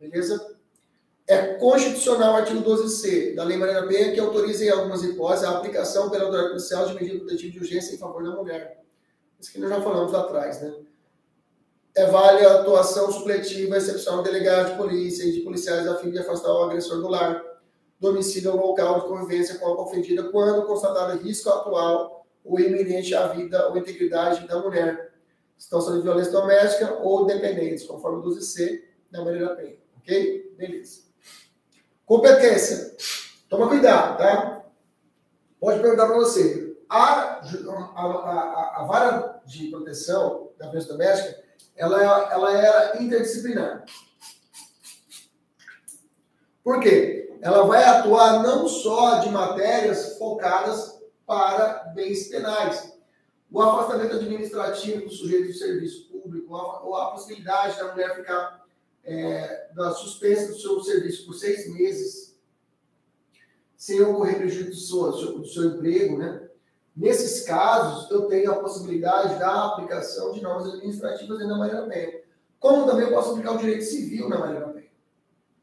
Beleza? 0.01 0.57
É 1.29 1.55
constitucional 1.55 2.35
o 2.35 2.37
artigo 2.39 2.61
12c 2.61 3.37
da 3.37 3.45
Lei 3.45 3.57
Maria 3.57 3.83
da 3.83 3.87
Penha 3.87 4.13
que 4.13 4.19
autoriza, 4.19 4.65
em 4.65 4.71
algumas 4.71 5.05
hipóteses, 5.05 5.45
a 5.45 5.57
aplicação 5.57 6.11
pela 6.11 6.25
autoridade 6.25 6.55
policial 6.55 6.87
de 6.87 6.95
medida 6.95 7.19
protetiva 7.21 7.53
de 7.53 7.59
urgência 7.61 7.95
em 7.95 7.99
favor 7.99 8.25
da 8.25 8.31
mulher. 8.35 8.83
Isso 9.39 9.53
que 9.53 9.61
nós 9.61 9.71
já 9.71 9.81
falamos 9.81 10.11
lá 10.11 10.23
atrás, 10.23 10.61
né? 10.61 10.75
É 11.95 12.07
vale 12.07 12.45
a 12.45 12.63
atuação 12.63 13.13
supletiva 13.13 13.77
excepcional 13.77 14.25
de 14.25 14.31
delegados 14.33 14.73
de 14.73 14.77
polícia 14.77 15.23
e 15.23 15.31
de 15.31 15.41
policiais 15.43 15.87
a 15.87 15.99
fim 15.99 16.11
de 16.11 16.19
afastar 16.19 16.53
o 16.53 16.65
agressor 16.65 17.01
do 17.01 17.07
lar 17.07 17.52
domicílio 18.03 18.51
ou 18.51 18.67
local 18.67 19.01
de 19.01 19.07
convivência 19.07 19.59
com 19.59 19.67
a 19.67 19.81
ofendida 19.81 20.25
quando 20.25 20.67
constatado 20.67 21.23
risco 21.23 21.49
atual 21.49 22.27
ou 22.45 22.59
iminente 22.59 23.15
à 23.15 23.29
vida 23.29 23.69
ou 23.69 23.79
integridade 23.79 24.47
da 24.49 24.59
mulher, 24.59 25.13
situação 25.57 25.95
de 25.97 26.03
violência 26.03 26.33
doméstica 26.33 26.95
ou 26.95 27.25
dependentes, 27.25 27.87
conforme 27.87 28.19
o 28.19 28.23
12C 28.23 28.83
da 29.09 29.25
Maria 29.25 29.47
da 29.47 29.55
Penha. 29.55 29.77
Ok? 29.99 30.53
Beleza. 30.59 31.03
Competência. 32.05 32.97
Toma 33.49 33.69
cuidado, 33.69 34.19
tá? 34.19 34.65
Pode 35.61 35.81
perguntar 35.81 36.07
para 36.07 36.17
você. 36.17 36.77
A, 36.89 37.41
a, 37.41 37.43
a, 37.95 38.81
a, 38.81 38.85
vara 38.85 39.41
de 39.47 39.69
proteção 39.69 40.51
da 40.59 40.67
violência 40.67 40.93
doméstica, 40.93 41.43
ela, 41.77 42.03
ela 42.33 42.59
era 42.59 43.03
interdisciplinar. 43.03 43.85
Por 46.65 46.81
quê? 46.81 47.32
Ela 47.43 47.65
vai 47.65 47.83
atuar 47.83 48.41
não 48.41 48.69
só 48.69 49.19
de 49.19 49.29
matérias 49.29 50.17
focadas 50.17 51.03
para 51.27 51.93
bens 51.93 52.29
penais. 52.29 52.97
O 53.51 53.61
afastamento 53.61 54.15
administrativo 54.15 55.07
do 55.07 55.11
sujeito 55.11 55.49
de 55.49 55.59
serviço 55.59 56.09
público, 56.09 56.55
ou 56.55 56.95
a 56.95 57.11
possibilidade 57.11 57.77
da 57.79 57.91
mulher 57.91 58.15
ficar 58.15 58.65
é, 59.05 59.71
da 59.75 59.91
suspensa 59.91 60.53
do 60.53 60.59
seu 60.59 60.81
serviço 60.85 61.27
por 61.27 61.35
seis 61.35 61.69
meses, 61.75 62.39
sem 63.77 64.01
ocorrer 64.01 64.37
prejuízo 64.37 64.71
do 64.71 65.17
seu, 65.17 65.39
do 65.41 65.47
seu 65.47 65.65
emprego, 65.65 66.17
né? 66.17 66.49
Nesses 66.95 67.45
casos, 67.45 68.09
eu 68.09 68.27
tenho 68.27 68.53
a 68.53 68.61
possibilidade 68.61 69.37
da 69.41 69.67
aplicação 69.67 70.33
de 70.33 70.41
normas 70.41 70.69
administrativas 70.69 71.41
na 71.41 71.59
Maria 71.59 71.83
Penha. 71.83 72.21
Como 72.61 72.87
também 72.87 73.11
posso 73.11 73.31
aplicar 73.31 73.53
o 73.53 73.59
direito 73.59 73.83
civil 73.83 74.29
na 74.29 74.39
Maria. 74.39 74.72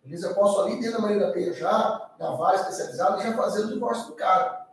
Eu 0.06 0.34
posso 0.34 0.62
ali 0.62 0.80
dentro 0.80 0.94
da 0.94 1.00
Maria 1.00 1.20
da 1.20 1.32
Penha 1.32 1.54
já, 1.54 2.12
na 2.20 2.32
vara 2.32 2.56
especializada, 2.56 3.22
já 3.22 3.36
fazer 3.36 3.66
o 3.66 3.68
divórcio 3.68 4.08
do 4.08 4.14
cara. 4.14 4.68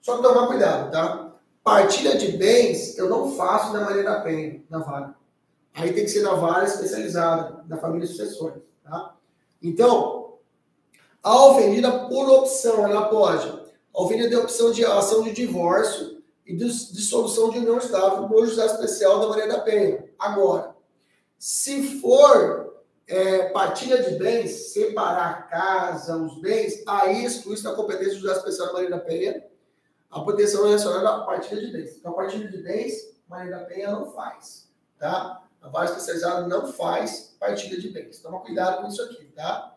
Só 0.00 0.16
que 0.16 0.22
tomar 0.22 0.46
cuidado, 0.46 0.90
tá? 0.90 1.32
Partilha 1.62 2.16
de 2.16 2.32
bens 2.36 2.96
eu 2.98 3.08
não 3.08 3.32
faço 3.32 3.72
na 3.72 3.80
Maria 3.80 4.02
da 4.02 4.20
Penha, 4.20 4.62
na 4.68 4.78
vara. 4.78 5.14
Aí 5.74 5.92
tem 5.92 6.04
que 6.04 6.10
ser 6.10 6.22
na 6.22 6.34
vara 6.34 6.64
especializada, 6.64 7.62
da 7.64 7.76
família 7.76 8.06
sucessória, 8.06 8.62
tá? 8.82 9.14
Então, 9.62 10.38
a 11.22 11.46
ofendida 11.46 12.06
por 12.08 12.28
opção, 12.30 12.84
ela 12.86 13.08
pode. 13.08 13.48
A 13.94 14.02
ofendida 14.02 14.28
tem 14.28 14.38
opção 14.38 14.70
de 14.70 14.84
ação 14.84 15.22
de 15.22 15.32
divórcio 15.32 16.22
e 16.46 16.54
de 16.54 16.64
dissolução 16.64 17.50
de 17.50 17.58
união 17.58 17.78
estável 17.78 18.28
no 18.28 18.46
juizado 18.46 18.72
especial 18.72 19.20
da 19.20 19.28
Maria 19.28 19.48
da 19.48 19.60
Penha. 19.60 20.04
Agora, 20.18 20.74
se 21.38 22.00
for 22.00 22.65
é, 23.06 23.50
partilha 23.50 24.02
de 24.02 24.16
bens, 24.16 24.72
separar 24.72 25.30
a 25.30 25.42
casa, 25.42 26.16
os 26.16 26.40
bens, 26.40 26.82
aí 26.86 27.24
exclui 27.24 27.54
isso 27.54 27.64
da 27.64 27.74
competência 27.74 28.14
do 28.14 28.20
juiz 28.20 28.36
especial 28.36 28.72
Maria 28.72 28.90
da 28.90 28.98
Penha, 28.98 29.44
a 30.10 30.20
proteção 30.20 30.64
relacionada 30.64 31.08
à 31.08 31.24
partilha 31.24 31.60
de 31.60 31.72
bens. 31.72 31.96
Então, 31.96 32.12
a 32.12 32.16
partilha 32.16 32.48
de 32.48 32.58
bens, 32.58 33.16
Maria 33.28 33.58
da 33.58 33.64
Penha 33.64 33.92
não 33.92 34.12
faz, 34.12 34.68
tá? 34.98 35.42
A 35.60 35.68
vara 35.68 35.86
especializada 35.86 36.46
não 36.46 36.72
faz 36.72 37.36
partilha 37.40 37.80
de 37.80 37.88
bens. 37.90 38.20
Toma 38.20 38.40
cuidado 38.40 38.82
com 38.82 38.88
isso 38.88 39.02
aqui, 39.02 39.24
tá? 39.34 39.76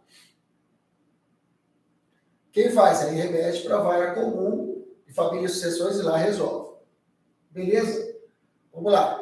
Quem 2.52 2.72
faz? 2.72 3.02
Aí 3.02 3.16
remete 3.16 3.64
para 3.64 3.78
a 3.78 3.82
vara 3.82 4.14
comum 4.14 4.86
de 5.06 5.14
família 5.14 5.46
e 5.46 5.50
sucessões 5.50 5.98
e 5.98 6.04
lá 6.04 6.18
resolve. 6.18 6.78
Beleza? 7.50 8.16
Vamos 8.72 8.92
lá. 8.92 9.19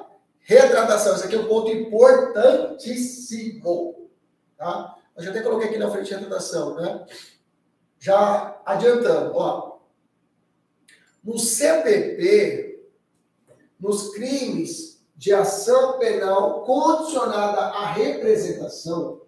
Retratação, 0.47 1.13
isso 1.13 1.25
aqui 1.25 1.35
é 1.35 1.39
um 1.39 1.47
ponto 1.49 1.69
importantíssimo. 1.69 4.09
Tá? 4.55 4.95
Eu 5.17 5.21
já 5.21 5.31
até 5.31 5.41
coloquei 5.41 5.67
aqui 5.67 5.77
na 5.77 5.91
frente 5.91 6.13
a 6.13 6.19
retratação, 6.19 6.75
né? 6.75 7.05
Já 7.99 8.57
adiantando, 8.65 9.35
ó. 9.35 9.79
No 11.21 11.37
CPP, 11.37 12.81
nos 13.77 14.13
crimes 14.13 15.03
de 15.17 15.33
ação 15.33 15.99
penal 15.99 16.63
condicionada 16.63 17.59
à 17.59 17.91
representação, 17.91 19.23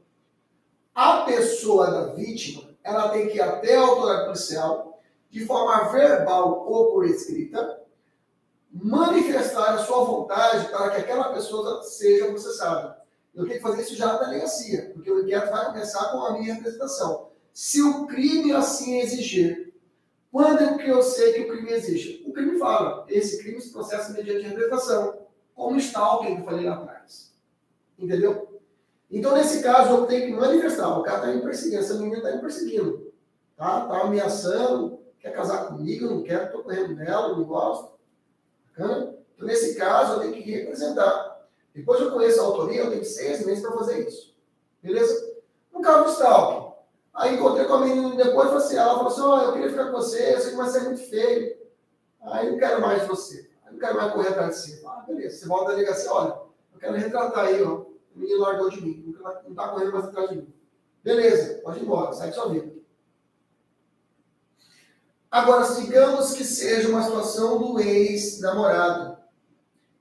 a 0.95 1.23
pessoa 1.23 1.91
da 1.91 2.13
vítima, 2.13 2.63
ela 2.81 3.09
tem 3.09 3.27
que 3.27 3.35
ir 3.35 3.41
até 3.41 3.75
a 3.75 3.81
autoridade 3.81 4.23
policial, 4.23 4.97
de 5.29 5.45
forma 5.45 5.91
verbal 5.91 6.65
ou 6.65 6.93
por 6.93 7.05
escrita, 7.05 7.78
manifestar 8.71 9.73
a 9.73 9.79
sua 9.79 10.03
vontade 10.03 10.69
para 10.69 10.91
que 10.91 10.97
aquela 10.97 11.33
pessoa 11.33 11.81
seja 11.83 12.27
processada. 12.27 12.99
Eu 13.33 13.45
tenho 13.45 13.57
que 13.57 13.63
fazer 13.63 13.81
isso 13.81 13.95
já 13.95 14.13
na 14.13 14.19
delegacia, 14.19 14.91
porque 14.93 15.11
o 15.11 15.23
inquérito 15.23 15.51
vai 15.51 15.65
começar 15.67 16.11
com 16.11 16.25
a 16.25 16.39
minha 16.39 16.53
representação. 16.55 17.29
Se 17.53 17.81
o 17.81 18.05
crime 18.05 18.51
assim 18.53 18.99
exigir, 18.99 19.73
quando 20.31 20.61
é 20.61 20.77
que 20.77 20.89
eu 20.89 21.01
sei 21.01 21.33
que 21.33 21.41
o 21.41 21.47
crime 21.49 21.71
existe? 21.71 22.23
O 22.27 22.31
crime 22.31 22.59
fala, 22.59 23.05
esse 23.09 23.41
crime 23.41 23.59
se 23.59 23.71
processa 23.71 24.13
mediante 24.13 24.47
representação, 24.47 25.25
como 25.55 25.77
está 25.77 26.15
o 26.15 26.19
que 26.21 26.31
eu 26.31 26.43
falei 26.43 26.65
lá 26.65 26.75
atrás. 26.75 27.33
Entendeu? 27.97 28.61
Então, 29.11 29.33
nesse 29.33 29.63
caso, 29.63 29.89
eu 29.89 30.05
tenho 30.05 30.27
que 30.27 30.39
manifestar. 30.39 30.97
O 30.97 31.03
cara 31.03 31.17
está 31.17 31.33
me 31.33 31.41
perseguindo, 31.41 31.81
essa 31.81 31.95
menina 31.95 32.17
está 32.17 32.31
me 32.31 32.41
perseguindo. 32.41 33.11
Tá? 33.57 33.87
Tá 33.87 34.01
ameaçando, 34.01 34.99
quer 35.19 35.33
casar 35.33 35.67
comigo, 35.67 36.05
não 36.05 36.23
quero, 36.23 36.45
estou 36.45 36.63
correndo 36.63 36.95
dela, 36.95 37.35
não 37.35 37.43
gosto. 37.43 37.98
Então, 38.79 39.17
nesse 39.41 39.75
caso, 39.75 40.13
eu 40.13 40.19
tenho 40.21 40.41
que 40.41 40.51
representar. 40.51 41.45
Depois 41.75 41.99
eu 41.99 42.11
conheço 42.11 42.39
a 42.39 42.45
autoria, 42.45 42.83
eu 42.83 42.89
tenho 42.89 43.03
seis 43.03 43.45
meses 43.45 43.61
para 43.61 43.73
fazer 43.73 44.07
isso. 44.07 44.33
Beleza? 44.81 45.35
No 45.73 45.81
caso 45.81 46.05
do 46.05 46.11
stalking. 46.11 46.69
Aí 47.13 47.35
encontrei 47.35 47.65
com 47.65 47.73
a 47.73 47.79
menina 47.81 48.23
depois, 48.23 48.49
assim, 48.53 48.77
ela 48.77 48.95
falou 48.95 49.07
assim, 49.07 49.21
oh, 49.21 49.37
eu 49.41 49.51
queria 49.51 49.69
ficar 49.69 49.87
com 49.87 49.91
você, 49.91 50.33
eu 50.33 50.39
sei 50.39 50.51
que 50.51 50.55
vai 50.57 50.69
ser 50.69 50.79
muito 50.83 51.01
feio. 51.09 51.57
Aí 52.21 52.49
não 52.49 52.57
quero 52.57 52.79
mais 52.79 53.05
você. 53.05 53.49
Aí 53.65 53.73
não 53.73 53.79
quero 53.79 53.97
mais 53.97 54.13
correr 54.13 54.29
atrás 54.29 54.63
de 54.63 54.71
você. 54.71 54.83
Ah, 54.87 55.03
beleza. 55.05 55.37
Você 55.37 55.47
volta 55.47 55.71
à 55.71 55.75
delegacia, 55.75 56.13
olha, 56.13 56.39
eu 56.73 56.79
quero 56.79 56.95
retratar 56.95 57.45
aí, 57.47 57.61
ó. 57.61 57.73
O 57.75 57.97
menino 58.15 58.39
largou 58.39 58.69
de 58.69 58.81
mim, 58.81 59.13
não 59.21 59.51
está 59.51 59.67
correndo 59.67 59.91
mais 59.91 60.05
atrás 60.05 60.29
de 60.29 60.37
mim. 60.37 60.53
Beleza, 61.03 61.61
pode 61.61 61.79
ir 61.79 61.83
embora, 61.83 62.13
segue 62.13 62.31
sua 62.31 62.47
vida. 62.47 62.78
Agora, 65.31 65.75
digamos 65.75 66.33
que 66.33 66.43
seja 66.43 66.89
uma 66.89 67.03
situação 67.03 67.59
do 67.59 67.79
ex-namorado, 67.79 69.17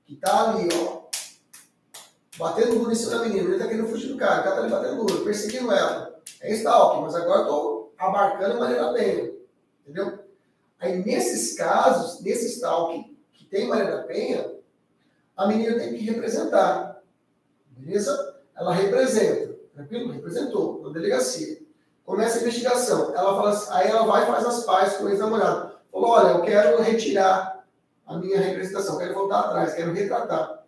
que 0.05 0.15
tá 0.15 0.49
ali, 0.49 0.67
ó, 0.73 1.03
batendo 2.35 2.79
duro 2.79 2.91
em 2.91 2.95
cima 2.95 3.11
da 3.11 3.25
menina, 3.25 3.49
ele 3.49 3.59
tá 3.59 3.67
querendo 3.67 3.87
fugir 3.87 4.07
do 4.07 4.17
cara, 4.17 4.41
o 4.41 4.43
cara 4.43 4.55
tá 4.55 4.61
ali 4.63 4.71
batendo 4.71 5.05
duro, 5.05 5.23
perseguindo 5.23 5.71
ela. 5.71 6.19
É 6.41 6.51
stalking, 6.53 7.03
mas 7.03 7.13
agora 7.13 7.41
eu 7.41 7.47
tô 7.47 7.93
abarcando 7.97 8.55
a 8.55 8.59
Maria 8.59 8.81
da 8.81 8.93
Penha, 8.93 9.31
entendeu? 9.81 10.19
Aí, 10.79 11.03
nesses 11.03 11.55
casos, 11.55 12.21
nesse 12.21 12.47
stalking 12.55 13.15
que 13.33 13.45
tem 13.45 13.67
Maria 13.67 13.97
da 13.97 14.03
Penha, 14.03 14.51
a 15.37 15.47
menina 15.47 15.77
tem 15.77 15.93
que 15.93 16.05
representar, 16.05 17.03
beleza? 17.67 18.35
Ela 18.55 18.73
representa, 18.73 19.53
tranquilo? 19.75 20.11
Representou 20.11 20.81
na 20.81 20.89
delegacia. 20.89 21.58
Começa 22.09 22.39
a 22.39 22.41
investigação. 22.41 23.13
Ela 23.15 23.35
fala 23.35 23.49
assim, 23.51 23.67
aí 23.71 23.87
ela 23.87 24.03
vai 24.03 24.23
e 24.23 24.25
faz 24.25 24.43
as 24.43 24.63
pazes 24.63 24.97
com 24.97 25.03
o 25.03 25.09
ex-namorado. 25.09 25.73
Falou, 25.91 26.09
olha, 26.09 26.29
eu 26.29 26.41
quero 26.41 26.81
retirar 26.81 27.63
a 28.03 28.17
minha 28.17 28.39
representação, 28.39 28.97
quero 28.97 29.13
voltar 29.13 29.41
atrás, 29.41 29.75
quero 29.75 29.93
retratar. 29.93 30.63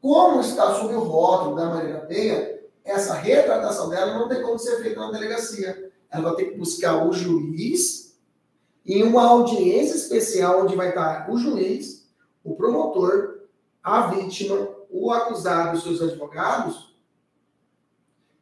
Como 0.00 0.40
está 0.40 0.76
sob 0.76 0.94
o 0.94 1.00
rótulo 1.00 1.56
da 1.56 1.66
Maria 1.66 2.00
Penha, 2.06 2.58
essa 2.82 3.12
retratação 3.12 3.90
dela 3.90 4.14
não 4.14 4.30
tem 4.30 4.40
como 4.40 4.58
ser 4.58 4.80
feita 4.82 4.98
na 4.98 5.10
delegacia. 5.10 5.92
Ela 6.10 6.30
vai 6.30 6.36
ter 6.36 6.52
que 6.52 6.56
buscar 6.56 7.06
o 7.06 7.12
juiz 7.12 8.18
em 8.86 9.02
uma 9.02 9.26
audiência 9.26 9.94
especial 9.94 10.62
onde 10.62 10.74
vai 10.74 10.88
estar 10.88 11.30
o 11.30 11.36
juiz, 11.36 12.08
o 12.42 12.56
promotor, 12.56 13.40
a 13.82 14.06
vítima, 14.06 14.68
o 14.88 15.12
acusado 15.12 15.76
e 15.76 15.82
seus 15.82 16.00
advogados, 16.00 16.89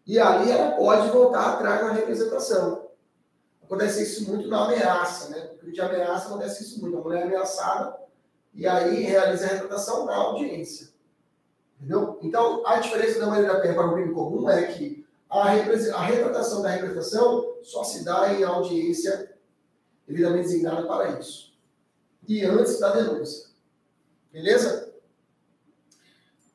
e 0.09 0.19
ali 0.19 0.51
ela 0.51 0.71
pode 0.71 1.11
voltar 1.11 1.53
atrás 1.53 1.83
na 1.83 1.93
representação. 1.93 2.89
Acontece 3.63 4.03
isso 4.03 4.27
muito 4.27 4.49
na 4.49 4.65
ameaça, 4.65 5.29
né? 5.29 5.39
Porque 5.49 5.71
de 5.71 5.81
ameaça 5.83 6.29
acontece 6.29 6.65
isso 6.65 6.81
muito. 6.81 6.97
A 6.97 7.03
mulher 7.03 7.21
é 7.21 7.25
ameaçada 7.25 7.95
e 8.55 8.67
aí 8.67 9.03
realiza 9.03 9.45
a 9.45 9.49
retratação 9.51 10.07
na 10.07 10.17
audiência. 10.17 10.89
Entendeu? 11.77 12.19
Então, 12.23 12.67
a 12.67 12.81
diferença 12.81 13.21
da 13.21 13.27
maneira 13.27 13.61
penha 13.61 13.75
para 13.75 13.87
o 13.87 13.93
crime 13.93 14.15
comum 14.15 14.49
é 14.49 14.63
que 14.69 15.07
a, 15.29 15.43
a 15.43 16.07
retratação 16.07 16.63
da 16.63 16.71
representação 16.71 17.59
só 17.63 17.85
se 17.85 18.03
dá 18.03 18.33
em 18.33 18.43
audiência 18.43 19.37
devidamente 20.07 20.49
designada 20.49 20.87
para 20.87 21.19
isso. 21.19 21.53
E 22.27 22.43
antes 22.47 22.81
da 22.81 22.95
denúncia. 22.95 23.51
Beleza? 24.33 24.91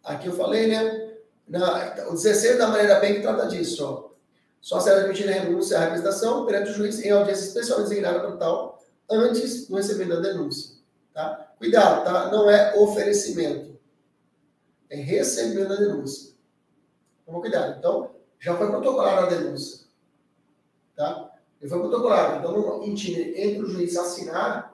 Aqui 0.04 0.28
eu 0.28 0.34
falei, 0.34 0.68
né? 0.68 1.03
O 1.48 2.14
16 2.14 2.58
da 2.58 2.68
maneira 2.68 3.00
bem 3.00 3.16
que 3.16 3.22
trata 3.22 3.48
disso, 3.48 3.86
ó. 3.86 4.14
Só 4.62 4.80
será 4.80 5.02
admitida 5.02 5.30
a 5.30 5.34
renúncia 5.34 5.78
à 5.78 5.82
representação 5.82 6.46
perante 6.46 6.72
o 6.72 6.74
juiz 6.74 6.98
em 7.04 7.12
audiência 7.12 7.44
especialmente 7.44 7.90
designada 7.90 8.22
para 8.22 8.38
tal, 8.38 8.82
antes 9.10 9.68
do 9.68 9.76
recebimento 9.76 10.22
da 10.22 10.30
denúncia. 10.30 10.78
Tá? 11.14 11.54
Cuidado, 11.58 12.06
tá? 12.06 12.32
Não 12.32 12.50
é 12.50 12.74
oferecimento. 12.78 13.78
É 14.90 14.96
recebimento 14.96 15.68
da 15.68 15.76
denúncia. 15.76 16.34
Toma 17.26 17.42
cuidado. 17.42 17.78
Então, 17.78 18.12
já 18.40 18.56
foi 18.56 18.68
protocolada 18.68 19.28
a 19.28 19.30
denúncia. 19.30 19.86
Tá? 20.96 21.30
Já 21.62 21.70
foi 21.70 21.80
protocolada. 21.80 22.38
Então, 22.38 22.84
entre 22.86 23.62
o 23.62 23.68
juiz 23.68 23.98
assinar 23.98 24.74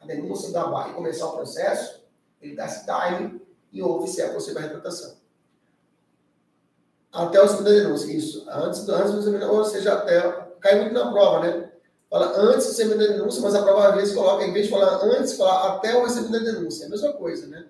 a 0.00 0.06
denúncia 0.06 0.50
da 0.52 0.66
BAE 0.68 0.90
e 0.90 0.94
começar 0.94 1.26
o 1.26 1.36
processo, 1.36 2.02
ele 2.40 2.56
dá 2.56 2.64
esse 2.64 2.86
time 2.86 3.42
e 3.72 3.82
ouve 3.82 4.08
se 4.08 4.20
é 4.20 4.28
possível 4.28 4.58
a 4.58 4.62
retratação. 4.62 5.16
Até 7.12 7.40
o 7.40 7.48
segundo 7.48 7.70
denúncia, 7.70 8.12
isso. 8.12 8.46
Antes, 8.48 8.86
antes 8.88 9.12
do 9.12 9.20
exame, 9.20 9.44
ou 9.44 9.64
seja, 9.64 9.94
até. 9.94 10.48
Cai 10.60 10.80
muito 10.80 10.92
na 10.92 11.10
prova, 11.10 11.46
né? 11.46 11.70
Fala 12.10 12.36
antes 12.36 12.66
do 12.66 12.70
recebimento 12.70 13.00
da 13.00 13.16
denúncia, 13.16 13.42
mas 13.42 13.54
a 13.54 13.62
prova 13.62 13.88
às 13.88 13.94
vezes 13.94 14.14
coloca, 14.14 14.44
em 14.44 14.52
vez 14.52 14.66
de 14.66 14.72
falar 14.72 15.02
antes, 15.04 15.34
falar 15.34 15.76
até 15.76 15.96
o 15.96 16.04
recebimento 16.04 16.44
da 16.44 16.52
denúncia. 16.52 16.84
É 16.84 16.86
a 16.86 16.90
mesma 16.90 17.12
coisa, 17.12 17.46
né? 17.46 17.66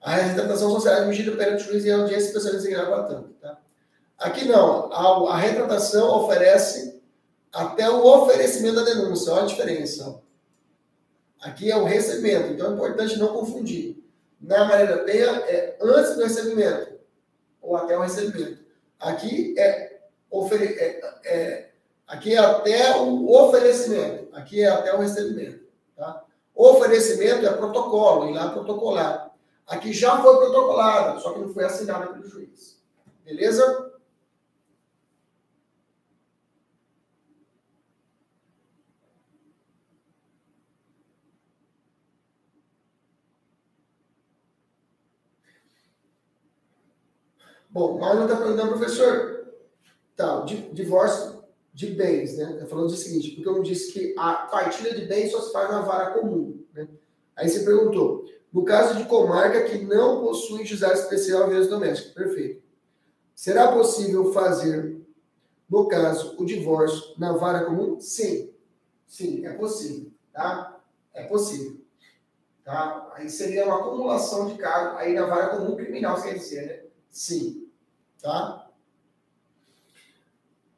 A 0.00 0.16
retratação 0.16 0.70
social 0.70 0.94
é 0.94 0.98
admitida 0.98 1.34
perante 1.34 1.64
o 1.64 1.66
juiz 1.66 1.84
em 1.86 1.90
audiência 1.90 2.26
especializada 2.26 2.86
para 2.86 3.02
tanto. 3.04 3.30
Tá? 3.40 3.58
Aqui 4.18 4.46
não. 4.46 4.92
A, 4.92 5.34
a, 5.34 5.36
retratação 5.38 6.24
oferece 6.24 7.00
até 7.50 7.88
o 7.88 8.04
oferecimento 8.04 8.76
da 8.76 8.82
denúncia. 8.82 9.32
Olha 9.32 9.44
a 9.44 9.46
diferença. 9.46 10.20
Aqui 11.40 11.70
é 11.70 11.76
o 11.76 11.84
recebimento. 11.84 12.52
Então 12.52 12.70
é 12.70 12.74
importante 12.74 13.18
não 13.18 13.28
confundir. 13.28 14.03
Na 14.44 14.64
maneira 14.66 14.98
penha 14.98 15.30
é 15.46 15.76
antes 15.80 16.16
do 16.16 16.22
recebimento 16.22 16.98
ou 17.62 17.76
até 17.76 17.96
o 17.96 18.02
recebimento. 18.02 18.62
Aqui 19.00 19.54
é, 19.58 20.00
é, 20.30 21.00
é, 21.24 21.70
aqui 22.06 22.34
é 22.34 22.38
até 22.38 22.96
o 22.96 23.30
oferecimento. 23.30 24.28
Aqui 24.34 24.62
é 24.62 24.68
até 24.68 24.94
o 24.94 24.98
recebimento. 24.98 25.64
Tá? 25.96 26.24
Oferecimento 26.54 27.46
é 27.46 27.52
protocolo, 27.52 28.28
ir 28.28 28.34
lá 28.34 28.50
protocolar. 28.50 29.30
Aqui 29.66 29.94
já 29.94 30.20
foi 30.20 30.36
protocolada, 30.36 31.18
só 31.20 31.32
que 31.32 31.40
não 31.40 31.48
foi 31.48 31.64
assinada 31.64 32.08
pelo 32.08 32.28
juiz. 32.28 32.78
Beleza? 33.24 33.83
Bom, 47.74 47.98
Marlon 47.98 48.26
está 48.26 48.36
perguntando, 48.36 48.68
professor, 48.68 49.48
tá, 50.14 50.46
divórcio 50.72 51.42
de 51.72 51.90
bens, 51.90 52.36
né? 52.36 52.52
Está 52.52 52.66
falando 52.66 52.86
o 52.86 52.90
seguinte, 52.90 53.32
porque 53.32 53.48
eu 53.48 53.60
disse 53.64 53.92
que 53.92 54.14
a 54.16 54.32
partilha 54.46 54.94
de 54.94 55.06
bens 55.06 55.32
só 55.32 55.40
se 55.40 55.52
faz 55.52 55.68
na 55.68 55.80
vara 55.80 56.12
comum, 56.12 56.64
né? 56.72 56.86
Aí 57.34 57.48
você 57.48 57.64
perguntou, 57.64 58.26
no 58.52 58.64
caso 58.64 58.96
de 58.96 59.06
comarca 59.06 59.64
que 59.64 59.78
não 59.78 60.20
possui 60.20 60.64
juizado 60.64 60.94
especial 60.94 61.48
vias 61.48 61.66
domésticas. 61.66 62.14
Perfeito. 62.14 62.62
Será 63.34 63.72
possível 63.72 64.32
fazer, 64.32 64.96
no 65.68 65.88
caso, 65.88 66.36
o 66.38 66.44
divórcio 66.44 67.18
na 67.18 67.32
vara 67.32 67.64
comum? 67.64 67.98
Sim. 67.98 68.52
Sim, 69.08 69.44
é 69.44 69.52
possível. 69.52 70.12
Tá? 70.32 70.80
É 71.12 71.24
possível. 71.24 71.80
Tá? 72.62 73.12
Aí 73.16 73.28
seria 73.28 73.66
uma 73.66 73.80
acumulação 73.80 74.46
de 74.46 74.54
cargo 74.58 74.96
aí 74.96 75.12
na 75.12 75.26
vara 75.26 75.56
comum 75.56 75.74
criminal, 75.74 76.22
quer 76.22 76.34
dizer, 76.34 76.66
né? 76.68 76.84
Sim. 77.10 77.63
Tá? 78.24 78.70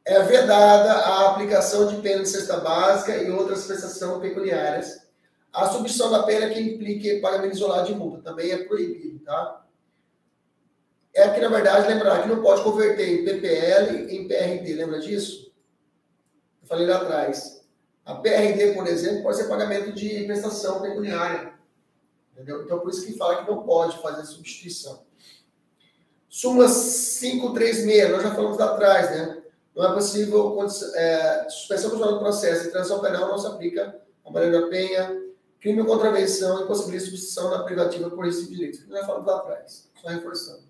É 0.04 0.22
vedada 0.22 0.92
a 0.92 1.30
aplicação 1.30 1.86
de 1.86 2.02
pena 2.02 2.22
de 2.22 2.28
cesta 2.28 2.58
básica 2.58 3.16
e 3.16 3.30
outras 3.30 3.64
prestações 3.64 4.20
pecuniárias 4.20 5.06
a 5.56 5.70
substituição 5.70 6.10
da 6.10 6.22
pena 6.24 6.50
que 6.50 6.60
implique 6.60 7.18
pagamento 7.18 7.54
isolado 7.54 7.86
de 7.86 7.94
multa 7.94 8.20
também 8.20 8.50
é 8.50 8.64
proibido, 8.64 9.20
tá? 9.20 9.64
É 11.14 11.30
que, 11.30 11.40
na 11.40 11.48
verdade, 11.48 11.88
lembrar 11.88 12.22
que 12.22 12.28
não 12.28 12.42
pode 12.42 12.62
converter 12.62 13.08
em 13.08 13.24
PPL 13.24 14.14
em 14.14 14.28
PRD, 14.28 14.74
lembra 14.74 15.00
disso? 15.00 15.50
Eu 16.60 16.68
falei 16.68 16.86
lá 16.86 16.98
atrás. 16.98 17.66
A 18.04 18.16
PRD, 18.16 18.74
por 18.74 18.86
exemplo, 18.86 19.22
pode 19.22 19.38
ser 19.38 19.48
pagamento 19.48 19.92
de 19.92 20.24
prestação 20.24 20.82
pecuniária. 20.82 21.54
Entendeu? 22.34 22.62
Então, 22.62 22.80
por 22.80 22.90
isso 22.90 23.06
que 23.06 23.16
fala 23.16 23.42
que 23.42 23.50
não 23.50 23.62
pode 23.62 23.96
fazer 24.02 24.26
substituição. 24.26 25.05
Súmula 26.28 26.68
536, 26.68 28.10
nós 28.10 28.22
já 28.22 28.34
falamos 28.34 28.58
lá 28.58 28.74
atrás, 28.74 29.10
né? 29.10 29.42
Não 29.74 29.90
é 29.90 29.94
possível, 29.94 30.58
é, 30.94 31.46
suspensão 31.50 31.90
do 31.90 32.18
processo 32.18 32.68
e 32.68 32.70
penal 32.70 33.28
não 33.28 33.38
se 33.38 33.46
aplica 33.46 34.00
a 34.24 34.30
Maria 34.30 34.50
da 34.50 34.68
Penha, 34.68 35.22
crime 35.60 35.80
ou 35.80 35.86
contravenção 35.86 36.62
e 36.62 36.66
possibilita 36.66 37.04
substituição 37.04 37.50
da 37.50 37.62
privativa 37.62 38.08
por 38.10 38.26
esse 38.26 38.48
direito. 38.48 38.88
Nós 38.88 39.00
já 39.00 39.06
falamos 39.06 39.26
lá 39.26 39.36
atrás, 39.36 39.88
só 40.00 40.08
reforçando. 40.08 40.64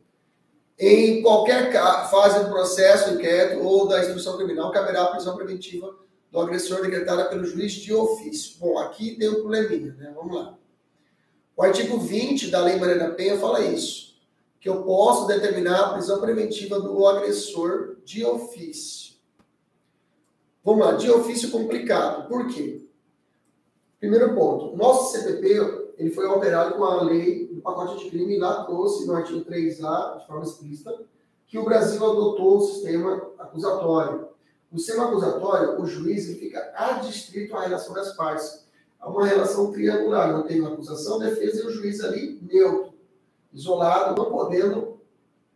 Em 0.79 1.23
qualquer 1.23 1.73
fase 2.11 2.45
do 2.45 2.51
processo, 2.51 3.15
inquérito 3.15 3.63
ou 3.63 3.89
da 3.89 4.01
instrução 4.01 4.37
criminal, 4.37 4.71
caberá 4.71 5.05
a 5.05 5.11
prisão 5.11 5.35
preventiva 5.35 5.95
do 6.31 6.41
agressor 6.41 6.83
decretada 6.83 7.27
pelo 7.27 7.45
juiz 7.45 7.73
de 7.73 7.95
ofício. 7.95 8.59
Bom, 8.59 8.79
aqui 8.79 9.17
tem 9.17 9.29
um 9.29 9.37
probleminha, 9.37 9.95
né? 9.95 10.13
Vamos 10.15 10.37
lá. 10.37 10.59
O 11.57 11.63
artigo 11.63 11.99
20 11.99 12.51
da 12.51 12.61
Lei 12.61 12.77
Maria 12.77 12.99
da 12.99 13.11
Penha 13.11 13.39
fala 13.39 13.63
isso, 13.63 14.16
que 14.67 14.71
eu 14.71 14.83
posso 14.83 15.29
determinar 15.29 15.79
a 15.79 15.93
prisão 15.93 16.21
preventiva 16.21 16.81
do 16.81 17.07
agressor 17.07 17.99
de 18.05 18.25
ofício. 18.25 19.15
Vamos 20.65 20.85
lá, 20.85 20.95
de 20.95 21.09
ofício 21.09 21.53
complicado. 21.53 22.27
Por 22.27 22.49
quê? 22.49 22.85
Primeiro 24.01 24.35
ponto, 24.35 24.77
nosso 24.77 25.13
CPP 25.13 25.95
ele 25.97 26.11
foi 26.11 26.27
alterado 26.27 26.75
com 26.75 26.83
a 26.85 27.01
lei 27.05 27.47
do 27.47 27.63
pacote 27.63 28.03
de 28.03 28.11
crime 28.11 28.41
lá 28.41 28.65
trouxe 28.65 29.07
no 29.07 29.15
artigo 29.15 29.49
3A, 29.49 30.19
de 30.19 30.27
forma 30.27 30.43
explícita, 30.43 31.01
que 31.47 31.57
o 31.57 31.65
Brasil 31.65 32.05
adotou 32.05 32.57
o 32.57 32.61
sistema 32.63 33.23
acusatório. 33.39 34.31
O 34.73 34.79
sistema 34.79 35.07
acusatório, 35.07 35.81
o 35.81 35.87
juiz 35.87 36.27
fica 36.41 36.73
adstrito 36.75 37.57
à 37.57 37.63
relação 37.63 37.95
das 37.95 38.17
partes. 38.17 38.67
Há 38.99 39.09
uma 39.09 39.25
relação 39.25 39.71
triangular, 39.71 40.33
não 40.33 40.43
tem 40.43 40.59
uma 40.59 40.73
acusação, 40.73 41.21
defesa 41.21 41.63
e 41.63 41.67
o 41.67 41.71
juiz 41.71 42.03
ali 42.03 42.41
neutro, 42.43 42.96
isolado, 43.57 44.21
não 44.23 44.31
podendo, 44.31 45.01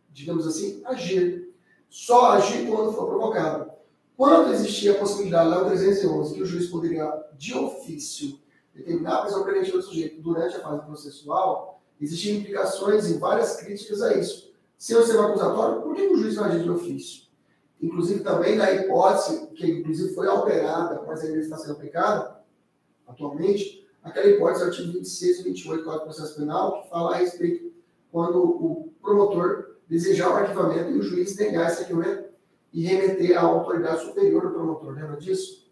digamos 0.09 0.47
assim, 0.47 0.81
agir. 0.85 1.53
Só 1.89 2.31
agir 2.31 2.67
quando 2.67 2.93
for 2.93 3.07
provocado. 3.07 3.71
Quando 4.17 4.51
existia 4.51 4.93
a 4.93 4.99
possibilidade, 4.99 5.49
lá 5.49 5.59
no 5.63 5.69
311, 5.69 6.35
que 6.35 6.41
o 6.41 6.45
juiz 6.45 6.67
poderia, 6.67 7.11
de 7.37 7.53
ofício, 7.53 8.39
determinar 8.73 9.17
a 9.17 9.21
prisão 9.21 9.43
preventiva 9.43 9.77
do 9.77 9.83
sujeito 9.83 10.21
durante 10.21 10.55
a 10.55 10.61
fase 10.61 10.85
processual, 10.85 11.81
existiam 11.99 12.37
implicações 12.37 13.09
e 13.09 13.17
várias 13.17 13.57
críticas 13.57 14.01
a 14.01 14.15
isso. 14.15 14.51
Se 14.77 14.93
eu 14.93 15.05
ser 15.05 15.17
um 15.17 15.27
acusatório, 15.27 15.81
por 15.81 15.95
que 15.95 16.07
o 16.07 16.17
juiz 16.17 16.35
não 16.35 16.45
agir 16.45 16.63
de 16.63 16.69
ofício? 16.69 17.23
Inclusive 17.81 18.21
também 18.21 18.55
na 18.55 18.71
hipótese, 18.71 19.47
que 19.47 19.65
inclusive 19.65 20.13
foi 20.13 20.27
alterada, 20.27 21.03
mas 21.05 21.21
ainda 21.21 21.39
está 21.39 21.57
sendo 21.57 21.73
aplicada 21.73 22.41
atualmente, 23.07 23.87
aquela 24.03 24.27
hipótese 24.27 24.63
do 24.63 24.69
artigo 24.69 24.93
26 24.93 25.39
e 25.39 25.43
28 25.43 25.79
do 25.79 25.85
Código 25.85 26.05
Processo 26.05 26.35
Penal, 26.35 26.81
que 26.81 26.89
fala 26.89 27.13
a 27.13 27.17
respeito 27.17 27.71
quando 28.11 28.43
o 28.43 28.93
promotor 29.01 29.77
desejar 29.87 30.29
o 30.29 30.35
arquivamento 30.35 30.91
e 30.91 30.99
o 30.99 31.01
juiz 31.01 31.35
negar 31.35 31.69
esse 31.69 31.81
arquivamento 31.81 32.25
e 32.73 32.85
remeter 32.85 33.37
à 33.37 33.41
autoridade 33.41 34.05
superior 34.05 34.43
do 34.43 34.51
promotor. 34.51 34.93
Lembra 34.93 35.17
disso? 35.17 35.69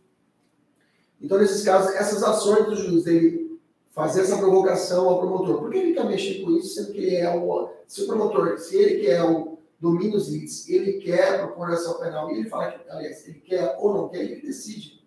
Então, 1.21 1.37
nesses 1.37 1.63
casos, 1.63 1.93
essas 1.95 2.23
ações 2.23 2.65
do 2.65 2.75
juiz, 2.75 3.05
ele 3.05 3.59
fazer 3.91 4.21
essa 4.21 4.37
provocação 4.37 5.09
ao 5.09 5.19
promotor, 5.19 5.59
por 5.59 5.69
que 5.69 5.77
ele 5.77 5.93
quer 5.93 6.05
mexer 6.05 6.41
com 6.41 6.51
isso, 6.51 6.75
sendo 6.75 6.93
que 6.93 6.99
ele 6.99 7.15
é 7.15 7.35
o. 7.35 7.69
Se 7.87 8.03
o 8.03 8.07
promotor, 8.07 8.57
se 8.57 8.77
ele 8.77 9.01
quer 9.01 9.23
o 9.23 9.57
domínio 9.79 10.17
litis, 10.17 10.69
ele 10.69 10.93
quer 10.93 11.39
propor 11.39 11.71
ação 11.71 11.99
penal, 11.99 12.29
e 12.29 12.39
ele 12.39 12.49
fala 12.49 12.71
que, 12.71 12.89
aliás, 12.89 13.27
ele 13.27 13.39
quer 13.39 13.75
ou 13.79 13.93
não 13.93 14.09
quer, 14.09 14.23
ele 14.23 14.41
decide. 14.41 15.03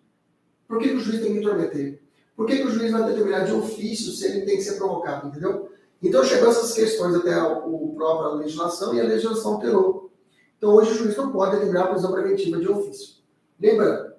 Por 0.67 0.79
que, 0.79 0.89
que 0.89 0.95
o 0.95 0.99
juiz 0.99 1.21
tem 1.21 1.33
que 1.33 1.39
intrometer? 1.39 2.01
Por 2.35 2.47
que, 2.47 2.57
que 2.57 2.63
o 2.63 2.71
juiz 2.71 2.91
vai 2.91 3.03
determinar 3.03 3.45
de 3.45 3.53
ofício 3.53 4.11
se 4.11 4.25
ele 4.25 4.41
tem 4.41 4.57
que 4.57 4.63
ser 4.63 4.75
provocado, 4.75 5.27
entendeu? 5.27 5.71
Então 6.03 6.21
chegou 6.25 6.49
essas 6.49 6.73
questões 6.73 7.15
até 7.15 7.33
a, 7.33 7.47
o 7.59 7.93
própria 7.95 8.31
legislação 8.31 8.93
e 8.93 8.99
a 8.99 9.05
legislação 9.05 9.53
alterou. 9.53 10.11
Então 10.57 10.75
hoje 10.75 10.91
o 10.91 10.95
juiz 10.95 11.15
não 11.15 11.31
pode 11.31 11.51
determinar 11.51 11.85
a 11.85 11.87
prisão 11.87 12.11
preventiva 12.11 12.59
de 12.59 12.67
ofício. 12.67 13.15
Lembrando, 13.57 14.13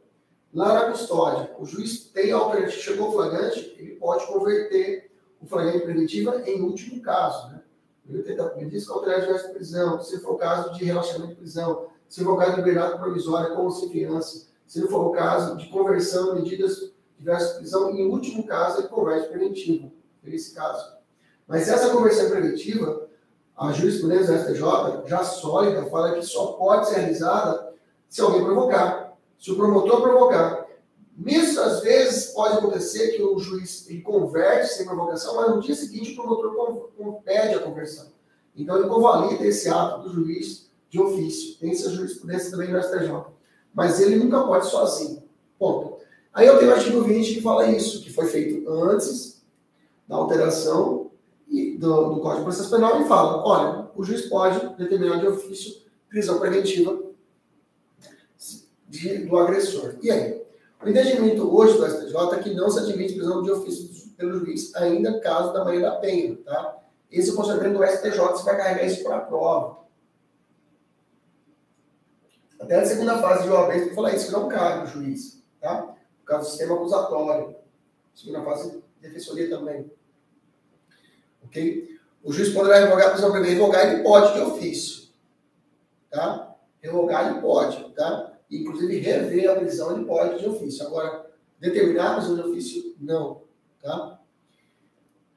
lá 0.52 0.72
na 0.72 0.90
custódia, 0.90 1.54
o 1.58 1.66
juiz 1.66 2.06
tem 2.06 2.32
a 2.32 2.36
alternativa, 2.36 2.80
chegou 2.80 3.08
o 3.08 3.12
flagrante, 3.12 3.76
ele 3.78 3.96
pode 3.96 4.26
converter 4.26 5.10
o 5.42 5.46
flagrante 5.46 5.80
preventiva 5.80 6.42
em 6.48 6.62
último 6.62 7.02
caso, 7.02 7.48
né? 7.48 7.60
Medidas 8.56 8.86
cautelares 8.86 9.42
de 9.42 9.52
prisão, 9.52 10.00
se 10.00 10.20
for 10.20 10.32
o 10.32 10.36
caso 10.36 10.72
de 10.74 10.84
relaxamento 10.84 11.28
de 11.28 11.36
prisão, 11.36 11.88
se 12.08 12.22
for 12.22 12.32
o 12.32 12.36
caso 12.36 12.52
de 12.52 12.56
liberdade 12.58 12.98
provisória 12.98 13.54
como 13.54 13.70
se 13.70 13.88
criança, 13.88 14.46
se 14.66 14.86
for 14.88 15.06
o 15.06 15.10
caso 15.10 15.56
de 15.56 15.68
conversão, 15.68 16.34
medidas 16.34 16.92
diversas 17.18 17.52
de 17.52 17.58
prisão, 17.58 17.90
em 17.90 18.06
último 18.06 18.46
caso, 18.46 18.80
ele 18.80 18.88
converte 18.88 19.28
preventivo, 19.28 19.90
nesse 20.22 20.54
caso. 20.54 20.93
Mas 21.46 21.68
essa 21.68 21.90
conversão 21.90 22.30
preventiva, 22.30 23.08
a 23.56 23.72
jurisprudência 23.72 24.32
da 24.32 24.44
STJ, 24.44 25.08
já 25.08 25.24
sólida, 25.24 25.86
fala 25.86 26.14
que 26.14 26.22
só 26.22 26.52
pode 26.52 26.88
ser 26.88 26.96
realizada 26.96 27.72
se 28.08 28.20
alguém 28.20 28.44
provocar. 28.44 29.16
Se 29.38 29.50
o 29.50 29.56
promotor 29.56 30.00
provocar. 30.00 30.66
Mesmo 31.16 31.60
às 31.60 31.80
vezes 31.80 32.32
pode 32.32 32.58
acontecer 32.58 33.12
que 33.12 33.22
o 33.22 33.38
juiz 33.38 33.88
ele 33.88 34.00
converte 34.00 34.72
sem 34.72 34.86
provocação, 34.86 35.36
mas 35.36 35.50
no 35.50 35.60
dia 35.60 35.74
seguinte 35.74 36.12
o 36.12 36.16
promotor 36.16 37.22
pede 37.24 37.54
a 37.54 37.60
conversão. 37.60 38.06
Então 38.56 38.76
ele 38.76 38.88
convalida 38.88 39.44
esse 39.44 39.68
ato 39.68 40.02
do 40.02 40.12
juiz 40.12 40.70
de 40.88 41.00
ofício. 41.00 41.58
Tem 41.58 41.70
essa 41.70 41.90
jurisprudência 41.90 42.50
também 42.50 42.72
no 42.72 42.82
STJ. 42.82 43.26
Mas 43.72 44.00
ele 44.00 44.16
nunca 44.16 44.42
pode 44.42 44.66
sozinho. 44.66 45.22
Ponto. 45.58 45.98
Aí 46.32 46.46
eu 46.46 46.58
tenho 46.58 46.70
o 46.70 46.74
artigo 46.74 47.02
20 47.02 47.34
que 47.34 47.42
fala 47.42 47.68
isso, 47.68 48.02
que 48.02 48.12
foi 48.12 48.26
feito 48.26 48.68
antes 48.68 49.44
da 50.06 50.16
alteração 50.16 51.03
do, 51.78 52.14
do 52.14 52.20
Código 52.20 52.38
de 52.38 52.44
Processo 52.44 52.70
Penal 52.70 53.00
e 53.00 53.08
fala: 53.08 53.46
olha, 53.46 53.90
o 53.94 54.02
juiz 54.02 54.22
pode 54.28 54.76
determinar 54.76 55.18
de 55.18 55.28
ofício 55.28 55.82
prisão 56.08 56.38
preventiva 56.38 57.02
de, 58.88 59.18
do 59.26 59.36
agressor. 59.36 59.96
E 60.02 60.10
aí? 60.10 60.44
O 60.82 60.88
entendimento 60.88 61.54
hoje 61.54 61.78
do 61.78 61.86
STJ 61.86 62.16
é 62.34 62.42
que 62.42 62.54
não 62.54 62.70
se 62.70 62.78
admite 62.78 63.14
prisão 63.14 63.42
de 63.42 63.50
ofício 63.50 64.12
pelo 64.16 64.38
juiz, 64.38 64.74
ainda 64.74 65.18
caso 65.20 65.52
da 65.52 65.64
Maria 65.64 65.80
da 65.80 65.96
Penha, 65.96 66.36
tá? 66.44 66.78
Esse 67.10 67.30
é 67.30 67.32
o 67.32 67.36
conselheiro 67.36 67.78
do 67.78 67.84
STJ, 67.84 68.18
você 68.18 68.44
vai 68.44 68.56
carregar 68.56 68.84
isso 68.84 69.02
para 69.02 69.16
a 69.16 69.20
prova. 69.20 69.78
Até 72.60 72.80
a 72.80 72.86
segunda 72.86 73.18
fase 73.18 73.44
de 73.44 73.50
OAB, 73.50 73.72
você 73.72 73.94
falar 73.94 74.14
isso, 74.14 74.26
que 74.26 74.32
não 74.32 74.48
cabe 74.48 74.84
o 74.84 74.86
juiz, 74.86 75.42
tá? 75.60 75.96
Por 76.20 76.26
causa 76.26 76.44
do 76.44 76.50
sistema 76.50 76.74
acusatório. 76.74 77.56
Segunda 78.14 78.42
fase, 78.42 78.70
de 78.70 78.82
defensoria 79.00 79.48
também. 79.48 79.90
Ok? 81.44 81.98
O 82.22 82.32
juiz 82.32 82.48
poderá 82.50 82.78
revogar 82.78 83.08
a 83.08 83.10
prisão 83.10 83.30
preventiva. 83.30 83.60
Revogar 83.60 83.92
ele 83.92 84.02
pode 84.02 84.32
de 84.34 84.40
ofício. 84.40 85.08
Tá? 86.10 86.56
Revogar 86.80 87.30
ele 87.30 87.40
pode, 87.40 87.92
tá? 87.94 88.32
Inclusive, 88.50 88.98
rever 88.98 89.50
a 89.50 89.56
prisão 89.56 89.94
ele 89.94 90.04
pode 90.04 90.38
de 90.38 90.48
ofício. 90.48 90.86
Agora, 90.86 91.26
determinar 91.60 92.12
a 92.12 92.16
prisão 92.16 92.34
de 92.34 92.42
ofício, 92.42 92.94
não. 93.00 93.42
Tá? 93.82 94.20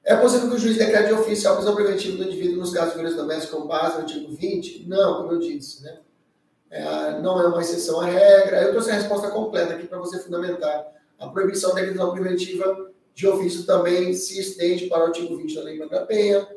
É 0.03 0.15
possível 0.15 0.49
que 0.49 0.55
o 0.55 0.59
juiz 0.59 0.77
decrete 0.77 1.07
de 1.07 1.13
ofício 1.13 1.51
a 1.51 1.55
prisão 1.55 1.75
preventiva 1.75 2.17
do 2.17 2.23
indivíduo 2.23 2.59
nos 2.59 2.73
casos 2.73 2.91
de 2.91 2.99
violência 2.99 3.21
doméstica 3.21 3.57
com 3.57 3.67
base 3.67 3.95
no 3.95 4.01
artigo 4.01 4.31
20? 4.33 4.87
Não, 4.87 5.17
como 5.17 5.33
eu 5.33 5.39
disse, 5.39 5.83
né? 5.83 5.99
É, 6.69 7.19
não 7.19 7.41
é 7.41 7.47
uma 7.47 7.61
exceção 7.61 7.99
à 7.99 8.05
regra. 8.05 8.61
Eu 8.61 8.71
trouxe 8.71 8.91
a 8.91 8.93
resposta 8.93 9.29
completa 9.29 9.73
aqui 9.73 9.87
para 9.87 9.99
você 9.99 10.19
fundamentar. 10.19 10.93
A 11.19 11.27
proibição 11.27 11.73
da 11.73 11.81
prisão 11.81 12.13
preventiva 12.13 12.91
de 13.17 13.27
ofício 13.27 13.65
também 13.65 14.13
se 14.13 14.39
estende 14.39 14.85
para 14.85 14.99
o 14.99 15.07
artigo 15.07 15.35
20 15.35 15.55
da 15.55 15.63
Lei 15.63 15.89
da 15.89 16.05
Penha. 16.05 16.47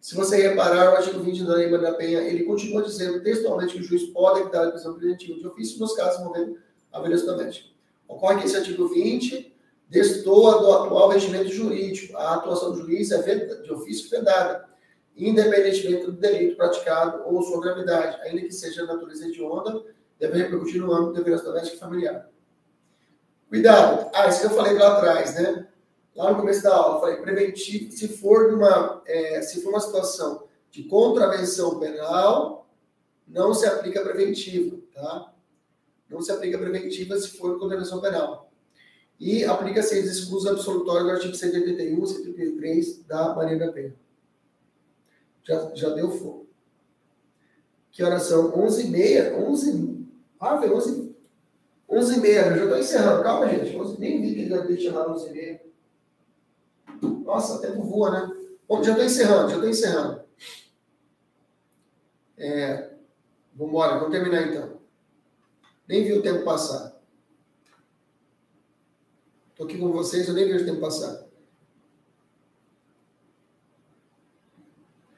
Se 0.00 0.16
você 0.16 0.48
reparar, 0.48 0.92
o 0.92 0.96
artigo 0.96 1.20
20 1.20 1.44
da 1.44 1.54
Lei 1.54 1.70
da 1.70 1.92
Penha, 1.92 2.20
ele 2.22 2.42
continua 2.42 2.82
dizendo 2.82 3.22
textualmente 3.22 3.74
que 3.74 3.78
o 3.78 3.82
juiz 3.84 4.10
pode 4.10 4.40
evitar 4.40 4.66
a 4.66 4.70
prisão 4.72 4.94
preventiva 4.94 5.38
de 5.38 5.46
ofício 5.46 5.78
nos 5.78 5.94
casos 5.94 6.18
envolvendo 6.18 6.58
a 6.92 6.98
violência 6.98 7.26
doméstica. 7.26 7.68
Ocorre 8.08 8.40
que 8.40 8.46
esse 8.46 8.56
artigo 8.56 8.88
20 8.88 9.56
destoa 9.88 10.58
do 10.58 10.72
atual 10.72 11.10
regimento 11.10 11.48
jurídico. 11.48 12.16
A 12.16 12.34
atuação 12.34 12.72
do 12.72 12.78
juiz 12.78 13.12
é 13.12 13.22
de 13.62 13.72
ofício 13.72 14.10
vedada, 14.10 14.68
independentemente 15.16 16.06
do 16.06 16.12
delito 16.12 16.56
praticado 16.56 17.22
ou 17.24 17.40
sua 17.42 17.60
gravidade, 17.60 18.20
ainda 18.22 18.40
que 18.40 18.52
seja 18.52 18.82
de 18.82 18.88
natureza 18.88 19.28
hedionda, 19.28 19.84
deve 20.18 20.38
repercutir 20.38 20.80
no 20.80 20.92
âmbito 20.92 21.12
da 21.12 21.20
violência 21.20 21.46
doméstica 21.46 21.76
e 21.76 21.78
familiar. 21.78 22.28
Cuidado! 23.48 24.10
Ah, 24.12 24.26
isso 24.26 24.40
que 24.40 24.46
eu 24.46 24.50
falei 24.50 24.74
lá 24.74 24.96
atrás, 24.96 25.36
né? 25.36 25.68
Lá 26.14 26.32
no 26.32 26.38
começo 26.38 26.62
da 26.62 26.74
aula, 26.74 27.00
falei, 27.00 27.16
preventivo, 27.16 27.92
se 27.92 28.08
for 28.08 28.52
uma, 28.52 29.02
é, 29.06 29.42
se 29.42 29.62
for 29.62 29.70
uma 29.70 29.80
situação 29.80 30.44
de 30.70 30.84
contravenção 30.84 31.78
penal, 31.78 32.68
não 33.26 33.54
se 33.54 33.66
aplica 33.66 34.02
preventiva, 34.02 34.76
tá? 34.94 35.32
Não 36.08 36.20
se 36.20 36.32
aplica 36.32 36.58
preventiva 36.58 37.18
se 37.18 37.28
for 37.38 37.58
contravenção 37.58 38.00
penal. 38.00 38.50
E 39.18 39.44
aplica-se 39.44 39.98
as 39.98 40.06
exclusas 40.06 40.50
absolutórias 40.50 41.04
do 41.04 41.10
artigo 41.10 41.34
181, 41.34 42.06
183 42.06 43.04
da 43.04 43.34
Maria 43.34 43.58
da 43.58 43.70
Penha. 43.70 43.94
Já, 45.44 45.74
já 45.74 45.90
deu 45.90 46.10
fogo. 46.10 46.48
Que 47.92 48.02
horas 48.02 48.22
são? 48.22 48.50
11h30, 48.52 49.34
11 49.34 50.06
Ah, 50.38 50.56
velho, 50.56 50.76
11 50.76 51.10
11h30, 51.90 52.24
eu 52.24 52.56
já 52.56 52.62
estou 52.62 52.78
encerrando. 52.78 53.22
Calma, 53.22 53.48
gente. 53.48 53.76
11, 53.76 54.00
nem 54.00 54.22
vi 54.22 54.34
que 54.34 54.40
ele 54.40 54.48
já 54.48 54.60
deixa 54.60 54.92
lá 54.92 55.12
11h30. 55.12 55.60
Nossa, 57.02 57.54
o 57.54 57.60
tempo 57.60 57.82
voa, 57.82 58.10
né? 58.10 58.36
Bom, 58.68 58.82
já 58.82 58.92
estou 58.92 59.04
encerrando, 59.04 59.48
já 59.48 59.56
estou 59.56 59.68
encerrando. 59.68 60.22
É, 62.36 62.90
vamos 63.54 63.72
embora, 63.72 63.98
vamos 63.98 64.10
terminar 64.10 64.48
então. 64.48 64.80
Nem 65.86 66.04
vi 66.04 66.12
o 66.12 66.22
tempo 66.22 66.44
passar. 66.44 66.98
Estou 69.50 69.66
aqui 69.66 69.78
com 69.78 69.92
vocês, 69.92 70.26
eu 70.26 70.34
nem 70.34 70.46
vejo 70.46 70.62
o 70.62 70.66
tempo 70.66 70.80
passar. 70.80 71.26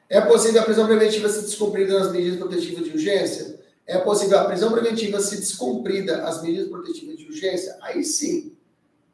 É 0.08 0.20
possível 0.20 0.60
a 0.60 0.64
prisão 0.64 0.86
preventiva 0.86 1.28
ser 1.28 1.42
descumprida 1.42 1.98
nas 1.98 2.12
medidas 2.12 2.38
protetivas 2.38 2.84
de 2.84 2.90
urgência? 2.90 3.62
É 3.86 3.98
possível 3.98 4.38
a 4.38 4.44
prisão 4.44 4.70
preventiva 4.70 5.20
ser 5.20 5.36
descumprida 5.36 6.26
as 6.26 6.42
medidas 6.42 6.68
protetivas 6.68 7.16
de 7.16 7.26
urgência? 7.26 7.78
Aí 7.80 8.04
sim. 8.04 8.56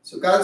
Se 0.03 0.17
o 0.17 0.21
cara 0.21 0.43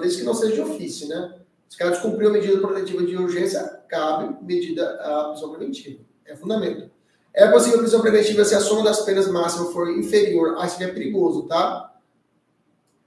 desde 0.00 0.18
que 0.18 0.24
não 0.24 0.34
seja 0.34 0.54
de 0.54 0.60
ofício, 0.60 1.06
né? 1.06 1.41
Se 1.72 1.76
o 1.76 1.78
cara 1.78 1.92
descumpriu 1.92 2.28
a 2.28 2.32
medida 2.32 2.60
protetiva 2.60 3.02
de 3.02 3.16
urgência, 3.16 3.82
cabe 3.88 4.36
medida 4.44 4.90
a 5.00 5.30
prisão 5.30 5.48
preventiva. 5.52 6.02
É 6.26 6.36
fundamento. 6.36 6.90
É 7.32 7.50
possível 7.50 7.78
prisão 7.78 8.02
preventiva 8.02 8.44
se 8.44 8.54
a 8.54 8.60
soma 8.60 8.84
das 8.84 9.00
penas 9.00 9.26
máximas 9.26 9.72
for 9.72 9.88
inferior. 9.88 10.56
Ah, 10.58 10.66
isso 10.66 10.82
é 10.82 10.88
perigoso, 10.88 11.44
tá? 11.44 11.96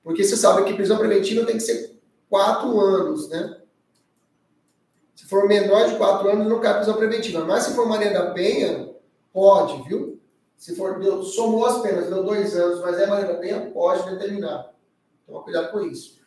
Porque 0.03 0.23
você 0.23 0.35
sabe 0.35 0.63
que 0.63 0.73
prisão 0.73 0.97
preventiva 0.97 1.45
tem 1.45 1.57
que 1.57 1.61
ser 1.61 1.95
quatro 2.27 2.79
anos, 2.79 3.29
né? 3.29 3.55
Se 5.13 5.27
for 5.27 5.47
menor 5.47 5.87
de 5.87 5.97
quatro 5.97 6.27
anos, 6.27 6.47
não 6.47 6.59
cabe 6.59 6.77
prisão 6.77 6.97
preventiva. 6.97 7.45
Mas 7.45 7.65
se 7.65 7.75
for 7.75 7.87
Maria 7.87 8.11
da 8.11 8.31
Penha, 8.31 8.95
pode, 9.31 9.87
viu? 9.87 10.19
Se 10.57 10.75
for, 10.75 10.99
deu, 10.99 11.21
somou 11.21 11.67
as 11.67 11.83
penas, 11.83 12.07
deu 12.07 12.23
dois 12.23 12.55
anos, 12.55 12.81
mas 12.81 12.97
é 12.97 13.05
Maria 13.05 13.27
da 13.27 13.35
Penha, 13.35 13.69
pode 13.71 14.09
determinar. 14.09 14.73
Toma 15.27 15.43
cuidado 15.43 15.71
com 15.71 15.81
isso. 15.81 16.24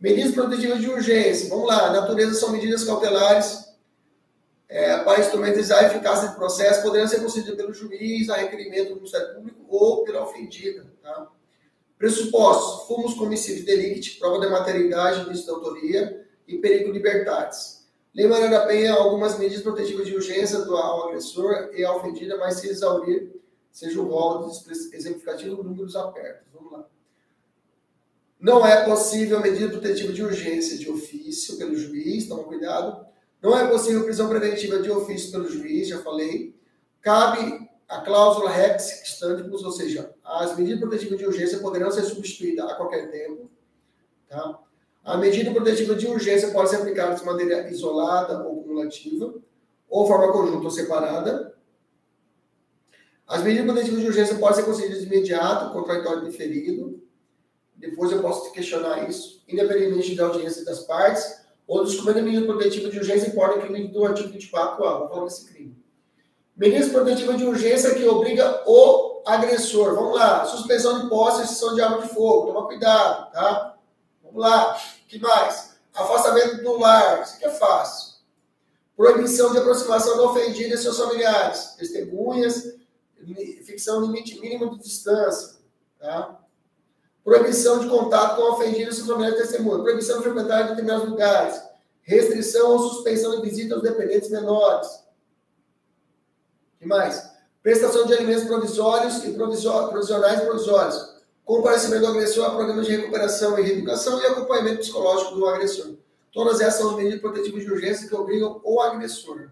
Medidas 0.00 0.34
protetivas 0.34 0.80
de 0.80 0.88
urgência. 0.88 1.48
Vamos 1.48 1.66
lá. 1.66 1.92
Natureza 1.92 2.34
são 2.34 2.50
medidas 2.50 2.84
cautelares 2.84 3.68
é, 4.68 4.98
para 4.98 5.20
instrumentalizar 5.20 5.82
a 5.82 5.86
eficácia 5.86 6.28
do 6.28 6.36
processo, 6.36 6.82
poderão 6.82 7.08
ser 7.08 7.20
concedidas 7.20 7.56
pelo 7.56 7.72
juiz, 7.72 8.28
a 8.28 8.36
requerimento 8.36 8.90
do 8.90 8.96
Ministério 8.96 9.34
Público 9.34 9.64
ou 9.66 10.04
pela 10.04 10.22
ofendida. 10.22 10.86
Tá? 11.02 11.28
Pressupostos: 11.96 12.86
fumos 12.86 13.14
comissíveis 13.14 13.64
delicti, 13.64 14.18
prova 14.18 14.38
de 14.38 14.52
materialidade, 14.52 15.26
início 15.26 15.46
da 15.46 15.52
autoria 15.54 16.26
e 16.46 16.58
perigo 16.58 16.86
de 16.86 16.92
libertatis. 16.92 17.78
Lei 18.14 18.26
Maria 18.26 18.48
da 18.48 18.66
Penha, 18.66 18.94
algumas 18.94 19.38
medidas 19.38 19.62
protetivas 19.62 20.06
de 20.06 20.14
urgência 20.14 20.60
do 20.60 20.76
ao 20.76 21.08
agressor 21.08 21.70
e 21.74 21.84
à 21.84 21.94
ofendida, 21.94 22.36
mas 22.36 22.54
se 22.54 22.68
exaurir, 22.68 23.32
seja 23.70 24.00
o 24.00 24.08
rol 24.08 24.50
exemplificativo, 24.92 25.62
números 25.62 25.96
apertos. 25.96 26.46
Vamos 26.52 26.72
lá. 26.72 26.86
Não 28.40 28.64
é 28.64 28.84
possível 28.84 29.40
medida 29.40 29.68
protetiva 29.68 30.12
de 30.12 30.22
urgência 30.22 30.78
de 30.78 30.88
ofício 30.88 31.58
pelo 31.58 31.76
juiz, 31.76 32.28
toma 32.28 32.44
cuidado. 32.44 33.04
Não 33.42 33.58
é 33.58 33.66
possível 33.66 34.04
prisão 34.04 34.28
preventiva 34.28 34.78
de 34.78 34.90
ofício 34.90 35.32
pelo 35.32 35.50
juiz, 35.50 35.88
já 35.88 35.98
falei. 36.02 36.54
Cabe 37.00 37.68
a 37.88 38.00
cláusula 38.00 38.50
rex 38.50 39.02
stantibus, 39.04 39.64
ou 39.64 39.72
seja, 39.72 40.14
as 40.24 40.56
medidas 40.56 40.78
protetivas 40.78 41.18
de 41.18 41.26
urgência 41.26 41.58
poderão 41.58 41.90
ser 41.90 42.04
substituídas 42.04 42.70
a 42.70 42.74
qualquer 42.74 43.10
tempo. 43.10 43.50
Tá? 44.28 44.58
A 45.04 45.16
medida 45.16 45.50
protetiva 45.50 45.96
de 45.96 46.06
urgência 46.06 46.52
pode 46.52 46.70
ser 46.70 46.76
aplicada 46.76 47.16
de 47.16 47.24
maneira 47.24 47.68
isolada 47.70 48.46
ou 48.46 48.62
cumulativa, 48.62 49.34
ou 49.88 50.06
forma 50.06 50.32
conjunta 50.32 50.64
ou 50.64 50.70
separada. 50.70 51.56
As 53.26 53.42
medidas 53.42 53.66
protetivas 53.66 54.00
de 54.00 54.06
urgência 54.06 54.36
podem 54.36 54.56
ser 54.56 54.64
concedidas 54.64 55.00
de 55.00 55.06
imediato, 55.06 55.72
contraditório 55.72 56.24
diferido 56.24 57.07
depois 57.78 58.10
eu 58.12 58.20
posso 58.20 58.52
questionar 58.52 59.08
isso, 59.08 59.42
independente 59.48 60.14
da 60.14 60.26
audiência 60.26 60.64
das 60.64 60.80
partes, 60.80 61.46
ou 61.66 61.84
dos 61.84 61.96
comandos 61.96 62.22
de 62.22 62.28
medida 62.28 62.46
protetiva 62.46 62.90
de 62.90 62.98
urgência 62.98 63.28
importa 63.28 63.60
crime 63.60 63.88
do 63.88 64.04
artigo 64.04 64.28
24A, 64.30 64.98
vou 64.98 65.08
falar 65.08 65.24
desse 65.24 65.44
crime. 65.46 65.76
Medidas 66.56 66.88
protetivas 66.88 67.36
de 67.36 67.44
urgência 67.44 67.94
que 67.94 68.04
obriga 68.04 68.64
o 68.66 69.22
agressor. 69.24 69.94
Vamos 69.94 70.16
lá. 70.16 70.44
Suspensão 70.44 71.02
de 71.02 71.08
posse 71.08 71.42
e 71.42 71.44
extinção 71.44 71.74
de 71.76 71.80
arma 71.80 72.02
de 72.02 72.08
fogo. 72.08 72.48
Toma 72.48 72.66
cuidado, 72.66 73.30
tá? 73.30 73.78
Vamos 74.24 74.40
lá. 74.40 74.76
Que 75.06 75.20
mais? 75.20 75.78
Afastamento 75.94 76.62
do 76.64 76.78
lar. 76.78 77.22
Isso 77.22 77.36
aqui 77.36 77.44
é 77.44 77.50
fácil. 77.50 78.14
Proibição 78.96 79.52
de 79.52 79.58
aproximação 79.58 80.16
do 80.16 80.24
ofendido 80.24 80.74
e 80.74 80.78
seus 80.78 80.98
familiares. 80.98 81.76
Testemunhas. 81.78 82.76
Fixação 83.64 84.00
limite 84.00 84.40
mínimo 84.40 84.70
de 84.70 84.82
distância. 84.82 85.58
Tá? 86.00 86.40
Proibição 87.28 87.78
de 87.78 87.88
contato 87.88 88.36
com 88.36 88.42
o 88.42 88.52
ofendido 88.52 88.90
e 88.90 88.94
familiares 88.94 89.36
testemunhas. 89.36 89.82
Proibição 89.82 90.16
de 90.16 90.22
frequentar 90.22 90.68
determinados 90.68 91.06
lugares. 91.06 91.62
Restrição 92.00 92.70
ou 92.70 92.78
suspensão 92.78 93.36
de 93.36 93.42
visita 93.42 93.74
aos 93.74 93.82
dependentes 93.82 94.30
menores 94.30 94.88
que 96.78 96.86
mais? 96.86 97.30
Prestação 97.62 98.06
de 98.06 98.14
alimentos 98.14 98.44
provisórios 98.44 99.22
e 99.24 99.32
provisionais 99.32 100.40
provisórios. 100.40 101.18
Comparecimento 101.44 102.06
do 102.06 102.12
agressor 102.12 102.46
a 102.46 102.54
programas 102.54 102.86
de 102.86 102.96
recuperação 102.96 103.58
e 103.58 103.62
reeducação 103.62 104.18
e 104.22 104.24
acompanhamento 104.24 104.78
psicológico 104.78 105.34
do 105.34 105.46
agressor. 105.46 105.96
Todas 106.32 106.62
essas 106.62 106.80
são 106.80 106.96
medidas 106.96 107.20
protetivas 107.20 107.62
de 107.62 107.70
urgência 107.70 108.08
que 108.08 108.14
obrigam 108.14 108.58
o 108.64 108.80
agressor. 108.80 109.50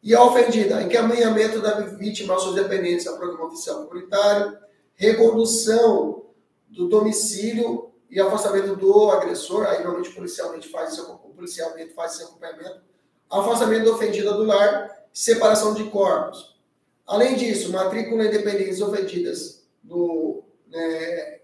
E 0.00 0.14
a 0.14 0.22
ofendida, 0.22 0.80
encaminhamento 0.80 1.60
da 1.60 1.80
vítima 1.80 2.34
aos 2.34 2.44
seus 2.44 2.54
dependentes 2.54 3.08
ao 3.08 3.16
programa 3.16 3.46
oficial 3.46 3.84
comunitário, 3.84 4.56
recondução 4.94 6.29
do 6.70 6.88
domicílio 6.88 7.90
e 8.08 8.20
afastamento 8.20 8.74
do 8.76 9.10
agressor, 9.10 9.66
aí 9.66 9.82
normalmente 9.82 10.14
policialmente 10.14 10.68
faz 10.68 10.92
esse, 10.92 11.02
policialmente 11.36 11.92
faz 11.94 12.14
esse 12.14 12.24
acompanhamento, 12.24 12.80
afastamento 13.28 13.84
da 13.84 13.92
ofendida 13.92 14.32
do 14.32 14.44
lar, 14.44 15.04
separação 15.12 15.74
de 15.74 15.84
corpos. 15.84 16.58
Além 17.06 17.36
disso, 17.36 17.72
matrícula 17.72 18.24
independentes 18.24 18.80
ofendidas 18.80 19.66
no 19.82 20.42
né, 20.68 21.40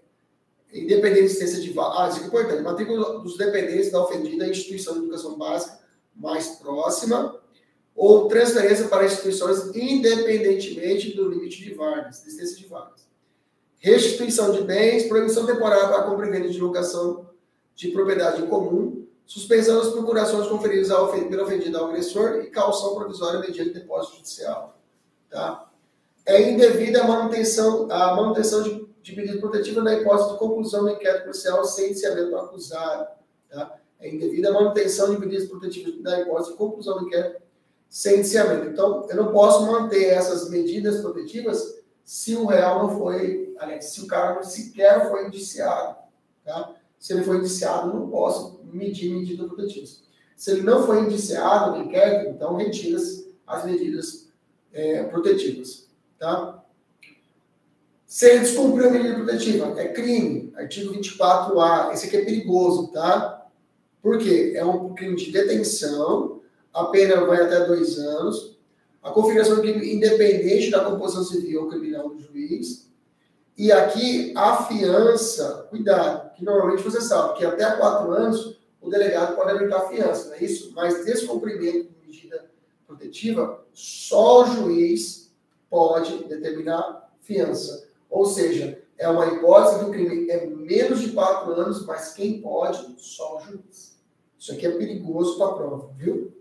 independente 0.73 1.19
de 1.19 1.25
existência 1.25 1.61
de 1.61 1.73
ah, 1.77 2.09
isso 2.11 2.23
é 2.23 2.27
importante, 2.27 2.61
matrícula 2.61 3.19
dos 3.19 3.37
dependentes 3.37 3.91
da 3.91 4.03
ofendida 4.03 4.47
instituição 4.47 4.93
de 4.93 4.99
educação 4.99 5.37
básica 5.37 5.79
mais 6.15 6.47
próxima 6.57 7.39
ou 7.95 8.27
transferência 8.27 8.87
para 8.87 9.05
instituições 9.05 9.75
independentemente 9.75 11.15
do 11.15 11.29
limite 11.29 11.63
de 11.63 11.73
vagas, 11.73 12.25
existência 12.25 12.57
de 12.57 12.67
vagas. 12.67 13.06
Restituição 13.79 14.51
de 14.51 14.61
bens, 14.61 15.07
proibição 15.07 15.45
temporária 15.45 15.87
para 15.87 16.03
compra 16.03 16.27
e 16.27 16.31
venda 16.31 16.49
de 16.49 16.59
locação 16.59 17.29
de 17.75 17.89
propriedade 17.89 18.41
comum, 18.43 19.05
suspensão 19.25 19.77
das 19.77 19.89
procurações 19.89 20.47
conferidas 20.47 20.89
ao 20.89 21.11
pelo 21.11 21.43
ofendido 21.43 21.77
ao 21.77 21.89
agressor 21.89 22.41
e 22.41 22.49
calção 22.49 22.95
provisória 22.95 23.39
mediante 23.39 23.73
depósito 23.73 24.17
judicial. 24.17 24.79
Tá? 25.29 25.69
É 26.25 26.49
indevida 26.49 27.03
a 27.03 27.07
manutenção, 27.07 27.87
a 27.91 28.15
manutenção 28.15 28.63
de, 28.63 28.87
de 29.01 29.15
medida 29.15 29.39
protetiva 29.39 29.81
na 29.81 29.93
hipótese 29.93 30.31
de 30.31 30.39
conclusão 30.39 30.83
do 30.83 30.91
inquérito 30.91 31.23
policial 31.23 31.63
sem 31.65 31.91
indiciamento 31.91 32.29
do 32.29 32.37
acusado. 32.37 33.07
Tá? 33.49 33.77
É 33.99 34.09
indevida 34.09 34.49
a 34.49 34.53
manutenção 34.53 35.13
de 35.13 35.19
medidas 35.19 35.47
protetivas 35.47 36.01
na 36.01 36.21
hipótese 36.21 36.51
de 36.51 36.57
conclusão 36.57 36.97
do 36.97 37.05
inquérito 37.05 37.41
sem 37.89 38.19
indiciamento. 38.19 38.67
Então, 38.67 39.07
eu 39.09 39.15
não 39.15 39.31
posso 39.31 39.65
manter 39.65 40.05
essas 40.05 40.49
medidas 40.49 41.01
protetivas 41.01 41.77
se 42.07 42.37
o 42.37 42.45
réu 42.45 42.83
não 42.83 42.97
foi, 42.97 43.53
se 43.81 43.99
o 43.99 44.07
cara 44.07 44.41
sequer 44.41 45.09
foi 45.09 45.27
indiciado. 45.27 45.97
Tá? 46.45 46.73
Se 46.97 47.11
ele 47.11 47.25
foi 47.25 47.39
indiciado, 47.39 47.93
não 47.93 48.09
posso 48.09 48.61
medir 48.63 49.13
medidas 49.13 49.45
protetivas. 49.45 50.03
Se 50.33 50.51
ele 50.51 50.61
não 50.61 50.85
foi 50.85 51.01
indiciado 51.01 51.71
no 51.77 51.83
inquérito, 51.83 52.29
então 52.29 52.55
retira 52.55 52.97
as 53.45 53.65
medidas 53.65 54.29
é, 54.71 55.03
protetivas. 55.03 55.89
Tá? 56.17 56.63
Se 58.05 58.25
ele 58.29 58.39
descumpriu 58.39 58.87
a 58.87 58.91
medida 58.91 59.15
protetiva, 59.15 59.77
é 59.77 59.89
crime. 59.89 60.53
Artigo 60.55 60.93
24A. 60.93 61.91
Esse 61.91 62.07
aqui 62.07 62.15
é 62.15 62.23
perigoso, 62.23 62.87
tá? 62.87 63.49
Por 64.01 64.17
quê? 64.17 64.53
É 64.55 64.63
um 64.63 64.93
crime 64.93 65.17
de 65.17 65.29
detenção, 65.29 66.39
a 66.73 66.85
pena 66.85 67.25
vai 67.25 67.41
até 67.41 67.65
dois 67.65 67.99
anos, 67.99 68.56
a 69.07 69.11
configuração 69.11 69.55
do 69.55 69.61
crime 69.61 69.93
independente 69.93 70.69
da 70.69 70.83
composição 70.83 71.23
civil 71.23 71.63
ou 71.63 71.69
criminal 71.69 72.09
do 72.09 72.19
juiz, 72.19 72.91
e 73.57 73.71
aqui 73.71 74.33
a 74.35 74.63
fiança, 74.63 75.65
cuidado, 75.69 76.33
que 76.35 76.43
normalmente 76.43 76.83
você 76.83 77.01
sabe 77.01 77.37
que 77.37 77.45
até 77.45 77.71
quatro 77.71 78.11
anos 78.11 78.59
o 78.81 78.89
delegado 78.89 79.35
pode 79.35 79.51
aumentar 79.51 79.77
a 79.77 79.87
fiança, 79.87 80.29
não 80.29 80.35
é 80.35 80.43
isso? 80.43 80.71
Mas 80.75 81.05
descumprimento 81.05 81.89
de 81.89 82.05
medida 82.05 82.45
protetiva, 82.85 83.65
só 83.73 84.43
o 84.43 84.45
juiz 84.45 85.33
pode 85.69 86.25
determinar 86.25 87.11
fiança. 87.21 87.87
Ou 88.09 88.25
seja, 88.25 88.81
é 88.97 89.09
uma 89.09 89.25
hipótese 89.25 89.79
que 89.79 89.85
o 89.85 89.91
crime 89.91 90.29
é 90.29 90.45
menos 90.45 91.01
de 91.01 91.11
quatro 91.11 91.51
anos, 91.53 91.85
mas 91.85 92.13
quem 92.13 92.41
pode? 92.41 92.95
Só 92.97 93.37
o 93.37 93.41
juiz. 93.41 93.97
Isso 94.37 94.51
aqui 94.51 94.67
é 94.67 94.71
perigoso 94.71 95.37
para 95.37 95.47
a 95.47 95.53
prova, 95.53 95.93
viu? 95.97 96.36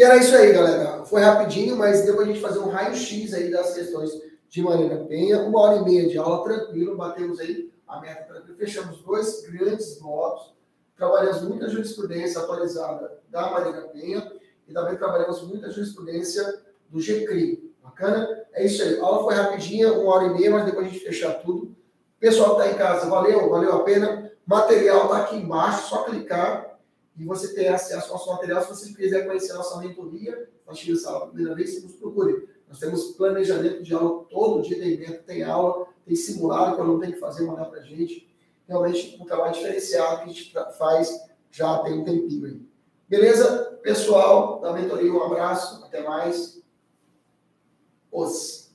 E 0.00 0.02
era 0.02 0.16
isso 0.16 0.34
aí, 0.34 0.50
galera. 0.50 1.04
Foi 1.04 1.20
rapidinho, 1.20 1.76
mas 1.76 2.06
depois 2.06 2.26
a 2.26 2.32
gente 2.32 2.40
fazer 2.40 2.58
um 2.58 2.70
raio-x 2.70 3.34
aí 3.34 3.50
das 3.50 3.74
questões 3.74 4.10
de 4.48 4.62
Marina 4.62 5.04
Penha, 5.04 5.42
uma 5.42 5.60
hora 5.60 5.76
e 5.76 5.84
meia 5.84 6.08
de 6.08 6.16
aula 6.16 6.42
tranquilo, 6.42 6.96
batemos 6.96 7.38
aí 7.38 7.70
a 7.86 8.00
meta 8.00 8.24
tranquilo, 8.24 8.56
fechamos 8.56 9.02
dois 9.02 9.42
grandes 9.50 9.98
blocos, 10.00 10.54
trabalhamos 10.96 11.42
muita 11.42 11.68
jurisprudência 11.68 12.40
atualizada 12.40 13.18
da 13.28 13.50
Marina 13.50 13.82
Penha 13.88 14.32
e 14.66 14.72
também 14.72 14.96
trabalhamos 14.96 15.42
muita 15.42 15.70
jurisprudência 15.70 16.62
do 16.88 16.98
GCRI. 16.98 17.70
Bacana? 17.82 18.26
É 18.54 18.64
isso 18.64 18.82
aí. 18.82 18.98
A 18.98 19.04
aula 19.04 19.24
foi 19.24 19.34
rapidinha, 19.34 19.92
uma 19.92 20.14
hora 20.14 20.24
e 20.28 20.30
meia, 20.30 20.50
mas 20.50 20.64
depois 20.64 20.86
a 20.86 20.88
gente 20.88 21.04
fechar 21.04 21.34
tudo. 21.42 21.76
Pessoal 22.18 22.56
que 22.56 22.62
está 22.62 22.74
em 22.74 22.78
casa, 22.78 23.06
valeu, 23.06 23.50
valeu 23.50 23.74
a 23.74 23.82
pena. 23.82 24.32
Material 24.46 25.04
está 25.04 25.18
aqui 25.18 25.36
embaixo, 25.36 25.90
só 25.90 26.04
clicar 26.04 26.69
e 27.20 27.24
você 27.26 27.52
tem 27.54 27.68
acesso 27.68 28.06
ao 28.06 28.14
nosso 28.14 28.30
material. 28.30 28.62
Se 28.62 28.68
você 28.70 28.94
quiser 28.94 29.26
conhecer 29.26 29.52
a 29.52 29.56
nossa 29.56 29.78
mentoria, 29.78 30.48
essa 30.66 31.10
aula 31.10 31.26
a 31.26 31.28
primeira 31.28 31.54
vez, 31.54 31.74
você 31.74 31.80
nos 31.82 31.92
procure. 31.92 32.48
Nós 32.66 32.78
temos 32.78 33.10
planejamento 33.10 33.82
de 33.82 33.92
aula 33.92 34.24
todo 34.30 34.62
dia, 34.62 34.78
tem 34.78 34.94
evento, 34.94 35.24
tem 35.24 35.42
aula, 35.42 35.86
tem 36.06 36.16
simulado 36.16 36.76
que 36.76 36.80
eu 36.80 36.86
não 36.86 36.98
tenho 36.98 37.12
que 37.12 37.18
fazer, 37.18 37.44
mandar 37.44 37.66
para 37.66 37.80
a 37.80 37.84
gente. 37.84 38.26
Realmente 38.66 39.18
um 39.20 39.26
trabalho 39.26 39.52
diferenciado 39.52 40.22
que 40.22 40.30
a 40.30 40.32
gente 40.32 40.52
faz 40.78 41.20
já 41.50 41.80
tem 41.80 41.98
um 41.98 42.04
tempinho 42.04 42.46
aí. 42.46 42.62
Beleza? 43.06 43.78
Pessoal 43.82 44.58
da 44.60 44.72
mentoria, 44.72 45.12
um 45.12 45.22
abraço, 45.22 45.84
até 45.84 46.02
mais. 46.02 46.62
Os. 48.10 48.69